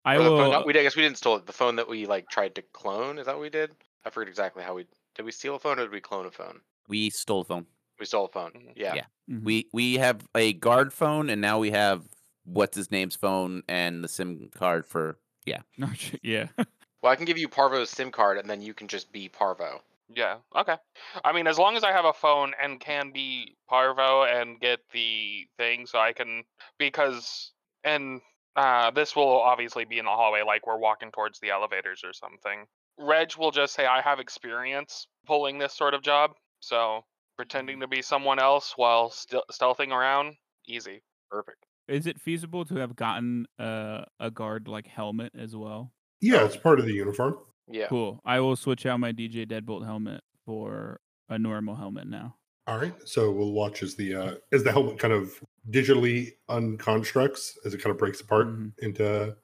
I 0.04 0.16
Or 0.16 0.22
the 0.24 0.30
phone- 0.30 0.50
will. 0.50 0.64
we 0.66 0.78
I 0.78 0.82
guess 0.82 0.96
we 0.96 1.02
didn't 1.02 1.18
steal 1.18 1.36
it. 1.36 1.46
The 1.46 1.52
phone 1.52 1.76
that 1.76 1.88
we 1.88 2.06
like 2.06 2.28
tried 2.28 2.54
to 2.56 2.62
clone. 2.72 3.18
Is 3.18 3.26
that 3.26 3.34
what 3.36 3.42
we 3.42 3.50
did? 3.50 3.70
I 4.04 4.10
forget 4.10 4.28
exactly 4.28 4.62
how 4.64 4.74
we 4.74 4.86
did. 5.14 5.24
We 5.24 5.32
steal 5.32 5.54
a 5.54 5.58
phone 5.58 5.78
or 5.78 5.82
did 5.82 5.92
we 5.92 6.00
clone 6.00 6.26
a 6.26 6.30
phone? 6.30 6.60
we 6.88 7.10
stole 7.10 7.40
a 7.40 7.44
phone. 7.44 7.66
We 7.98 8.06
stole 8.06 8.26
a 8.26 8.28
phone. 8.28 8.52
Mhm. 8.52 8.72
Yeah. 8.76 8.94
Yeah. 8.94 9.04
Mhm. 9.30 9.44
We 9.44 9.68
we 9.72 9.94
have 9.94 10.26
a 10.34 10.52
guard 10.52 10.92
phone, 10.92 11.30
and 11.30 11.40
now 11.40 11.58
we 11.58 11.70
have 11.70 12.04
what's 12.44 12.76
his 12.76 12.90
name's 12.90 13.16
phone 13.16 13.62
and 13.68 14.02
the 14.04 14.08
SIM 14.08 14.50
card 14.54 14.86
for. 14.86 15.18
No, 15.78 15.86
sh- 15.94 16.16
yeah. 16.22 16.48
Well, 17.02 17.12
I 17.12 17.16
can 17.16 17.24
give 17.26 17.38
you 17.38 17.48
Parvo's 17.48 17.90
SIM 17.90 18.10
card, 18.10 18.36
and 18.38 18.50
then 18.50 18.60
you 18.62 18.74
can 18.74 18.88
just 18.88 19.12
be 19.12 19.28
Parvo. 19.28 19.80
Yeah. 20.08 20.38
Okay. 20.56 20.76
I 21.24 21.32
mean, 21.32 21.46
as 21.46 21.56
long 21.56 21.76
as 21.76 21.84
I 21.84 21.92
have 21.92 22.04
a 22.04 22.12
phone 22.12 22.52
and 22.60 22.80
can 22.80 23.12
be 23.12 23.54
Parvo 23.68 24.24
and 24.24 24.58
get 24.58 24.80
the 24.92 25.46
thing, 25.56 25.86
so 25.86 26.00
I 26.00 26.12
can 26.12 26.42
because 26.78 27.52
and 27.84 28.20
uh, 28.56 28.90
this 28.90 29.14
will 29.14 29.40
obviously 29.40 29.84
be 29.84 29.98
in 29.98 30.04
the 30.06 30.10
hallway, 30.10 30.42
like 30.42 30.66
we're 30.66 30.78
walking 30.78 31.12
towards 31.12 31.38
the 31.38 31.50
elevators 31.50 32.02
or 32.02 32.12
something. 32.12 32.66
Reg 32.98 33.36
will 33.36 33.50
just 33.52 33.74
say, 33.74 33.86
"I 33.86 34.00
have 34.00 34.18
experience 34.18 35.06
pulling 35.26 35.58
this 35.58 35.74
sort 35.74 35.94
of 35.94 36.02
job," 36.02 36.34
so 36.60 37.04
pretending 37.36 37.80
to 37.80 37.86
be 37.86 38.02
someone 38.02 38.38
else 38.38 38.74
while 38.76 39.10
still 39.10 39.44
stealthing 39.50 39.90
around, 39.92 40.36
easy. 40.66 41.02
Perfect. 41.30 41.64
Is 41.88 42.06
it 42.06 42.20
feasible 42.20 42.64
to 42.64 42.76
have 42.76 42.96
gotten 42.96 43.46
uh, 43.58 44.04
a 44.18 44.30
guard 44.30 44.68
like 44.68 44.86
helmet 44.86 45.32
as 45.38 45.54
well? 45.54 45.92
Yeah, 46.20 46.44
it's 46.44 46.56
part 46.56 46.80
of 46.80 46.86
the 46.86 46.92
uniform. 46.94 47.38
Yeah. 47.68 47.86
Cool. 47.88 48.20
I 48.24 48.40
will 48.40 48.56
switch 48.56 48.86
out 48.86 48.98
my 49.00 49.12
DJ 49.12 49.46
Deadbolt 49.46 49.84
helmet 49.84 50.22
for 50.44 51.00
a 51.28 51.38
normal 51.38 51.74
helmet 51.76 52.06
now. 52.08 52.36
All 52.68 52.78
right, 52.78 52.94
so 53.08 53.30
we'll 53.30 53.52
watch 53.52 53.82
as 53.84 53.94
the 53.94 54.14
uh, 54.14 54.34
as 54.52 54.64
the 54.64 54.72
helmet 54.72 54.98
kind 54.98 55.14
of 55.14 55.40
digitally 55.70 56.32
unconstructs 56.48 57.52
as 57.64 57.74
it 57.74 57.80
kind 57.82 57.92
of 57.92 57.98
breaks 57.98 58.20
apart 58.20 58.48
Mhm. 58.48 58.72
into 58.80 59.36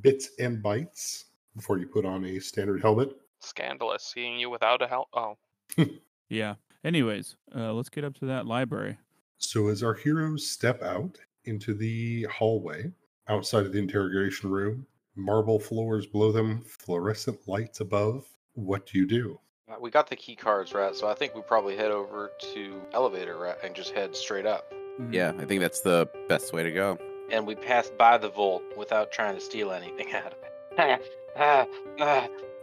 bits 0.00 0.30
and 0.40 0.62
bytes 0.62 1.24
before 1.54 1.78
you 1.78 1.86
put 1.86 2.04
on 2.04 2.24
a 2.24 2.40
standard 2.40 2.80
helmet. 2.82 3.10
Scandalous 3.40 4.04
seeing 4.04 4.38
you 4.38 4.50
without 4.50 4.82
a 4.82 4.88
help. 4.88 5.08
Oh, 5.12 5.36
Yeah. 6.28 6.56
Anyways, 6.84 7.36
uh, 7.54 7.72
let's 7.72 7.88
get 7.88 8.04
up 8.04 8.14
to 8.18 8.26
that 8.26 8.46
library. 8.46 8.98
So 9.38 9.68
as 9.68 9.82
our 9.82 9.94
heroes 9.94 10.50
step 10.50 10.82
out 10.82 11.18
into 11.44 11.74
the 11.74 12.24
hallway 12.24 12.90
outside 13.28 13.66
of 13.66 13.72
the 13.72 13.78
interrogation 13.78 14.50
room, 14.50 14.86
marble 15.16 15.58
floors 15.58 16.06
below 16.06 16.32
them, 16.32 16.62
fluorescent 16.62 17.38
lights 17.46 17.80
above. 17.80 18.24
What 18.54 18.86
do 18.86 18.98
you 18.98 19.06
do? 19.06 19.38
Uh, 19.70 19.76
We 19.80 19.90
got 19.90 20.08
the 20.08 20.16
key 20.16 20.34
cards, 20.36 20.72
right? 20.74 20.94
So 20.94 21.06
I 21.08 21.14
think 21.14 21.34
we 21.34 21.42
probably 21.42 21.76
head 21.76 21.90
over 21.90 22.30
to 22.54 22.82
elevator, 22.92 23.36
right, 23.38 23.56
and 23.62 23.74
just 23.74 23.92
head 23.92 24.14
straight 24.16 24.46
up. 24.46 24.72
Mhm. 25.00 25.12
Yeah, 25.14 25.32
I 25.38 25.44
think 25.44 25.60
that's 25.60 25.80
the 25.80 26.08
best 26.28 26.52
way 26.52 26.62
to 26.62 26.72
go. 26.72 26.98
And 27.30 27.46
we 27.46 27.54
pass 27.54 27.90
by 27.90 28.18
the 28.18 28.28
vault 28.28 28.62
without 28.76 29.12
trying 29.12 29.34
to 29.34 29.40
steal 29.40 29.70
anything 29.70 30.12
out 30.14 30.32
of 30.32 30.38
it. 30.78 31.00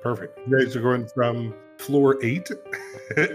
Perfect. 0.01 0.38
You 0.47 0.57
guys 0.59 0.76
are 0.76 0.82
going 0.82 1.07
from 1.07 1.53
floor 1.78 2.17
eight, 2.23 2.49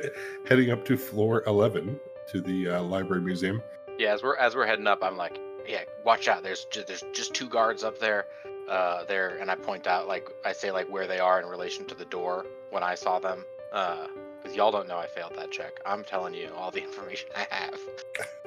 heading 0.48 0.70
up 0.70 0.84
to 0.86 0.96
floor 0.96 1.42
eleven 1.46 1.98
to 2.30 2.40
the 2.40 2.68
uh, 2.68 2.82
library 2.82 3.22
museum. 3.22 3.62
yeah, 3.98 4.12
as 4.12 4.22
we're 4.22 4.36
as 4.36 4.54
we're 4.54 4.66
heading 4.66 4.86
up, 4.86 5.02
I'm 5.02 5.16
like, 5.16 5.38
yeah, 5.66 5.82
watch 6.04 6.28
out. 6.28 6.42
There's 6.42 6.64
just, 6.66 6.86
there's 6.86 7.04
just 7.12 7.34
two 7.34 7.48
guards 7.48 7.84
up 7.84 7.98
there, 7.98 8.26
uh, 8.68 9.04
there, 9.04 9.36
and 9.38 9.50
I 9.50 9.54
point 9.54 9.86
out 9.86 10.08
like 10.08 10.28
I 10.44 10.52
say 10.52 10.70
like 10.70 10.90
where 10.90 11.06
they 11.06 11.18
are 11.18 11.40
in 11.40 11.46
relation 11.46 11.84
to 11.86 11.94
the 11.94 12.04
door 12.06 12.46
when 12.70 12.82
I 12.82 12.94
saw 12.94 13.18
them. 13.18 13.44
Uh, 13.72 14.06
because 14.42 14.56
y'all 14.56 14.72
don't 14.72 14.88
know 14.88 14.98
I 14.98 15.06
failed 15.06 15.34
that 15.36 15.52
check. 15.52 15.78
I'm 15.86 16.02
telling 16.02 16.34
you 16.34 16.50
all 16.56 16.72
the 16.72 16.82
information 16.82 17.28
I 17.36 17.46
have. 17.50 17.78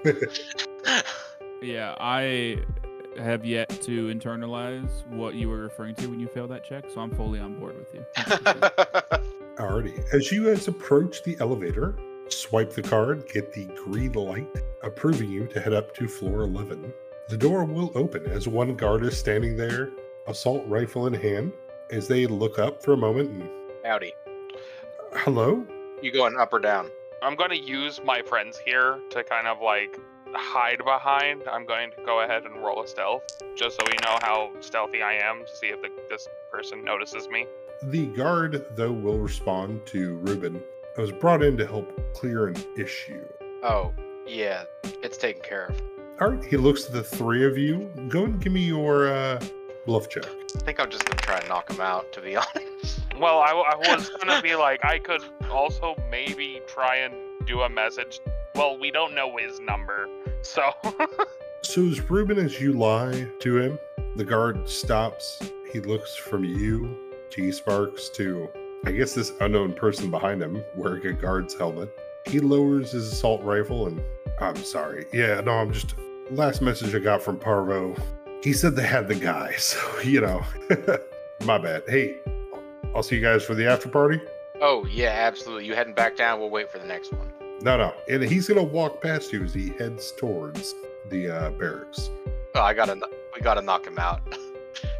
Yeah, 1.61 1.95
I 1.99 2.59
have 3.17 3.45
yet 3.45 3.69
to 3.83 4.13
internalize 4.13 5.07
what 5.07 5.35
you 5.35 5.47
were 5.49 5.57
referring 5.57 5.95
to 5.95 6.07
when 6.07 6.19
you 6.19 6.27
failed 6.27 6.51
that 6.51 6.65
check, 6.65 6.85
so 6.93 6.99
I'm 6.99 7.11
fully 7.15 7.39
on 7.39 7.57
board 7.59 7.75
with 7.77 7.93
you. 7.95 8.05
Alrighty. 9.57 10.03
As 10.13 10.33
you 10.33 10.45
guys 10.45 10.67
approach 10.67 11.23
the 11.23 11.37
elevator, 11.39 11.95
swipe 12.27 12.73
the 12.73 12.81
card, 12.81 13.25
get 13.31 13.53
the 13.53 13.67
green 13.85 14.11
light 14.11 14.53
approving 14.83 15.31
you 15.31 15.47
to 15.47 15.61
head 15.61 15.71
up 15.71 15.95
to 15.95 16.09
floor 16.09 16.41
11. 16.41 16.93
The 17.29 17.37
door 17.37 17.63
will 17.63 17.89
open 17.95 18.25
as 18.25 18.49
one 18.49 18.75
guard 18.75 19.05
is 19.05 19.17
standing 19.17 19.55
there, 19.55 19.91
assault 20.27 20.65
rifle 20.67 21.07
in 21.07 21.13
hand, 21.13 21.53
as 21.89 22.05
they 22.05 22.27
look 22.27 22.59
up 22.59 22.83
for 22.83 22.93
a 22.93 22.97
moment 22.97 23.29
and, 23.29 23.49
Howdy. 23.85 24.11
hello? 25.13 25.65
You 26.01 26.11
going 26.11 26.35
up 26.37 26.51
or 26.51 26.59
down? 26.59 26.89
I'm 27.21 27.35
going 27.35 27.51
to 27.51 27.59
use 27.59 28.01
my 28.03 28.21
friends 28.23 28.57
here 28.57 28.99
to 29.11 29.23
kind 29.23 29.47
of 29.47 29.61
like 29.61 29.97
hide 30.33 30.83
behind. 30.83 31.43
I'm 31.49 31.65
going 31.65 31.91
to 31.91 31.97
go 32.05 32.23
ahead 32.23 32.43
and 32.43 32.57
roll 32.57 32.83
a 32.83 32.87
stealth 32.89 33.23
just 33.55 33.79
so 33.79 33.85
we 33.87 33.93
know 34.03 34.17
how 34.21 34.51
stealthy 34.59 35.01
I 35.01 35.13
am 35.13 35.45
to 35.45 35.55
see 35.55 35.67
if 35.67 35.81
the, 35.81 35.89
this 36.09 36.27
person 36.51 36.83
notices 36.83 37.29
me. 37.29 37.45
The 37.83 38.07
guard, 38.07 38.65
though, 38.75 38.91
will 38.91 39.19
respond 39.19 39.85
to 39.87 40.15
Ruben. 40.17 40.61
I 40.97 41.01
was 41.01 41.11
brought 41.11 41.43
in 41.43 41.57
to 41.57 41.67
help 41.67 41.91
clear 42.13 42.47
an 42.47 42.55
issue. 42.77 43.25
Oh, 43.63 43.93
yeah, 44.25 44.63
it's 45.03 45.17
taken 45.17 45.41
care 45.41 45.65
of. 45.67 45.81
All 46.21 46.29
right, 46.29 46.43
he 46.43 46.55
looks 46.57 46.85
at 46.85 46.93
the 46.93 47.03
three 47.03 47.45
of 47.45 47.57
you. 47.57 47.91
Go 48.07 48.23
and 48.25 48.39
give 48.39 48.53
me 48.53 48.61
your 48.61 49.07
uh, 49.13 49.43
bluff 49.85 50.07
check. 50.09 50.25
I 50.55 50.59
think 50.59 50.79
I'm 50.79 50.89
just 50.89 51.05
gonna 51.05 51.19
try 51.21 51.39
and 51.39 51.49
knock 51.49 51.69
him 51.69 51.81
out, 51.81 52.11
to 52.13 52.21
be 52.21 52.35
honest. 52.37 53.01
Well, 53.19 53.39
I 53.39 53.53
was 53.53 54.09
going 54.09 54.35
to 54.35 54.41
be 54.41 54.55
like, 54.55 54.83
I 54.83 54.99
could 54.99 55.21
also 55.49 55.95
maybe 56.11 56.61
try 56.67 56.97
and 56.97 57.13
do 57.45 57.61
a 57.61 57.69
message. 57.69 58.19
Well, 58.55 58.77
we 58.77 58.91
don't 58.91 59.13
know 59.15 59.37
his 59.37 59.59
number, 59.59 60.07
so. 60.41 60.71
So 61.61 61.83
as 61.87 61.99
Ruben, 62.11 62.37
as 62.37 62.61
you 62.61 62.73
lie 62.73 63.27
to 63.39 63.57
him, 63.57 63.79
the 64.17 64.23
guard 64.23 64.69
stops. 64.69 65.41
He 65.73 65.79
looks 65.79 66.15
from 66.15 66.43
you, 66.43 67.04
G 67.35 67.51
Sparks, 67.51 68.09
to 68.09 68.49
I 68.85 68.91
guess 68.91 69.13
this 69.13 69.33
unknown 69.41 69.73
person 69.73 70.09
behind 70.09 70.41
him 70.41 70.63
wearing 70.75 71.05
a 71.07 71.13
guard's 71.13 71.53
helmet. 71.53 71.89
He 72.25 72.39
lowers 72.39 72.91
his 72.91 73.11
assault 73.11 73.43
rifle 73.43 73.87
and 73.87 74.01
I'm 74.39 74.55
sorry. 74.57 75.05
Yeah, 75.11 75.41
no, 75.41 75.51
I'm 75.53 75.73
just 75.73 75.95
last 76.31 76.61
message 76.61 76.95
I 76.95 76.99
got 76.99 77.21
from 77.21 77.37
Parvo. 77.37 77.95
He 78.43 78.53
said 78.53 78.75
they 78.75 78.85
had 78.85 79.07
the 79.07 79.15
guy, 79.15 79.53
so 79.57 79.99
you 80.01 80.21
know. 80.21 80.43
My 81.45 81.57
bad. 81.57 81.83
Hey, 81.87 82.17
I'll 82.95 83.03
see 83.03 83.17
you 83.17 83.21
guys 83.21 83.43
for 83.43 83.53
the 83.55 83.67
after 83.69 83.89
party. 83.89 84.21
Oh 84.61 84.85
yeah, 84.85 85.09
absolutely. 85.09 85.65
You 85.65 85.75
heading 85.75 85.93
back 85.93 86.15
down? 86.15 86.39
We'll 86.39 86.49
wait 86.49 86.71
for 86.71 86.79
the 86.79 86.85
next 86.85 87.11
one. 87.11 87.33
No, 87.61 87.77
no. 87.77 87.93
And 88.09 88.23
he's 88.23 88.47
gonna 88.47 88.63
walk 88.63 89.01
past 89.01 89.33
you 89.33 89.43
as 89.43 89.53
he 89.53 89.69
heads 89.77 90.13
towards 90.13 90.73
the 91.09 91.29
uh, 91.29 91.49
barracks. 91.51 92.09
Oh, 92.55 92.61
I 92.61 92.73
gotta, 92.73 92.99
we 93.33 93.41
gotta 93.41 93.61
knock 93.61 93.85
him 93.85 93.99
out, 93.99 94.21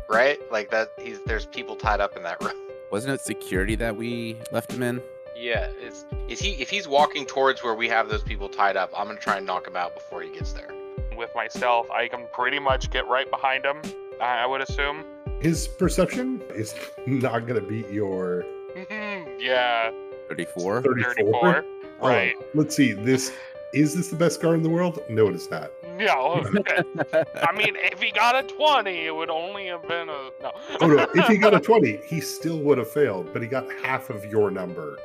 right? 0.09 0.39
Like 0.51 0.69
that. 0.71 0.91
He's 0.99 1.19
there's 1.25 1.45
people 1.45 1.75
tied 1.75 1.99
up 1.99 2.15
in 2.17 2.23
that 2.23 2.41
room. 2.43 2.55
Wasn't 2.91 3.11
it 3.13 3.21
security 3.21 3.75
that 3.75 3.95
we 3.95 4.37
left 4.51 4.71
him 4.71 4.83
in? 4.83 5.01
Yeah, 5.35 5.69
is 5.81 6.05
is 6.29 6.39
he? 6.39 6.51
If 6.61 6.69
he's 6.69 6.87
walking 6.87 7.25
towards 7.25 7.63
where 7.63 7.73
we 7.75 7.89
have 7.89 8.07
those 8.09 8.23
people 8.23 8.47
tied 8.47 8.77
up, 8.77 8.91
I'm 8.97 9.07
gonna 9.07 9.19
try 9.19 9.37
and 9.37 9.45
knock 9.45 9.67
him 9.67 9.75
out 9.75 9.93
before 9.93 10.21
he 10.21 10.29
gets 10.29 10.53
there. 10.53 10.69
with 11.17 11.33
myself, 11.35 11.89
I 11.91 12.07
can 12.09 12.25
pretty 12.33 12.59
much 12.59 12.89
get 12.91 13.07
right 13.07 13.29
behind 13.29 13.65
him. 13.65 13.81
I 14.21 14.43
I 14.43 14.45
would 14.45 14.61
assume. 14.61 15.03
His 15.41 15.67
perception 15.67 16.41
is 16.53 16.73
not 17.05 17.45
gonna 17.47 17.61
beat 17.61 17.89
your 17.89 18.43
mm-hmm, 18.75 19.29
yeah, 19.39 19.91
34? 20.29 20.81
34. 20.83 21.13
34. 21.15 21.65
Oh, 22.01 22.07
Right. 22.07 22.35
let's 22.53 22.75
see. 22.75 22.93
This 22.93 23.31
is 23.73 23.93
this 23.95 24.07
the 24.09 24.15
best 24.15 24.41
car 24.41 24.55
in 24.55 24.63
the 24.63 24.69
world? 24.69 24.99
No, 25.09 25.27
it 25.27 25.35
is 25.35 25.49
not. 25.51 25.71
No. 25.97 26.43
I 27.41 27.51
mean, 27.55 27.75
if 27.77 28.01
he 28.01 28.11
got 28.11 28.35
a 28.35 28.47
20, 28.47 28.91
it 29.05 29.15
would 29.15 29.29
only 29.29 29.67
have 29.67 29.87
been 29.87 30.09
a. 30.09 30.29
No. 30.41 30.51
Oh 30.81 30.87
no! 30.87 31.07
If 31.13 31.27
he 31.27 31.37
got 31.37 31.53
a 31.53 31.59
twenty, 31.69 31.97
he 32.05 32.19
still 32.21 32.59
would 32.59 32.77
have 32.77 32.89
failed, 32.89 33.31
but 33.33 33.41
he 33.41 33.47
got 33.47 33.65
half 33.83 34.09
of 34.09 34.25
your 34.25 34.51
number 34.51 34.97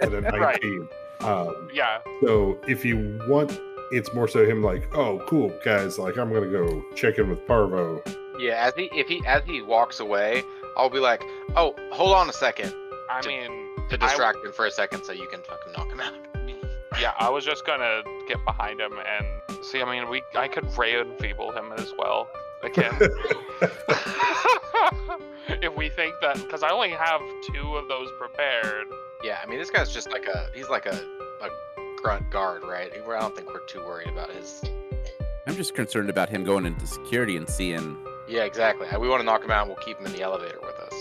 at 0.00 0.12
a 0.12 0.20
Right. 0.20 0.32
nineteen. 0.62 0.88
Um, 1.20 1.70
yeah. 1.72 2.00
so 2.22 2.58
if 2.68 2.84
you 2.84 3.18
want, 3.26 3.58
it's 3.90 4.12
more 4.12 4.28
so 4.28 4.44
him 4.44 4.62
like, 4.62 4.94
oh, 4.94 5.24
cool 5.26 5.48
guys, 5.64 5.98
like 5.98 6.18
I'm 6.18 6.32
gonna 6.32 6.46
go 6.50 6.84
check 6.94 7.18
in 7.18 7.30
with 7.30 7.46
Parvo. 7.46 8.02
Yeah, 8.38 8.66
as 8.66 8.74
he 8.76 8.90
if 8.92 9.08
he 9.08 9.22
as 9.26 9.42
he 9.44 9.62
walks 9.62 9.98
away, 10.00 10.42
I'll 10.76 10.90
be 10.90 10.98
like, 11.00 11.22
oh, 11.56 11.74
hold 11.92 12.12
on 12.14 12.28
a 12.28 12.32
second 12.34 12.74
I 13.10 13.20
To- 13.22 13.28
mean, 13.28 13.48
to 13.88 13.94
I- 13.94 13.96
distract 14.06 14.44
him 14.44 14.52
for 14.52 14.66
a 14.66 14.70
second 14.70 15.04
so 15.04 15.12
you 15.12 15.26
can 15.28 15.40
fucking 15.42 15.72
knock 15.72 15.88
him 15.90 16.00
out. 16.00 16.12
Yeah, 17.00 17.12
I 17.18 17.28
was 17.28 17.44
just 17.44 17.66
gonna 17.66 18.02
get 18.28 18.44
behind 18.44 18.80
him 18.80 18.92
and 18.98 19.64
see. 19.64 19.82
I 19.82 19.90
mean, 19.90 20.08
we 20.08 20.22
I 20.34 20.48
could 20.48 20.66
ray 20.76 21.00
enfeeble 21.00 21.52
him 21.52 21.72
as 21.76 21.92
well. 21.98 22.28
Again, 22.62 22.94
if 25.62 25.74
we 25.76 25.88
think 25.90 26.14
that, 26.22 26.36
because 26.36 26.62
I 26.62 26.70
only 26.70 26.90
have 26.90 27.20
two 27.52 27.76
of 27.76 27.88
those 27.88 28.08
prepared. 28.18 28.86
Yeah, 29.22 29.38
I 29.42 29.46
mean 29.46 29.58
this 29.58 29.70
guy's 29.70 29.92
just 29.92 30.10
like 30.10 30.26
a 30.26 30.48
he's 30.54 30.68
like 30.68 30.86
a, 30.86 30.94
a 31.42 31.48
grunt 32.00 32.30
guard, 32.30 32.62
right? 32.62 32.92
I 32.92 33.20
don't 33.20 33.36
think 33.36 33.52
we're 33.52 33.66
too 33.66 33.80
worried 33.80 34.08
about 34.08 34.30
his. 34.30 34.62
I'm 35.46 35.54
just 35.54 35.74
concerned 35.74 36.10
about 36.10 36.28
him 36.28 36.44
going 36.44 36.66
into 36.66 36.86
security 36.86 37.36
and 37.36 37.48
seeing. 37.48 37.96
Yeah, 38.28 38.42
exactly. 38.44 38.88
We 38.98 39.08
want 39.08 39.20
to 39.20 39.24
knock 39.24 39.44
him 39.44 39.52
out. 39.52 39.66
and 39.66 39.68
We'll 39.68 39.84
keep 39.84 39.98
him 39.98 40.06
in 40.06 40.12
the 40.12 40.22
elevator 40.22 40.58
with 40.60 40.74
us. 40.76 40.94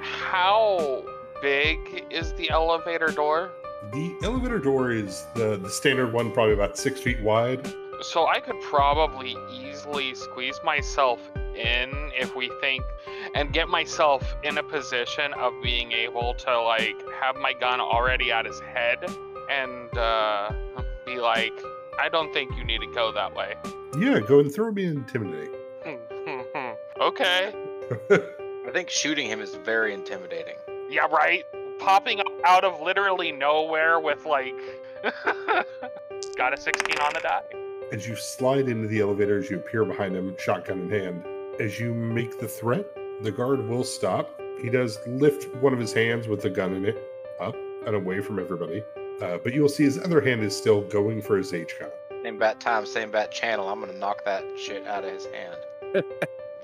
How 0.00 1.04
big 1.42 2.04
is 2.10 2.32
the 2.34 2.50
elevator 2.50 3.08
door? 3.08 3.50
The 3.92 4.16
elevator 4.22 4.58
door 4.58 4.92
is 4.92 5.26
the 5.34 5.56
the 5.56 5.70
standard 5.70 6.12
one, 6.12 6.32
probably 6.32 6.54
about 6.54 6.76
six 6.76 7.00
feet 7.00 7.20
wide. 7.22 7.72
So 8.02 8.26
I 8.26 8.40
could 8.40 8.60
probably 8.62 9.36
easily 9.52 10.14
squeeze 10.14 10.58
myself 10.64 11.20
in 11.54 11.90
if 12.18 12.34
we 12.34 12.50
think 12.60 12.82
and 13.34 13.52
get 13.52 13.68
myself 13.68 14.36
in 14.42 14.56
a 14.56 14.62
position 14.62 15.32
of 15.34 15.52
being 15.62 15.92
able 15.92 16.34
to 16.34 16.62
like 16.62 16.96
have 17.20 17.36
my 17.36 17.52
gun 17.52 17.80
already 17.80 18.32
at 18.32 18.46
his 18.46 18.60
head 18.60 19.04
and 19.50 19.98
uh, 19.98 20.50
be 21.04 21.16
like, 21.16 21.52
I 21.98 22.08
don't 22.08 22.32
think 22.32 22.56
you 22.56 22.64
need 22.64 22.80
to 22.80 22.86
go 22.94 23.12
that 23.12 23.34
way. 23.34 23.54
Yeah, 23.98 24.20
go 24.20 24.40
and 24.40 24.52
throw 24.52 24.70
me 24.72 24.86
intimidating. 24.86 25.54
okay. 27.00 27.52
I 28.10 28.70
think 28.72 28.88
shooting 28.88 29.26
him 29.26 29.40
is 29.40 29.56
very 29.56 29.92
intimidating. 29.92 30.56
Yeah, 30.88 31.06
right. 31.06 31.44
Popping 31.78 32.20
up 32.20 32.29
out 32.50 32.64
of 32.64 32.80
literally 32.80 33.30
nowhere 33.30 34.00
with 34.00 34.26
like 34.26 34.56
got 36.36 36.52
a 36.52 36.56
16 36.56 36.98
on 36.98 37.12
the 37.14 37.20
die. 37.20 37.42
As 37.92 38.08
you 38.08 38.16
slide 38.16 38.68
into 38.68 38.88
the 38.88 39.00
elevator, 39.00 39.38
as 39.38 39.48
you 39.48 39.56
appear 39.56 39.84
behind 39.84 40.16
him, 40.16 40.34
shotgun 40.36 40.80
in 40.80 40.90
hand, 40.90 41.24
as 41.60 41.78
you 41.78 41.94
make 41.94 42.40
the 42.40 42.48
threat, 42.48 42.86
the 43.22 43.30
guard 43.30 43.68
will 43.68 43.84
stop. 43.84 44.40
He 44.60 44.68
does 44.68 44.98
lift 45.06 45.54
one 45.56 45.72
of 45.72 45.78
his 45.78 45.92
hands 45.92 46.26
with 46.26 46.42
the 46.42 46.50
gun 46.50 46.74
in 46.74 46.84
it 46.86 46.98
up 47.40 47.54
and 47.86 47.94
away 47.94 48.20
from 48.20 48.40
everybody. 48.40 48.82
Uh, 49.22 49.38
but 49.38 49.54
you'll 49.54 49.68
see 49.68 49.84
his 49.84 49.98
other 49.98 50.20
hand 50.20 50.42
is 50.42 50.56
still 50.56 50.80
going 50.82 51.22
for 51.22 51.36
his 51.36 51.52
HCOM. 51.52 51.90
Same 52.24 52.38
bat 52.38 52.58
time, 52.58 52.84
same 52.84 53.12
bat 53.12 53.30
channel. 53.30 53.68
I'm 53.68 53.78
gonna 53.78 53.92
knock 53.92 54.24
that 54.24 54.44
shit 54.58 54.86
out 54.88 55.04
of 55.04 55.12
his 55.12 55.26
hand. 55.26 56.04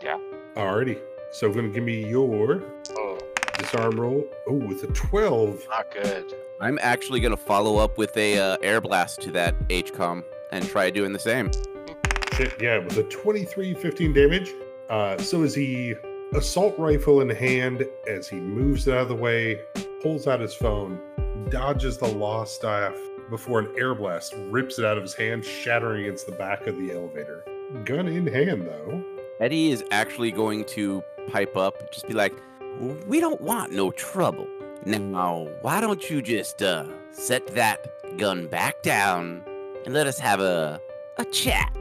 Yeah. 0.03 0.18
Alrighty. 0.55 1.01
So 1.32 1.51
going 1.51 1.68
to 1.68 1.72
give 1.72 1.82
me 1.82 2.07
your 2.07 2.62
Disarm 3.71 4.01
roll. 4.01 4.25
Oh, 4.47 4.55
with 4.55 4.85
a 4.85 4.87
12. 4.89 5.67
not 5.69 5.91
good. 5.93 6.33
I'm 6.61 6.79
actually 6.81 7.21
gonna 7.21 7.37
follow 7.37 7.79
up 7.79 7.99
with 7.99 8.17
a 8.17 8.39
uh, 8.39 8.57
air 8.62 8.81
blast 8.81 9.21
to 9.23 9.33
that 9.33 9.59
HCOM 9.69 10.23
and 10.53 10.67
try 10.67 10.91
doing 10.91 11.12
the 11.12 11.19
same. 11.19 11.51
Shit, 12.35 12.55
yeah, 12.61 12.79
with 12.79 12.97
a 12.97 13.03
23, 13.05 13.75
15 13.75 14.12
damage. 14.12 14.53
Uh, 14.89 15.19
so 15.19 15.43
as 15.43 15.55
he 15.55 15.95
assault 16.35 16.79
rifle 16.79 17.21
in 17.21 17.31
hand, 17.31 17.85
as 18.09 18.29
he 18.29 18.37
moves 18.37 18.87
it 18.87 18.95
out 18.95 19.03
of 19.03 19.09
the 19.09 19.17
way, 19.17 19.61
pulls 20.01 20.27
out 20.27 20.41
his 20.41 20.55
phone, 20.55 21.01
dodges 21.49 21.99
the 21.99 22.07
law 22.07 22.45
staff 22.45 22.95
before 23.31 23.59
an 23.59 23.75
air 23.77 23.95
blast 23.95 24.35
rips 24.51 24.79
it 24.79 24.85
out 24.85 24.97
of 24.97 25.03
his 25.03 25.14
hand, 25.14 25.45
shattering 25.45 26.05
against 26.05 26.27
the 26.27 26.33
back 26.33 26.67
of 26.67 26.77
the 26.77 26.93
elevator. 26.93 27.45
Gun 27.85 28.07
in 28.07 28.27
hand, 28.27 28.67
though. 28.67 29.05
Eddie 29.41 29.71
is 29.71 29.85
actually 29.91 30.31
going 30.31 30.64
to 30.67 31.03
pipe 31.29 31.57
up, 31.57 31.93
just 31.93 32.07
be 32.07 32.14
like, 32.14 32.33
"We 33.07 33.20
don't 33.20 33.41
want 33.41 33.72
no 33.72 33.91
trouble. 33.91 34.47
Now, 34.85 35.49
why 35.62 35.81
don't 35.81 36.09
you 36.11 36.22
just 36.22 36.62
uh 36.62 36.87
set 37.11 37.47
that 37.49 37.87
gun 38.18 38.47
back 38.47 38.83
down 38.83 39.43
and 39.85 39.93
let 39.95 40.07
us 40.07 40.18
have 40.18 40.41
a 40.41 40.81
a 41.18 41.24
chat?" 41.27 41.77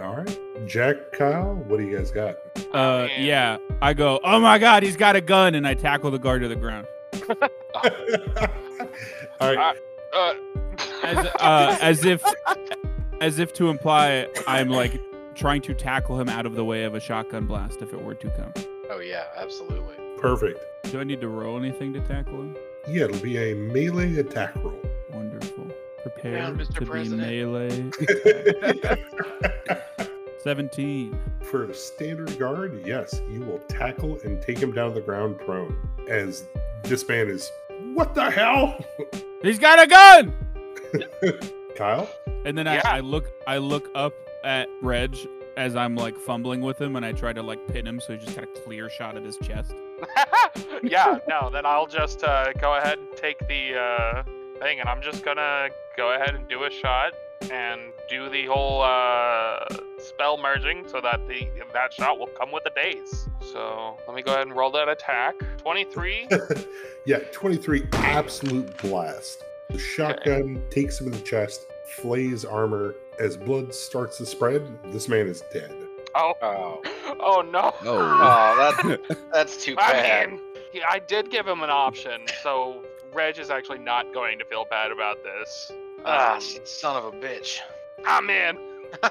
All 0.00 0.16
right. 0.16 0.38
Jack, 0.66 1.12
Kyle, 1.12 1.54
what 1.54 1.78
do 1.78 1.84
you 1.86 1.96
guys 1.96 2.10
got? 2.10 2.36
Uh, 2.74 3.06
yeah. 3.18 3.56
I 3.80 3.94
go, 3.94 4.18
oh 4.24 4.40
my 4.40 4.58
god, 4.58 4.82
he's 4.82 4.96
got 4.96 5.14
a 5.16 5.20
gun, 5.20 5.54
and 5.54 5.66
I 5.66 5.74
tackle 5.74 6.10
the 6.10 6.18
guard 6.18 6.42
to 6.42 6.48
the 6.48 6.56
ground. 6.56 6.86
All 9.40 9.54
right. 9.54 9.76
Uh, 10.12 10.34
As, 11.04 11.16
uh, 11.40 11.78
as 11.82 12.04
if, 12.04 12.22
as 13.20 13.38
if 13.38 13.52
to 13.54 13.68
imply 13.70 14.26
I'm 14.46 14.68
like 14.68 15.00
trying 15.34 15.62
to 15.62 15.74
tackle 15.74 16.20
him 16.20 16.28
out 16.28 16.46
of 16.46 16.54
the 16.54 16.64
way 16.64 16.84
of 16.84 16.94
a 16.94 17.00
shotgun 17.00 17.46
blast 17.46 17.80
if 17.80 17.92
it 17.92 18.02
were 18.02 18.14
to 18.14 18.30
come. 18.30 18.52
Oh 18.90 18.98
yeah, 19.00 19.24
absolutely. 19.36 19.96
Perfect. 20.22 20.60
Do 20.84 21.00
I 21.00 21.04
need 21.04 21.20
to 21.20 21.28
roll 21.28 21.58
anything 21.58 21.92
to 21.94 22.00
tackle 22.00 22.34
him? 22.40 22.56
Yeah, 22.88 23.04
it'll 23.04 23.20
be 23.20 23.36
a 23.38 23.54
melee 23.54 24.16
attack 24.18 24.54
roll. 24.56 24.80
Wonderful. 25.12 25.66
Prepare 26.02 26.52
Mr. 26.52 26.74
to 26.74 26.86
be 26.86 27.08
melee. 27.08 27.90
17. 30.42 31.18
For 31.42 31.64
a 31.64 31.74
standard 31.74 32.38
guard, 32.38 32.82
yes, 32.86 33.20
you 33.30 33.40
will 33.40 33.58
tackle 33.68 34.18
and 34.24 34.40
take 34.42 34.58
him 34.58 34.72
down 34.72 34.90
to 34.90 34.94
the 34.94 35.00
ground 35.00 35.38
prone. 35.38 35.76
As 36.08 36.44
this 36.84 37.06
man 37.08 37.28
is, 37.28 37.50
what 37.94 38.14
the 38.14 38.30
hell? 38.30 38.78
He's 39.42 39.58
got 39.58 39.82
a 39.82 39.86
gun! 39.88 40.32
Kyle? 41.76 42.08
And 42.44 42.56
then 42.58 42.66
Yeah. 42.66 42.80
I, 42.84 42.98
I 42.98 43.00
look 43.00 43.28
I 43.46 43.58
look 43.58 43.88
up 43.94 44.12
at 44.44 44.68
Reg 44.82 45.16
as 45.56 45.74
I'm 45.76 45.94
like 45.96 46.16
fumbling 46.18 46.60
with 46.60 46.80
him 46.80 46.96
and 46.96 47.04
I 47.06 47.12
try 47.12 47.32
to 47.32 47.42
like 47.42 47.66
pin 47.68 47.86
him 47.86 48.00
so 48.00 48.12
he 48.14 48.18
just 48.24 48.34
got 48.36 48.44
a 48.44 48.60
clear 48.64 48.88
shot 48.90 49.16
at 49.16 49.24
his 49.24 49.36
chest. 49.38 49.74
yeah, 50.82 51.18
no, 51.28 51.50
then 51.50 51.66
I'll 51.66 51.86
just 51.86 52.24
uh, 52.24 52.52
go 52.54 52.76
ahead 52.76 52.98
and 52.98 53.08
take 53.16 53.38
the 53.48 53.76
uh, 53.76 54.22
thing, 54.60 54.80
and 54.80 54.88
I'm 54.88 55.02
just 55.02 55.24
gonna 55.24 55.68
go 55.96 56.14
ahead 56.14 56.34
and 56.34 56.48
do 56.48 56.64
a 56.64 56.70
shot 56.70 57.12
and 57.50 57.80
do 58.08 58.28
the 58.28 58.46
whole 58.46 58.82
uh, 58.82 59.64
spell 59.98 60.38
merging 60.38 60.86
so 60.86 61.00
that 61.00 61.26
the 61.28 61.48
that 61.72 61.92
shot 61.92 62.18
will 62.18 62.28
come 62.38 62.52
with 62.52 62.64
the 62.64 62.70
daze. 62.74 63.28
So 63.52 63.96
let 64.06 64.14
me 64.14 64.22
go 64.22 64.32
ahead 64.32 64.46
and 64.46 64.56
roll 64.56 64.70
that 64.72 64.88
attack. 64.88 65.34
23. 65.58 66.28
yeah, 67.06 67.18
23 67.32 67.84
absolute 67.92 68.76
blast. 68.78 69.44
The 69.70 69.78
shotgun 69.78 70.62
takes 70.70 71.00
him 71.00 71.06
in 71.06 71.12
the 71.12 71.20
chest, 71.20 71.66
flays 71.86 72.44
armor. 72.44 72.94
As 73.18 73.36
blood 73.36 73.74
starts 73.74 74.18
to 74.18 74.26
spread, 74.26 74.66
this 74.92 75.08
man 75.08 75.26
is 75.26 75.42
dead. 75.52 75.81
Oh, 76.14 76.34
Oh, 76.42 76.82
oh 77.20 77.40
no. 77.42 77.72
Oh. 77.84 77.98
oh, 77.98 78.74
that 78.76 79.26
that's 79.32 79.62
too 79.64 79.76
bad. 79.76 79.96
I 79.96 80.02
bad. 80.02 80.30
mean, 80.32 80.40
yeah, 80.72 80.84
I 80.90 80.98
did 80.98 81.30
give 81.30 81.46
him 81.46 81.62
an 81.62 81.70
option, 81.70 82.22
so 82.42 82.82
Reg 83.12 83.38
is 83.38 83.50
actually 83.50 83.78
not 83.78 84.12
going 84.14 84.38
to 84.38 84.44
feel 84.44 84.64
bad 84.68 84.90
about 84.92 85.22
this. 85.24 85.72
Ah, 86.04 86.34
Um, 86.36 86.40
son 86.64 86.96
of 86.96 87.04
a 87.04 87.12
bitch. 87.12 87.58
I'm 88.06 88.28
in. 88.30 88.58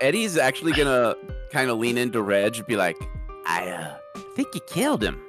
Eddie's 0.00 0.36
actually 0.38 0.72
gonna 0.72 1.14
kind 1.50 1.70
of 1.70 1.78
lean 1.78 1.98
into 1.98 2.22
Reg 2.22 2.56
and 2.56 2.66
be 2.66 2.76
like, 2.76 2.96
"I 3.46 3.68
uh, 3.68 3.96
think 4.34 4.54
you 4.54 4.60
killed 4.62 5.02
him." 5.02 5.20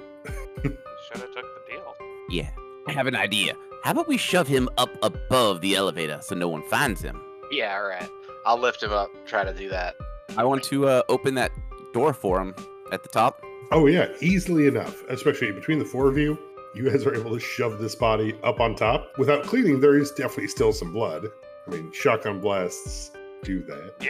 Should 0.63 1.19
have 1.19 1.33
took 1.33 1.43
the 1.43 1.61
deal. 1.73 1.95
Yeah, 2.29 2.49
I 2.87 2.91
have 2.93 3.07
an 3.07 3.15
idea. 3.15 3.55
How 3.83 3.91
about 3.91 4.07
we 4.07 4.17
shove 4.17 4.47
him 4.47 4.69
up 4.77 4.89
above 5.03 5.61
the 5.61 5.75
elevator 5.75 6.19
so 6.21 6.35
no 6.35 6.47
one 6.47 6.63
finds 6.69 7.01
him? 7.01 7.21
Yeah, 7.51 7.75
all 7.75 7.83
right. 7.87 8.07
I'll 8.45 8.57
lift 8.59 8.81
him 8.81 8.91
up. 8.91 9.09
Try 9.25 9.43
to 9.43 9.53
do 9.53 9.69
that. 9.69 9.95
I 10.37 10.43
want 10.43 10.63
to 10.63 10.87
uh, 10.87 11.03
open 11.09 11.35
that 11.35 11.51
door 11.93 12.13
for 12.13 12.39
him 12.41 12.55
at 12.91 13.03
the 13.03 13.09
top. 13.09 13.43
Oh, 13.71 13.87
yeah, 13.87 14.07
easily 14.21 14.67
enough, 14.67 15.03
especially 15.09 15.51
between 15.51 15.79
the 15.79 15.85
four 15.85 16.07
of 16.09 16.17
you. 16.17 16.37
You 16.73 16.89
guys 16.89 17.05
are 17.05 17.13
able 17.13 17.31
to 17.31 17.39
shove 17.39 17.79
this 17.79 17.95
body 17.95 18.33
up 18.43 18.59
on 18.59 18.75
top 18.75 19.17
without 19.17 19.43
cleaning. 19.43 19.79
There 19.81 19.97
is 19.97 20.11
definitely 20.11 20.47
still 20.47 20.71
some 20.73 20.93
blood. 20.93 21.27
I 21.67 21.71
mean, 21.71 21.91
shotgun 21.91 22.39
blasts 22.39 23.11
do 23.43 23.61
that. 23.63 23.93
Yeah. 24.01 24.09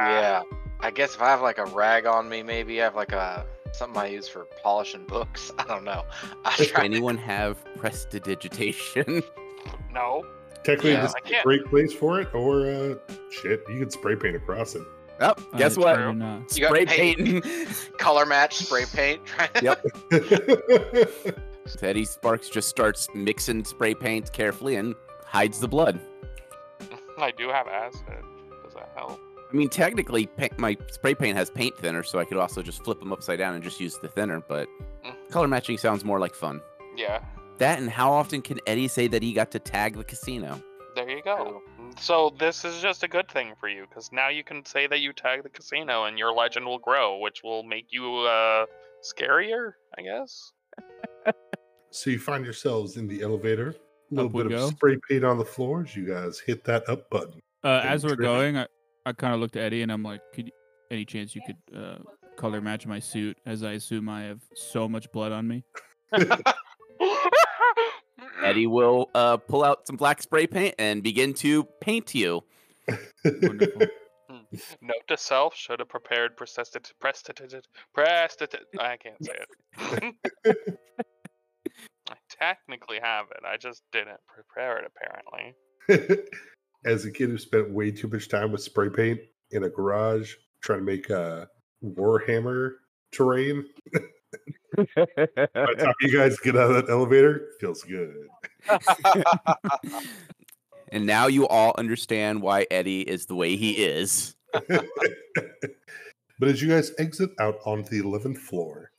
Yeah. 0.00 0.42
I 0.80 0.90
guess 0.90 1.14
if 1.14 1.22
I 1.22 1.28
have 1.28 1.42
like 1.42 1.58
a 1.58 1.66
rag 1.66 2.06
on 2.06 2.28
me, 2.28 2.42
maybe 2.42 2.80
I 2.80 2.84
have 2.84 2.94
like 2.94 3.12
a 3.12 3.44
something 3.72 4.00
I 4.00 4.06
use 4.06 4.28
for 4.28 4.46
polishing 4.62 5.04
books. 5.04 5.52
I 5.58 5.64
don't 5.64 5.84
know. 5.84 6.04
I 6.44 6.56
Does 6.56 6.68
try. 6.68 6.84
anyone 6.84 7.18
have 7.18 7.62
prestidigitation? 7.76 9.22
No. 9.92 10.24
Technically, 10.68 10.92
Yeah, 10.92 11.00
this 11.00 11.10
is 11.24 11.40
a 11.40 11.42
great 11.44 11.64
place 11.64 11.94
for 11.94 12.20
it, 12.20 12.28
or 12.34 12.66
uh, 12.66 12.94
shit, 13.30 13.62
you 13.70 13.78
can 13.80 13.88
spray 13.90 14.16
paint 14.16 14.36
across 14.36 14.74
it. 14.74 14.82
oh, 15.20 15.32
guess 15.56 15.78
what? 15.78 15.94
try 15.94 16.04
to 16.04 16.12
not. 16.12 16.54
You 16.54 16.60
got 16.60 16.68
Spray 16.68 16.84
paint. 16.84 17.44
Color 17.98 18.26
match, 18.26 18.56
spray 18.56 18.84
paint. 18.92 19.22
Yep. 19.62 19.82
Eddie 21.82 22.04
Sparks 22.04 22.50
just 22.50 22.68
starts 22.68 23.08
mixing 23.14 23.64
spray 23.64 23.94
paint 23.94 24.30
carefully 24.32 24.76
and 24.76 24.94
hides 25.24 25.58
the 25.58 25.68
blood. 25.68 25.98
I 27.18 27.30
do 27.30 27.48
have 27.48 27.66
acid. 27.66 28.02
Does 28.62 28.74
that 28.74 28.90
help? 28.94 29.18
I 29.50 29.56
mean, 29.56 29.70
technically, 29.70 30.26
pa- 30.26 30.48
my 30.58 30.76
spray 30.90 31.14
paint 31.14 31.36
has 31.38 31.48
paint 31.50 31.78
thinner, 31.78 32.02
so 32.02 32.18
I 32.18 32.24
could 32.26 32.36
also 32.36 32.60
just 32.62 32.84
flip 32.84 33.00
them 33.00 33.10
upside 33.12 33.38
down 33.38 33.54
and 33.54 33.64
just 33.64 33.80
use 33.80 33.96
the 33.96 34.08
thinner. 34.08 34.40
But 34.46 34.68
Mm. 35.04 35.14
color 35.30 35.48
matching 35.48 35.78
sounds 35.78 36.04
more 36.04 36.18
like 36.18 36.34
fun. 36.34 36.60
Yeah. 36.94 37.20
That 37.58 37.78
and 37.78 37.90
how 37.90 38.12
often 38.12 38.40
can 38.40 38.60
Eddie 38.66 38.88
say 38.88 39.08
that 39.08 39.22
he 39.22 39.32
got 39.32 39.50
to 39.50 39.58
tag 39.58 39.96
the 39.96 40.04
casino? 40.04 40.62
There 40.94 41.10
you 41.10 41.22
go. 41.22 41.60
So 42.00 42.32
this 42.38 42.64
is 42.64 42.80
just 42.80 43.02
a 43.02 43.08
good 43.08 43.28
thing 43.28 43.54
for 43.58 43.68
you 43.68 43.86
because 43.88 44.10
now 44.12 44.28
you 44.28 44.44
can 44.44 44.64
say 44.64 44.86
that 44.86 45.00
you 45.00 45.12
tag 45.12 45.42
the 45.42 45.48
casino 45.48 46.04
and 46.04 46.18
your 46.18 46.32
legend 46.32 46.66
will 46.66 46.78
grow, 46.78 47.18
which 47.18 47.42
will 47.42 47.64
make 47.64 47.86
you 47.90 48.18
uh 48.18 48.66
scarier, 49.02 49.72
I 49.96 50.02
guess. 50.02 50.52
so 51.90 52.10
you 52.10 52.18
find 52.18 52.44
yourselves 52.44 52.96
in 52.96 53.08
the 53.08 53.22
elevator. 53.22 53.74
A 54.10 54.14
little 54.14 54.30
Up 54.30 54.34
we 54.34 54.42
bit 54.44 54.58
of 54.58 54.70
spray 54.70 54.96
paint 55.08 55.24
on 55.24 55.36
the 55.36 55.44
floors. 55.44 55.94
You 55.94 56.06
guys 56.06 56.38
hit 56.38 56.64
that 56.64 56.88
up 56.88 57.10
button. 57.10 57.40
Uh, 57.62 57.82
as 57.84 58.04
we're 58.04 58.10
tricky. 58.10 58.22
going, 58.22 58.56
I, 58.56 58.66
I 59.04 59.12
kind 59.12 59.34
of 59.34 59.40
looked 59.40 59.56
at 59.56 59.64
Eddie 59.64 59.82
and 59.82 59.92
I'm 59.92 60.02
like, 60.02 60.20
could 60.32 60.50
any 60.90 61.04
chance 61.04 61.34
you 61.34 61.42
could 61.44 61.76
uh, 61.76 61.98
color 62.36 62.60
match 62.60 62.86
my 62.86 63.00
suit 63.00 63.36
as 63.44 63.62
I 63.62 63.72
assume 63.72 64.08
I 64.08 64.22
have 64.22 64.40
so 64.54 64.88
much 64.88 65.10
blood 65.12 65.32
on 65.32 65.48
me? 65.48 65.64
Eddie 68.42 68.66
will 68.66 69.10
uh, 69.14 69.36
pull 69.36 69.64
out 69.64 69.86
some 69.86 69.96
black 69.96 70.22
spray 70.22 70.46
paint 70.46 70.74
and 70.78 71.02
begin 71.02 71.34
to 71.34 71.64
paint 71.80 72.14
you. 72.14 72.42
Wonderful. 73.24 73.82
Note 74.80 75.06
to 75.08 75.16
self: 75.16 75.54
should 75.54 75.80
have 75.80 75.88
prepared 75.88 76.36
prestit 76.36 76.92
prestit 77.02 77.64
prestit. 77.96 78.56
I 78.78 78.96
can't 78.96 79.24
say 79.24 79.32
it. 79.76 80.14
I 82.10 82.14
technically 82.30 82.98
have 83.02 83.26
it. 83.30 83.42
I 83.46 83.56
just 83.56 83.82
didn't 83.92 84.20
prepare 84.26 84.78
it. 84.78 84.90
Apparently. 84.96 86.24
As 86.84 87.04
a 87.04 87.10
kid 87.10 87.30
who 87.30 87.38
spent 87.38 87.70
way 87.70 87.90
too 87.90 88.08
much 88.08 88.28
time 88.28 88.52
with 88.52 88.62
spray 88.62 88.88
paint 88.88 89.20
in 89.50 89.64
a 89.64 89.68
garage 89.68 90.34
trying 90.62 90.80
to 90.80 90.84
make 90.84 91.10
a 91.10 91.48
Warhammer 91.82 92.74
terrain, 93.12 93.64
by 94.76 94.84
time 95.74 95.94
you 96.00 96.16
guys 96.16 96.38
get 96.38 96.56
out 96.56 96.70
of 96.70 96.76
that 96.76 96.90
elevator, 96.90 97.48
feels 97.60 97.82
good. 97.82 98.28
and 100.92 101.06
now 101.06 101.26
you 101.26 101.46
all 101.48 101.74
understand 101.78 102.42
why 102.42 102.66
Eddie 102.70 103.02
is 103.02 103.26
the 103.26 103.34
way 103.34 103.56
he 103.56 103.72
is. 103.72 104.36
but 104.68 104.88
as 106.42 106.62
you 106.62 106.68
guys 106.68 106.92
exit 106.98 107.30
out 107.38 107.56
onto 107.64 107.90
the 107.90 108.02
11th 108.02 108.38
floor, 108.38 108.90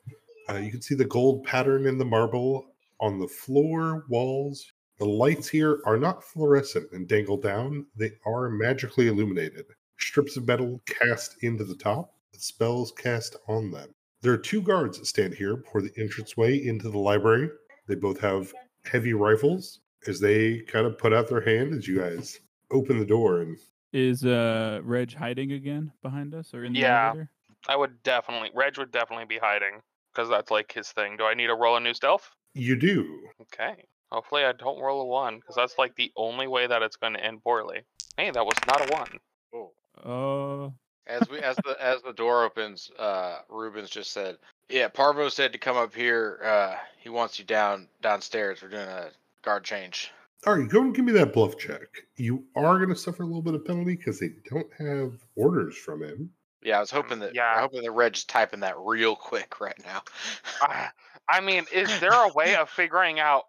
Uh, 0.50 0.58
you 0.58 0.72
can 0.72 0.82
see 0.82 0.96
the 0.96 1.06
gold 1.06 1.44
pattern 1.44 1.86
in 1.86 2.00
the 2.00 2.06
marble 2.06 2.66
on 3.00 3.20
the 3.20 3.28
floor, 3.28 4.06
walls. 4.10 4.74
The 4.98 5.06
lights 5.06 5.48
here 5.48 5.80
are 5.86 5.98
not 5.98 6.24
fluorescent 6.24 6.92
and 6.92 7.08
dangle 7.08 7.38
down, 7.38 7.86
they 7.96 8.14
are 8.26 8.50
magically 8.50 9.08
illuminated. 9.08 9.66
Strips 9.98 10.38
of 10.38 10.48
metal 10.48 10.82
cast 10.86 11.38
into 11.44 11.64
the 11.64 11.76
top, 11.76 12.16
with 12.32 12.42
spells 12.42 12.92
cast 12.92 13.38
on 13.48 13.72
them. 13.72 13.94
There 14.22 14.34
are 14.34 14.38
two 14.38 14.62
guards 14.62 15.00
that 15.00 15.06
stand 15.06 15.34
here 15.34 15.56
before 15.58 15.82
the 15.82 15.92
entranceway 15.96 16.66
into 16.66 16.90
the 16.90 16.98
library. 16.98 17.50
They 17.88 17.96
both 17.96 18.20
have 18.20 18.54
heavy 18.86 19.14
rifles 19.14 19.80
as 20.08 20.20
they 20.20 20.60
kind 20.62 20.86
of 20.86 20.98
put 20.98 21.14
out 21.14 21.30
their 21.30 21.42
hand 21.42 21.74
as 21.74 21.88
you 21.88 22.00
guys 22.00 22.40
open 22.72 23.00
the 23.00 23.06
door 23.06 23.42
and 23.42 23.58
Is 23.94 24.26
uh 24.26 24.82
Reg 24.84 25.14
hiding 25.14 25.54
again 25.54 25.92
behind 26.04 26.36
us 26.36 26.54
or 26.54 26.66
in 26.66 26.74
the 26.74 26.80
Yeah. 26.80 27.08
elevator? 27.08 27.32
I 27.68 27.76
would 27.76 28.02
definitely. 28.04 28.52
Reg 28.54 28.78
would 28.78 28.92
definitely 28.92 29.26
be 29.26 29.38
hiding 29.38 29.82
because 30.14 30.30
that's 30.30 30.52
like 30.52 30.72
his 30.72 30.92
thing. 30.92 31.18
Do 31.18 31.24
I 31.26 31.34
need 31.34 31.48
to 31.48 31.56
roll 31.56 31.78
a 31.78 31.80
new 31.80 31.94
stealth? 31.94 32.30
you 32.56 32.76
do. 32.76 33.28
Okay. 33.42 33.86
Hopefully 34.12 34.44
I 34.44 34.52
don't 34.54 34.82
roll 34.82 35.02
a 35.02 35.06
one 35.06 35.38
because 35.38 35.56
that's 35.56 35.78
like 35.78 35.96
the 35.96 36.12
only 36.18 36.48
way 36.48 36.68
that 36.68 36.82
it's 36.82 36.96
going 36.98 37.14
to 37.14 37.24
end 37.24 37.44
poorly. 37.44 37.82
Hey, 38.18 38.32
that 38.32 38.46
was 38.46 38.56
not 38.68 38.90
a 38.90 38.94
one. 38.94 39.20
Oh. 39.54 40.66
Uh 40.66 40.70
As 41.10 41.28
we 41.28 41.40
as 41.40 41.56
the 41.58 41.76
as 41.82 42.02
the 42.04 42.14
door 42.14 42.44
opens, 42.46 42.92
uh 43.00 43.40
Rubens 43.50 43.90
just 43.90 44.12
said, 44.12 44.38
Yeah, 44.70 44.88
Parvo 44.90 45.28
said 45.30 45.52
to 45.54 45.58
come 45.58 45.76
up 45.76 45.94
here. 45.96 46.40
Uh 46.44 46.76
he 47.00 47.10
wants 47.10 47.40
you 47.40 47.46
down 47.46 47.88
downstairs. 48.02 48.62
We're 48.62 48.70
doing 48.70 48.88
a 48.88 49.10
guard 49.42 49.64
change. 49.64 50.12
All 50.46 50.56
right, 50.56 50.70
go 50.70 50.82
and 50.82 50.96
give 50.96 51.04
me 51.04 51.12
that 51.14 51.34
bluff 51.34 51.58
check. 51.58 51.88
You 52.16 52.46
are 52.56 52.78
going 52.78 52.88
to 52.90 52.96
suffer 52.96 53.24
a 53.24 53.26
little 53.26 53.42
bit 53.42 53.56
of 53.56 53.66
penalty 53.66 53.96
because 53.98 54.20
they 54.22 54.30
don't 54.50 54.72
have 54.78 55.14
orders 55.36 55.76
from 55.76 56.02
him. 56.02 56.30
Yeah, 56.64 56.78
I 56.78 56.80
was 56.80 56.92
hoping 56.92 57.20
that 57.20 57.36
Yeah. 57.36 57.54
I'm 57.56 57.60
hoping 57.62 57.82
that 57.82 57.92
Reg's 57.92 58.24
typing 58.24 58.62
that 58.62 58.76
real 58.78 59.16
quick 59.18 59.60
right 59.60 59.78
now. 59.86 60.02
Ah, 60.62 60.92
I 61.28 61.42
mean, 61.42 61.66
is 61.74 62.00
there 62.00 62.14
a 62.14 62.32
way 62.34 62.56
of 62.56 62.70
figuring 62.70 63.20
out 63.20 63.46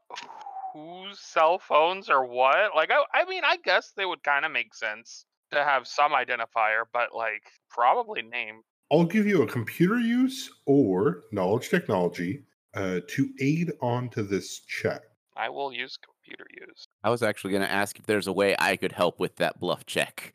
whose 0.72 1.18
cell 1.20 1.58
phones 1.58 2.10
or 2.10 2.24
what? 2.26 2.74
Like, 2.74 2.90
I, 2.90 3.04
I 3.12 3.24
mean, 3.24 3.42
I 3.44 3.56
guess 3.64 3.92
they 3.96 4.04
would 4.04 4.22
kind 4.22 4.44
of 4.44 4.50
make 4.52 4.74
sense 4.74 5.24
to 5.52 5.64
have 5.64 5.86
some 5.86 6.12
identifier, 6.12 6.84
but 6.92 7.14
like 7.14 7.42
probably 7.68 8.22
name. 8.22 8.62
I'll 8.92 9.04
give 9.04 9.26
you 9.26 9.42
a 9.42 9.46
computer 9.46 9.98
use 9.98 10.50
or 10.66 11.22
knowledge 11.32 11.68
technology 11.68 12.44
uh, 12.74 13.00
to 13.08 13.28
aid 13.40 13.72
onto 13.80 14.22
this 14.22 14.60
check. 14.60 15.02
I 15.36 15.48
will 15.48 15.72
use 15.72 15.96
computer 15.96 16.44
use. 16.66 16.86
I 17.02 17.10
was 17.10 17.22
actually 17.22 17.52
going 17.52 17.62
to 17.62 17.70
ask 17.70 17.98
if 17.98 18.06
there's 18.06 18.26
a 18.26 18.32
way 18.32 18.56
I 18.58 18.76
could 18.76 18.92
help 18.92 19.20
with 19.20 19.36
that 19.36 19.60
bluff 19.60 19.86
check. 19.86 20.34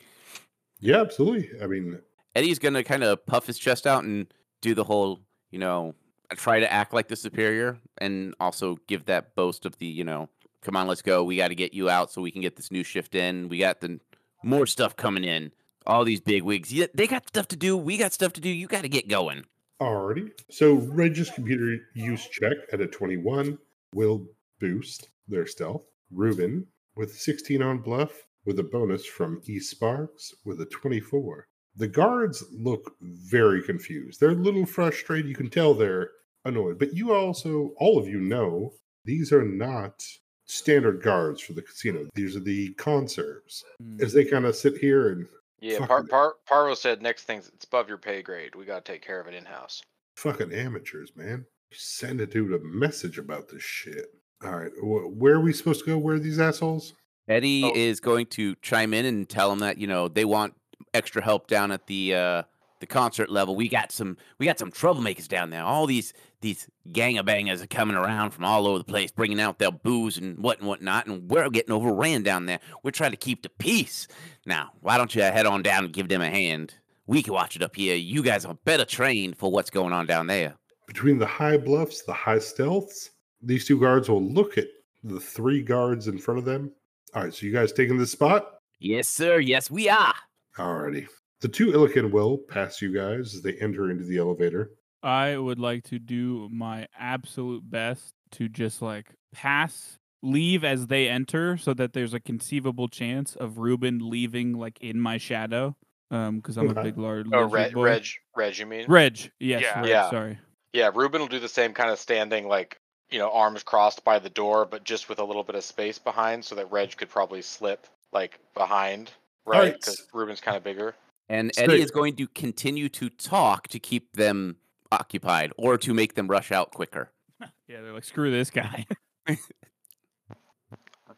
Yeah, 0.80 1.02
absolutely. 1.02 1.50
I 1.62 1.68
mean, 1.68 2.00
Eddie's 2.34 2.60
going 2.60 2.74
to 2.74 2.84
kind 2.84 3.04
of 3.04 3.26
puff 3.26 3.46
his 3.46 3.58
chest 3.58 3.86
out 3.86 4.04
and 4.04 4.28
do 4.62 4.74
the 4.74 4.84
whole, 4.84 5.20
you 5.52 5.60
know, 5.60 5.94
try 6.32 6.60
to 6.60 6.72
act 6.72 6.94
like 6.94 7.08
the 7.08 7.16
superior 7.16 7.78
and 8.00 8.34
also 8.40 8.78
give 8.88 9.06
that 9.06 9.36
boast 9.36 9.66
of 9.66 9.78
the, 9.78 9.86
you 9.86 10.04
know, 10.04 10.30
come 10.62 10.76
on, 10.76 10.88
let's 10.88 11.02
go. 11.02 11.24
We 11.24 11.38
got 11.38 11.50
to 11.50 11.56
get 11.56 11.74
you 11.74 11.90
out 11.90 12.12
so 12.12 12.22
we 12.22 12.32
can 12.32 12.42
get 12.42 12.56
this 12.56 12.72
new 12.72 12.84
shift 12.84 13.16
in. 13.16 13.48
We 13.48 13.60
got 13.60 13.82
the 13.82 14.00
more 14.46 14.68
stuff 14.68 14.96
coming 14.96 15.24
in. 15.24 15.52
All 15.86 16.04
these 16.06 16.22
big 16.22 16.44
wigs, 16.44 16.74
they 16.94 17.08
got 17.08 17.28
stuff 17.28 17.48
to 17.50 17.56
do. 17.56 17.76
We 17.78 17.98
got 17.98 18.14
stuff 18.14 18.34
to 18.34 18.42
do. 18.42 18.50
You 18.50 18.68
got 18.68 18.82
to 18.84 18.90
get 18.90 19.08
going. 19.08 19.46
alrighty. 19.82 20.32
So 20.50 20.76
Reg's 20.76 21.30
computer 21.30 21.78
use 21.94 22.26
check 22.28 22.58
at 22.72 22.82
a 22.82 22.88
21 22.88 23.58
will 23.94 24.26
boost 24.60 25.10
their 25.28 25.46
stealth. 25.46 25.84
Ruben 26.12 26.68
with 26.96 27.14
16 27.16 27.62
on 27.62 27.80
bluff 27.80 28.12
with 28.46 28.58
a 28.60 28.64
bonus 28.64 29.06
from 29.06 29.42
E 29.46 29.60
Sparks 29.60 30.34
with 30.46 30.62
a 30.62 30.66
24. 30.66 31.48
The 31.76 31.88
guards 31.88 32.44
look 32.52 32.96
very 33.02 33.62
confused. 33.62 34.20
They're 34.20 34.30
a 34.30 34.34
little 34.34 34.66
frustrated. 34.66 35.28
You 35.30 35.36
can 35.36 35.50
tell 35.50 35.74
they're 35.74 36.12
annoyed. 36.46 36.80
But 36.80 36.94
you 36.94 37.14
also, 37.14 37.72
all 37.78 38.00
of 38.00 38.08
you 38.08 38.22
know, 38.22 38.72
these 39.04 39.32
are 39.34 39.44
not 39.44 40.04
standard 40.46 41.02
guards 41.02 41.42
for 41.42 41.54
the 41.54 41.62
casino. 41.62 42.08
These 42.16 42.36
are 42.36 42.40
the 42.42 42.70
conserves. 42.74 43.64
hmm. 43.82 44.02
As 44.02 44.14
they 44.14 44.26
kind 44.26 44.46
of 44.46 44.56
sit 44.56 44.78
here 44.78 45.10
and 45.10 45.28
Yeah, 45.60 45.86
Par- 45.86 46.04
Par- 46.04 46.36
Parvo 46.48 46.76
said 46.76 47.02
next 47.02 47.24
thing's 47.24 47.48
it's 47.50 47.66
above 47.66 47.90
your 47.90 47.98
pay 47.98 48.22
grade. 48.22 48.56
We 48.56 48.66
gotta 48.66 48.82
take 48.82 49.02
care 49.06 49.20
of 49.20 49.28
it 49.28 49.34
in 49.34 49.46
house. 49.46 49.82
fucking 50.16 50.54
amateurs, 50.54 51.12
man. 51.16 51.46
Send 51.74 52.22
a 52.22 52.26
dude 52.26 52.54
a 52.54 52.60
message 52.64 53.18
about 53.18 53.50
this 53.50 53.64
shit. 53.64 54.06
All 54.44 54.56
right, 54.58 54.72
wh- 54.80 55.12
where 55.20 55.34
are 55.36 55.42
we 55.42 55.52
supposed 55.52 55.82
to 55.82 55.86
go? 55.88 55.98
Where 55.98 56.16
are 56.16 56.20
these 56.20 56.40
assholes? 56.40 56.94
Eddie 57.28 57.64
Oh. 57.66 57.72
is 57.76 58.00
going 58.00 58.28
to 58.28 58.56
chime 58.62 58.94
in 58.94 59.06
and 59.06 59.28
tell 59.28 59.50
them 59.50 59.60
that 59.60 59.78
you 59.78 59.88
know 59.88 60.08
they 60.08 60.26
want 60.26 60.54
extra 60.94 61.22
help 61.24 61.48
down 61.48 61.72
at 61.72 61.88
the 61.88 62.14
uh, 62.14 62.44
the 62.80 62.86
concert 62.86 63.30
level. 63.30 63.56
We 63.56 63.68
got 63.68 63.92
some 63.92 64.16
we 64.38 64.46
got 64.46 64.60
some 64.60 64.72
troublemakers 64.72 65.28
down 65.28 65.50
there. 65.50 65.64
All 65.64 65.86
these 65.88 66.14
these 66.46 66.70
gang 66.92 67.18
of 67.18 67.26
bangers 67.26 67.60
are 67.64 67.68
coming 67.68 67.96
around 67.96 68.30
from 68.30 68.46
all 68.46 68.68
over 68.68 68.78
the 68.78 68.84
place, 68.84 69.12
bringing 69.12 69.42
out 69.42 69.58
their 69.58 69.72
booze 69.72 70.16
and 70.20 70.38
what 70.38 70.60
and 70.60 70.68
whatnot, 70.68 71.08
and 71.08 71.28
we're 71.28 71.50
getting 71.50 71.74
overran 71.74 72.22
down 72.22 72.46
there. 72.46 72.60
We're 72.84 72.92
trying 72.92 73.12
to 73.12 73.18
keep 73.18 73.42
the 73.42 73.50
peace. 73.50 74.08
Now, 74.46 74.70
why 74.82 75.00
don't 75.00 75.16
you 75.16 75.24
head 75.24 75.48
on 75.48 75.64
down 75.64 75.86
and 75.86 75.94
give 75.94 76.08
them 76.08 76.22
a 76.22 76.30
hand? 76.30 76.76
We 77.08 77.24
can 77.24 77.34
watch 77.34 77.56
it 77.56 77.64
up 77.64 77.76
here. 77.76 77.96
You 77.96 78.22
guys 78.22 78.46
are 78.46 78.54
better 78.64 78.86
trained 78.86 79.38
for 79.38 79.52
what's 79.52 79.72
going 79.72 79.92
on 79.92 80.06
down 80.06 80.28
there. 80.28 80.54
Between 80.86 81.18
the 81.18 81.26
high 81.26 81.58
bluffs, 81.58 82.04
the 82.04 82.14
high 82.14 82.38
stealths, 82.38 83.10
these 83.42 83.66
two 83.66 83.80
guards 83.80 84.08
will 84.08 84.24
look 84.24 84.60
at 84.60 84.68
the 85.04 85.20
three 85.20 85.64
guards 85.64 86.08
in 86.08 86.20
front 86.20 86.38
of 86.38 86.46
them. 86.46 86.72
All 87.16 87.24
right, 87.24 87.34
so 87.34 87.48
you 87.48 87.52
guys 87.52 87.72
taking 87.72 87.98
this 87.98 88.12
spot? 88.12 88.60
Yes, 88.80 89.10
sir. 89.10 89.40
Yes, 89.40 89.72
we 89.72 89.90
are. 89.90 90.14
Alrighty. 90.60 91.08
The 91.42 91.48
two 91.48 91.72
Illican 91.72 92.12
will 92.12 92.38
pass 92.38 92.84
you 92.84 92.94
guys 92.94 93.34
as 93.34 93.42
they 93.42 93.54
enter 93.54 93.90
into 93.90 94.04
the 94.04 94.20
elevator. 94.20 94.74
I 95.06 95.38
would 95.38 95.60
like 95.60 95.84
to 95.86 96.00
do 96.00 96.50
my 96.52 96.88
absolute 96.98 97.70
best 97.70 98.14
to 98.32 98.50
just 98.50 98.82
like 98.82 99.14
pass 99.32 99.98
leave 100.24 100.64
as 100.64 100.88
they 100.88 101.08
enter 101.08 101.56
so 101.58 101.74
that 101.76 101.94
there's 101.94 102.16
a 102.16 102.20
conceivable 102.20 102.88
chance 102.88 103.36
of 103.36 103.60
Ruben 103.60 104.00
leaving 104.10 104.54
like 104.54 104.80
in 104.82 105.00
my 105.00 105.18
shadow. 105.18 105.76
Um, 106.12 106.38
because 106.38 106.58
I'm 106.58 106.70
Okay. 106.70 106.82
a 106.82 106.84
big 106.84 106.98
large 106.98 107.28
Oh, 107.32 107.44
Reg, 107.44 107.74
boy. 107.74 107.84
Reg, 107.84 108.06
Reg, 108.36 108.58
you 108.58 108.66
mean? 108.66 108.86
Reg, 108.88 109.32
yes, 109.40 109.62
Yeah. 109.62 109.80
Reg, 109.80 109.90
Yeah. 109.90 110.10
sorry. 110.10 110.40
Yeah, 110.74 110.92
Ruben 110.94 111.22
will 111.22 111.28
do 111.28 111.40
the 111.40 111.50
same 111.50 111.74
kind 111.74 111.90
of 111.90 112.00
standing, 112.00 112.48
like 112.48 112.78
you 113.12 113.20
know, 113.20 113.30
arms 113.32 113.62
crossed 113.62 114.04
by 114.04 114.18
the 114.18 114.30
door, 114.30 114.66
but 114.66 114.84
just 114.84 115.10
with 115.10 115.20
a 115.20 115.24
little 115.24 115.44
bit 115.44 115.54
of 115.56 115.64
space 115.64 116.00
behind, 116.00 116.44
so 116.44 116.56
that 116.56 116.72
Reg 116.72 116.98
could 116.98 117.10
probably 117.10 117.42
slip 117.44 117.86
like 118.12 118.40
behind, 118.56 119.12
right? 119.46 119.58
Alright. 119.60 119.74
Because 119.76 120.08
Ruben's 120.12 120.42
kind 120.42 120.58
of 120.58 120.64
bigger. 120.64 120.96
And 121.30 121.52
Eddie 121.58 121.82
is 121.82 121.92
going 121.92 122.16
to 122.16 122.28
continue 122.30 122.90
to 122.90 123.10
talk 123.10 123.68
to 123.70 123.80
keep 123.80 124.12
them 124.14 124.58
occupied 125.00 125.52
or 125.58 125.78
to 125.78 125.94
make 125.94 126.16
them 126.16 126.28
rush 126.28 126.52
out 126.52 126.72
quicker. 126.72 127.12
Yeah, 127.68 127.82
they're 127.82 127.94
like, 127.94 128.04
screw 128.04 128.30
this 128.32 128.50
guy. 128.52 128.86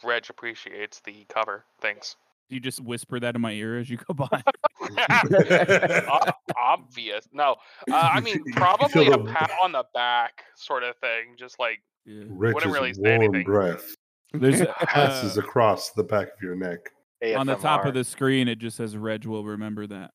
Reg 0.04 0.26
appreciates 0.30 1.02
the 1.02 1.26
cover. 1.28 1.66
Thanks. 1.82 2.16
you 2.50 2.60
just 2.60 2.80
whisper 2.82 3.20
that 3.20 3.36
in 3.36 3.42
my 3.42 3.52
ear 3.52 3.78
as 3.78 3.90
you 3.90 3.98
go 3.98 4.14
by. 4.14 4.42
O- 6.10 6.32
Obvious. 6.58 7.28
No, 7.34 7.56
uh, 7.92 8.10
I 8.14 8.20
mean 8.22 8.42
probably 8.54 9.08
a 9.08 9.18
pat 9.18 9.52
on 9.62 9.72
the 9.74 9.84
back 9.94 10.44
sort 10.56 10.84
of 10.84 10.96
thing. 10.98 11.36
Just 11.38 11.60
like 11.60 11.82
Yeah. 12.06 12.24
Rich's 12.30 12.66
really 12.66 12.94
say 12.94 13.02
warm 13.02 13.22
anything. 13.24 13.44
breath 13.44 13.96
There's 14.34 14.62
passes 14.66 15.38
uh, 15.38 15.42
across 15.42 15.92
the 15.92 16.04
back 16.04 16.28
of 16.28 16.42
your 16.42 16.56
neck. 16.56 16.90
on 17.36 17.46
the 17.48 17.56
top 17.56 17.86
of 17.86 17.94
the 17.94 18.04
screen 18.06 18.48
it 18.48 18.60
just 18.60 18.78
says 18.78 18.96
Reg 18.96 19.26
will 19.26 19.44
remember 19.44 19.86
that. 19.88 20.12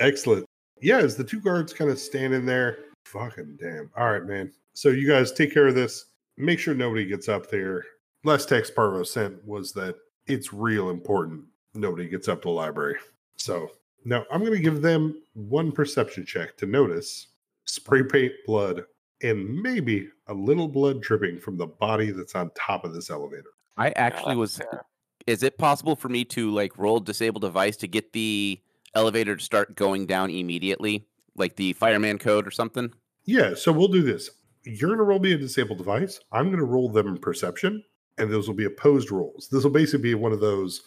Excellent. 0.00 0.46
Yeah, 0.80 0.98
as 0.98 1.16
the 1.16 1.24
two 1.24 1.40
guards 1.40 1.72
kind 1.72 1.90
of 1.90 1.98
stand 1.98 2.34
in 2.34 2.44
there, 2.46 2.78
fucking 3.04 3.58
damn. 3.60 3.90
All 3.96 4.10
right, 4.10 4.24
man. 4.24 4.52
So 4.74 4.88
you 4.90 5.08
guys 5.08 5.32
take 5.32 5.52
care 5.52 5.68
of 5.68 5.74
this. 5.74 6.06
Make 6.36 6.58
sure 6.58 6.74
nobody 6.74 7.06
gets 7.06 7.28
up 7.28 7.50
there. 7.50 7.84
Last 8.24 8.48
text 8.48 8.74
Parvo 8.74 9.04
sent 9.04 9.44
was 9.46 9.72
that 9.72 9.96
it's 10.26 10.52
real 10.52 10.90
important 10.90 11.44
nobody 11.74 12.08
gets 12.08 12.28
up 12.28 12.42
to 12.42 12.48
the 12.48 12.52
library. 12.52 12.96
So 13.36 13.70
now 14.04 14.24
I'm 14.30 14.40
going 14.40 14.52
to 14.52 14.60
give 14.60 14.82
them 14.82 15.20
one 15.34 15.72
perception 15.72 16.24
check 16.24 16.56
to 16.58 16.66
notice 16.66 17.28
spray 17.66 18.02
paint 18.02 18.32
blood 18.46 18.84
and 19.22 19.62
maybe 19.62 20.08
a 20.28 20.34
little 20.34 20.68
blood 20.68 21.00
dripping 21.00 21.38
from 21.38 21.56
the 21.56 21.66
body 21.66 22.10
that's 22.10 22.34
on 22.34 22.50
top 22.54 22.84
of 22.84 22.94
this 22.94 23.10
elevator. 23.10 23.50
I 23.76 23.90
actually 23.90 24.36
was. 24.36 24.60
Is 25.26 25.42
it 25.42 25.56
possible 25.56 25.96
for 25.96 26.08
me 26.08 26.24
to 26.26 26.50
like 26.50 26.76
roll 26.76 27.00
disable 27.00 27.40
device 27.40 27.76
to 27.78 27.88
get 27.88 28.12
the 28.12 28.60
elevator 28.94 29.36
to 29.36 29.44
start 29.44 29.74
going 29.76 30.06
down 30.06 30.30
immediately, 30.30 31.06
like 31.36 31.56
the 31.56 31.72
fireman 31.74 32.18
code 32.18 32.46
or 32.46 32.50
something? 32.50 32.92
Yeah, 33.24 33.54
so 33.54 33.72
we'll 33.72 33.88
do 33.88 34.02
this. 34.02 34.30
You're 34.64 34.88
going 34.88 34.98
to 34.98 35.04
roll 35.04 35.18
me 35.18 35.32
a 35.32 35.38
disabled 35.38 35.78
device. 35.78 36.20
I'm 36.32 36.46
going 36.46 36.58
to 36.58 36.64
roll 36.64 36.88
them 36.88 37.16
perception, 37.18 37.82
and 38.18 38.30
those 38.30 38.48
will 38.48 38.54
be 38.54 38.64
opposed 38.64 39.10
rolls. 39.10 39.48
This 39.50 39.64
will 39.64 39.70
basically 39.70 40.02
be 40.02 40.14
one 40.14 40.32
of 40.32 40.40
those, 40.40 40.82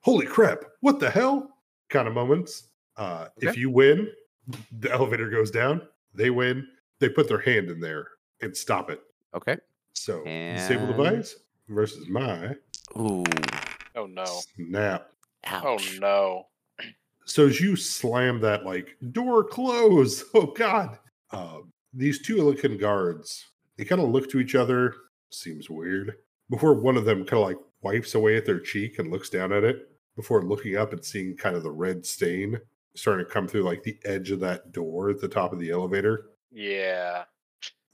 holy 0.00 0.26
crap, 0.26 0.64
what 0.80 1.00
the 1.00 1.10
hell 1.10 1.56
kind 1.88 2.06
of 2.08 2.14
moments. 2.14 2.68
Uh, 2.96 3.28
If 3.38 3.56
you 3.56 3.70
win, 3.70 4.08
the 4.80 4.90
elevator 4.92 5.30
goes 5.30 5.50
down. 5.50 5.80
They 6.14 6.30
win. 6.30 6.66
They 6.98 7.08
put 7.08 7.26
their 7.28 7.40
hand 7.40 7.70
in 7.70 7.80
there 7.80 8.06
and 8.42 8.54
stop 8.56 8.90
it. 8.90 9.00
Okay. 9.34 9.56
So 9.94 10.22
disabled 10.24 10.90
And- 10.90 10.96
device 10.98 11.36
versus 11.68 12.08
my 12.08 12.54
Ooh. 12.98 13.24
Oh 13.94 14.06
no! 14.06 14.24
snap. 14.56 15.08
Ouch. 15.44 15.64
Oh 15.64 15.78
no! 16.00 16.46
So 17.24 17.46
as 17.46 17.60
you 17.60 17.76
slam 17.76 18.40
that 18.40 18.64
like 18.64 18.96
door 19.12 19.44
close, 19.44 20.24
oh 20.34 20.46
god, 20.46 20.98
um, 21.30 21.72
these 21.92 22.22
two 22.22 22.36
Illican 22.36 22.80
guards 22.80 23.46
they 23.76 23.84
kind 23.84 24.00
of 24.00 24.10
look 24.10 24.30
to 24.30 24.40
each 24.40 24.54
other. 24.54 24.94
Seems 25.30 25.70
weird. 25.70 26.16
Before 26.50 26.74
one 26.74 26.96
of 26.96 27.04
them 27.04 27.24
kind 27.24 27.42
of 27.42 27.48
like 27.48 27.58
wipes 27.82 28.14
away 28.14 28.36
at 28.36 28.46
their 28.46 28.60
cheek 28.60 28.98
and 28.98 29.10
looks 29.10 29.30
down 29.30 29.52
at 29.52 29.64
it 29.64 29.88
before 30.14 30.42
looking 30.42 30.76
up 30.76 30.92
and 30.92 31.04
seeing 31.04 31.36
kind 31.36 31.56
of 31.56 31.62
the 31.62 31.70
red 31.70 32.04
stain 32.04 32.60
starting 32.94 33.24
to 33.24 33.32
come 33.32 33.48
through 33.48 33.62
like 33.62 33.82
the 33.82 33.98
edge 34.04 34.30
of 34.30 34.40
that 34.40 34.72
door 34.72 35.10
at 35.10 35.20
the 35.20 35.28
top 35.28 35.52
of 35.52 35.58
the 35.58 35.70
elevator. 35.70 36.26
Yeah. 36.50 37.24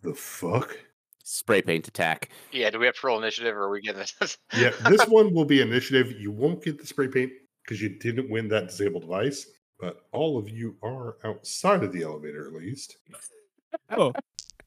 The 0.03 0.14
fuck? 0.14 0.76
Spray 1.22 1.62
paint 1.62 1.87
attack. 1.87 2.31
Yeah. 2.53 2.70
Do 2.70 2.81
we 2.81 2.87
have 2.87 2.97
to 2.97 3.07
roll 3.07 3.18
initiative 3.18 3.55
or 3.55 3.64
are 3.64 3.70
we 3.70 3.81
getting 3.81 4.05
this? 4.20 4.39
Yeah, 4.57 4.70
this 4.89 5.05
one 5.09 5.33
will 5.33 5.45
be 5.45 5.61
initiative. 5.61 6.18
You 6.20 6.33
won't 6.33 6.64
get 6.64 6.79
the 6.79 6.87
spray 6.87 7.09
paint 7.09 7.33
because 7.69 7.83
you 7.83 7.91
didn't 7.91 8.31
win 8.31 8.49
that 8.49 8.69
disabled 8.69 9.03
device, 9.03 9.47
but 9.79 10.07
all 10.12 10.39
of 10.39 10.49
you 10.49 10.75
are 10.83 11.16
outside 11.25 11.85
of 11.85 11.93
the 11.93 12.03
elevator 12.03 12.47
at 12.47 12.55
least. 12.55 12.97
Oh, 13.91 14.14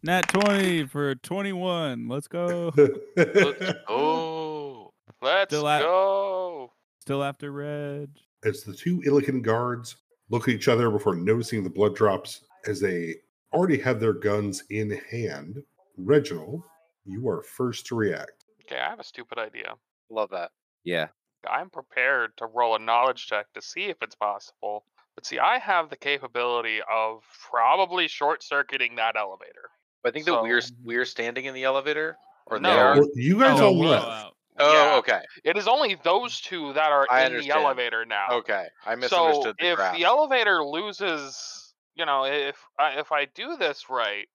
nat 0.04 0.28
20 0.30 0.86
for 0.86 1.16
21. 1.16 2.08
Let's 2.08 2.28
go. 2.28 2.72
Let's 2.78 3.74
go. 3.88 4.94
Let's 5.24 5.50
Still 5.52 5.68
at- 5.68 5.82
go. 5.82 6.72
Still 7.00 7.24
after 7.24 7.52
Reg. 7.52 8.10
as 8.46 8.62
the 8.64 8.74
two 8.76 9.02
Illican 9.02 9.42
guards 9.42 9.96
look 10.30 10.44
at 10.48 10.54
each 10.54 10.68
other 10.68 10.92
before 10.92 11.16
noticing 11.16 11.64
the 11.64 11.70
blood 11.72 11.96
drops 11.96 12.44
as 12.68 12.80
they 12.80 13.16
already 13.54 13.80
have 13.80 14.00
their 14.00 14.14
guns 14.14 14.64
in 14.70 14.92
hand, 15.10 15.64
Reginald, 15.98 16.62
you 17.06 17.28
are 17.28 17.42
first 17.42 17.88
to 17.88 17.96
react. 17.96 18.46
Okay, 18.64 18.80
I 18.80 18.88
have 18.92 19.00
a 19.00 19.04
stupid 19.04 19.40
idea. 19.40 19.74
Love 20.12 20.30
that. 20.30 20.52
Yeah. 20.84 21.08
I'm 21.50 21.70
prepared 21.70 22.36
to 22.38 22.46
roll 22.46 22.76
a 22.76 22.80
knowledge 22.80 23.26
check 23.28 23.48
to 23.54 23.62
see 23.62 23.86
if 23.86 23.98
it's 24.02 24.16
possible. 24.16 24.86
But 25.16 25.26
see, 25.26 25.40
I 25.40 25.58
have 25.60 25.90
the 25.90 25.98
capability 25.98 26.80
of 26.90 27.24
probably 27.50 28.08
short 28.08 28.44
circuiting 28.44 28.96
that 28.96 29.16
elevator. 29.16 29.70
I 30.06 30.12
think 30.12 30.26
that 30.26 30.42
we're 30.42 30.62
we're 30.84 31.06
standing 31.06 31.46
in 31.46 31.54
the 31.54 31.64
elevator 31.64 32.18
or 32.48 32.60
there. 32.60 32.62
No. 32.62 32.74
they 32.74 32.80
are. 32.82 33.00
Well, 33.02 33.10
you 33.16 33.40
guys 33.40 33.60
Oh, 33.60 33.68
all 33.68 33.80
we're 33.80 33.90
left. 33.90 34.06
out. 34.08 34.38
Oh, 34.60 34.74
Yeah. 34.74 34.96
okay. 34.98 35.22
It 35.44 35.58
is 35.58 35.68
only 35.68 35.96
those 36.04 36.42
two 36.42 36.74
that 36.74 36.92
are 36.92 37.08
I 37.10 37.26
in 37.26 37.38
the 37.38 37.52
elevator 37.52 38.06
now. 38.06 38.28
Okay. 38.32 38.68
I 38.86 38.94
So 38.94 38.98
misunderstood 39.00 39.56
the 39.60 39.72
if 39.72 39.76
graph. 39.78 39.96
the 39.96 40.04
elevator 40.06 40.64
loses, 40.64 41.74
you 41.96 42.06
know, 42.06 42.26
if 42.26 42.58
I, 42.80 43.00
if 43.00 43.12
I 43.12 43.26
do 43.26 43.58
this 43.58 43.90
right, 43.90 44.24
if 44.24 44.30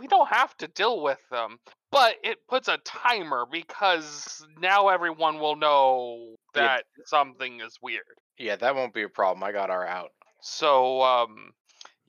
we 0.00 0.06
don't 0.06 0.28
have 0.28 0.56
to 0.58 0.68
deal 0.68 1.02
with 1.02 1.20
them, 1.30 1.58
but 1.90 2.16
it 2.22 2.38
puts 2.48 2.68
a 2.68 2.78
timer 2.78 3.44
because 3.50 4.44
now 4.60 4.88
everyone 4.88 5.38
will 5.38 5.56
know 5.56 6.36
Yeah. 6.54 6.62
that 6.62 6.84
something 7.04 7.60
is 7.60 7.78
weird. 7.82 8.04
yeah, 8.38 8.56
that 8.56 8.74
won't 8.76 8.94
be 8.94 9.02
a 9.02 9.08
problem. 9.08 9.42
I 9.42 9.52
got 9.52 9.70
our 9.70 9.86
out. 9.86 10.12
So 10.40 11.02
um 11.02 11.52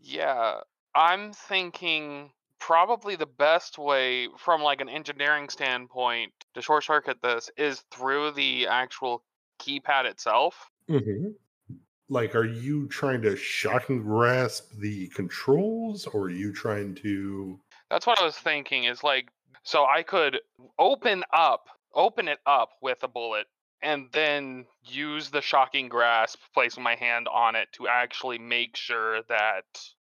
yeah, 0.01 0.61
I'm 0.95 1.34
thinking 1.34 2.32
probably 2.59 3.15
the 3.15 3.26
best 3.26 3.78
way 3.78 4.28
from 4.38 4.61
like 4.61 4.82
an 4.82 4.89
engineering 4.89 5.49
standpoint 5.49 6.32
to 6.53 6.61
short 6.61 6.84
circuit 6.84 7.17
this 7.22 7.49
is 7.57 7.84
through 7.91 8.32
the 8.32 8.67
actual 8.67 9.24
keypad 9.59 10.05
itself. 10.05 10.70
Mhm. 10.89 11.34
Like, 12.10 12.36
are 12.36 12.45
you 12.45 12.88
trying 12.88 13.22
to 13.24 13.36
shock 13.36 13.89
and 13.89 14.03
grasp 14.03 14.72
the 14.78 15.07
controls, 15.10 16.07
or 16.07 16.24
are 16.24 16.30
you 16.30 16.51
trying 16.53 16.95
to? 16.95 17.60
That's 17.89 18.07
what 18.07 18.20
I 18.20 18.26
was 18.26 18.38
thinking 18.38 18.86
is 18.86 19.03
like 19.03 19.30
so 19.64 19.86
I 19.86 20.03
could 20.03 20.39
open 20.78 21.24
up 21.32 21.68
open 21.93 22.28
it 22.28 22.39
up 22.45 22.70
with 22.82 23.03
a 23.03 23.07
bullet 23.07 23.47
and 23.82 24.10
then 24.12 24.66
use 24.84 25.30
the 25.30 25.41
shocking 25.41 25.89
grasp 25.89 26.39
placing 26.53 26.84
my 26.84 26.95
hand 26.95 27.28
on 27.28 27.55
it 27.55 27.68
to 27.74 27.88
actually 27.88 28.38
make 28.38 28.76
sure 28.76 29.24
that 29.24 29.66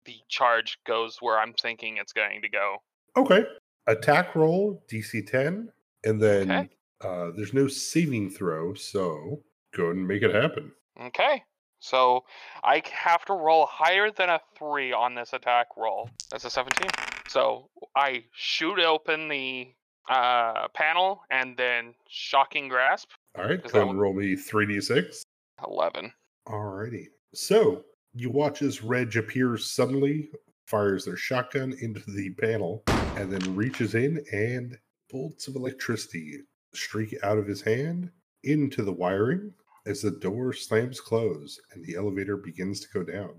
the 0.05 0.17
charge 0.29 0.79
goes 0.87 1.19
where 1.21 1.39
I'm 1.39 1.53
thinking 1.55 1.97
it's 1.97 2.13
going 2.13 2.43
to 2.43 2.49
go. 2.49 2.79
Okay, 3.17 3.45
attack 3.87 4.35
roll 4.35 4.85
DC 4.89 5.27
ten, 5.27 5.73
and 6.05 6.21
then 6.21 6.51
Okay. 6.51 6.69
uh, 7.01 7.31
there's 7.33 7.55
no 7.55 7.67
saving 7.69 8.31
throw, 8.31 8.75
so 8.75 9.43
go 9.73 9.85
ahead 9.85 9.97
and 9.97 10.07
make 10.09 10.23
it 10.23 10.35
happen. 10.35 10.73
Okay. 11.01 11.43
So 11.87 12.25
I 12.65 12.83
have 12.93 13.25
to 13.27 13.33
roll 13.33 13.65
higher 13.67 14.11
than 14.11 14.29
a 14.29 14.41
three 14.59 14.93
on 14.93 15.15
this 15.15 15.33
attack 15.33 15.69
roll. 15.77 16.11
That's 16.33 16.45
a 16.45 16.51
17. 16.51 16.91
So 17.29 17.69
I 17.95 18.25
shoot 18.33 18.81
open 18.81 19.29
the 19.29 19.69
uh, 20.11 20.67
panel 20.75 21.21
and 21.31 21.57
then 21.57 21.95
shocking 22.09 22.69
grasp. 22.69 23.11
All 23.39 23.45
right, 23.45 23.63
go 23.73 23.89
and 23.89 24.01
roll 24.01 24.15
me 24.15 24.35
three 24.35 24.67
d 24.67 24.81
six. 24.81 25.23
11. 25.65 26.13
Alrighty. 26.49 27.07
So 27.35 27.85
you 28.15 28.31
watch 28.31 28.63
as 28.63 28.83
Reg 28.83 29.17
appears 29.17 29.71
suddenly, 29.71 30.31
fires 30.67 31.05
their 31.05 31.17
shotgun 31.17 31.73
into 31.81 32.01
the 32.11 32.31
panel, 32.31 32.83
and 33.17 33.33
then 33.33 33.55
reaches 33.55 33.95
in 33.95 34.25
and 34.33 34.77
bolts 35.09 35.47
of 35.47 35.55
electricity 35.55 36.41
streak 36.75 37.15
out 37.23 37.39
of 37.39 37.47
his 37.47 37.63
hand 37.63 38.11
into 38.43 38.83
the 38.83 38.93
wiring 38.93 39.53
as 39.87 40.03
the 40.03 40.11
door 40.11 40.53
slams 40.53 41.01
closed 41.01 41.61
and 41.73 41.85
the 41.85 41.97
elevator 41.97 42.37
begins 42.37 42.81
to 42.81 42.89
go 42.93 43.03
down. 43.03 43.31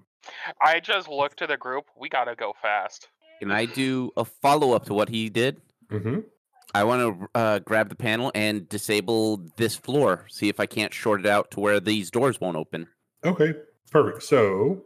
I 0.62 0.80
just 0.80 1.08
look 1.08 1.36
to 1.38 1.48
the 1.48 1.58
group. 1.58 1.86
We 1.98 2.10
gotta 2.10 2.36
go 2.36 2.54
fast. 2.62 3.10
Can 3.40 3.52
I 3.52 3.66
do 3.66 4.12
a 4.18 4.26
follow 4.26 4.74
up 4.74 4.86
to 4.86 4.94
what 4.94 5.10
he 5.10 5.30
did? 5.30 5.62
Mm-hmm. 5.92 6.20
I 6.74 6.84
want 6.84 7.02
to 7.02 7.28
uh, 7.40 7.60
grab 7.60 7.90
the 7.90 7.96
panel 7.96 8.32
and 8.36 8.68
disable 8.68 9.42
this 9.58 9.76
floor. 9.76 10.26
See 10.30 10.50
if 10.50 10.60
I 10.60 10.66
can't 10.66 10.94
short 10.94 11.22
it 11.22 11.26
out 11.26 11.52
to 11.52 11.60
where 11.60 11.80
these 11.80 12.12
doors 12.12 12.42
won't 12.42 12.58
open. 12.58 12.88
Okay, 13.24 13.54
perfect. 13.90 14.24
So 14.24 14.84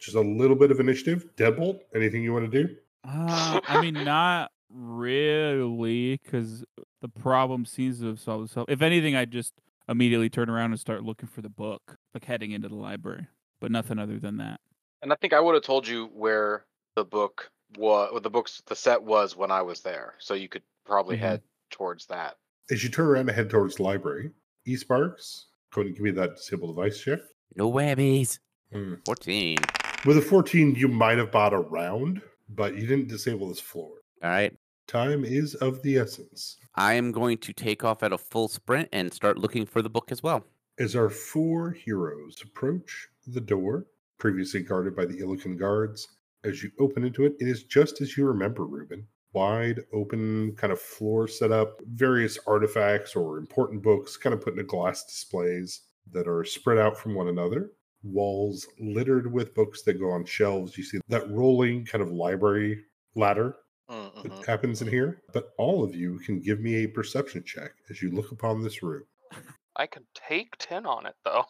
just 0.00 0.16
a 0.16 0.20
little 0.20 0.56
bit 0.56 0.70
of 0.70 0.80
initiative. 0.80 1.26
Deadbolt, 1.36 1.80
anything 1.94 2.22
you 2.22 2.32
want 2.32 2.50
to 2.50 2.64
do? 2.64 2.74
Uh, 3.04 3.60
I 3.68 3.80
mean, 3.80 3.94
not 4.04 4.50
really, 4.68 6.20
because 6.22 6.64
the 7.00 7.08
problem 7.08 7.64
seems 7.66 8.00
to 8.00 8.06
have 8.06 8.20
solved 8.20 8.48
itself. 8.48 8.68
If 8.68 8.82
anything, 8.82 9.14
I 9.14 9.24
just 9.24 9.52
immediately 9.88 10.30
turn 10.30 10.48
around 10.50 10.70
and 10.72 10.80
start 10.80 11.02
looking 11.04 11.28
for 11.28 11.40
the 11.42 11.48
book, 11.48 11.96
like 12.14 12.24
heading 12.24 12.52
into 12.52 12.68
the 12.68 12.74
library, 12.74 13.26
but 13.60 13.70
nothing 13.70 13.98
other 13.98 14.18
than 14.18 14.36
that. 14.38 14.60
And 15.02 15.12
I 15.12 15.16
think 15.16 15.32
I 15.32 15.40
would 15.40 15.54
have 15.54 15.64
told 15.64 15.86
you 15.86 16.06
where 16.14 16.64
the 16.94 17.04
book 17.04 17.50
was, 17.76 18.20
the 18.22 18.30
books, 18.30 18.62
the 18.66 18.76
set 18.76 19.02
was 19.02 19.36
when 19.36 19.50
I 19.50 19.62
was 19.62 19.80
there, 19.80 20.14
so 20.18 20.34
you 20.34 20.48
could 20.48 20.62
probably 20.84 21.16
Mhm. 21.16 21.20
head 21.20 21.42
towards 21.70 22.06
that. 22.06 22.36
As 22.70 22.84
you 22.84 22.90
turn 22.90 23.06
around 23.06 23.28
and 23.28 23.36
head 23.36 23.50
towards 23.50 23.76
the 23.76 23.82
library, 23.82 24.30
E 24.66 24.76
Sparks, 24.76 25.46
go 25.72 25.80
ahead 25.80 25.88
and 25.88 25.96
give 25.96 26.04
me 26.04 26.10
that 26.12 26.36
disable 26.36 26.68
device 26.72 27.00
check. 27.02 27.20
No 27.56 27.70
whammies. 27.70 28.38
Hmm. 28.72 28.94
14. 29.04 29.58
With 30.06 30.16
a 30.18 30.22
14, 30.22 30.74
you 30.74 30.88
might 30.88 31.18
have 31.18 31.30
bought 31.32 31.52
a 31.52 31.58
round, 31.58 32.22
but 32.48 32.74
you 32.76 32.86
didn't 32.86 33.08
disable 33.08 33.48
this 33.48 33.60
floor. 33.60 33.90
All 34.22 34.30
right. 34.30 34.56
Time 34.86 35.24
is 35.24 35.54
of 35.56 35.82
the 35.82 35.96
essence. 35.98 36.58
I 36.74 36.94
am 36.94 37.12
going 37.12 37.36
to 37.38 37.52
take 37.52 37.84
off 37.84 38.02
at 38.02 38.14
a 38.14 38.18
full 38.18 38.48
sprint 38.48 38.88
and 38.92 39.12
start 39.12 39.36
looking 39.36 39.66
for 39.66 39.82
the 39.82 39.90
book 39.90 40.10
as 40.10 40.22
well. 40.22 40.44
As 40.78 40.96
our 40.96 41.10
four 41.10 41.72
heroes 41.72 42.36
approach 42.42 43.08
the 43.26 43.42
door, 43.42 43.86
previously 44.18 44.62
guarded 44.62 44.96
by 44.96 45.04
the 45.04 45.18
Illican 45.18 45.58
guards, 45.58 46.08
as 46.44 46.62
you 46.62 46.70
open 46.80 47.04
into 47.04 47.26
it, 47.26 47.34
it 47.40 47.46
is 47.46 47.64
just 47.64 48.00
as 48.00 48.16
you 48.16 48.26
remember, 48.26 48.64
Ruben. 48.64 49.06
Wide 49.34 49.80
open, 49.92 50.54
kind 50.56 50.72
of 50.72 50.80
floor 50.80 51.28
setup, 51.28 51.80
various 51.86 52.38
artifacts 52.46 53.14
or 53.14 53.36
important 53.36 53.82
books 53.82 54.16
kind 54.16 54.32
of 54.34 54.40
put 54.40 54.54
into 54.54 54.64
glass 54.64 55.04
displays 55.04 55.82
that 56.10 56.26
are 56.26 56.44
spread 56.44 56.78
out 56.78 56.98
from 56.98 57.14
one 57.14 57.28
another. 57.28 57.72
Walls 58.02 58.66
littered 58.80 59.30
with 59.30 59.54
books 59.54 59.82
that 59.82 60.00
go 60.00 60.10
on 60.10 60.24
shelves. 60.24 60.76
You 60.76 60.84
see 60.84 61.00
that 61.08 61.30
rolling 61.30 61.84
kind 61.84 62.02
of 62.02 62.10
library 62.10 62.82
ladder 63.14 63.56
Mm-hmm. 63.92 64.28
that 64.28 64.46
happens 64.46 64.82
in 64.82 64.88
here. 64.88 65.22
But 65.32 65.50
all 65.58 65.84
of 65.84 65.94
you 65.94 66.18
can 66.20 66.40
give 66.40 66.60
me 66.60 66.84
a 66.84 66.88
perception 66.88 67.44
check 67.44 67.72
as 67.90 68.02
you 68.02 68.10
look 68.10 68.32
upon 68.32 68.62
this 68.62 68.82
room. 68.82 69.04
I 69.76 69.86
can 69.86 70.04
take 70.14 70.56
10 70.58 70.86
on 70.86 71.06
it 71.06 71.14
though. 71.24 71.44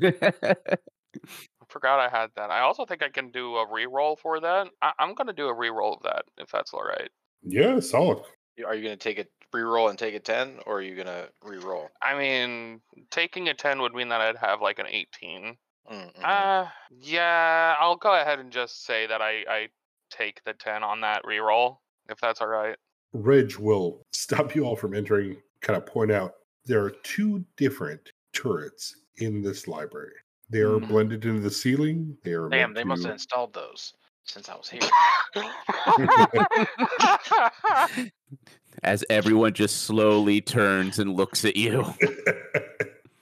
I 0.02 1.64
forgot 1.68 2.00
I 2.00 2.08
had 2.08 2.30
that. 2.36 2.50
I 2.50 2.60
also 2.60 2.84
think 2.84 3.02
I 3.02 3.08
can 3.08 3.30
do 3.30 3.56
a 3.56 3.72
re-roll 3.72 4.16
for 4.16 4.40
that. 4.40 4.68
I- 4.82 4.92
I'm 4.98 5.14
gonna 5.14 5.32
do 5.32 5.48
a 5.48 5.54
re-roll 5.54 5.94
of 5.94 6.02
that 6.02 6.24
if 6.38 6.50
that's 6.50 6.74
all 6.74 6.84
right. 6.84 7.10
Yeah, 7.42 7.80
solid. 7.80 8.22
Are 8.66 8.74
you 8.74 8.82
going 8.82 8.98
to 8.98 9.02
take 9.02 9.18
a 9.18 9.26
re-roll 9.52 9.88
and 9.88 9.98
take 9.98 10.14
a 10.14 10.20
ten, 10.20 10.58
or 10.66 10.78
are 10.78 10.82
you 10.82 10.94
going 10.94 11.06
to 11.06 11.28
re-roll? 11.42 11.88
I 12.02 12.16
mean, 12.16 12.80
taking 13.10 13.48
a 13.48 13.54
10 13.54 13.80
would 13.80 13.94
mean 13.94 14.08
that 14.10 14.20
I'd 14.20 14.36
have 14.36 14.60
like 14.60 14.78
an 14.78 14.86
18. 14.86 15.56
Mm-hmm. 15.90 16.22
Uh, 16.24 16.66
yeah, 16.90 17.74
I'll 17.80 17.96
go 17.96 18.14
ahead 18.14 18.38
and 18.38 18.52
just 18.52 18.84
say 18.84 19.06
that 19.06 19.20
I, 19.20 19.44
I 19.48 19.68
take 20.12 20.42
the 20.44 20.52
10 20.54 20.82
on 20.82 21.00
that 21.00 21.22
re-roll, 21.24 21.80
if 22.08 22.18
that's 22.20 22.40
all 22.40 22.48
right. 22.48 22.76
Reg 23.12 23.56
will 23.56 24.02
stop 24.12 24.54
you 24.54 24.64
all 24.64 24.76
from 24.76 24.94
entering, 24.94 25.36
kind 25.60 25.76
of 25.76 25.86
point 25.86 26.10
out 26.10 26.34
there 26.64 26.82
are 26.82 26.90
two 27.02 27.44
different 27.56 28.12
turrets 28.32 28.96
in 29.18 29.42
this 29.42 29.68
library. 29.68 30.14
They 30.50 30.60
are 30.60 30.78
Mhm. 30.78 30.88
blended 30.88 31.24
into 31.24 31.40
the 31.40 31.50
ceiling. 31.50 32.16
They 32.24 32.32
are 32.32 32.48
Damn, 32.48 32.72
meant 32.72 32.74
they 32.74 32.84
must 32.84 33.02
have 33.04 33.12
installed 33.12 33.52
those 33.52 33.94
since 34.24 34.48
I 34.48 34.56
was 34.56 34.68
here. 34.70 34.80
As 38.82 39.04
everyone 39.10 39.52
just 39.52 39.82
slowly 39.82 40.40
turns 40.40 40.98
and 40.98 41.14
looks 41.14 41.44
at 41.44 41.56
you. 41.56 41.84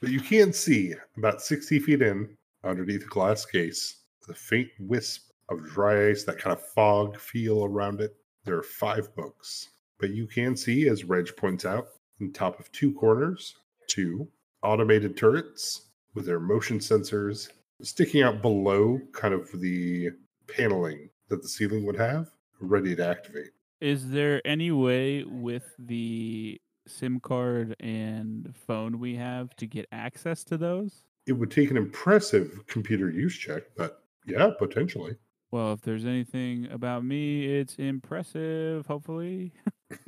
but 0.00 0.10
you 0.10 0.20
can 0.20 0.52
see 0.52 0.94
about 1.16 1.42
60 1.42 1.78
feet 1.80 2.02
in 2.02 2.36
underneath 2.64 3.00
the 3.00 3.06
glass 3.08 3.44
case, 3.44 4.02
the 4.26 4.34
faint 4.34 4.68
wisp 4.78 5.29
of 5.50 5.64
dry 5.64 6.08
ice, 6.10 6.24
that 6.24 6.38
kind 6.38 6.56
of 6.56 6.64
fog 6.74 7.18
feel 7.18 7.64
around 7.64 8.00
it. 8.00 8.16
There 8.44 8.56
are 8.56 8.62
five 8.62 9.14
books, 9.14 9.70
but 9.98 10.10
you 10.10 10.26
can 10.26 10.56
see, 10.56 10.88
as 10.88 11.04
Reg 11.04 11.36
points 11.36 11.64
out, 11.64 11.88
in 12.20 12.32
top 12.32 12.58
of 12.60 12.70
two 12.72 12.92
corners, 12.94 13.54
two 13.88 14.28
automated 14.62 15.16
turrets 15.16 15.88
with 16.14 16.26
their 16.26 16.40
motion 16.40 16.78
sensors 16.78 17.48
sticking 17.82 18.22
out 18.22 18.42
below 18.42 19.00
kind 19.12 19.34
of 19.34 19.48
the 19.60 20.10
paneling 20.46 21.08
that 21.28 21.42
the 21.42 21.48
ceiling 21.48 21.86
would 21.86 21.96
have, 21.96 22.30
ready 22.60 22.94
to 22.96 23.06
activate. 23.06 23.50
Is 23.80 24.10
there 24.10 24.42
any 24.44 24.70
way 24.70 25.24
with 25.24 25.64
the 25.78 26.60
SIM 26.86 27.20
card 27.20 27.74
and 27.80 28.54
phone 28.66 28.98
we 28.98 29.16
have 29.16 29.54
to 29.56 29.66
get 29.66 29.86
access 29.92 30.44
to 30.44 30.58
those? 30.58 31.04
It 31.26 31.32
would 31.32 31.50
take 31.50 31.70
an 31.70 31.76
impressive 31.76 32.66
computer 32.66 33.10
use 33.10 33.36
check, 33.36 33.62
but 33.76 34.02
yeah, 34.26 34.50
potentially. 34.58 35.16
Well, 35.52 35.72
if 35.72 35.80
there's 35.80 36.04
anything 36.04 36.68
about 36.70 37.04
me, 37.04 37.44
it's 37.58 37.74
impressive. 37.76 38.86
Hopefully, 38.86 39.52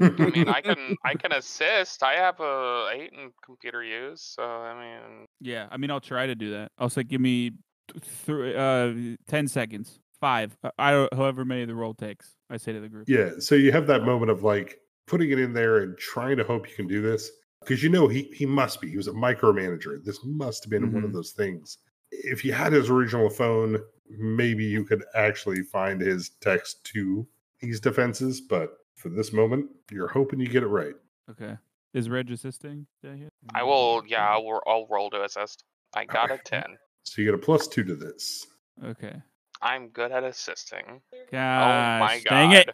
I 0.01 0.11
mean, 0.11 0.49
I 0.49 0.61
can 0.61 0.97
I 1.05 1.15
can 1.15 1.33
assist. 1.33 2.03
I 2.05 2.15
have 2.15 2.39
a 2.41 2.91
eight 2.95 3.13
in 3.13 3.33
computer 3.45 3.83
use, 3.83 4.23
so 4.23 4.43
I 4.45 4.75
mean, 4.81 5.27
yeah. 5.41 5.67
I 5.71 5.77
mean, 5.79 5.91
I'll 5.91 6.01
try 6.01 6.27
to 6.27 6.35
do 6.37 6.53
that. 6.53 6.71
I'll 6.79 6.91
say, 6.91 7.03
give 7.03 7.21
me 7.21 7.51
th- 7.93 8.05
three, 8.05 8.55
uh, 8.55 9.17
ten 9.27 9.49
seconds, 9.49 9.99
five, 10.21 10.57
uh, 10.63 10.71
I 10.79 11.09
however 11.13 11.45
many 11.45 11.65
the 11.65 11.75
roll 11.75 11.95
takes. 11.95 12.37
I 12.49 12.57
say 12.57 12.73
to 12.73 12.81
the 12.81 12.89
group. 12.89 13.09
Yeah, 13.09 13.31
so 13.39 13.57
you 13.57 13.73
have 13.73 13.89
that 13.89 14.05
moment 14.05 14.31
of 14.31 14.45
like 14.45 14.79
putting 15.09 15.31
it 15.33 15.41
in 15.41 15.53
there 15.55 15.79
and 15.79 15.99
trying 15.99 16.37
to 16.37 16.45
hope 16.45 16.69
you 16.71 16.77
can 16.77 16.87
do 16.87 17.03
this 17.03 17.29
because 17.63 17.83
you 17.83 17.89
know 17.89 18.07
he 18.07 18.31
he 18.33 18.47
must 18.47 18.81
be. 18.81 18.91
He 18.91 18.97
was 18.97 19.09
a 19.09 19.13
micromanager. 19.13 20.05
This 20.05 20.21
must 20.25 20.63
have 20.63 20.71
been 20.71 20.93
one 20.93 21.03
of 21.03 21.11
Mhm. 21.11 21.15
those 21.15 21.33
things. 21.33 21.79
If 22.13 22.45
you 22.45 22.53
had 22.53 22.73
his 22.75 22.91
original 22.91 23.29
phone, 23.31 23.79
maybe 24.19 24.65
you 24.65 24.85
could 24.85 25.05
actually 25.15 25.63
find 25.63 26.01
his 26.01 26.31
text 26.41 26.85
to 26.93 27.27
these 27.61 27.81
defenses. 27.81 28.41
But 28.41 28.79
for 28.97 29.09
this 29.09 29.33
moment, 29.33 29.67
you're 29.91 30.09
hoping 30.09 30.41
you 30.41 30.49
get 30.49 30.63
it 30.63 30.69
right. 30.69 30.95
Okay. 31.31 31.57
Is 31.95 32.09
Reg 32.09 32.31
assisting? 32.31 32.87
Did 33.03 33.31
I? 33.55 33.61
I 33.61 33.63
will. 33.63 34.03
Yeah, 34.07 34.29
I'll, 34.29 34.61
I'll 34.67 34.87
roll 34.89 35.11
to 35.11 35.25
assist. 35.25 35.65
I 35.95 36.05
got 36.05 36.31
a 36.31 36.39
ten. 36.39 36.65
So 37.05 37.21
you 37.21 37.29
get 37.29 37.35
a 37.35 37.39
plus 37.39 37.69
two 37.69 37.85
to 37.85 37.95
this. 37.95 38.47
Okay. 38.85 39.15
I'm 39.61 39.89
good 39.89 40.11
at 40.11 40.25
assisting. 40.25 41.03
Gosh, 41.31 42.01
oh 42.01 42.05
my 42.05 42.21
god! 42.25 42.31
dang 42.31 42.53
it! 42.53 42.71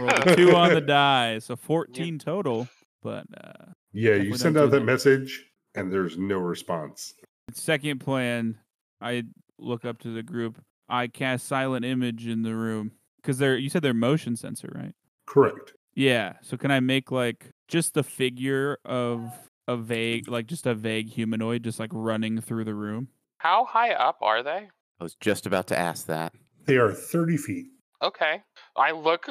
Rolled 0.00 0.36
two 0.36 0.56
on 0.56 0.74
the 0.74 0.80
die, 0.86 1.38
so 1.38 1.56
fourteen 1.56 2.18
total. 2.18 2.68
But 3.02 3.26
uh, 3.36 3.66
Yeah, 3.92 4.14
you 4.14 4.36
send 4.36 4.56
out 4.56 4.70
that 4.70 4.78
that. 4.80 4.84
message 4.84 5.44
and 5.76 5.92
there's 5.92 6.16
no 6.18 6.38
response. 6.38 7.14
second 7.52 8.00
plan, 8.00 8.58
I 9.00 9.24
look 9.58 9.84
up 9.84 9.98
to 10.00 10.12
the 10.12 10.22
group. 10.22 10.62
I 10.88 11.08
cast 11.08 11.46
silent 11.46 11.84
image 11.84 12.26
in 12.26 12.42
the 12.42 12.54
room 12.54 12.92
because 13.16 13.38
they're. 13.38 13.56
You 13.56 13.68
said 13.68 13.82
they're 13.82 13.94
motion 13.94 14.36
sensor, 14.36 14.70
right? 14.74 14.94
Correct. 15.26 15.72
Yeah. 15.94 16.34
So 16.42 16.56
can 16.56 16.70
I 16.70 16.80
make 16.80 17.10
like 17.10 17.52
just 17.68 17.94
the 17.94 18.02
figure 18.02 18.78
of 18.84 19.32
a 19.66 19.76
vague, 19.76 20.28
like 20.28 20.46
just 20.46 20.66
a 20.66 20.74
vague 20.74 21.10
humanoid, 21.10 21.64
just 21.64 21.80
like 21.80 21.90
running 21.92 22.40
through 22.40 22.64
the 22.64 22.74
room? 22.74 23.08
How 23.38 23.64
high 23.64 23.92
up 23.92 24.18
are 24.22 24.42
they? 24.42 24.68
I 25.00 25.04
was 25.04 25.14
just 25.16 25.46
about 25.46 25.66
to 25.68 25.78
ask 25.78 26.06
that. 26.06 26.32
They 26.66 26.76
are 26.76 26.92
30 26.92 27.36
feet. 27.36 27.66
Okay. 28.02 28.42
I 28.76 28.92
look. 28.92 29.26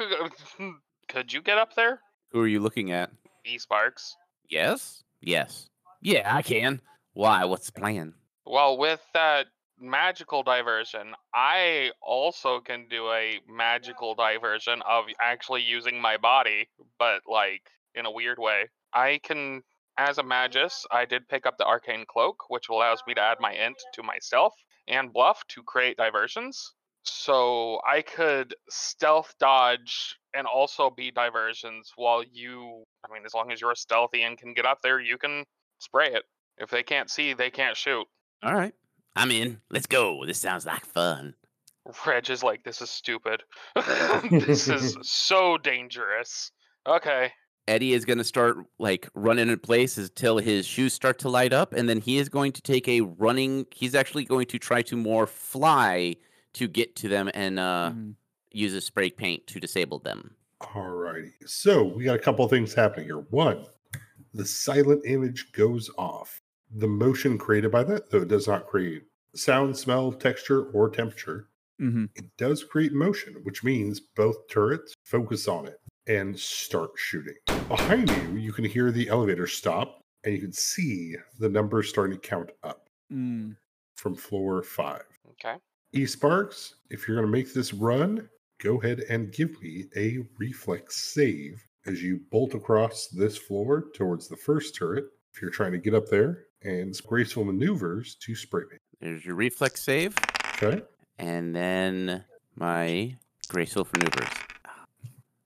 Could 1.08 1.32
you 1.32 1.40
get 1.40 1.56
up 1.56 1.74
there, 1.76 2.00
Who 2.32 2.40
are 2.40 2.48
you 2.48 2.58
looking 2.60 2.90
at? 2.90 3.10
E 3.44 3.58
Sparks? 3.58 4.16
Yes? 4.48 5.04
Yes. 5.20 5.68
Yeah, 6.02 6.34
I 6.34 6.42
can. 6.42 6.80
Why? 7.14 7.44
What's 7.44 7.66
the 7.66 7.80
plan? 7.80 8.14
Well, 8.44 8.76
with 8.76 9.00
that 9.14 9.46
magical 9.80 10.42
diversion, 10.42 11.14
I 11.34 11.90
also 12.00 12.60
can 12.60 12.86
do 12.88 13.10
a 13.10 13.40
magical 13.48 14.14
diversion 14.14 14.82
of 14.88 15.04
actually 15.20 15.62
using 15.62 16.00
my 16.00 16.16
body, 16.16 16.68
but 16.98 17.22
like 17.28 17.62
in 17.94 18.06
a 18.06 18.10
weird 18.10 18.38
way. 18.38 18.68
I 18.92 19.20
can, 19.22 19.62
as 19.98 20.18
a 20.18 20.22
magus, 20.22 20.86
I 20.90 21.04
did 21.04 21.28
pick 21.28 21.46
up 21.46 21.58
the 21.58 21.66
arcane 21.66 22.04
cloak, 22.06 22.44
which 22.48 22.68
allows 22.68 23.02
me 23.06 23.14
to 23.14 23.20
add 23.20 23.38
my 23.40 23.52
int 23.52 23.76
to 23.94 24.02
myself 24.02 24.54
and 24.86 25.12
bluff 25.12 25.42
to 25.48 25.62
create 25.62 25.96
diversions. 25.96 26.74
So 27.04 27.80
I 27.86 28.02
could 28.02 28.54
stealth 28.68 29.34
dodge 29.38 30.16
and 30.34 30.46
also 30.46 30.90
be 30.90 31.10
diversions 31.10 31.92
while 31.96 32.22
you, 32.22 32.84
I 33.04 33.12
mean, 33.12 33.24
as 33.24 33.34
long 33.34 33.52
as 33.52 33.60
you're 33.60 33.74
stealthy 33.74 34.22
and 34.22 34.36
can 34.36 34.54
get 34.54 34.66
up 34.66 34.80
there, 34.82 35.00
you 35.00 35.16
can 35.16 35.44
spray 35.78 36.12
it. 36.12 36.24
If 36.58 36.70
they 36.70 36.82
can't 36.82 37.10
see, 37.10 37.32
they 37.32 37.50
can't 37.50 37.76
shoot. 37.76 38.06
All 38.42 38.54
right. 38.54 38.74
I'm 39.16 39.30
in. 39.30 39.60
Let's 39.70 39.86
go. 39.86 40.24
This 40.26 40.38
sounds 40.38 40.66
like 40.66 40.84
fun. 40.84 41.34
Reg 42.06 42.28
is 42.30 42.42
like, 42.42 42.64
this 42.64 42.82
is 42.82 42.90
stupid. 42.90 43.42
this 44.30 44.68
is 44.68 44.96
so 45.02 45.56
dangerous. 45.58 46.50
Okay. 46.86 47.32
Eddie 47.68 47.94
is 47.94 48.04
going 48.04 48.18
to 48.18 48.24
start 48.24 48.58
like 48.78 49.08
running 49.14 49.48
in 49.48 49.58
place 49.58 49.96
until 49.98 50.38
his 50.38 50.66
shoes 50.66 50.92
start 50.92 51.18
to 51.20 51.28
light 51.28 51.52
up, 51.52 51.72
and 51.72 51.88
then 51.88 52.00
he 52.00 52.18
is 52.18 52.28
going 52.28 52.52
to 52.52 52.62
take 52.62 52.86
a 52.88 53.00
running. 53.00 53.66
He's 53.74 53.94
actually 53.94 54.24
going 54.24 54.46
to 54.46 54.58
try 54.58 54.82
to 54.82 54.96
more 54.96 55.26
fly 55.26 56.16
to 56.54 56.68
get 56.68 56.94
to 56.96 57.08
them 57.08 57.28
and 57.34 57.58
uh, 57.58 57.90
Mhm. 57.92 58.14
use 58.52 58.72
a 58.74 58.80
spray 58.80 59.10
paint 59.10 59.46
to 59.48 59.58
disable 59.60 59.98
them. 59.98 60.36
All 60.74 60.88
righty. 60.90 61.32
So 61.44 61.82
we 61.82 62.04
got 62.04 62.14
a 62.16 62.20
couple 62.20 62.44
of 62.44 62.50
things 62.50 62.72
happening 62.72 63.06
here. 63.06 63.18
One, 63.30 63.66
the 64.32 64.44
silent 64.46 65.02
image 65.04 65.50
goes 65.52 65.90
off. 65.98 66.40
The 66.70 66.88
motion 66.88 67.38
created 67.38 67.70
by 67.70 67.84
that, 67.84 68.10
though 68.10 68.22
it 68.22 68.28
does 68.28 68.46
not 68.48 68.66
create 68.66 69.04
sound, 69.34 69.76
smell, 69.76 70.12
texture, 70.12 70.64
or 70.70 70.88
temperature, 70.90 71.48
Mhm. 71.80 72.08
it 72.14 72.36
does 72.38 72.64
create 72.64 72.92
motion, 72.92 73.34
which 73.44 73.62
means 73.62 74.00
both 74.00 74.48
turrets 74.48 74.94
focus 75.04 75.46
on 75.46 75.66
it 75.66 75.78
and 76.06 76.38
start 76.38 76.90
shooting. 76.96 77.36
Behind 77.68 78.08
you, 78.10 78.36
you 78.38 78.52
can 78.52 78.64
hear 78.64 78.90
the 78.90 79.08
elevator 79.08 79.46
stop 79.46 80.00
and 80.24 80.34
you 80.34 80.40
can 80.40 80.52
see 80.52 81.16
the 81.38 81.48
numbers 81.48 81.88
starting 81.88 82.18
to 82.18 82.28
count 82.28 82.50
up 82.62 82.88
Mm. 83.12 83.56
from 83.96 84.14
floor 84.16 84.62
five. 84.62 85.04
Okay. 85.32 85.58
E 85.92 86.06
Sparks, 86.06 86.76
if 86.90 87.06
you're 87.06 87.16
going 87.16 87.26
to 87.26 87.32
make 87.32 87.52
this 87.52 87.72
run, 87.72 88.28
go 88.58 88.80
ahead 88.80 89.00
and 89.08 89.32
give 89.32 89.60
me 89.62 89.88
a 89.96 90.18
reflex 90.38 90.96
save 91.12 91.62
as 91.86 92.02
you 92.02 92.18
bolt 92.30 92.54
across 92.54 93.06
this 93.08 93.36
floor 93.36 93.90
towards 93.94 94.28
the 94.28 94.36
first 94.36 94.74
turret. 94.74 95.04
If 95.34 95.42
you're 95.42 95.50
trying 95.50 95.72
to 95.72 95.78
get 95.78 95.94
up 95.94 96.08
there, 96.08 96.46
and 96.66 96.94
graceful 97.06 97.44
maneuvers 97.44 98.16
to 98.16 98.34
spray 98.34 98.62
paint. 98.68 98.80
There's 99.00 99.24
your 99.24 99.34
reflex 99.36 99.82
save, 99.82 100.16
Okay. 100.62 100.82
and 101.18 101.54
then 101.54 102.24
my 102.56 103.16
graceful 103.48 103.86
maneuvers. 103.92 104.28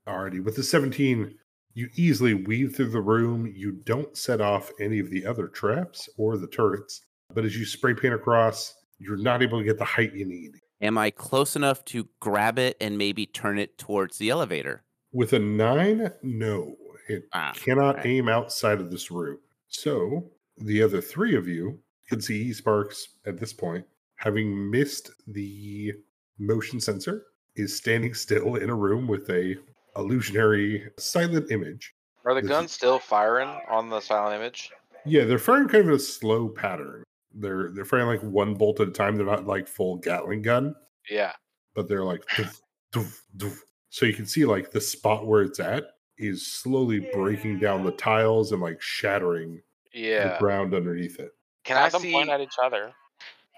Alrighty. 0.09 0.43
With 0.43 0.57
the 0.57 0.63
17, 0.63 1.37
you 1.75 1.89
easily 1.95 2.35
weave 2.35 2.75
through 2.75 2.91
the 2.91 3.01
room. 3.01 3.47
You 3.55 3.73
don't 3.73 4.17
set 4.17 4.41
off 4.41 4.71
any 4.81 4.99
of 4.99 5.11
the 5.11 5.25
other 5.27 5.47
traps 5.49 6.09
or 6.17 6.37
the 6.37 6.49
turrets. 6.49 7.03
But 7.33 7.45
as 7.45 7.57
you 7.57 7.65
spray 7.65 7.95
paint 7.95 8.15
across, 8.15 8.75
you're 8.99 9.17
not 9.17 9.43
able 9.43 9.59
to 9.59 9.65
get 9.65 9.79
the 9.79 9.85
height 9.85 10.15
you 10.15 10.27
need. 10.27 10.53
Am 10.81 10.97
I 10.99 11.11
close 11.11 11.55
enough 11.57 11.85
to 11.87 12.09
grab 12.21 12.59
it 12.59 12.77
and 12.81 12.97
maybe 12.99 13.27
turn 13.27 13.59
it 13.59 13.77
towards 13.79 14.19
the 14.19 14.31
elevator? 14.31 14.83
With 15.13 15.33
a 15.35 15.39
nine, 15.39 16.11
no. 16.23 16.75
It 17.09 17.25
Ah, 17.33 17.53
cannot 17.55 18.01
okay. 18.01 18.11
aim 18.17 18.29
outside 18.29 18.81
of 18.81 18.91
this 18.91 19.11
room. 19.11 19.39
So 19.69 20.31
the 20.61 20.83
other 20.83 21.01
three 21.01 21.35
of 21.37 21.49
you 21.49 21.79
can 22.09 22.21
see 22.21 22.43
E 22.43 22.53
Sparks 22.53 23.09
at 23.27 23.39
this 23.39 23.53
point, 23.53 23.85
having 24.17 24.71
missed 24.71 25.11
the 25.27 25.93
motion 26.39 26.81
sensor, 26.81 27.27
is 27.57 27.77
standing 27.77 28.15
still 28.27 28.57
in 28.57 28.71
a 28.71 28.75
room 28.75 29.07
with 29.07 29.29
a 29.31 29.57
illusionary 29.97 30.89
silent 30.99 31.51
image. 31.51 31.95
Are 32.25 32.35
the 32.35 32.41
This 32.41 32.51
is- 32.51 32.57
guns 32.57 32.73
still 32.73 32.99
firing 32.99 33.49
on 33.69 33.89
the 33.89 34.01
silent 34.01 34.35
image? 34.41 34.71
Yeah, 35.07 35.25
they're 35.25 35.39
firing 35.39 35.69
kind 35.69 35.89
of 35.89 35.95
a 35.95 35.99
slow 35.99 36.49
pattern. 36.49 37.03
They're 37.33 37.71
they're 37.73 37.85
firing 37.87 38.07
like 38.09 38.23
one 38.23 38.55
bolt 38.55 38.81
at 38.81 38.89
a 38.89 38.91
time. 38.91 39.17
They're 39.17 39.25
not 39.25 39.47
like 39.47 39.67
full 39.69 39.97
Gatling 39.97 40.43
gun, 40.43 40.75
Yeah. 41.09 41.33
but 41.75 41.89
they're 41.89 42.05
like 42.05 42.27
doof, 42.27 42.61
doof, 42.93 43.21
doof. 43.37 43.59
so 43.89 44.05
you 44.05 44.13
can 44.13 44.27
see 44.27 44.45
like 44.45 44.71
the 44.73 44.81
spot 44.81 45.27
where 45.27 45.43
it's 45.43 45.61
at 45.61 45.85
is 46.19 46.47
slowly 46.47 47.09
breaking 47.15 47.59
down 47.61 47.83
the 47.85 47.93
tiles 47.93 48.53
and 48.53 48.61
like 48.61 48.83
shattering 48.83 49.55
the 49.55 49.63
Yeah. 49.93 50.39
ground 50.39 50.75
underneath 50.75 51.19
it. 51.19 51.33
Can 51.65 51.77
I 51.77 51.83
Have 51.83 51.93
them 51.93 52.03
see? 52.03 52.13
point 52.13 52.31
at 52.31 52.41
each 52.41 52.57
other. 52.63 52.93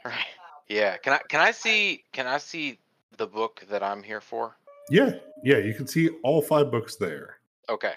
Right. 0.04 0.16
Yeah. 0.68 0.96
Can 0.96 1.12
I? 1.12 1.20
Can 1.28 1.40
I 1.40 1.52
see? 1.52 2.02
Can 2.12 2.26
I 2.26 2.38
see 2.38 2.80
the 3.18 3.26
book 3.26 3.64
that 3.70 3.84
I'm 3.84 4.02
here 4.02 4.20
for? 4.20 4.56
Yeah, 4.90 5.14
yeah, 5.44 5.58
you 5.58 5.74
can 5.74 5.86
see 5.86 6.10
all 6.24 6.42
five 6.42 6.72
books 6.72 6.96
there. 6.96 7.36
Okay. 7.68 7.92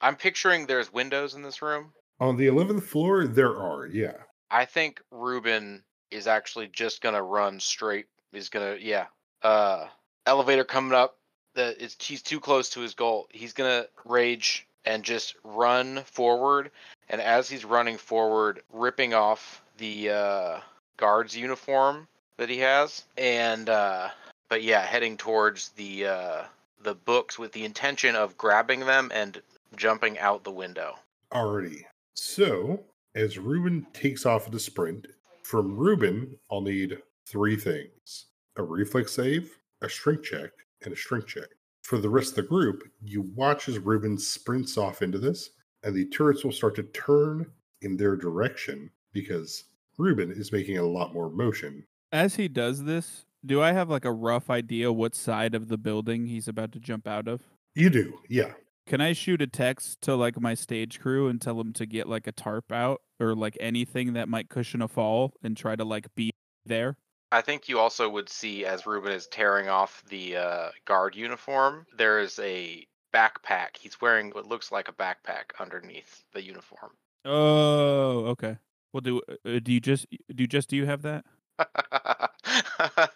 I'm 0.00 0.14
picturing 0.14 0.66
there's 0.66 0.92
windows 0.92 1.34
in 1.34 1.42
this 1.42 1.62
room. 1.62 1.92
On 2.20 2.36
the 2.36 2.46
eleventh 2.46 2.84
floor, 2.86 3.26
there 3.26 3.56
are 3.56 3.86
yeah. 3.86 4.18
I 4.52 4.66
think 4.66 5.02
Ruben 5.10 5.82
is 6.12 6.28
actually 6.28 6.68
just 6.68 7.02
gonna 7.02 7.22
run 7.22 7.58
straight. 7.58 8.06
He's 8.30 8.48
gonna 8.48 8.76
yeah. 8.80 9.06
Uh 9.42 9.86
elevator 10.26 10.62
coming 10.64 10.92
up. 10.92 11.18
The 11.54 11.74
it's 11.82 11.96
he's 11.98 12.22
too 12.22 12.38
close 12.38 12.70
to 12.70 12.80
his 12.80 12.94
goal. 12.94 13.26
He's 13.32 13.52
gonna 13.52 13.86
rage 14.04 14.64
and 14.84 15.02
just 15.02 15.34
run 15.42 16.02
forward. 16.04 16.70
And 17.10 17.20
as 17.20 17.48
he's 17.48 17.64
running 17.64 17.96
forward, 17.96 18.60
ripping 18.72 19.14
off 19.14 19.62
the 19.78 20.10
uh 20.10 20.60
guard's 20.98 21.36
uniform 21.36 22.06
that 22.36 22.48
he 22.48 22.58
has, 22.58 23.04
and 23.16 23.68
uh, 23.68 24.08
but 24.48 24.62
yeah, 24.62 24.84
heading 24.84 25.16
towards 25.16 25.70
the 25.70 26.06
uh, 26.06 26.42
the 26.82 26.94
books 26.94 27.38
with 27.38 27.52
the 27.52 27.64
intention 27.64 28.14
of 28.14 28.36
grabbing 28.36 28.80
them 28.80 29.10
and 29.14 29.40
jumping 29.76 30.18
out 30.18 30.44
the 30.44 30.50
window. 30.50 30.96
Alrighty. 31.32 31.84
So, 32.14 32.80
as 33.14 33.38
Ruben 33.38 33.86
takes 33.92 34.26
off 34.26 34.52
a 34.52 34.58
sprint, 34.58 35.06
from 35.42 35.76
Ruben, 35.76 36.36
I'll 36.50 36.60
need 36.60 36.98
three 37.26 37.56
things 37.56 38.26
a 38.56 38.62
reflex 38.62 39.12
save, 39.12 39.56
a 39.82 39.88
strength 39.88 40.24
check, 40.24 40.50
and 40.82 40.92
a 40.92 40.96
strength 40.96 41.28
check. 41.28 41.48
For 41.82 41.98
the 41.98 42.10
rest 42.10 42.30
of 42.30 42.36
the 42.36 42.42
group, 42.42 42.82
you 43.02 43.22
watch 43.34 43.68
as 43.68 43.78
Ruben 43.78 44.18
sprints 44.18 44.76
off 44.76 45.00
into 45.00 45.18
this, 45.18 45.50
and 45.82 45.94
the 45.94 46.06
turrets 46.06 46.44
will 46.44 46.52
start 46.52 46.74
to 46.76 46.82
turn 46.84 47.46
in 47.82 47.96
their 47.96 48.16
direction 48.16 48.90
because 49.12 49.64
Ruben 49.98 50.30
is 50.30 50.52
making 50.52 50.78
a 50.78 50.86
lot 50.86 51.12
more 51.12 51.30
motion. 51.30 51.84
As 52.12 52.36
he 52.36 52.48
does 52.48 52.84
this, 52.84 53.26
do 53.44 53.62
I 53.62 53.72
have 53.72 53.88
like 53.88 54.04
a 54.04 54.12
rough 54.12 54.50
idea 54.50 54.92
what 54.92 55.14
side 55.14 55.54
of 55.54 55.68
the 55.68 55.78
building 55.78 56.26
he's 56.26 56.48
about 56.48 56.72
to 56.72 56.80
jump 56.80 57.06
out 57.06 57.28
of? 57.28 57.42
You 57.74 57.90
do, 57.90 58.18
yeah. 58.28 58.52
Can 58.86 59.00
I 59.00 59.12
shoot 59.12 59.42
a 59.42 59.46
text 59.46 60.00
to 60.02 60.16
like 60.16 60.40
my 60.40 60.54
stage 60.54 60.98
crew 60.98 61.28
and 61.28 61.40
tell 61.40 61.56
them 61.56 61.72
to 61.74 61.86
get 61.86 62.08
like 62.08 62.26
a 62.26 62.32
tarp 62.32 62.72
out 62.72 63.02
or 63.20 63.34
like 63.34 63.56
anything 63.60 64.14
that 64.14 64.28
might 64.28 64.48
cushion 64.48 64.80
a 64.80 64.88
fall 64.88 65.34
and 65.42 65.56
try 65.56 65.76
to 65.76 65.84
like 65.84 66.14
be 66.14 66.30
there? 66.64 66.96
I 67.30 67.42
think 67.42 67.68
you 67.68 67.78
also 67.78 68.08
would 68.08 68.30
see 68.30 68.64
as 68.64 68.86
Ruben 68.86 69.12
is 69.12 69.26
tearing 69.26 69.68
off 69.68 70.02
the 70.08 70.36
uh, 70.36 70.68
guard 70.86 71.14
uniform, 71.14 71.86
there 71.96 72.20
is 72.20 72.38
a 72.38 72.86
backpack. 73.14 73.76
He's 73.78 74.00
wearing 74.00 74.30
what 74.30 74.46
looks 74.46 74.70
like 74.72 74.88
a 74.88 74.92
backpack 74.92 75.44
underneath 75.60 76.24
the 76.32 76.42
uniform. 76.42 76.92
Oh, 77.24 78.26
okay. 78.26 78.56
Well, 78.92 79.00
do 79.00 79.20
uh, 79.44 79.58
do 79.62 79.72
you 79.72 79.80
just 79.80 80.06
do 80.10 80.42
you 80.42 80.46
just 80.46 80.68
do 80.70 80.76
you 80.76 80.86
have 80.86 81.02
that? 81.02 81.24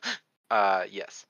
uh, 0.50 0.84
yes. 0.90 1.26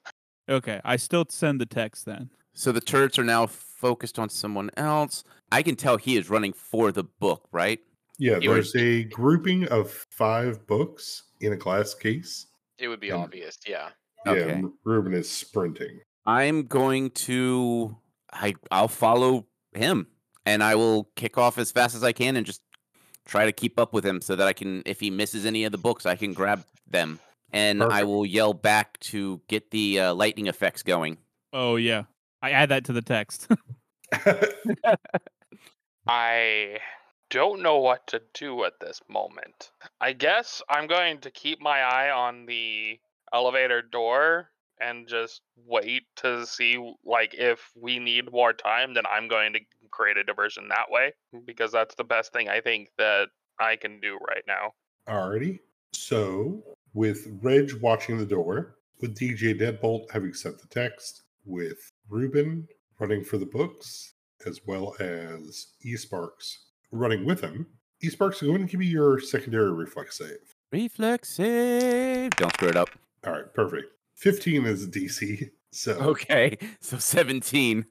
Okay, 0.48 0.80
I 0.84 0.96
still 0.96 1.24
send 1.28 1.60
the 1.60 1.66
text 1.66 2.04
then. 2.06 2.30
So 2.54 2.72
the 2.72 2.80
turrets 2.80 3.18
are 3.18 3.24
now 3.24 3.46
focused 3.46 4.18
on 4.18 4.28
someone 4.28 4.70
else. 4.76 5.24
I 5.50 5.62
can 5.62 5.76
tell 5.76 5.96
he 5.96 6.16
is 6.16 6.28
running 6.28 6.52
for 6.52 6.92
the 6.92 7.04
book, 7.04 7.46
right? 7.52 7.80
Yeah, 8.18 8.38
You 8.40 8.50
would- 8.50 8.56
there's 8.56 8.76
a 8.76 9.04
grouping 9.04 9.66
of 9.68 9.90
five 10.10 10.66
books 10.66 11.24
in 11.40 11.52
a 11.52 11.56
glass 11.56 11.94
case. 11.94 12.46
It 12.78 12.88
would 12.88 13.00
be 13.00 13.10
And- 13.10 13.22
obvious, 13.22 13.58
yeah. 13.66 13.90
Yeah, 14.26 14.32
Okay. 14.32 14.62
Ruben 14.84 15.14
is 15.14 15.30
sprinting. 15.30 16.00
I'm 16.26 16.64
going 16.66 17.10
to 17.10 17.96
I 18.32 18.54
I'll 18.70 18.88
follow 18.88 19.46
him 19.72 20.06
and 20.44 20.62
I 20.62 20.74
will 20.74 21.10
kick 21.16 21.38
off 21.38 21.58
as 21.58 21.72
fast 21.72 21.94
as 21.94 22.02
I 22.02 22.12
can 22.12 22.36
and 22.36 22.46
just 22.46 22.62
try 23.24 23.44
to 23.44 23.52
keep 23.52 23.78
up 23.78 23.92
with 23.92 24.04
him 24.04 24.20
so 24.20 24.36
that 24.36 24.48
I 24.48 24.52
can 24.52 24.82
if 24.86 25.00
he 25.00 25.10
misses 25.10 25.46
any 25.46 25.64
of 25.64 25.72
the 25.72 25.78
books 25.78 26.06
I 26.06 26.16
can 26.16 26.32
grab 26.32 26.64
them 26.86 27.20
and 27.52 27.82
I 27.82 28.04
will 28.04 28.24
yell 28.24 28.54
back 28.54 28.98
to 29.00 29.40
get 29.48 29.70
the 29.70 30.00
uh, 30.00 30.14
lightning 30.14 30.46
effects 30.46 30.82
going. 30.82 31.18
Oh 31.52 31.76
yeah, 31.76 32.04
I 32.40 32.52
add 32.52 32.70
that 32.70 32.86
to 32.86 32.92
the 32.92 33.02
text. 33.02 33.46
I 36.06 36.78
don't 37.30 37.62
know 37.62 37.78
what 37.78 38.06
to 38.08 38.22
do 38.34 38.64
at 38.64 38.80
this 38.80 39.00
moment. 39.08 39.70
I 40.00 40.12
guess 40.12 40.62
I'm 40.68 40.86
going 40.86 41.18
to 41.20 41.30
keep 41.30 41.60
my 41.60 41.80
eye 41.80 42.10
on 42.10 42.46
the 42.46 42.98
elevator 43.32 43.82
door 43.82 44.50
and 44.82 45.06
just 45.06 45.42
wait 45.66 46.02
to 46.16 46.46
see 46.46 46.94
like 47.04 47.34
if 47.34 47.70
we 47.80 47.98
need 47.98 48.32
more 48.32 48.52
time 48.52 48.94
then 48.94 49.04
I'm 49.10 49.28
going 49.28 49.52
to 49.52 49.60
create 49.90 50.16
a 50.16 50.24
diversion 50.24 50.68
that 50.68 50.90
way 50.90 51.12
because 51.46 51.72
that's 51.72 51.94
the 51.94 52.04
best 52.04 52.32
thing 52.32 52.48
I 52.48 52.60
think 52.60 52.88
that 52.98 53.28
I 53.58 53.76
can 53.76 54.00
do 54.00 54.18
right 54.28 54.42
now. 54.46 54.72
Alrighty. 55.08 55.60
So, 55.92 56.62
with 56.94 57.28
Reg 57.42 57.72
watching 57.80 58.18
the 58.18 58.26
door, 58.26 58.76
with 59.00 59.16
DJ 59.16 59.58
Deadbolt 59.58 60.10
having 60.10 60.34
sent 60.34 60.58
the 60.58 60.68
text, 60.68 61.22
with 61.44 61.90
Ruben 62.08 62.66
running 62.98 63.24
for 63.24 63.38
the 63.38 63.46
books, 63.46 64.14
as 64.46 64.60
well 64.66 64.94
as 65.00 65.68
E 65.82 65.96
Sparks 65.96 66.66
running 66.90 67.24
with 67.24 67.40
him, 67.40 67.66
E 68.02 68.08
Sparks, 68.08 68.40
go 68.40 68.48
ahead 68.48 68.60
and 68.60 68.70
give 68.70 68.80
me 68.80 68.86
your 68.86 69.20
secondary 69.20 69.72
reflex 69.72 70.18
save. 70.18 70.56
Reflex 70.72 71.28
save. 71.28 72.30
Don't 72.30 72.52
screw 72.54 72.68
it 72.68 72.76
up. 72.76 72.90
All 73.26 73.32
right, 73.32 73.54
perfect. 73.54 73.92
15 74.22 74.64
is 74.66 74.88
DC. 74.88 75.50
So, 75.72 75.92
Okay. 76.00 76.56
So 76.80 76.98
17. 76.98 77.84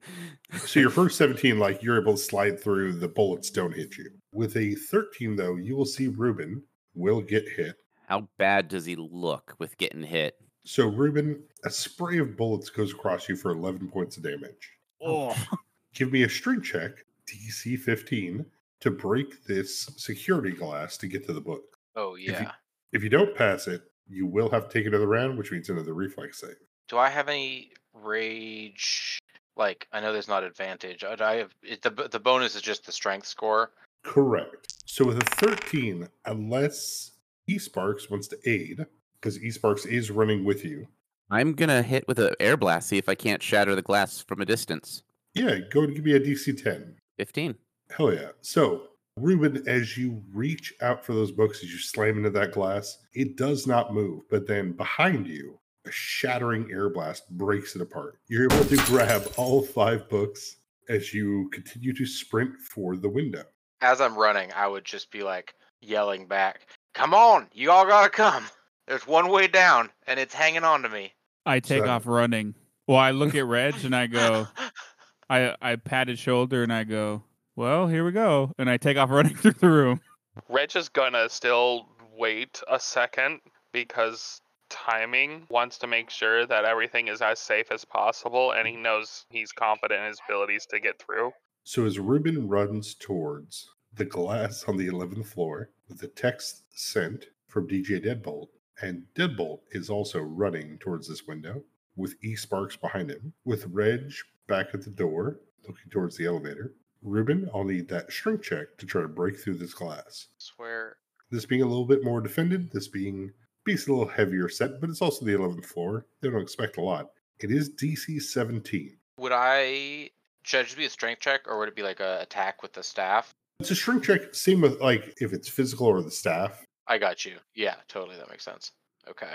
so 0.65 0.79
your 0.79 0.89
first 0.89 1.17
17, 1.17 1.59
like 1.59 1.81
you're 1.83 1.99
able 1.99 2.13
to 2.13 2.17
slide 2.17 2.59
through, 2.61 2.93
the 2.93 3.07
bullets 3.07 3.49
don't 3.49 3.73
hit 3.73 3.97
you. 3.97 4.09
With 4.33 4.55
a 4.55 4.75
13, 4.75 5.35
though, 5.35 5.55
you 5.55 5.75
will 5.75 5.85
see 5.85 6.07
Ruben 6.07 6.63
will 6.95 7.21
get 7.21 7.47
hit. 7.49 7.75
How 8.07 8.27
bad 8.37 8.67
does 8.67 8.85
he 8.85 8.95
look 8.95 9.55
with 9.59 9.77
getting 9.77 10.03
hit? 10.03 10.35
So, 10.63 10.87
Ruben, 10.87 11.41
a 11.65 11.69
spray 11.71 12.19
of 12.19 12.37
bullets 12.37 12.69
goes 12.69 12.91
across 12.93 13.27
you 13.27 13.35
for 13.35 13.51
11 13.51 13.89
points 13.89 14.15
of 14.17 14.23
damage. 14.23 14.71
oh, 15.01 15.35
oh. 15.51 15.57
Give 15.93 16.11
me 16.11 16.23
a 16.23 16.29
strength 16.29 16.63
check, 16.65 16.91
DC 17.27 17.77
15, 17.79 18.45
to 18.81 18.91
break 18.91 19.43
this 19.45 19.89
security 19.97 20.51
glass 20.51 20.95
to 20.97 21.07
get 21.07 21.25
to 21.27 21.33
the 21.33 21.41
book. 21.41 21.63
Oh 21.95 22.15
you- 22.15 22.31
yeah. 22.31 22.51
If 22.93 23.03
you 23.03 23.09
don't 23.09 23.35
pass 23.35 23.67
it, 23.67 23.81
you 24.11 24.25
will 24.25 24.49
have 24.49 24.67
to 24.67 24.73
take 24.77 24.85
another 24.87 25.07
round, 25.07 25.37
which 25.37 25.51
means 25.51 25.69
another 25.69 25.93
reflex 25.93 26.41
save. 26.41 26.55
Do 26.87 26.97
I 26.97 27.09
have 27.09 27.27
any 27.29 27.71
rage? 27.93 29.19
Like 29.57 29.87
I 29.91 29.99
know 29.99 30.13
there's 30.13 30.27
not 30.27 30.43
advantage. 30.43 31.03
I 31.03 31.35
have 31.35 31.51
it, 31.61 31.81
the 31.81 31.89
the 32.09 32.19
bonus 32.19 32.55
is 32.55 32.61
just 32.61 32.85
the 32.85 32.91
strength 32.91 33.27
score. 33.27 33.71
Correct. 34.03 34.73
So, 34.85 35.05
with 35.05 35.17
a 35.21 35.25
13, 35.35 36.07
unless 36.25 37.11
E 37.47 37.57
Sparks 37.59 38.09
wants 38.09 38.27
to 38.29 38.37
aid, 38.49 38.85
because 39.19 39.41
E 39.41 39.51
Sparks 39.51 39.85
is 39.85 40.09
running 40.09 40.43
with 40.43 40.65
you, 40.65 40.87
I'm 41.29 41.53
going 41.53 41.69
to 41.69 41.81
hit 41.83 42.07
with 42.07 42.17
an 42.19 42.33
air 42.39 42.57
blast, 42.57 42.89
see 42.89 42.97
if 42.97 43.07
I 43.07 43.15
can't 43.15 43.43
shatter 43.43 43.75
the 43.75 43.81
glass 43.81 44.19
from 44.21 44.41
a 44.41 44.45
distance. 44.45 45.03
yeah, 45.33 45.59
go 45.69 45.81
and 45.83 45.95
give 45.95 46.03
me 46.03 46.13
a 46.13 46.19
DC 46.19 46.61
10. 46.61 46.95
15. 47.17 47.55
Hell 47.95 48.13
yeah. 48.13 48.29
So, 48.41 48.87
Ruben, 49.21 49.63
as 49.67 49.97
you 49.97 50.21
reach 50.33 50.73
out 50.81 51.05
for 51.05 51.13
those 51.13 51.31
books, 51.31 51.63
as 51.63 51.71
you 51.71 51.77
slam 51.79 52.17
into 52.17 52.29
that 52.31 52.51
glass, 52.53 52.97
it 53.13 53.37
does 53.37 53.67
not 53.67 53.93
move. 53.93 54.23
But 54.29 54.47
then 54.47 54.71
behind 54.71 55.27
you, 55.27 55.59
a 55.85 55.91
shattering 55.91 56.69
air 56.71 56.89
blast 56.89 57.29
breaks 57.31 57.75
it 57.75 57.81
apart. 57.81 58.19
You're 58.27 58.45
able 58.51 58.65
to 58.65 58.77
grab 58.85 59.23
all 59.37 59.61
five 59.61 60.09
books 60.09 60.57
as 60.89 61.13
you 61.13 61.49
continue 61.53 61.93
to 61.93 62.05
sprint 62.05 62.57
for 62.59 62.95
the 62.97 63.09
window. 63.09 63.43
As 63.81 64.01
I'm 64.01 64.17
running, 64.17 64.51
I 64.55 64.67
would 64.67 64.85
just 64.85 65.11
be 65.11 65.23
like 65.23 65.53
yelling 65.81 66.27
back, 66.27 66.67
"Come 66.93 67.13
on, 67.13 67.47
you 67.53 67.71
all 67.71 67.85
gotta 67.85 68.09
come! 68.09 68.45
There's 68.87 69.07
one 69.07 69.29
way 69.29 69.47
down, 69.47 69.89
and 70.07 70.19
it's 70.19 70.33
hanging 70.33 70.63
on 70.63 70.83
to 70.83 70.89
me." 70.89 71.13
I 71.45 71.59
take 71.59 71.83
So- 71.85 71.89
off 71.89 72.05
running. 72.05 72.55
Well, 72.87 72.97
I 72.99 73.11
look 73.11 73.35
at 73.35 73.45
Reg 73.45 73.75
and 73.85 73.95
I 73.95 74.07
go, 74.07 74.47
I 75.29 75.55
I 75.61 75.75
pat 75.77 76.07
his 76.09 76.19
shoulder 76.19 76.61
and 76.63 76.73
I 76.73 76.83
go, 76.83 77.23
well, 77.55 77.87
here 77.87 78.05
we 78.05 78.11
go, 78.11 78.51
and 78.57 78.69
I 78.69 78.77
take 78.77 78.97
off 78.97 79.09
running 79.09 79.35
through 79.37 79.53
the 79.53 79.69
room. 79.69 80.01
Reg 80.49 80.75
is 80.75 80.89
gonna 80.89 81.29
still 81.29 81.87
wait 82.17 82.61
a 82.69 82.79
second 82.79 83.39
because 83.71 84.41
timing 84.69 85.45
wants 85.49 85.77
to 85.79 85.87
make 85.87 86.09
sure 86.09 86.45
that 86.45 86.65
everything 86.65 87.09
is 87.09 87.21
as 87.21 87.39
safe 87.39 87.71
as 87.71 87.83
possible 87.83 88.53
and 88.53 88.67
he 88.67 88.75
knows 88.75 89.25
he's 89.29 89.51
confident 89.51 90.01
in 90.01 90.07
his 90.07 90.21
abilities 90.27 90.65
to 90.65 90.79
get 90.79 91.01
through. 91.01 91.31
So, 91.63 91.85
as 91.85 91.99
Ruben 91.99 92.47
runs 92.47 92.95
towards 92.95 93.69
the 93.93 94.05
glass 94.05 94.63
on 94.67 94.77
the 94.77 94.87
11th 94.87 95.27
floor 95.27 95.69
with 95.89 95.99
the 95.99 96.07
text 96.07 96.63
sent 96.73 97.25
from 97.47 97.67
DJ 97.67 98.03
Deadbolt, 98.03 98.47
and 98.81 99.03
Deadbolt 99.15 99.59
is 99.71 99.89
also 99.89 100.19
running 100.19 100.77
towards 100.79 101.07
this 101.07 101.27
window 101.27 101.63
with 101.95 102.15
E 102.23 102.35
Sparks 102.35 102.77
behind 102.77 103.11
him, 103.11 103.33
with 103.45 103.67
Reg 103.67 104.11
back 104.47 104.67
at 104.73 104.83
the 104.83 104.89
door 104.89 105.41
looking 105.67 105.91
towards 105.91 106.17
the 106.17 106.25
elevator. 106.25 106.73
Ruben, 107.03 107.49
I'll 107.53 107.63
need 107.63 107.87
that 107.89 108.11
strength 108.11 108.43
check 108.43 108.77
to 108.77 108.85
try 108.85 109.01
to 109.01 109.07
break 109.07 109.39
through 109.39 109.55
this 109.55 109.73
glass. 109.73 110.27
Swear. 110.37 110.97
This 111.31 111.45
being 111.45 111.61
a 111.61 111.67
little 111.67 111.85
bit 111.85 112.03
more 112.03 112.21
defended, 112.21 112.71
this 112.71 112.87
being 112.87 113.31
being 113.63 113.77
a 113.77 113.91
little 113.91 114.07
heavier 114.07 114.49
set, 114.49 114.81
but 114.81 114.89
it's 114.89 115.01
also 115.01 115.25
the 115.25 115.33
11th 115.33 115.65
floor. 115.65 116.05
They 116.21 116.29
don't 116.29 116.41
expect 116.41 116.77
a 116.77 116.81
lot. 116.81 117.11
It 117.39 117.51
is 117.51 117.69
DC 117.69 118.21
17. 118.21 118.97
Would 119.17 119.31
I 119.31 120.09
should 120.43 120.61
it 120.61 120.65
just 120.65 120.77
be 120.77 120.85
a 120.85 120.89
strength 120.89 121.21
check, 121.21 121.41
or 121.47 121.59
would 121.59 121.69
it 121.69 121.75
be 121.75 121.83
like 121.83 121.99
a 121.99 122.19
attack 122.21 122.61
with 122.61 122.73
the 122.73 122.83
staff? 122.83 123.33
It's 123.59 123.71
a 123.71 123.75
strength 123.75 124.05
check, 124.05 124.33
same 124.33 124.61
with 124.61 124.81
like 124.81 125.13
if 125.21 125.33
it's 125.33 125.47
physical 125.47 125.87
or 125.87 126.01
the 126.01 126.11
staff. 126.11 126.65
I 126.87 126.97
got 126.97 127.25
you. 127.25 127.37
Yeah, 127.55 127.75
totally. 127.87 128.17
That 128.17 128.29
makes 128.29 128.43
sense. 128.43 128.71
Okay. 129.09 129.33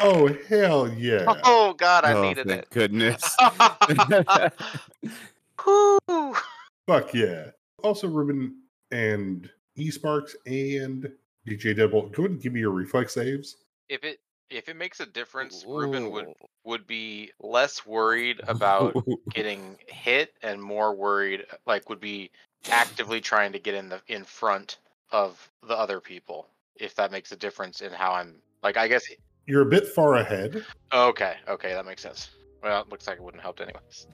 Oh 0.00 0.28
hell 0.48 0.92
yeah! 0.92 1.24
Oh 1.44 1.72
God, 1.72 2.04
I 2.04 2.12
oh, 2.12 2.22
needed 2.22 2.46
thank 2.46 2.62
it. 2.62 2.70
goodness. 2.70 3.36
Whew. 6.88 6.94
Fuck 6.94 7.12
yeah! 7.12 7.50
Also, 7.82 8.08
Ruben 8.08 8.62
and 8.90 9.48
E 9.76 9.90
Sparks 9.90 10.34
and 10.46 11.02
DJ 11.46 11.76
Deadbolt, 11.76 12.12
go 12.12 12.22
ahead 12.22 12.30
and 12.32 12.40
give 12.40 12.54
me 12.54 12.60
your 12.60 12.70
reflex 12.70 13.12
saves. 13.14 13.56
if 13.90 14.04
it 14.04 14.20
if 14.50 14.70
it 14.70 14.76
makes 14.76 15.00
a 15.00 15.06
difference, 15.06 15.66
Ruben 15.68 16.10
would 16.10 16.28
would 16.64 16.86
be 16.86 17.30
less 17.40 17.84
worried 17.84 18.40
about 18.48 18.94
getting 19.34 19.76
hit 19.86 20.32
and 20.42 20.62
more 20.62 20.94
worried 20.94 21.44
like 21.66 21.90
would 21.90 22.00
be 22.00 22.30
actively 22.70 23.20
trying 23.20 23.52
to 23.52 23.58
get 23.58 23.74
in 23.74 23.90
the 23.90 24.00
in 24.08 24.24
front 24.24 24.78
of 25.10 25.50
the 25.66 25.76
other 25.76 26.00
people 26.00 26.48
if 26.76 26.94
that 26.94 27.12
makes 27.12 27.32
a 27.32 27.36
difference 27.36 27.82
in 27.82 27.92
how 27.92 28.12
I'm 28.12 28.36
like. 28.62 28.78
I 28.78 28.88
guess. 28.88 29.04
You're 29.46 29.62
a 29.62 29.66
bit 29.66 29.86
far 29.86 30.16
ahead. 30.16 30.64
Okay, 30.92 31.36
okay, 31.48 31.72
that 31.72 31.86
makes 31.86 32.02
sense. 32.02 32.30
Well, 32.62 32.82
it 32.82 32.88
looks 32.88 33.06
like 33.06 33.18
it 33.18 33.22
wouldn't 33.22 33.42
help 33.42 33.60
anyways. 33.60 34.06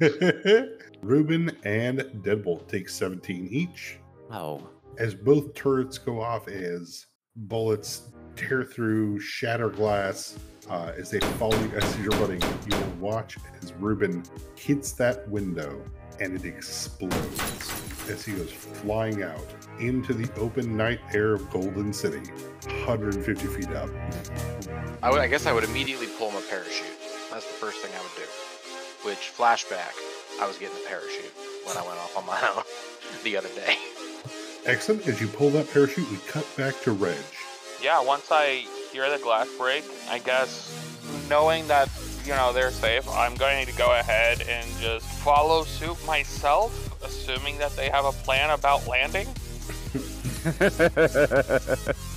Ruben 1.02 1.56
and 1.64 2.00
Deadbolt 2.22 2.68
take 2.68 2.88
17 2.88 3.48
each. 3.50 3.98
Oh, 4.30 4.68
as 4.98 5.14
both 5.14 5.54
turrets 5.54 5.98
go 5.98 6.20
off 6.20 6.48
as 6.48 7.06
bullets 7.36 8.08
tear 8.34 8.64
through, 8.64 9.20
shatter 9.20 9.68
glass. 9.68 10.38
Uh, 10.68 10.92
as 10.98 11.10
they 11.10 11.20
follow 11.20 11.56
you 11.60 11.70
as 11.76 11.98
you're 11.98 12.10
running, 12.12 12.42
you 12.42 12.76
will 12.76 13.10
watch 13.10 13.36
as 13.62 13.72
Ruben 13.74 14.24
hits 14.56 14.92
that 14.92 15.28
window 15.28 15.80
and 16.18 16.34
it 16.34 16.44
explodes 16.44 17.72
as 18.08 18.24
he 18.24 18.32
goes 18.32 18.50
flying 18.50 19.22
out 19.22 19.44
into 19.78 20.12
the 20.12 20.32
open 20.40 20.76
night 20.76 21.00
air 21.12 21.34
of 21.34 21.48
Golden 21.50 21.92
City, 21.92 22.30
150 22.64 23.46
feet 23.46 23.70
up. 23.70 23.90
I, 25.02 25.10
would, 25.10 25.20
I 25.20 25.28
guess 25.28 25.46
I 25.46 25.52
would 25.52 25.64
immediately 25.64 26.08
pull 26.18 26.30
my 26.30 26.40
parachute. 26.48 26.86
That's 27.36 27.52
the 27.52 27.66
first 27.66 27.80
thing 27.80 27.92
I 27.94 28.00
would 28.00 28.16
do. 28.16 28.22
Which 29.06 29.30
flashback, 29.36 29.92
I 30.40 30.46
was 30.46 30.56
getting 30.56 30.74
a 30.74 30.88
parachute 30.88 31.34
when 31.66 31.76
I 31.76 31.82
went 31.82 31.98
off 31.98 32.16
on 32.16 32.24
my 32.24 32.40
own 32.56 32.62
the 33.24 33.36
other 33.36 33.50
day. 33.50 33.76
Excellent. 34.64 35.06
As 35.06 35.20
you 35.20 35.28
pull 35.28 35.50
that 35.50 35.70
parachute, 35.70 36.10
we 36.10 36.16
cut 36.28 36.46
back 36.56 36.80
to 36.84 36.92
Reg. 36.92 37.18
Yeah, 37.82 38.02
once 38.02 38.28
I 38.32 38.64
hear 38.90 39.10
the 39.10 39.18
glass 39.18 39.54
break, 39.58 39.84
I 40.08 40.18
guess 40.18 40.72
knowing 41.28 41.68
that, 41.68 41.90
you 42.24 42.32
know, 42.32 42.54
they're 42.54 42.70
safe, 42.70 43.06
I'm 43.10 43.34
going 43.34 43.66
to 43.66 43.72
go 43.76 43.92
ahead 43.92 44.40
and 44.48 44.66
just 44.80 45.04
follow 45.06 45.64
suit 45.64 45.98
myself, 46.06 46.72
assuming 47.04 47.58
that 47.58 47.76
they 47.76 47.90
have 47.90 48.06
a 48.06 48.12
plan 48.12 48.48
about 48.48 48.86
landing. 48.86 49.28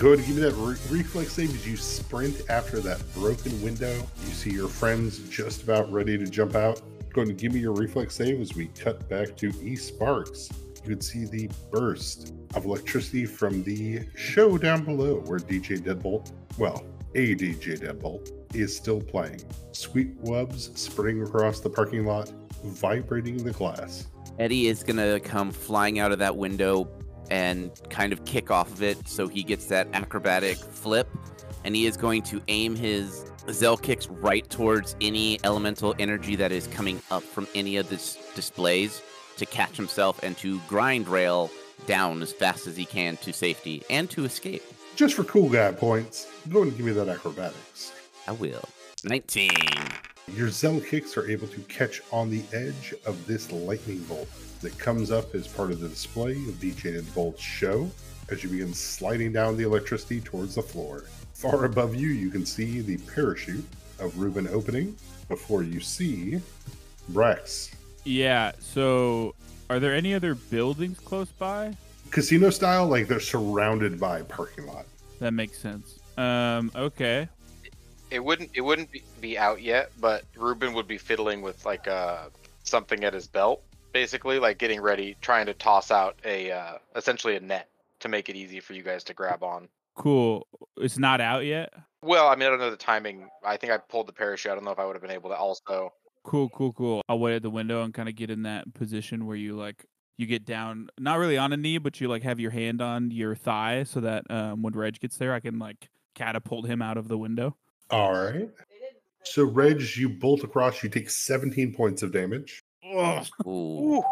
Go 0.00 0.14
ahead 0.14 0.20
and 0.20 0.28
give 0.28 0.36
me 0.36 0.42
that 0.48 0.54
re- 0.54 0.98
reflex 0.98 1.34
save 1.34 1.54
as 1.54 1.68
you 1.68 1.76
sprint 1.76 2.40
after 2.48 2.80
that 2.80 3.02
broken 3.12 3.60
window. 3.60 3.92
You 4.24 4.32
see 4.32 4.48
your 4.48 4.66
friends 4.66 5.18
just 5.28 5.62
about 5.62 5.92
ready 5.92 6.16
to 6.16 6.24
jump 6.24 6.54
out. 6.54 6.80
Go 7.12 7.20
ahead 7.20 7.28
and 7.28 7.38
give 7.38 7.52
me 7.52 7.60
your 7.60 7.74
reflex 7.74 8.14
save 8.14 8.40
as 8.40 8.54
we 8.54 8.68
cut 8.68 9.06
back 9.10 9.36
to 9.36 9.52
E 9.62 9.76
Sparks. 9.76 10.48
You 10.82 10.92
can 10.92 11.02
see 11.02 11.26
the 11.26 11.50
burst 11.70 12.32
of 12.54 12.64
electricity 12.64 13.26
from 13.26 13.62
the 13.62 14.06
show 14.16 14.56
down 14.56 14.86
below 14.86 15.16
where 15.26 15.38
DJ 15.38 15.78
Deadbolt, 15.80 16.32
well, 16.56 16.82
a 17.14 17.34
DJ 17.34 17.78
Deadbolt, 17.78 18.56
is 18.56 18.74
still 18.74 19.02
playing. 19.02 19.42
Sweet 19.72 20.14
webs 20.20 20.70
spreading 20.80 21.22
across 21.24 21.60
the 21.60 21.68
parking 21.68 22.06
lot, 22.06 22.32
vibrating 22.64 23.36
the 23.36 23.52
glass. 23.52 24.06
Eddie 24.38 24.68
is 24.68 24.82
gonna 24.82 25.20
come 25.20 25.52
flying 25.52 25.98
out 25.98 26.10
of 26.10 26.20
that 26.20 26.34
window 26.34 26.88
and 27.30 27.70
kind 27.90 28.12
of 28.12 28.24
kick 28.24 28.50
off 28.50 28.70
of 28.72 28.82
it 28.82 29.08
so 29.08 29.28
he 29.28 29.42
gets 29.42 29.66
that 29.66 29.88
acrobatic 29.92 30.56
flip 30.58 31.08
and 31.64 31.76
he 31.76 31.86
is 31.86 31.96
going 31.96 32.22
to 32.22 32.40
aim 32.48 32.74
his 32.74 33.30
Zell 33.50 33.76
kicks 33.76 34.06
right 34.08 34.48
towards 34.50 34.96
any 35.00 35.40
elemental 35.44 35.94
energy 35.98 36.36
that 36.36 36.52
is 36.52 36.66
coming 36.68 37.00
up 37.10 37.22
from 37.22 37.48
any 37.54 37.76
of 37.76 37.88
the 37.88 37.96
s- 37.96 38.16
displays 38.34 39.02
to 39.36 39.46
catch 39.46 39.76
himself 39.76 40.22
and 40.22 40.36
to 40.38 40.60
grind 40.68 41.08
rail 41.08 41.50
down 41.86 42.22
as 42.22 42.32
fast 42.32 42.66
as 42.66 42.76
he 42.76 42.84
can 42.84 43.16
to 43.18 43.32
safety 43.32 43.82
and 43.90 44.10
to 44.10 44.24
escape. 44.24 44.62
Just 44.96 45.14
for 45.14 45.24
cool 45.24 45.48
guy 45.48 45.72
points, 45.72 46.26
go 46.48 46.58
ahead 46.58 46.68
and 46.68 46.76
give 46.76 46.86
me 46.86 46.92
that 46.92 47.08
acrobatics. 47.08 47.92
I 48.28 48.32
will. 48.32 48.62
19. 49.04 49.50
Your 50.34 50.50
Zell 50.50 50.80
kicks 50.80 51.16
are 51.16 51.28
able 51.28 51.48
to 51.48 51.60
catch 51.62 52.02
on 52.12 52.30
the 52.30 52.42
edge 52.52 52.94
of 53.06 53.26
this 53.26 53.50
lightning 53.50 54.00
bolt 54.00 54.28
that 54.60 54.78
comes 54.78 55.10
up 55.10 55.34
as 55.34 55.46
part 55.46 55.70
of 55.70 55.80
the 55.80 55.88
display 55.88 56.32
of 56.32 56.54
DJ 56.60 56.98
and 56.98 57.14
Bolt's 57.14 57.42
show 57.42 57.90
as 58.30 58.42
you 58.42 58.50
begin 58.50 58.72
sliding 58.72 59.32
down 59.32 59.56
the 59.56 59.64
electricity 59.64 60.20
towards 60.20 60.54
the 60.54 60.62
floor. 60.62 61.04
Far 61.34 61.64
above 61.64 61.94
you, 61.94 62.08
you 62.08 62.30
can 62.30 62.44
see 62.44 62.80
the 62.80 62.98
parachute 62.98 63.64
of 63.98 64.18
Ruben 64.18 64.48
opening 64.48 64.96
before 65.28 65.62
you 65.62 65.80
see 65.80 66.40
Brax. 67.12 67.72
Yeah. 68.04 68.52
So, 68.60 69.34
are 69.68 69.80
there 69.80 69.94
any 69.94 70.14
other 70.14 70.34
buildings 70.34 70.98
close 70.98 71.28
by? 71.28 71.76
Casino 72.10 72.50
style, 72.50 72.86
like 72.86 73.08
they're 73.08 73.20
surrounded 73.20 73.98
by 73.98 74.22
parking 74.22 74.66
lot. 74.66 74.86
That 75.20 75.32
makes 75.32 75.58
sense. 75.58 75.98
Um. 76.16 76.70
Okay. 76.74 77.28
It 78.10 78.22
wouldn't 78.22 78.50
it 78.54 78.60
wouldn't 78.62 78.90
be, 78.90 79.02
be 79.20 79.38
out 79.38 79.62
yet, 79.62 79.92
but 80.00 80.24
Ruben 80.36 80.74
would 80.74 80.88
be 80.88 80.98
fiddling 80.98 81.42
with 81.42 81.64
like 81.64 81.86
uh 81.86 82.24
something 82.64 83.04
at 83.04 83.14
his 83.14 83.26
belt, 83.26 83.62
basically, 83.92 84.38
like 84.38 84.58
getting 84.58 84.80
ready, 84.80 85.16
trying 85.20 85.46
to 85.46 85.54
toss 85.54 85.90
out 85.90 86.18
a 86.24 86.50
uh, 86.50 86.72
essentially 86.96 87.36
a 87.36 87.40
net 87.40 87.68
to 88.00 88.08
make 88.08 88.28
it 88.28 88.36
easy 88.36 88.60
for 88.60 88.72
you 88.72 88.82
guys 88.82 89.04
to 89.04 89.14
grab 89.14 89.42
on. 89.42 89.68
Cool. 89.96 90.46
It's 90.76 90.98
not 90.98 91.20
out 91.20 91.44
yet. 91.44 91.72
Well, 92.02 92.28
I 92.28 92.36
mean, 92.36 92.46
I 92.46 92.50
don't 92.50 92.60
know 92.60 92.70
the 92.70 92.76
timing. 92.76 93.28
I 93.44 93.56
think 93.56 93.72
I 93.72 93.78
pulled 93.78 94.08
the 94.08 94.12
parachute. 94.12 94.52
I 94.52 94.54
don't 94.54 94.64
know 94.64 94.70
if 94.70 94.78
I 94.78 94.86
would 94.86 94.94
have 94.94 95.02
been 95.02 95.10
able 95.10 95.30
to 95.30 95.36
also. 95.36 95.92
Cool. 96.24 96.48
Cool. 96.50 96.72
Cool. 96.72 97.02
I'll 97.08 97.18
wait 97.18 97.36
at 97.36 97.42
the 97.42 97.50
window 97.50 97.82
and 97.82 97.92
kind 97.92 98.08
of 98.08 98.14
get 98.14 98.30
in 98.30 98.42
that 98.44 98.72
position 98.74 99.26
where 99.26 99.36
you 99.36 99.56
like 99.56 99.84
you 100.16 100.26
get 100.26 100.44
down, 100.44 100.88
not 100.98 101.18
really 101.18 101.38
on 101.38 101.52
a 101.52 101.56
knee, 101.56 101.78
but 101.78 102.00
you 102.00 102.08
like 102.08 102.22
have 102.22 102.38
your 102.38 102.50
hand 102.50 102.82
on 102.82 103.10
your 103.10 103.34
thigh 103.34 103.84
so 103.84 104.00
that 104.00 104.24
um, 104.30 104.62
when 104.62 104.74
Reg 104.74 105.00
gets 105.00 105.16
there, 105.16 105.32
I 105.32 105.40
can 105.40 105.58
like 105.58 105.88
catapult 106.14 106.66
him 106.66 106.82
out 106.82 106.96
of 106.96 107.08
the 107.08 107.18
window. 107.18 107.56
All 107.90 108.12
right. 108.12 108.48
So, 109.24 109.44
Reg, 109.44 109.82
you 109.96 110.08
bolt 110.08 110.44
across, 110.44 110.82
you 110.82 110.88
take 110.88 111.10
17 111.10 111.74
points 111.74 112.02
of 112.02 112.12
damage 112.12 112.62
Ooh. 112.90 113.20
Ooh. 113.48 114.02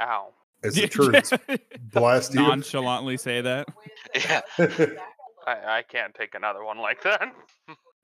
Ow. 0.00 0.28
as 0.64 0.74
the 0.76 0.88
turrets 0.88 1.32
blast 1.92 2.34
you. 2.34 2.40
Nonchalantly 2.40 3.16
say 3.16 3.40
that. 3.40 3.68
Yeah. 4.14 4.40
I, 5.46 5.78
I 5.78 5.82
can't 5.88 6.14
take 6.14 6.34
another 6.34 6.64
one 6.64 6.78
like 6.78 7.02
that. 7.02 7.32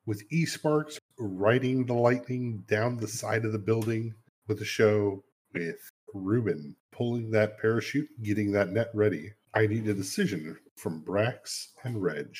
with 0.07 0.23
E 0.31 0.45
Sparks 0.45 0.99
riding 1.19 1.85
the 1.87 1.95
lightning 1.95 2.65
down 2.67 2.97
the 2.97 3.07
side 3.07 3.45
of 3.45 3.53
the 3.53 3.59
building 3.59 4.15
with 4.49 4.59
the 4.59 4.65
show, 4.65 5.23
with 5.55 5.77
Ruben 6.15 6.75
pulling 6.93 7.31
that 7.31 7.59
parachute, 7.61 8.09
getting 8.23 8.51
that 8.53 8.71
net 8.71 8.89
ready. 8.95 9.33
I 9.55 9.67
need 9.67 9.87
a 9.87 9.95
decision 9.95 10.59
from 10.77 11.05
Brax 11.05 11.69
and 11.85 12.03
Reg. 12.03 12.35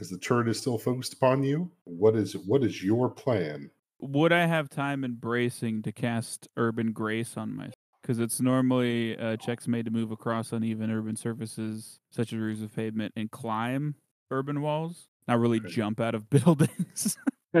As 0.00 0.10
the 0.10 0.18
turret 0.18 0.48
is 0.48 0.58
still 0.58 0.78
focused 0.78 1.14
upon 1.14 1.42
you, 1.44 1.70
what 1.84 2.14
is 2.16 2.36
what 2.36 2.62
is 2.62 2.82
your 2.82 3.08
plan? 3.08 3.70
Would 4.02 4.32
I 4.32 4.46
have 4.46 4.68
time 4.68 5.04
in 5.04 5.14
bracing 5.14 5.82
to 5.82 5.92
cast 5.92 6.48
Urban 6.56 6.92
Grace 6.92 7.36
on 7.36 7.54
myself? 7.54 7.74
Because 8.02 8.18
it's 8.18 8.40
normally 8.40 9.16
uh, 9.16 9.36
checks 9.36 9.68
made 9.68 9.84
to 9.84 9.92
move 9.92 10.10
across 10.10 10.52
uneven 10.52 10.90
urban 10.90 11.14
surfaces, 11.14 12.00
such 12.10 12.32
as 12.32 12.38
roofs 12.40 12.60
of 12.62 12.74
pavement, 12.74 13.12
and 13.14 13.30
climb 13.30 13.94
urban 14.32 14.60
walls. 14.60 15.06
Not 15.28 15.38
really 15.38 15.58
Okay. 15.60 15.68
jump 15.68 16.00
out 16.00 16.14
of 16.16 16.28
buildings. 16.30 17.16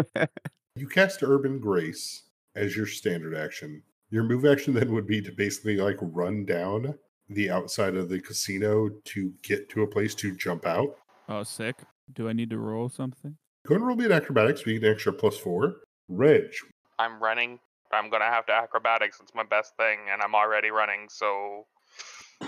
You 0.74 0.88
cast 0.88 1.22
Urban 1.22 1.60
Grace 1.60 2.22
as 2.56 2.74
your 2.74 2.86
standard 2.86 3.36
action. 3.36 3.82
Your 4.10 4.22
move 4.24 4.46
action 4.46 4.72
then 4.72 4.90
would 4.94 5.06
be 5.06 5.20
to 5.20 5.30
basically 5.30 5.76
like 5.76 5.98
run 6.00 6.46
down 6.46 6.94
the 7.28 7.50
outside 7.50 7.94
of 7.94 8.08
the 8.08 8.18
casino 8.18 8.88
to 9.04 9.34
get 9.42 9.68
to 9.68 9.82
a 9.82 9.86
place 9.86 10.14
to 10.16 10.34
jump 10.34 10.64
out. 10.66 10.96
oh, 11.28 11.42
sick. 11.42 11.76
Do 12.14 12.26
I 12.26 12.32
need 12.32 12.48
to 12.50 12.58
roll 12.58 12.88
something? 12.88 13.36
Go 13.66 13.74
and 13.74 13.86
roll 13.86 13.96
me 13.96 14.06
an 14.06 14.12
acrobatics. 14.12 14.64
We 14.64 14.78
get 14.78 14.84
an 14.88 14.94
extra 14.94 15.12
plus 15.12 15.36
four. 15.36 15.74
Reg, 16.16 16.52
I'm 16.98 17.22
running. 17.22 17.58
I'm 17.92 18.08
gonna 18.10 18.24
have 18.24 18.46
to 18.46 18.52
acrobatics. 18.52 19.18
It's 19.20 19.34
my 19.34 19.42
best 19.44 19.76
thing, 19.76 19.98
and 20.10 20.22
I'm 20.22 20.34
already 20.34 20.70
running. 20.70 21.08
So, 21.10 21.66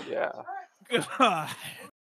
yeah. 0.09 0.31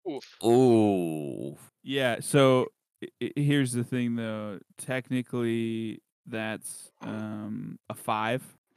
Oof. 0.09 0.25
Ooh. 0.45 1.57
yeah. 1.83 2.17
So 2.21 2.67
i- 3.03 3.09
i- 3.23 3.33
here's 3.41 3.73
the 3.73 3.85
thing, 3.85 4.17
though. 4.17 4.59
Technically, 4.79 6.03
that's 6.27 6.91
um, 7.01 7.79
a 7.89 7.95
five 7.95 8.43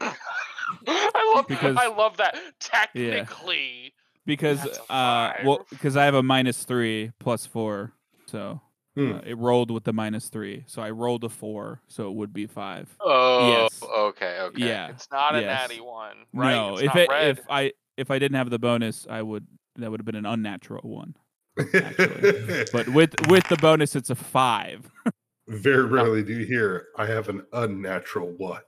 I 0.88 1.34
love. 1.36 1.48
Because- 1.48 1.78
I 1.80 1.88
love 1.88 2.18
that. 2.18 2.38
Technically, 2.60 3.94
because 4.26 4.66
uh, 4.90 5.34
well, 5.44 5.66
because 5.70 5.96
I 5.98 6.06
have 6.06 6.16
a 6.16 6.24
minus 6.24 6.64
three 6.64 7.12
plus 7.20 7.46
four, 7.46 7.94
so 8.26 8.62
Hmm. 8.96 9.14
uh, 9.14 9.20
it 9.26 9.38
rolled 9.38 9.72
with 9.72 9.84
the 9.84 9.94
minus 9.94 10.30
three. 10.30 10.64
So 10.68 10.82
I 10.82 10.90
rolled 10.92 11.24
a 11.24 11.30
four, 11.30 11.82
so 11.88 12.10
it 12.10 12.16
would 12.16 12.34
be 12.34 12.48
five. 12.48 12.96
Oh. 13.02 13.50
Yes. 13.50 13.84
Okay. 13.84 14.38
Okay. 14.40 14.66
Yeah. 14.68 14.90
it's 14.90 15.10
not 15.12 15.36
a 15.36 15.42
yes. 15.42 15.70
natty 15.70 15.82
one, 15.82 16.16
right? 16.34 16.52
No, 16.52 16.74
It's 16.76 16.84
if 16.84 16.88
not 16.88 16.98
it, 16.98 17.10
red. 17.10 17.28
if 17.40 17.46
I 17.50 17.74
if 17.98 18.12
I 18.12 18.20
didn't 18.20 18.38
have 18.38 18.50
the 18.50 18.60
bonus, 18.60 19.06
I 19.10 19.22
would 19.22 19.46
that 19.76 19.92
would 19.92 20.00
have 20.00 20.06
been 20.06 20.16
an 20.16 20.26
unnatural 20.26 20.90
one. 20.90 21.16
Actually. 21.60 22.66
But 22.72 22.90
with 22.90 23.14
with 23.28 23.48
the 23.50 23.58
bonus, 23.58 23.96
it's 23.96 24.10
a 24.10 24.16
five. 24.16 24.90
Very 25.48 25.86
rarely 25.86 26.24
do 26.24 26.34
you 26.34 26.46
hear, 26.46 26.88
I 26.98 27.06
have 27.06 27.30
an 27.30 27.46
unnatural 27.54 28.34
one. 28.38 28.62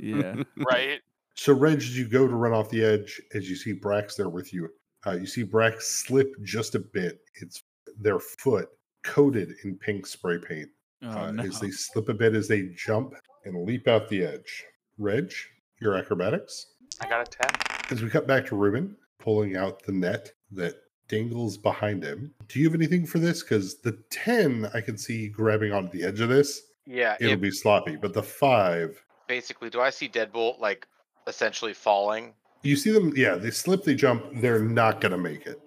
yeah. 0.00 0.42
right? 0.70 1.00
so, 1.34 1.52
Reg, 1.52 1.78
as 1.78 1.96
you 1.98 2.08
go 2.08 2.26
to 2.26 2.34
run 2.34 2.52
off 2.52 2.70
the 2.70 2.82
edge, 2.84 3.20
as 3.34 3.50
you 3.50 3.56
see 3.56 3.74
Brax 3.74 4.16
there 4.16 4.28
with 4.30 4.52
you, 4.54 4.68
uh, 5.06 5.12
you 5.12 5.26
see 5.26 5.44
Brax 5.44 5.82
slip 5.82 6.32
just 6.42 6.74
a 6.74 6.78
bit. 6.78 7.20
It's 7.34 7.62
their 8.00 8.18
foot 8.18 8.68
coated 9.06 9.54
in 9.64 9.76
pink 9.78 10.06
spray 10.06 10.38
paint. 10.38 10.68
Oh, 11.02 11.08
uh, 11.08 11.30
no. 11.30 11.42
As 11.42 11.60
they 11.60 11.70
slip 11.70 12.08
a 12.08 12.14
bit 12.14 12.34
as 12.34 12.48
they 12.48 12.70
jump 12.76 13.14
and 13.44 13.66
leap 13.66 13.86
out 13.88 14.08
the 14.08 14.24
edge. 14.24 14.64
Reg, 14.98 15.32
your 15.80 15.94
acrobatics. 15.94 16.66
I 17.00 17.08
got 17.08 17.26
a 17.26 17.30
ten. 17.30 17.50
As 17.90 18.02
we 18.02 18.10
cut 18.10 18.26
back 18.26 18.46
to 18.46 18.56
Ruben, 18.56 18.96
pulling 19.18 19.56
out 19.56 19.82
the 19.82 19.92
net 19.92 20.32
that 20.52 20.74
dangles 21.08 21.56
behind 21.56 22.02
him. 22.02 22.32
Do 22.48 22.58
you 22.58 22.66
have 22.66 22.74
anything 22.74 23.06
for 23.06 23.18
this? 23.18 23.42
Because 23.42 23.78
the 23.80 23.98
10, 24.10 24.70
I 24.74 24.80
can 24.80 24.98
see 24.98 25.28
grabbing 25.28 25.72
onto 25.72 25.96
the 25.96 26.04
edge 26.04 26.20
of 26.20 26.28
this. 26.28 26.62
Yeah. 26.84 27.16
It'll 27.20 27.34
It, 27.34 27.40
be 27.40 27.50
sloppy. 27.50 27.96
But 27.96 28.12
the 28.12 28.22
5, 28.22 29.00
basically, 29.28 29.70
do 29.70 29.80
I 29.80 29.90
see 29.90 30.08
Deadbolt 30.08 30.58
like 30.58 30.86
essentially 31.26 31.74
falling? 31.74 32.34
you 32.62 32.74
see 32.74 32.90
them, 32.90 33.12
yeah, 33.14 33.36
they 33.36 33.50
slip, 33.50 33.84
they 33.84 33.94
jump. 33.94 34.24
They're 34.40 34.58
not 34.58 35.00
going 35.00 35.12
to 35.12 35.18
make 35.18 35.46
it. 35.46 35.60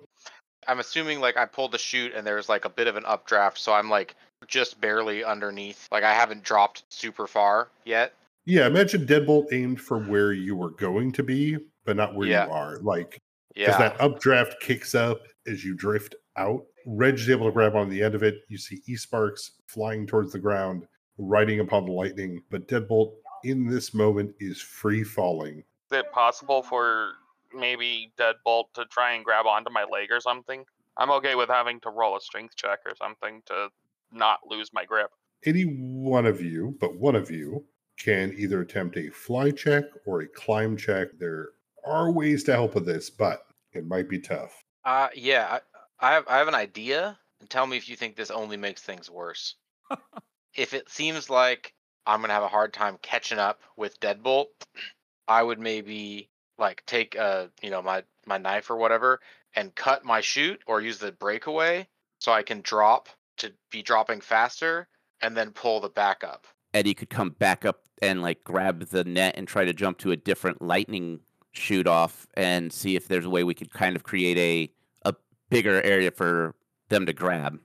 I'm 0.69 0.79
assuming 0.79 1.19
like 1.19 1.35
I 1.35 1.45
pulled 1.45 1.71
the 1.71 1.79
chute 1.79 2.13
and 2.15 2.25
there's 2.25 2.47
like 2.47 2.63
a 2.65 2.69
bit 2.69 2.87
of 2.87 2.95
an 2.95 3.03
updraft, 3.05 3.57
so 3.57 3.73
I'm 3.73 3.89
like 3.89 4.15
just 4.47 4.79
barely 4.79 5.23
underneath. 5.23 5.87
Like 5.91 6.03
I 6.03 6.13
haven't 6.13 6.43
dropped 6.43 6.83
super 6.89 7.25
far 7.25 7.69
yet. 7.85 8.13
Yeah, 8.45 8.67
imagine 8.67 9.05
Deadbolt 9.05 9.51
aimed 9.51 9.81
for 9.81 9.99
where 9.99 10.31
you 10.31 10.55
were 10.55 10.69
going 10.71 11.11
to 11.13 11.23
be, 11.23 11.57
but 11.85 11.95
not 11.95 12.13
where 12.15 12.27
Yeah. 12.27 12.45
you 12.45 12.51
are. 12.51 12.77
Like, 12.81 13.19
because 13.53 13.73
Yeah. 13.75 13.89
that 13.89 13.99
updraft 13.99 14.61
kicks 14.61 14.93
up 14.93 15.21
as 15.47 15.65
you 15.65 15.75
drift 15.75 16.15
out. 16.37 16.63
Reg 16.85 17.15
is 17.15 17.29
able 17.29 17.47
to 17.47 17.51
grab 17.51 17.75
on 17.75 17.89
the 17.89 18.01
end 18.01 18.13
of 18.15 18.21
it. 18.23 18.35
You 18.47 18.57
see 18.57 18.81
E 18.87 18.95
Sparks 18.95 19.51
flying 19.67 20.05
towards 20.05 20.31
the 20.31 20.39
ground, 20.39 20.87
riding 21.17 21.59
upon 21.59 21.85
the 21.85 21.91
lightning. 21.91 22.43
But 22.51 22.67
Deadbolt 22.67 23.13
in 23.43 23.67
this 23.67 23.93
moment 23.93 24.33
is 24.39 24.61
free 24.61 25.03
falling. 25.03 25.63
Is 25.91 25.97
it 25.97 26.11
possible 26.11 26.61
for 26.61 27.13
maybe 27.53 28.11
Deadbolt 28.17 28.73
to 28.73 28.85
try 28.85 29.13
and 29.13 29.25
grab 29.25 29.45
onto 29.45 29.71
my 29.71 29.85
leg 29.85 30.11
or 30.11 30.19
something? 30.19 30.65
I'm 30.97 31.11
okay 31.11 31.35
with 31.35 31.49
having 31.49 31.79
to 31.81 31.89
roll 31.89 32.17
a 32.17 32.21
strength 32.21 32.55
check 32.55 32.79
or 32.85 32.95
something 32.95 33.41
to 33.45 33.69
not 34.11 34.39
lose 34.45 34.71
my 34.73 34.85
grip. 34.85 35.11
Any 35.45 35.63
one 35.63 36.25
of 36.25 36.41
you, 36.41 36.77
but 36.79 36.97
one 36.97 37.15
of 37.15 37.31
you, 37.31 37.65
can 37.99 38.33
either 38.37 38.61
attempt 38.61 38.97
a 38.97 39.09
fly 39.09 39.51
check 39.51 39.83
or 40.05 40.21
a 40.21 40.27
climb 40.27 40.77
check. 40.77 41.09
There 41.19 41.49
are 41.85 42.11
ways 42.11 42.43
to 42.45 42.53
help 42.53 42.75
with 42.75 42.85
this, 42.85 43.09
but 43.09 43.45
it 43.73 43.85
might 43.85 44.09
be 44.09 44.19
tough. 44.19 44.63
Uh 44.83 45.09
yeah, 45.13 45.59
I, 45.99 46.07
I 46.07 46.13
have 46.13 46.27
I 46.27 46.37
have 46.37 46.47
an 46.47 46.55
idea. 46.55 47.19
And 47.41 47.49
tell 47.49 47.67
me 47.67 47.77
if 47.77 47.87
you 47.87 47.95
think 47.95 48.15
this 48.15 48.31
only 48.31 48.57
makes 48.57 48.81
things 48.81 49.09
worse. 49.09 49.55
if 50.55 50.73
it 50.73 50.89
seems 50.89 51.29
like 51.29 51.73
I'm 52.05 52.21
gonna 52.21 52.33
have 52.33 52.43
a 52.43 52.47
hard 52.47 52.73
time 52.73 52.97
catching 53.01 53.37
up 53.37 53.61
with 53.77 53.99
Deadbolt, 53.99 54.47
I 55.27 55.43
would 55.43 55.59
maybe 55.59 56.29
like 56.59 56.83
take 56.85 57.17
uh 57.17 57.47
you 57.61 57.69
know 57.69 57.81
my 57.81 58.03
my 58.25 58.37
knife 58.37 58.69
or 58.69 58.75
whatever 58.75 59.19
and 59.55 59.73
cut 59.75 60.05
my 60.05 60.21
chute 60.21 60.61
or 60.67 60.81
use 60.81 60.99
the 60.99 61.11
breakaway 61.11 61.87
so 62.19 62.31
I 62.31 62.43
can 62.43 62.61
drop 62.61 63.09
to 63.37 63.51
be 63.71 63.81
dropping 63.81 64.21
faster 64.21 64.87
and 65.21 65.35
then 65.35 65.51
pull 65.51 65.79
the 65.79 65.89
back 65.89 66.23
up. 66.23 66.45
Eddie 66.73 66.93
could 66.93 67.09
come 67.09 67.31
back 67.31 67.65
up 67.65 67.81
and 68.01 68.21
like 68.21 68.43
grab 68.43 68.85
the 68.87 69.03
net 69.03 69.35
and 69.37 69.47
try 69.47 69.65
to 69.65 69.73
jump 69.73 69.97
to 69.99 70.11
a 70.11 70.17
different 70.17 70.61
lightning 70.61 71.19
shoot 71.51 71.87
off 71.87 72.27
and 72.35 72.71
see 72.71 72.95
if 72.95 73.07
there's 73.07 73.25
a 73.25 73.29
way 73.29 73.43
we 73.43 73.55
could 73.55 73.71
kind 73.71 73.95
of 73.95 74.03
create 74.03 74.37
a 74.37 75.09
a 75.09 75.15
bigger 75.49 75.81
area 75.81 76.11
for 76.11 76.55
them 76.89 77.05
to 77.05 77.13
grab. 77.13 77.59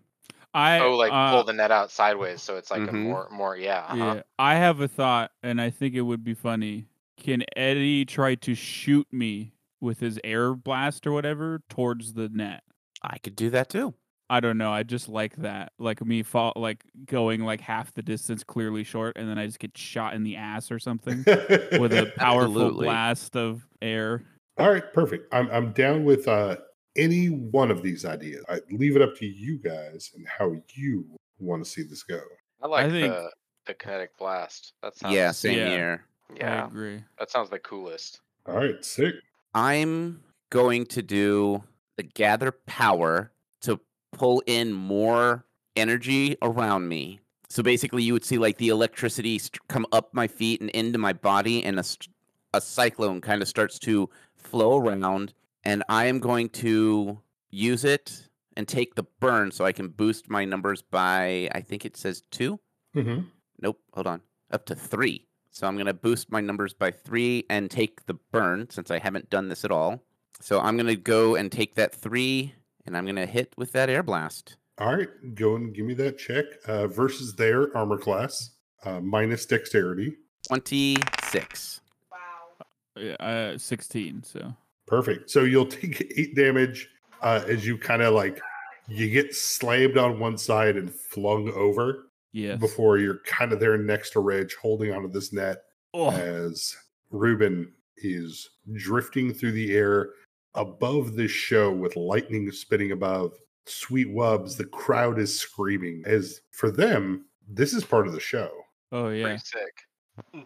I 0.54 0.78
oh, 0.78 0.96
like 0.96 1.12
uh, 1.12 1.32
pull 1.32 1.44
the 1.44 1.52
net 1.52 1.70
out 1.70 1.90
sideways 1.90 2.40
so 2.40 2.56
it's 2.56 2.70
like 2.70 2.82
a 2.82 2.92
Mhm. 2.92 3.02
more 3.02 3.28
more 3.30 3.56
yeah. 3.56 3.86
Uh-huh. 3.88 3.96
Yeah, 3.96 4.22
I 4.38 4.54
have 4.54 4.80
a 4.80 4.88
thought, 4.88 5.32
and 5.42 5.60
I 5.60 5.70
think 5.70 5.94
it 5.94 6.02
would 6.02 6.22
be 6.24 6.34
funny. 6.34 6.86
Can 7.16 7.44
Eddie 7.56 8.04
try 8.04 8.34
to 8.36 8.54
shoot 8.54 9.06
me 9.12 9.52
with 9.80 10.00
his 10.00 10.18
air 10.24 10.54
blast 10.54 11.06
or 11.06 11.12
whatever 11.12 11.60
towards 11.68 12.12
the 12.14 12.28
net? 12.28 12.62
I 13.02 13.18
could 13.18 13.36
do 13.36 13.50
that 13.50 13.68
too. 13.68 13.94
I 14.30 14.40
don't 14.40 14.56
know. 14.58 14.72
I 14.72 14.82
just 14.84 15.08
like 15.08 15.36
that, 15.36 15.72
like 15.78 16.04
me 16.04 16.22
fall, 16.22 16.54
like 16.56 16.82
going 17.04 17.42
like 17.42 17.60
half 17.60 17.92
the 17.92 18.02
distance, 18.02 18.42
clearly 18.42 18.82
short, 18.82 19.16
and 19.16 19.28
then 19.28 19.38
I 19.38 19.46
just 19.46 19.58
get 19.58 19.76
shot 19.76 20.14
in 20.14 20.22
the 20.22 20.36
ass 20.36 20.70
or 20.70 20.78
something 20.78 21.18
with 21.26 21.92
a 21.92 22.10
powerful 22.16 22.52
Absolutely. 22.52 22.86
blast 22.86 23.36
of 23.36 23.66
air. 23.82 24.22
All 24.56 24.70
right, 24.72 24.92
perfect. 24.94 25.32
I'm 25.32 25.50
I'm 25.50 25.72
down 25.72 26.04
with 26.04 26.26
uh 26.26 26.56
any 26.96 27.26
one 27.26 27.70
of 27.70 27.82
these 27.82 28.04
ideas. 28.06 28.42
I 28.48 28.60
leave 28.70 28.96
it 28.96 29.02
up 29.02 29.14
to 29.18 29.26
you 29.26 29.58
guys 29.58 30.10
and 30.16 30.26
how 30.26 30.54
you 30.74 31.04
want 31.38 31.62
to 31.64 31.70
see 31.70 31.82
this 31.82 32.02
go. 32.02 32.20
I 32.62 32.66
like 32.66 32.90
think- 32.90 33.12
the 33.12 33.30
the 33.66 33.74
kinetic 33.74 34.16
blast. 34.16 34.72
That 34.82 34.96
sounds 34.96 35.14
yeah, 35.14 35.32
same 35.32 35.58
Yeah. 35.58 35.68
here. 35.68 36.04
I 36.30 36.36
yeah. 36.36 36.66
agree. 36.66 37.02
That 37.18 37.30
sounds 37.30 37.50
the 37.50 37.58
coolest. 37.58 38.20
All 38.46 38.56
right, 38.56 38.84
sick. 38.84 39.14
I'm 39.54 40.22
going 40.50 40.86
to 40.86 41.02
do 41.02 41.62
the 41.96 42.02
gather 42.02 42.52
power 42.52 43.30
to 43.62 43.80
pull 44.12 44.42
in 44.46 44.72
more 44.72 45.44
energy 45.76 46.36
around 46.42 46.88
me. 46.88 47.20
So 47.48 47.62
basically, 47.62 48.02
you 48.02 48.12
would 48.12 48.24
see 48.24 48.38
like 48.38 48.58
the 48.58 48.68
electricity 48.68 49.38
st- 49.38 49.66
come 49.68 49.86
up 49.92 50.12
my 50.12 50.26
feet 50.26 50.60
and 50.60 50.70
into 50.70 50.98
my 50.98 51.12
body, 51.12 51.62
and 51.62 51.78
a, 51.78 51.84
st- 51.84 52.12
a 52.52 52.60
cyclone 52.60 53.20
kind 53.20 53.42
of 53.42 53.48
starts 53.48 53.78
to 53.80 54.10
flow 54.34 54.78
around. 54.78 55.34
And 55.64 55.82
I 55.88 56.06
am 56.06 56.18
going 56.18 56.48
to 56.50 57.20
use 57.50 57.84
it 57.84 58.28
and 58.56 58.66
take 58.68 58.94
the 58.94 59.04
burn 59.20 59.50
so 59.50 59.64
I 59.64 59.72
can 59.72 59.88
boost 59.88 60.28
my 60.28 60.44
numbers 60.44 60.82
by, 60.82 61.48
I 61.52 61.60
think 61.60 61.84
it 61.84 61.96
says 61.96 62.22
two. 62.30 62.60
hmm 62.92 63.20
Nope, 63.60 63.78
hold 63.92 64.06
on. 64.06 64.20
Up 64.50 64.66
to 64.66 64.74
three. 64.74 65.26
So 65.54 65.68
I'm 65.68 65.76
going 65.76 65.86
to 65.86 65.94
boost 65.94 66.32
my 66.32 66.40
numbers 66.40 66.74
by 66.74 66.90
three 66.90 67.44
and 67.48 67.70
take 67.70 68.06
the 68.06 68.14
burn 68.32 68.68
since 68.70 68.90
I 68.90 68.98
haven't 68.98 69.30
done 69.30 69.48
this 69.48 69.64
at 69.64 69.70
all. 69.70 70.02
So 70.40 70.58
I'm 70.60 70.76
going 70.76 70.88
to 70.88 70.96
go 70.96 71.36
and 71.36 71.50
take 71.50 71.76
that 71.76 71.94
three 71.94 72.54
and 72.84 72.96
I'm 72.96 73.04
going 73.04 73.14
to 73.14 73.26
hit 73.26 73.54
with 73.56 73.70
that 73.70 73.88
air 73.88 74.02
blast. 74.02 74.56
All 74.78 74.96
right, 74.96 75.08
go 75.36 75.54
and 75.54 75.72
give 75.72 75.86
me 75.86 75.94
that 75.94 76.18
check 76.18 76.44
uh, 76.66 76.88
versus 76.88 77.36
their 77.36 77.74
armor 77.76 77.98
class 77.98 78.50
uh, 78.84 78.98
minus 78.98 79.46
dexterity. 79.46 80.16
26. 80.48 81.80
Wow. 82.10 82.66
Yeah, 82.96 83.12
uh, 83.20 83.56
sixteen. 83.56 84.24
So 84.24 84.52
Perfect. 84.88 85.30
So 85.30 85.44
you'll 85.44 85.66
take 85.66 86.12
eight 86.16 86.34
damage 86.34 86.90
uh, 87.22 87.44
as 87.46 87.64
you 87.64 87.78
kind 87.78 88.02
of 88.02 88.12
like 88.12 88.40
you 88.88 89.08
get 89.08 89.36
slammed 89.36 89.96
on 89.96 90.18
one 90.18 90.36
side 90.36 90.76
and 90.76 90.92
flung 90.92 91.50
over 91.52 92.03
yes. 92.34 92.60
before 92.60 92.98
you're 92.98 93.20
kind 93.24 93.52
of 93.52 93.60
there 93.60 93.78
next 93.78 94.10
to 94.10 94.20
Reg 94.20 94.50
holding 94.60 94.92
onto 94.92 95.08
this 95.08 95.32
net 95.32 95.62
Oh, 95.94 96.10
as 96.10 96.76
Ruben 97.10 97.72
is 97.98 98.50
drifting 98.72 99.32
through 99.32 99.52
the 99.52 99.74
air 99.74 100.10
above 100.54 101.14
this 101.14 101.30
show 101.30 101.70
with 101.72 101.96
lightning 101.96 102.50
spinning 102.50 102.90
above. 102.90 103.32
Sweet 103.66 104.08
Wubs, 104.08 104.56
the 104.56 104.64
crowd 104.64 105.18
is 105.18 105.38
screaming. 105.38 106.02
As 106.04 106.40
for 106.50 106.70
them, 106.70 107.26
this 107.48 107.72
is 107.72 107.84
part 107.84 108.06
of 108.06 108.12
the 108.12 108.20
show. 108.20 108.50
oh 108.92 109.08
yeah. 109.08 109.24
Pretty 109.24 109.38
sick. 109.38 110.44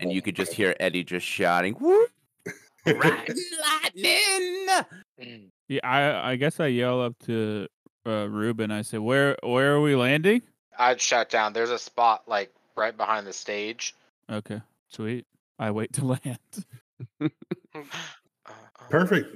And 0.00 0.12
you 0.12 0.22
could 0.22 0.36
just 0.36 0.52
hear 0.54 0.74
Eddie 0.80 1.04
just 1.04 1.26
shouting, 1.26 1.76
Woo! 1.80 2.06
Riding 2.86 3.36
lightning! 3.82 4.66
Mm. 5.20 5.50
Yeah, 5.68 5.80
I 5.84 6.32
I 6.32 6.36
guess 6.36 6.60
I 6.60 6.66
yell 6.68 7.02
up 7.02 7.18
to 7.26 7.68
uh, 8.06 8.26
Ruben. 8.28 8.70
I 8.70 8.82
say, 8.82 8.98
"Where 8.98 9.36
where 9.42 9.74
are 9.74 9.80
we 9.80 9.94
landing?" 9.96 10.42
I'd 10.78 11.00
shout 11.00 11.28
down. 11.28 11.52
There's 11.52 11.70
a 11.70 11.78
spot 11.78 12.22
like 12.26 12.52
right 12.76 12.96
behind 12.96 13.26
the 13.26 13.32
stage. 13.32 13.94
Okay, 14.30 14.60
sweet. 14.88 15.26
I 15.58 15.70
wait 15.72 15.92
to 15.94 16.04
land. 17.20 17.30
Perfect. 18.90 19.34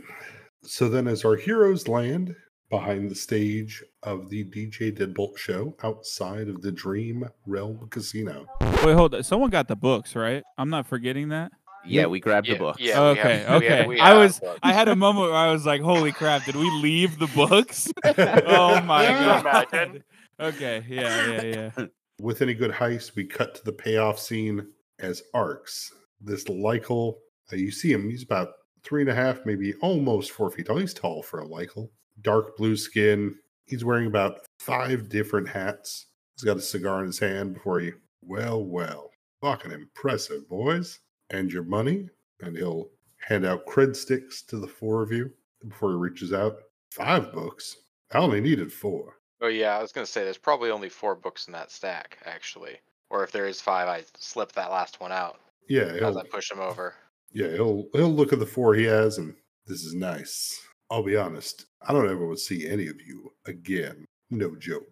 So 0.62 0.88
then, 0.88 1.08
as 1.08 1.24
our 1.24 1.36
heroes 1.36 1.88
land 1.88 2.34
behind 2.70 3.10
the 3.10 3.14
stage 3.14 3.82
of 4.02 4.30
the 4.30 4.44
DJ 4.44 4.96
Deadbolt 4.96 5.36
show 5.36 5.76
outside 5.82 6.48
of 6.48 6.62
the 6.62 6.72
Dream 6.72 7.28
Realm 7.46 7.86
Casino, 7.90 8.46
Wait, 8.82 8.94
hold. 8.94 9.14
on. 9.14 9.22
Someone 9.22 9.50
got 9.50 9.68
the 9.68 9.76
books, 9.76 10.14
right? 10.16 10.42
I'm 10.56 10.70
not 10.70 10.86
forgetting 10.86 11.28
that. 11.30 11.52
Yeah, 11.84 12.06
we 12.06 12.20
grabbed 12.20 12.46
Yeah, 12.46 12.54
the 12.54 12.58
book. 12.58 12.76
yeah. 12.78 13.00
we 13.12 13.18
have- 13.18 13.18
okay, 13.18 13.38
we 13.38 13.44
have- 13.44 13.62
okay. 13.62 13.86
we 13.86 14.00
I 14.00 14.14
was. 14.14 14.38
books. 14.40 14.58
I 14.62 14.72
had 14.72 14.88
a 14.88 14.96
moment 14.96 15.30
where 15.30 15.38
I 15.38 15.50
was 15.52 15.66
like, 15.66 15.80
"Holy 15.82 16.12
crap! 16.12 16.44
Did 16.44 16.56
we 16.56 16.70
leave 16.70 17.18
the 17.18 17.26
books?" 17.28 17.92
oh 18.04 18.80
my 18.82 19.04
god. 19.06 19.40
imagine? 19.72 20.04
Okay. 20.40 20.84
Yeah. 20.88 21.30
Yeah. 21.42 21.70
Yeah. 21.78 21.86
with 22.20 22.42
any 22.42 22.54
good 22.54 22.70
heist, 22.70 23.16
we 23.16 23.24
cut 23.24 23.54
to 23.56 23.64
the 23.64 23.72
payoff 23.72 24.18
scene 24.18 24.66
as 25.00 25.22
Arcs. 25.34 25.92
This 26.20 26.48
Lycal, 26.48 27.18
uh, 27.52 27.56
you 27.56 27.70
see 27.72 27.92
him, 27.92 28.08
he's 28.08 28.22
about 28.22 28.50
three 28.84 29.00
and 29.02 29.10
a 29.10 29.14
half, 29.14 29.44
maybe 29.44 29.74
almost 29.82 30.30
four 30.30 30.50
feet 30.50 30.66
tall. 30.66 30.76
He's 30.78 30.94
tall 30.94 31.22
for 31.22 31.40
a 31.40 31.46
Lycal. 31.46 31.90
Dark 32.20 32.56
blue 32.56 32.76
skin. 32.76 33.34
He's 33.66 33.84
wearing 33.84 34.06
about 34.06 34.40
five 34.60 35.08
different 35.08 35.48
hats. 35.48 36.06
He's 36.36 36.44
got 36.44 36.56
a 36.56 36.60
cigar 36.60 37.00
in 37.00 37.06
his 37.06 37.18
hand 37.18 37.54
before 37.54 37.80
he, 37.80 37.92
well, 38.22 38.62
well, 38.64 39.10
fucking 39.40 39.72
impressive, 39.72 40.48
boys. 40.48 41.00
And 41.32 41.50
your 41.52 41.64
money. 41.64 42.08
And 42.40 42.56
he'll 42.56 42.90
hand 43.26 43.44
out 43.46 43.66
cred 43.66 43.96
sticks 43.96 44.42
to 44.42 44.58
the 44.58 44.66
four 44.68 45.02
of 45.02 45.10
you 45.12 45.30
before 45.66 45.90
he 45.90 45.96
reaches 45.96 46.32
out. 46.32 46.56
Five 46.92 47.32
books. 47.32 47.76
I 48.12 48.18
only 48.18 48.40
needed 48.40 48.72
four. 48.72 49.18
Oh 49.40 49.48
yeah, 49.48 49.76
I 49.76 49.82
was 49.82 49.92
gonna 49.92 50.06
say 50.06 50.22
there's 50.24 50.38
probably 50.38 50.70
only 50.70 50.88
four 50.88 51.14
books 51.14 51.46
in 51.46 51.52
that 51.52 51.70
stack 51.70 52.18
actually. 52.26 52.76
Or 53.10 53.24
if 53.24 53.32
there 53.32 53.46
is 53.46 53.60
five, 53.60 53.88
I 53.88 54.04
slip 54.16 54.52
that 54.52 54.70
last 54.70 55.00
one 55.00 55.12
out 55.12 55.40
Yeah, 55.68 55.82
as 55.82 55.98
he'll, 56.00 56.18
I 56.18 56.22
push 56.30 56.50
him 56.50 56.60
over. 56.60 56.94
Yeah, 57.32 57.50
he'll 57.52 57.86
he'll 57.92 58.12
look 58.12 58.32
at 58.32 58.38
the 58.38 58.46
four 58.46 58.74
he 58.74 58.84
has, 58.84 59.18
and 59.18 59.34
this 59.66 59.82
is 59.84 59.94
nice. 59.94 60.60
I'll 60.90 61.02
be 61.02 61.16
honest, 61.16 61.66
I 61.80 61.92
don't 61.92 62.08
ever 62.10 62.26
want 62.26 62.38
to 62.38 62.44
see 62.44 62.68
any 62.68 62.86
of 62.88 63.00
you 63.00 63.32
again. 63.46 64.04
No 64.30 64.54
joke. 64.56 64.86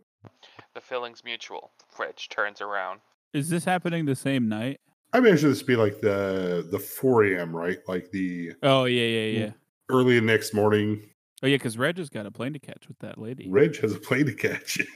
The 0.74 0.80
feeling's 0.80 1.24
mutual. 1.24 1.72
Reg 1.98 2.16
turns 2.28 2.60
around. 2.60 3.00
Is 3.32 3.50
this 3.50 3.64
happening 3.64 4.06
the 4.06 4.16
same 4.16 4.48
night? 4.48 4.80
I 5.12 5.18
imagine 5.18 5.50
this 5.50 5.58
to 5.60 5.64
be 5.64 5.76
like 5.76 6.00
the 6.00 6.66
the 6.70 6.78
4 6.78 7.24
a.m. 7.24 7.54
right, 7.54 7.78
like 7.88 8.10
the 8.10 8.52
Oh 8.62 8.84
yeah, 8.84 9.06
yeah, 9.06 9.38
yeah. 9.38 9.50
early 9.90 10.20
next 10.20 10.54
morning. 10.54 11.02
Oh 11.42 11.46
yeah, 11.46 11.56
because 11.56 11.78
Reg 11.78 11.96
has 11.98 12.10
got 12.10 12.26
a 12.26 12.30
plane 12.30 12.52
to 12.52 12.58
catch 12.58 12.86
with 12.86 12.98
that 13.00 13.18
lady. 13.18 13.48
Reg 13.50 13.76
has 13.80 13.94
a 13.94 13.98
plane 13.98 14.26
to 14.26 14.34
catch. 14.34 14.78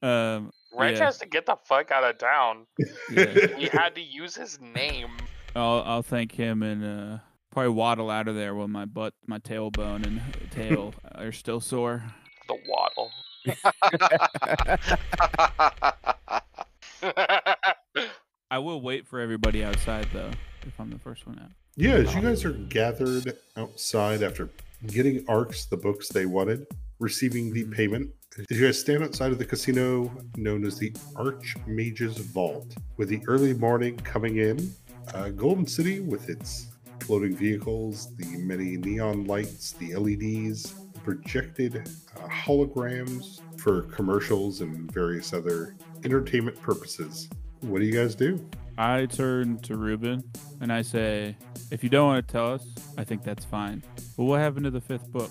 Um, 0.00 0.52
Reg 0.72 0.96
Yeah. 0.96 1.06
has 1.06 1.18
to 1.18 1.26
get 1.26 1.44
the 1.46 1.56
fuck 1.64 1.90
out 1.90 2.04
of 2.04 2.18
town. 2.18 2.66
yeah. 3.10 3.48
He 3.56 3.66
had 3.66 3.96
to 3.96 4.00
use 4.00 4.36
his 4.36 4.60
name. 4.60 5.10
I'll 5.56 5.82
I'll 5.84 6.02
thank 6.04 6.30
him 6.30 6.62
and 6.62 6.84
uh, 6.84 7.18
probably 7.50 7.70
waddle 7.70 8.08
out 8.08 8.28
of 8.28 8.36
there 8.36 8.54
when 8.54 8.70
my 8.70 8.84
butt, 8.84 9.14
my 9.26 9.40
tailbone 9.40 10.06
and 10.06 10.20
tail 10.52 10.94
are 11.16 11.32
still 11.32 11.58
sore. 11.60 12.04
The 12.46 12.58
waddle. 12.68 13.10
I 18.50 18.58
will 18.58 18.80
wait 18.80 19.06
for 19.06 19.20
everybody 19.20 19.62
outside 19.62 20.08
though, 20.12 20.30
if 20.62 20.78
I'm 20.80 20.90
the 20.90 20.98
first 20.98 21.26
one 21.26 21.38
out. 21.38 21.50
yeah, 21.76 21.92
as 21.92 22.14
you 22.14 22.22
guys 22.22 22.44
are 22.46 22.52
gathered 22.52 23.36
outside 23.56 24.22
after 24.22 24.48
getting 24.86 25.22
Arcs 25.28 25.66
the 25.66 25.76
books 25.76 26.08
they 26.08 26.24
wanted, 26.24 26.66
receiving 26.98 27.52
the 27.52 27.64
payment, 27.64 28.10
as 28.38 28.58
you 28.58 28.64
guys 28.64 28.80
stand 28.80 29.04
outside 29.04 29.32
of 29.32 29.38
the 29.38 29.44
casino 29.44 30.10
known 30.36 30.64
as 30.64 30.78
the 30.78 30.94
Archmage's 31.14 32.16
Vault, 32.18 32.74
with 32.96 33.08
the 33.08 33.20
early 33.26 33.52
morning 33.52 33.96
coming 33.98 34.38
in, 34.38 34.72
uh, 35.12 35.28
Golden 35.28 35.66
City 35.66 36.00
with 36.00 36.30
its 36.30 36.68
floating 37.00 37.36
vehicles, 37.36 38.14
the 38.16 38.38
many 38.38 38.76
neon 38.78 39.24
lights, 39.26 39.72
the 39.72 39.94
LEDs, 39.94 40.72
the 40.92 41.00
projected 41.00 41.86
uh, 42.16 42.28
holograms 42.28 43.40
for 43.58 43.82
commercials 43.82 44.62
and 44.62 44.90
various 44.90 45.34
other 45.34 45.74
entertainment 46.04 46.60
purposes. 46.62 47.28
What 47.60 47.80
do 47.80 47.84
you 47.84 47.92
guys 47.92 48.14
do? 48.14 48.44
I 48.76 49.06
turn 49.06 49.58
to 49.60 49.76
Ruben 49.76 50.22
and 50.60 50.72
I 50.72 50.82
say, 50.82 51.36
"If 51.70 51.82
you 51.82 51.90
don't 51.90 52.06
want 52.06 52.26
to 52.26 52.32
tell 52.32 52.54
us, 52.54 52.66
I 52.96 53.04
think 53.04 53.24
that's 53.24 53.44
fine. 53.44 53.82
But 54.16 54.24
what 54.24 54.40
happened 54.40 54.64
to 54.64 54.70
the 54.70 54.80
fifth 54.80 55.10
book? 55.10 55.30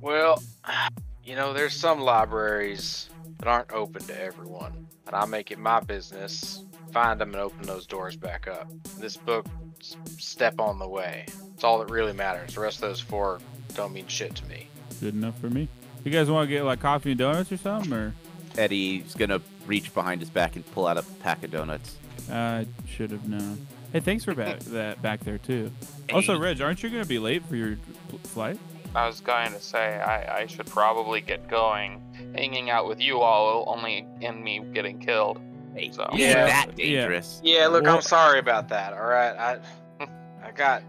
Well, 0.00 0.42
you 1.24 1.36
know, 1.36 1.52
there's 1.52 1.74
some 1.74 2.00
libraries 2.00 3.08
that 3.38 3.48
aren't 3.48 3.72
open 3.72 4.02
to 4.04 4.20
everyone, 4.20 4.88
and 5.06 5.14
I 5.14 5.24
make 5.26 5.50
it 5.50 5.58
my 5.58 5.80
business 5.80 6.64
find 6.94 7.20
them 7.20 7.30
and 7.30 7.42
open 7.42 7.62
those 7.62 7.86
doors 7.86 8.16
back 8.16 8.46
up. 8.46 8.68
This 8.98 9.16
book, 9.16 9.46
step 9.80 10.60
on 10.60 10.78
the 10.78 10.88
way. 10.88 11.26
It's 11.52 11.64
all 11.64 11.80
that 11.80 11.90
really 11.90 12.12
matters. 12.12 12.54
The 12.54 12.60
rest 12.60 12.76
of 12.76 12.82
those 12.82 13.00
four 13.00 13.40
don't 13.74 13.92
mean 13.92 14.06
shit 14.06 14.36
to 14.36 14.46
me. 14.46 14.68
Good 15.00 15.14
enough 15.14 15.36
for 15.40 15.50
me. 15.50 15.68
You 16.04 16.12
guys 16.12 16.30
want 16.30 16.48
to 16.48 16.54
get 16.54 16.64
like 16.64 16.78
coffee 16.78 17.10
and 17.10 17.18
donuts 17.18 17.50
or 17.50 17.56
something, 17.56 17.92
or 17.92 18.14
Eddie's 18.56 19.14
gonna 19.14 19.40
reach 19.66 19.92
behind 19.94 20.20
his 20.20 20.30
back 20.30 20.56
and 20.56 20.64
pull 20.72 20.86
out 20.86 20.96
a 20.98 21.02
pack 21.22 21.42
of 21.42 21.50
donuts. 21.50 21.96
I 22.30 22.66
should 22.88 23.10
have 23.10 23.28
known. 23.28 23.66
Hey, 23.92 24.00
thanks 24.00 24.24
for 24.24 24.34
back, 24.34 24.58
that 24.60 25.00
back 25.02 25.20
there 25.20 25.38
too. 25.38 25.70
Also, 26.12 26.38
Reg, 26.38 26.60
aren't 26.60 26.82
you 26.82 26.90
gonna 26.90 27.04
be 27.04 27.18
late 27.18 27.44
for 27.46 27.56
your 27.56 27.76
pl- 28.08 28.18
flight? 28.24 28.58
I 28.94 29.06
was 29.08 29.20
going 29.20 29.50
to 29.52 29.60
say 29.60 29.98
I, 30.00 30.42
I 30.42 30.46
should 30.46 30.66
probably 30.66 31.20
get 31.20 31.48
going. 31.48 32.00
Hanging 32.36 32.70
out 32.70 32.86
with 32.88 33.00
you 33.00 33.20
all 33.20 33.64
will 33.64 33.64
only 33.74 34.06
end 34.22 34.42
me 34.44 34.60
getting 34.72 35.00
killed. 35.00 35.40
So 35.90 36.08
Is 36.12 36.20
Yeah. 36.20 36.46
that 36.46 36.66
Yeah. 36.78 37.00
dangerous? 37.00 37.40
Yeah, 37.42 37.66
look, 37.66 37.82
Well- 37.84 37.96
I'm 37.96 38.02
sorry 38.02 38.38
about 38.38 38.68
that. 38.68 38.92
All 38.92 39.02
right, 39.04 39.36
I, 40.00 40.06
I 40.44 40.52
got. 40.52 40.84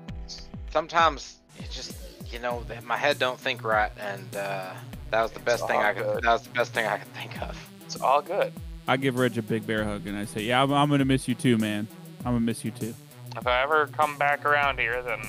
Sometimes 0.71 1.37
it 1.57 1.71
just, 1.71 1.95
you 2.31 2.37
know, 2.39 2.63
my 2.83 2.97
head 2.97 3.17
don't 3.17 3.39
think 3.39 3.63
right, 3.63 3.91
and 3.99 4.35
uh, 4.35 4.73
that 5.11 5.21
was 5.21 5.31
the 5.31 5.39
best 5.39 5.63
It's 5.63 5.71
thing 5.71 5.79
I 5.81 5.93
could. 5.93 6.03
good. 6.03 6.23
That 6.23 6.33
was 6.33 6.41
the 6.43 6.49
best 6.49 6.73
thing 6.73 6.85
I 6.85 6.97
could 6.97 7.13
think 7.13 7.41
of. 7.41 7.69
it's 7.85 7.99
all 8.01 8.21
good. 8.21 8.51
I 8.87 8.97
give 8.97 9.17
Reg 9.17 9.37
a 9.37 9.41
big 9.41 9.65
bear 9.65 9.83
hug 9.83 10.05
and 10.07 10.17
I 10.17 10.25
say, 10.25 10.43
"Yeah, 10.43 10.61
I'm, 10.61 10.71
I'm 10.71 10.89
gonna 10.89 11.05
miss 11.05 11.27
you 11.27 11.35
too, 11.35 11.57
man. 11.57 11.87
I'm 12.19 12.33
gonna 12.33 12.39
miss 12.41 12.63
you 12.63 12.71
too." 12.71 12.93
If 13.37 13.47
I 13.47 13.61
ever 13.63 13.87
come 13.87 14.17
back 14.17 14.45
around 14.45 14.79
here, 14.79 15.01
then 15.01 15.19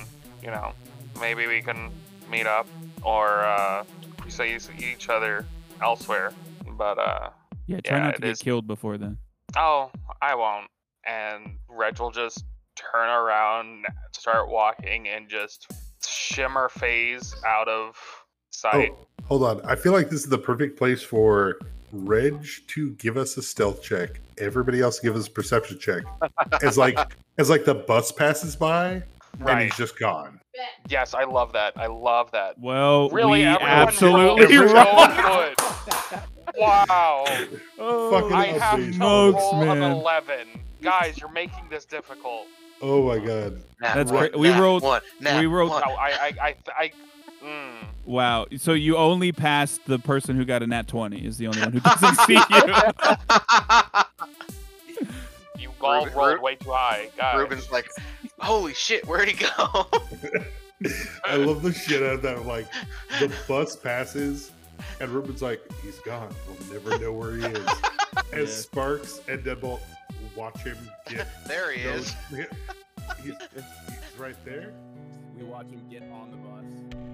you 0.42 0.50
know 0.50 0.72
maybe 1.20 1.46
we 1.46 1.62
can 1.62 1.90
meet 2.30 2.46
up 2.46 2.66
or 3.02 3.40
uh, 3.44 3.84
see 4.28 4.56
each 4.78 5.08
other 5.08 5.44
elsewhere. 5.82 6.32
But 6.76 6.98
uh, 6.98 7.30
Yeah, 7.66 7.80
try 7.80 7.98
Yeah, 7.98 8.04
not 8.04 8.14
to 8.16 8.20
get 8.20 8.30
is- 8.30 8.38
killed 8.40 8.66
before 8.66 8.98
then. 8.98 9.16
oh, 9.56 9.90
I 10.20 10.34
won't. 10.34 10.66
And 11.06 11.56
Reg 11.68 11.98
will 12.00 12.10
just 12.10 12.44
turn 12.74 13.08
around, 13.08 13.86
start 14.12 14.48
walking, 14.50 15.08
and 15.08 15.28
just 15.28 15.66
shimmer 16.04 16.68
phase 16.68 17.34
out 17.46 17.68
of 17.68 17.96
sight. 18.56 18.92
Oh, 18.92 19.06
hold 19.24 19.42
on. 19.44 19.60
I 19.64 19.74
feel 19.76 19.92
like 19.92 20.08
this 20.10 20.20
is 20.20 20.28
the 20.28 20.38
perfect 20.38 20.76
place 20.78 21.02
for 21.02 21.58
Reg 21.92 22.44
to 22.68 22.90
give 22.92 23.16
us 23.16 23.36
a 23.36 23.42
stealth 23.42 23.82
check. 23.82 24.20
Everybody 24.38 24.80
else 24.80 24.98
give 24.98 25.14
us 25.16 25.26
a 25.28 25.30
perception 25.30 25.78
check. 25.78 26.02
As 26.62 26.76
like 26.76 26.98
as 27.38 27.50
like 27.50 27.64
the 27.64 27.74
bus 27.74 28.10
passes 28.12 28.56
by 28.56 29.02
and 29.46 29.60
he's 29.60 29.76
just 29.76 29.98
gone. 29.98 30.40
Yes, 30.88 31.12
I 31.12 31.24
love 31.24 31.52
that. 31.52 31.74
I 31.76 31.86
love 31.86 32.30
that. 32.32 32.58
Well, 32.58 33.10
Really, 33.10 33.40
we 33.40 33.44
absolutely 33.44 34.56
rolled 34.56 34.70
so 34.70 35.54
good. 35.54 36.20
Wow. 36.56 37.24
Oh, 37.78 38.10
Fucking 38.10 38.32
I 38.32 38.46
have 38.46 38.78
to 38.78 38.92
smokes, 38.94 39.38
roll 39.42 39.60
man. 39.64 39.82
An 39.82 39.92
eleven, 39.92 40.48
guys. 40.80 41.18
You're 41.18 41.30
making 41.30 41.64
this 41.68 41.84
difficult. 41.84 42.46
Oh 42.80 43.06
my 43.06 43.18
god. 43.18 43.60
Nat 43.80 43.94
That's 43.94 44.10
one, 44.10 44.20
great. 44.30 44.38
We 44.38 44.50
rolled- 44.50 44.82
One, 44.82 45.02
nat 45.20 45.40
we 45.40 45.46
rolled- 45.46 45.70
No, 45.70 45.76
I, 45.94 46.10
I, 46.10 46.32
I, 46.40 46.54
I, 46.78 46.92
mm. 47.46 47.72
Wow. 48.04 48.46
So 48.58 48.72
you 48.72 48.96
only 48.96 49.32
passed 49.32 49.84
the 49.86 49.98
person 49.98 50.36
who 50.36 50.44
got 50.44 50.62
a 50.62 50.66
nat 50.66 50.86
20 50.88 51.24
is 51.24 51.38
the 51.38 51.46
only 51.48 51.60
one 51.60 51.72
who 51.72 51.80
doesn't 51.80 52.14
see 52.26 52.34
you. 52.34 52.40
You 55.58 55.70
all 55.80 56.04
Ruben- 56.04 56.18
rolled 56.18 56.34
Ru- 56.34 56.40
way 56.42 56.54
too 56.56 56.70
high, 56.70 57.08
guys. 57.16 57.38
Ruben's 57.38 57.70
like, 57.70 57.88
holy 58.38 58.74
shit, 58.74 59.06
where'd 59.06 59.28
he 59.28 59.34
go? 59.34 59.48
I 61.24 61.36
love 61.36 61.62
the 61.62 61.72
shit 61.72 62.02
out 62.02 62.14
of 62.16 62.22
that. 62.22 62.44
Like 62.44 62.66
the 63.18 63.32
bus 63.48 63.76
passes 63.76 64.52
and 65.00 65.10
Ruben's 65.10 65.42
like, 65.42 65.62
he's 65.82 65.98
gone. 66.00 66.34
We'll 66.46 66.72
never 66.82 66.98
know 66.98 67.12
where 67.12 67.36
he 67.36 67.44
is. 67.44 67.66
As 68.32 68.34
Yeah. 68.34 68.46
Sparks 68.46 69.20
and 69.28 69.42
Deadbolt 69.42 69.80
watch 70.36 70.58
him 70.60 70.76
get 71.08 71.26
there 71.46 71.72
he 71.72 71.82
those- 71.84 72.08
is. 72.08 72.14
he's, 73.22 73.24
he's 73.24 73.34
right 74.18 74.36
there. 74.44 74.72
We 75.38 75.44
watch 75.44 75.66
him 75.68 75.80
get 75.90 76.02
on 76.12 76.30
the 76.30 76.36
bus. 76.36 77.05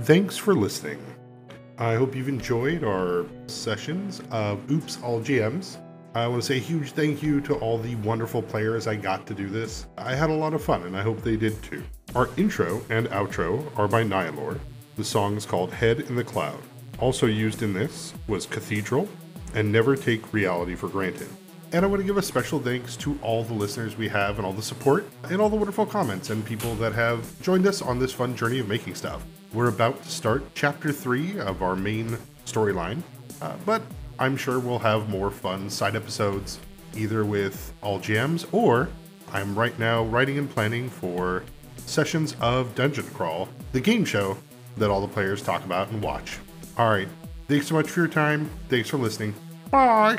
Thanks 0.00 0.36
for 0.36 0.54
listening. 0.54 0.98
I 1.78 1.94
hope 1.94 2.16
you've 2.16 2.28
enjoyed 2.28 2.82
our 2.82 3.26
sessions 3.46 4.20
of 4.32 4.68
Oops 4.68 4.98
All 5.02 5.20
GMs. 5.20 5.76
I 6.16 6.26
want 6.26 6.42
to 6.42 6.46
say 6.46 6.56
a 6.56 6.60
huge 6.60 6.90
thank 6.90 7.22
you 7.22 7.40
to 7.42 7.54
all 7.54 7.78
the 7.78 7.94
wonderful 7.96 8.42
players 8.42 8.88
I 8.88 8.96
got 8.96 9.24
to 9.28 9.34
do 9.34 9.48
this. 9.48 9.86
I 9.96 10.16
had 10.16 10.30
a 10.30 10.34
lot 10.34 10.52
of 10.52 10.64
fun, 10.64 10.82
and 10.82 10.96
I 10.96 11.02
hope 11.02 11.22
they 11.22 11.36
did 11.36 11.62
too. 11.62 11.84
Our 12.16 12.28
intro 12.36 12.82
and 12.90 13.06
outro 13.10 13.64
are 13.78 13.86
by 13.86 14.02
Nihilore. 14.02 14.58
The 14.96 15.04
song 15.04 15.36
is 15.36 15.46
called 15.46 15.72
Head 15.72 16.00
in 16.00 16.16
the 16.16 16.24
Cloud. 16.24 16.60
Also 16.98 17.26
used 17.26 17.62
in 17.62 17.72
this 17.72 18.14
was 18.26 18.46
Cathedral 18.46 19.08
and 19.54 19.70
Never 19.70 19.94
Take 19.94 20.32
Reality 20.32 20.74
for 20.74 20.88
Granted. 20.88 21.28
And 21.72 21.84
I 21.84 21.88
want 21.88 22.00
to 22.00 22.06
give 22.06 22.18
a 22.18 22.22
special 22.22 22.58
thanks 22.58 22.96
to 22.96 23.16
all 23.22 23.44
the 23.44 23.54
listeners 23.54 23.96
we 23.96 24.08
have 24.08 24.38
and 24.38 24.46
all 24.46 24.52
the 24.52 24.62
support 24.62 25.08
and 25.30 25.40
all 25.40 25.48
the 25.48 25.56
wonderful 25.56 25.86
comments 25.86 26.30
and 26.30 26.44
people 26.44 26.74
that 26.76 26.94
have 26.94 27.40
joined 27.42 27.66
us 27.66 27.80
on 27.80 28.00
this 28.00 28.12
fun 28.12 28.34
journey 28.36 28.58
of 28.58 28.68
making 28.68 28.96
stuff. 28.96 29.24
We're 29.54 29.68
about 29.68 30.02
to 30.02 30.10
start 30.10 30.42
chapter 30.54 30.90
three 30.90 31.38
of 31.38 31.62
our 31.62 31.76
main 31.76 32.18
storyline, 32.44 33.02
uh, 33.40 33.54
but 33.64 33.82
I'm 34.18 34.36
sure 34.36 34.58
we'll 34.58 34.80
have 34.80 35.08
more 35.08 35.30
fun 35.30 35.70
side 35.70 35.94
episodes 35.94 36.58
either 36.96 37.24
with 37.24 37.72
all 37.80 38.00
GMs 38.00 38.46
or 38.50 38.88
I'm 39.32 39.56
right 39.56 39.76
now 39.78 40.02
writing 40.04 40.38
and 40.38 40.50
planning 40.50 40.90
for 40.90 41.44
sessions 41.76 42.34
of 42.40 42.74
Dungeon 42.74 43.06
Crawl, 43.14 43.48
the 43.70 43.80
game 43.80 44.04
show 44.04 44.36
that 44.76 44.90
all 44.90 45.00
the 45.00 45.12
players 45.12 45.40
talk 45.40 45.64
about 45.64 45.88
and 45.90 46.02
watch. 46.02 46.38
All 46.76 46.90
right, 46.90 47.08
thanks 47.46 47.68
so 47.68 47.76
much 47.76 47.88
for 47.88 48.00
your 48.00 48.08
time. 48.08 48.50
Thanks 48.68 48.88
for 48.88 48.96
listening. 48.96 49.34
Bye. 49.70 50.18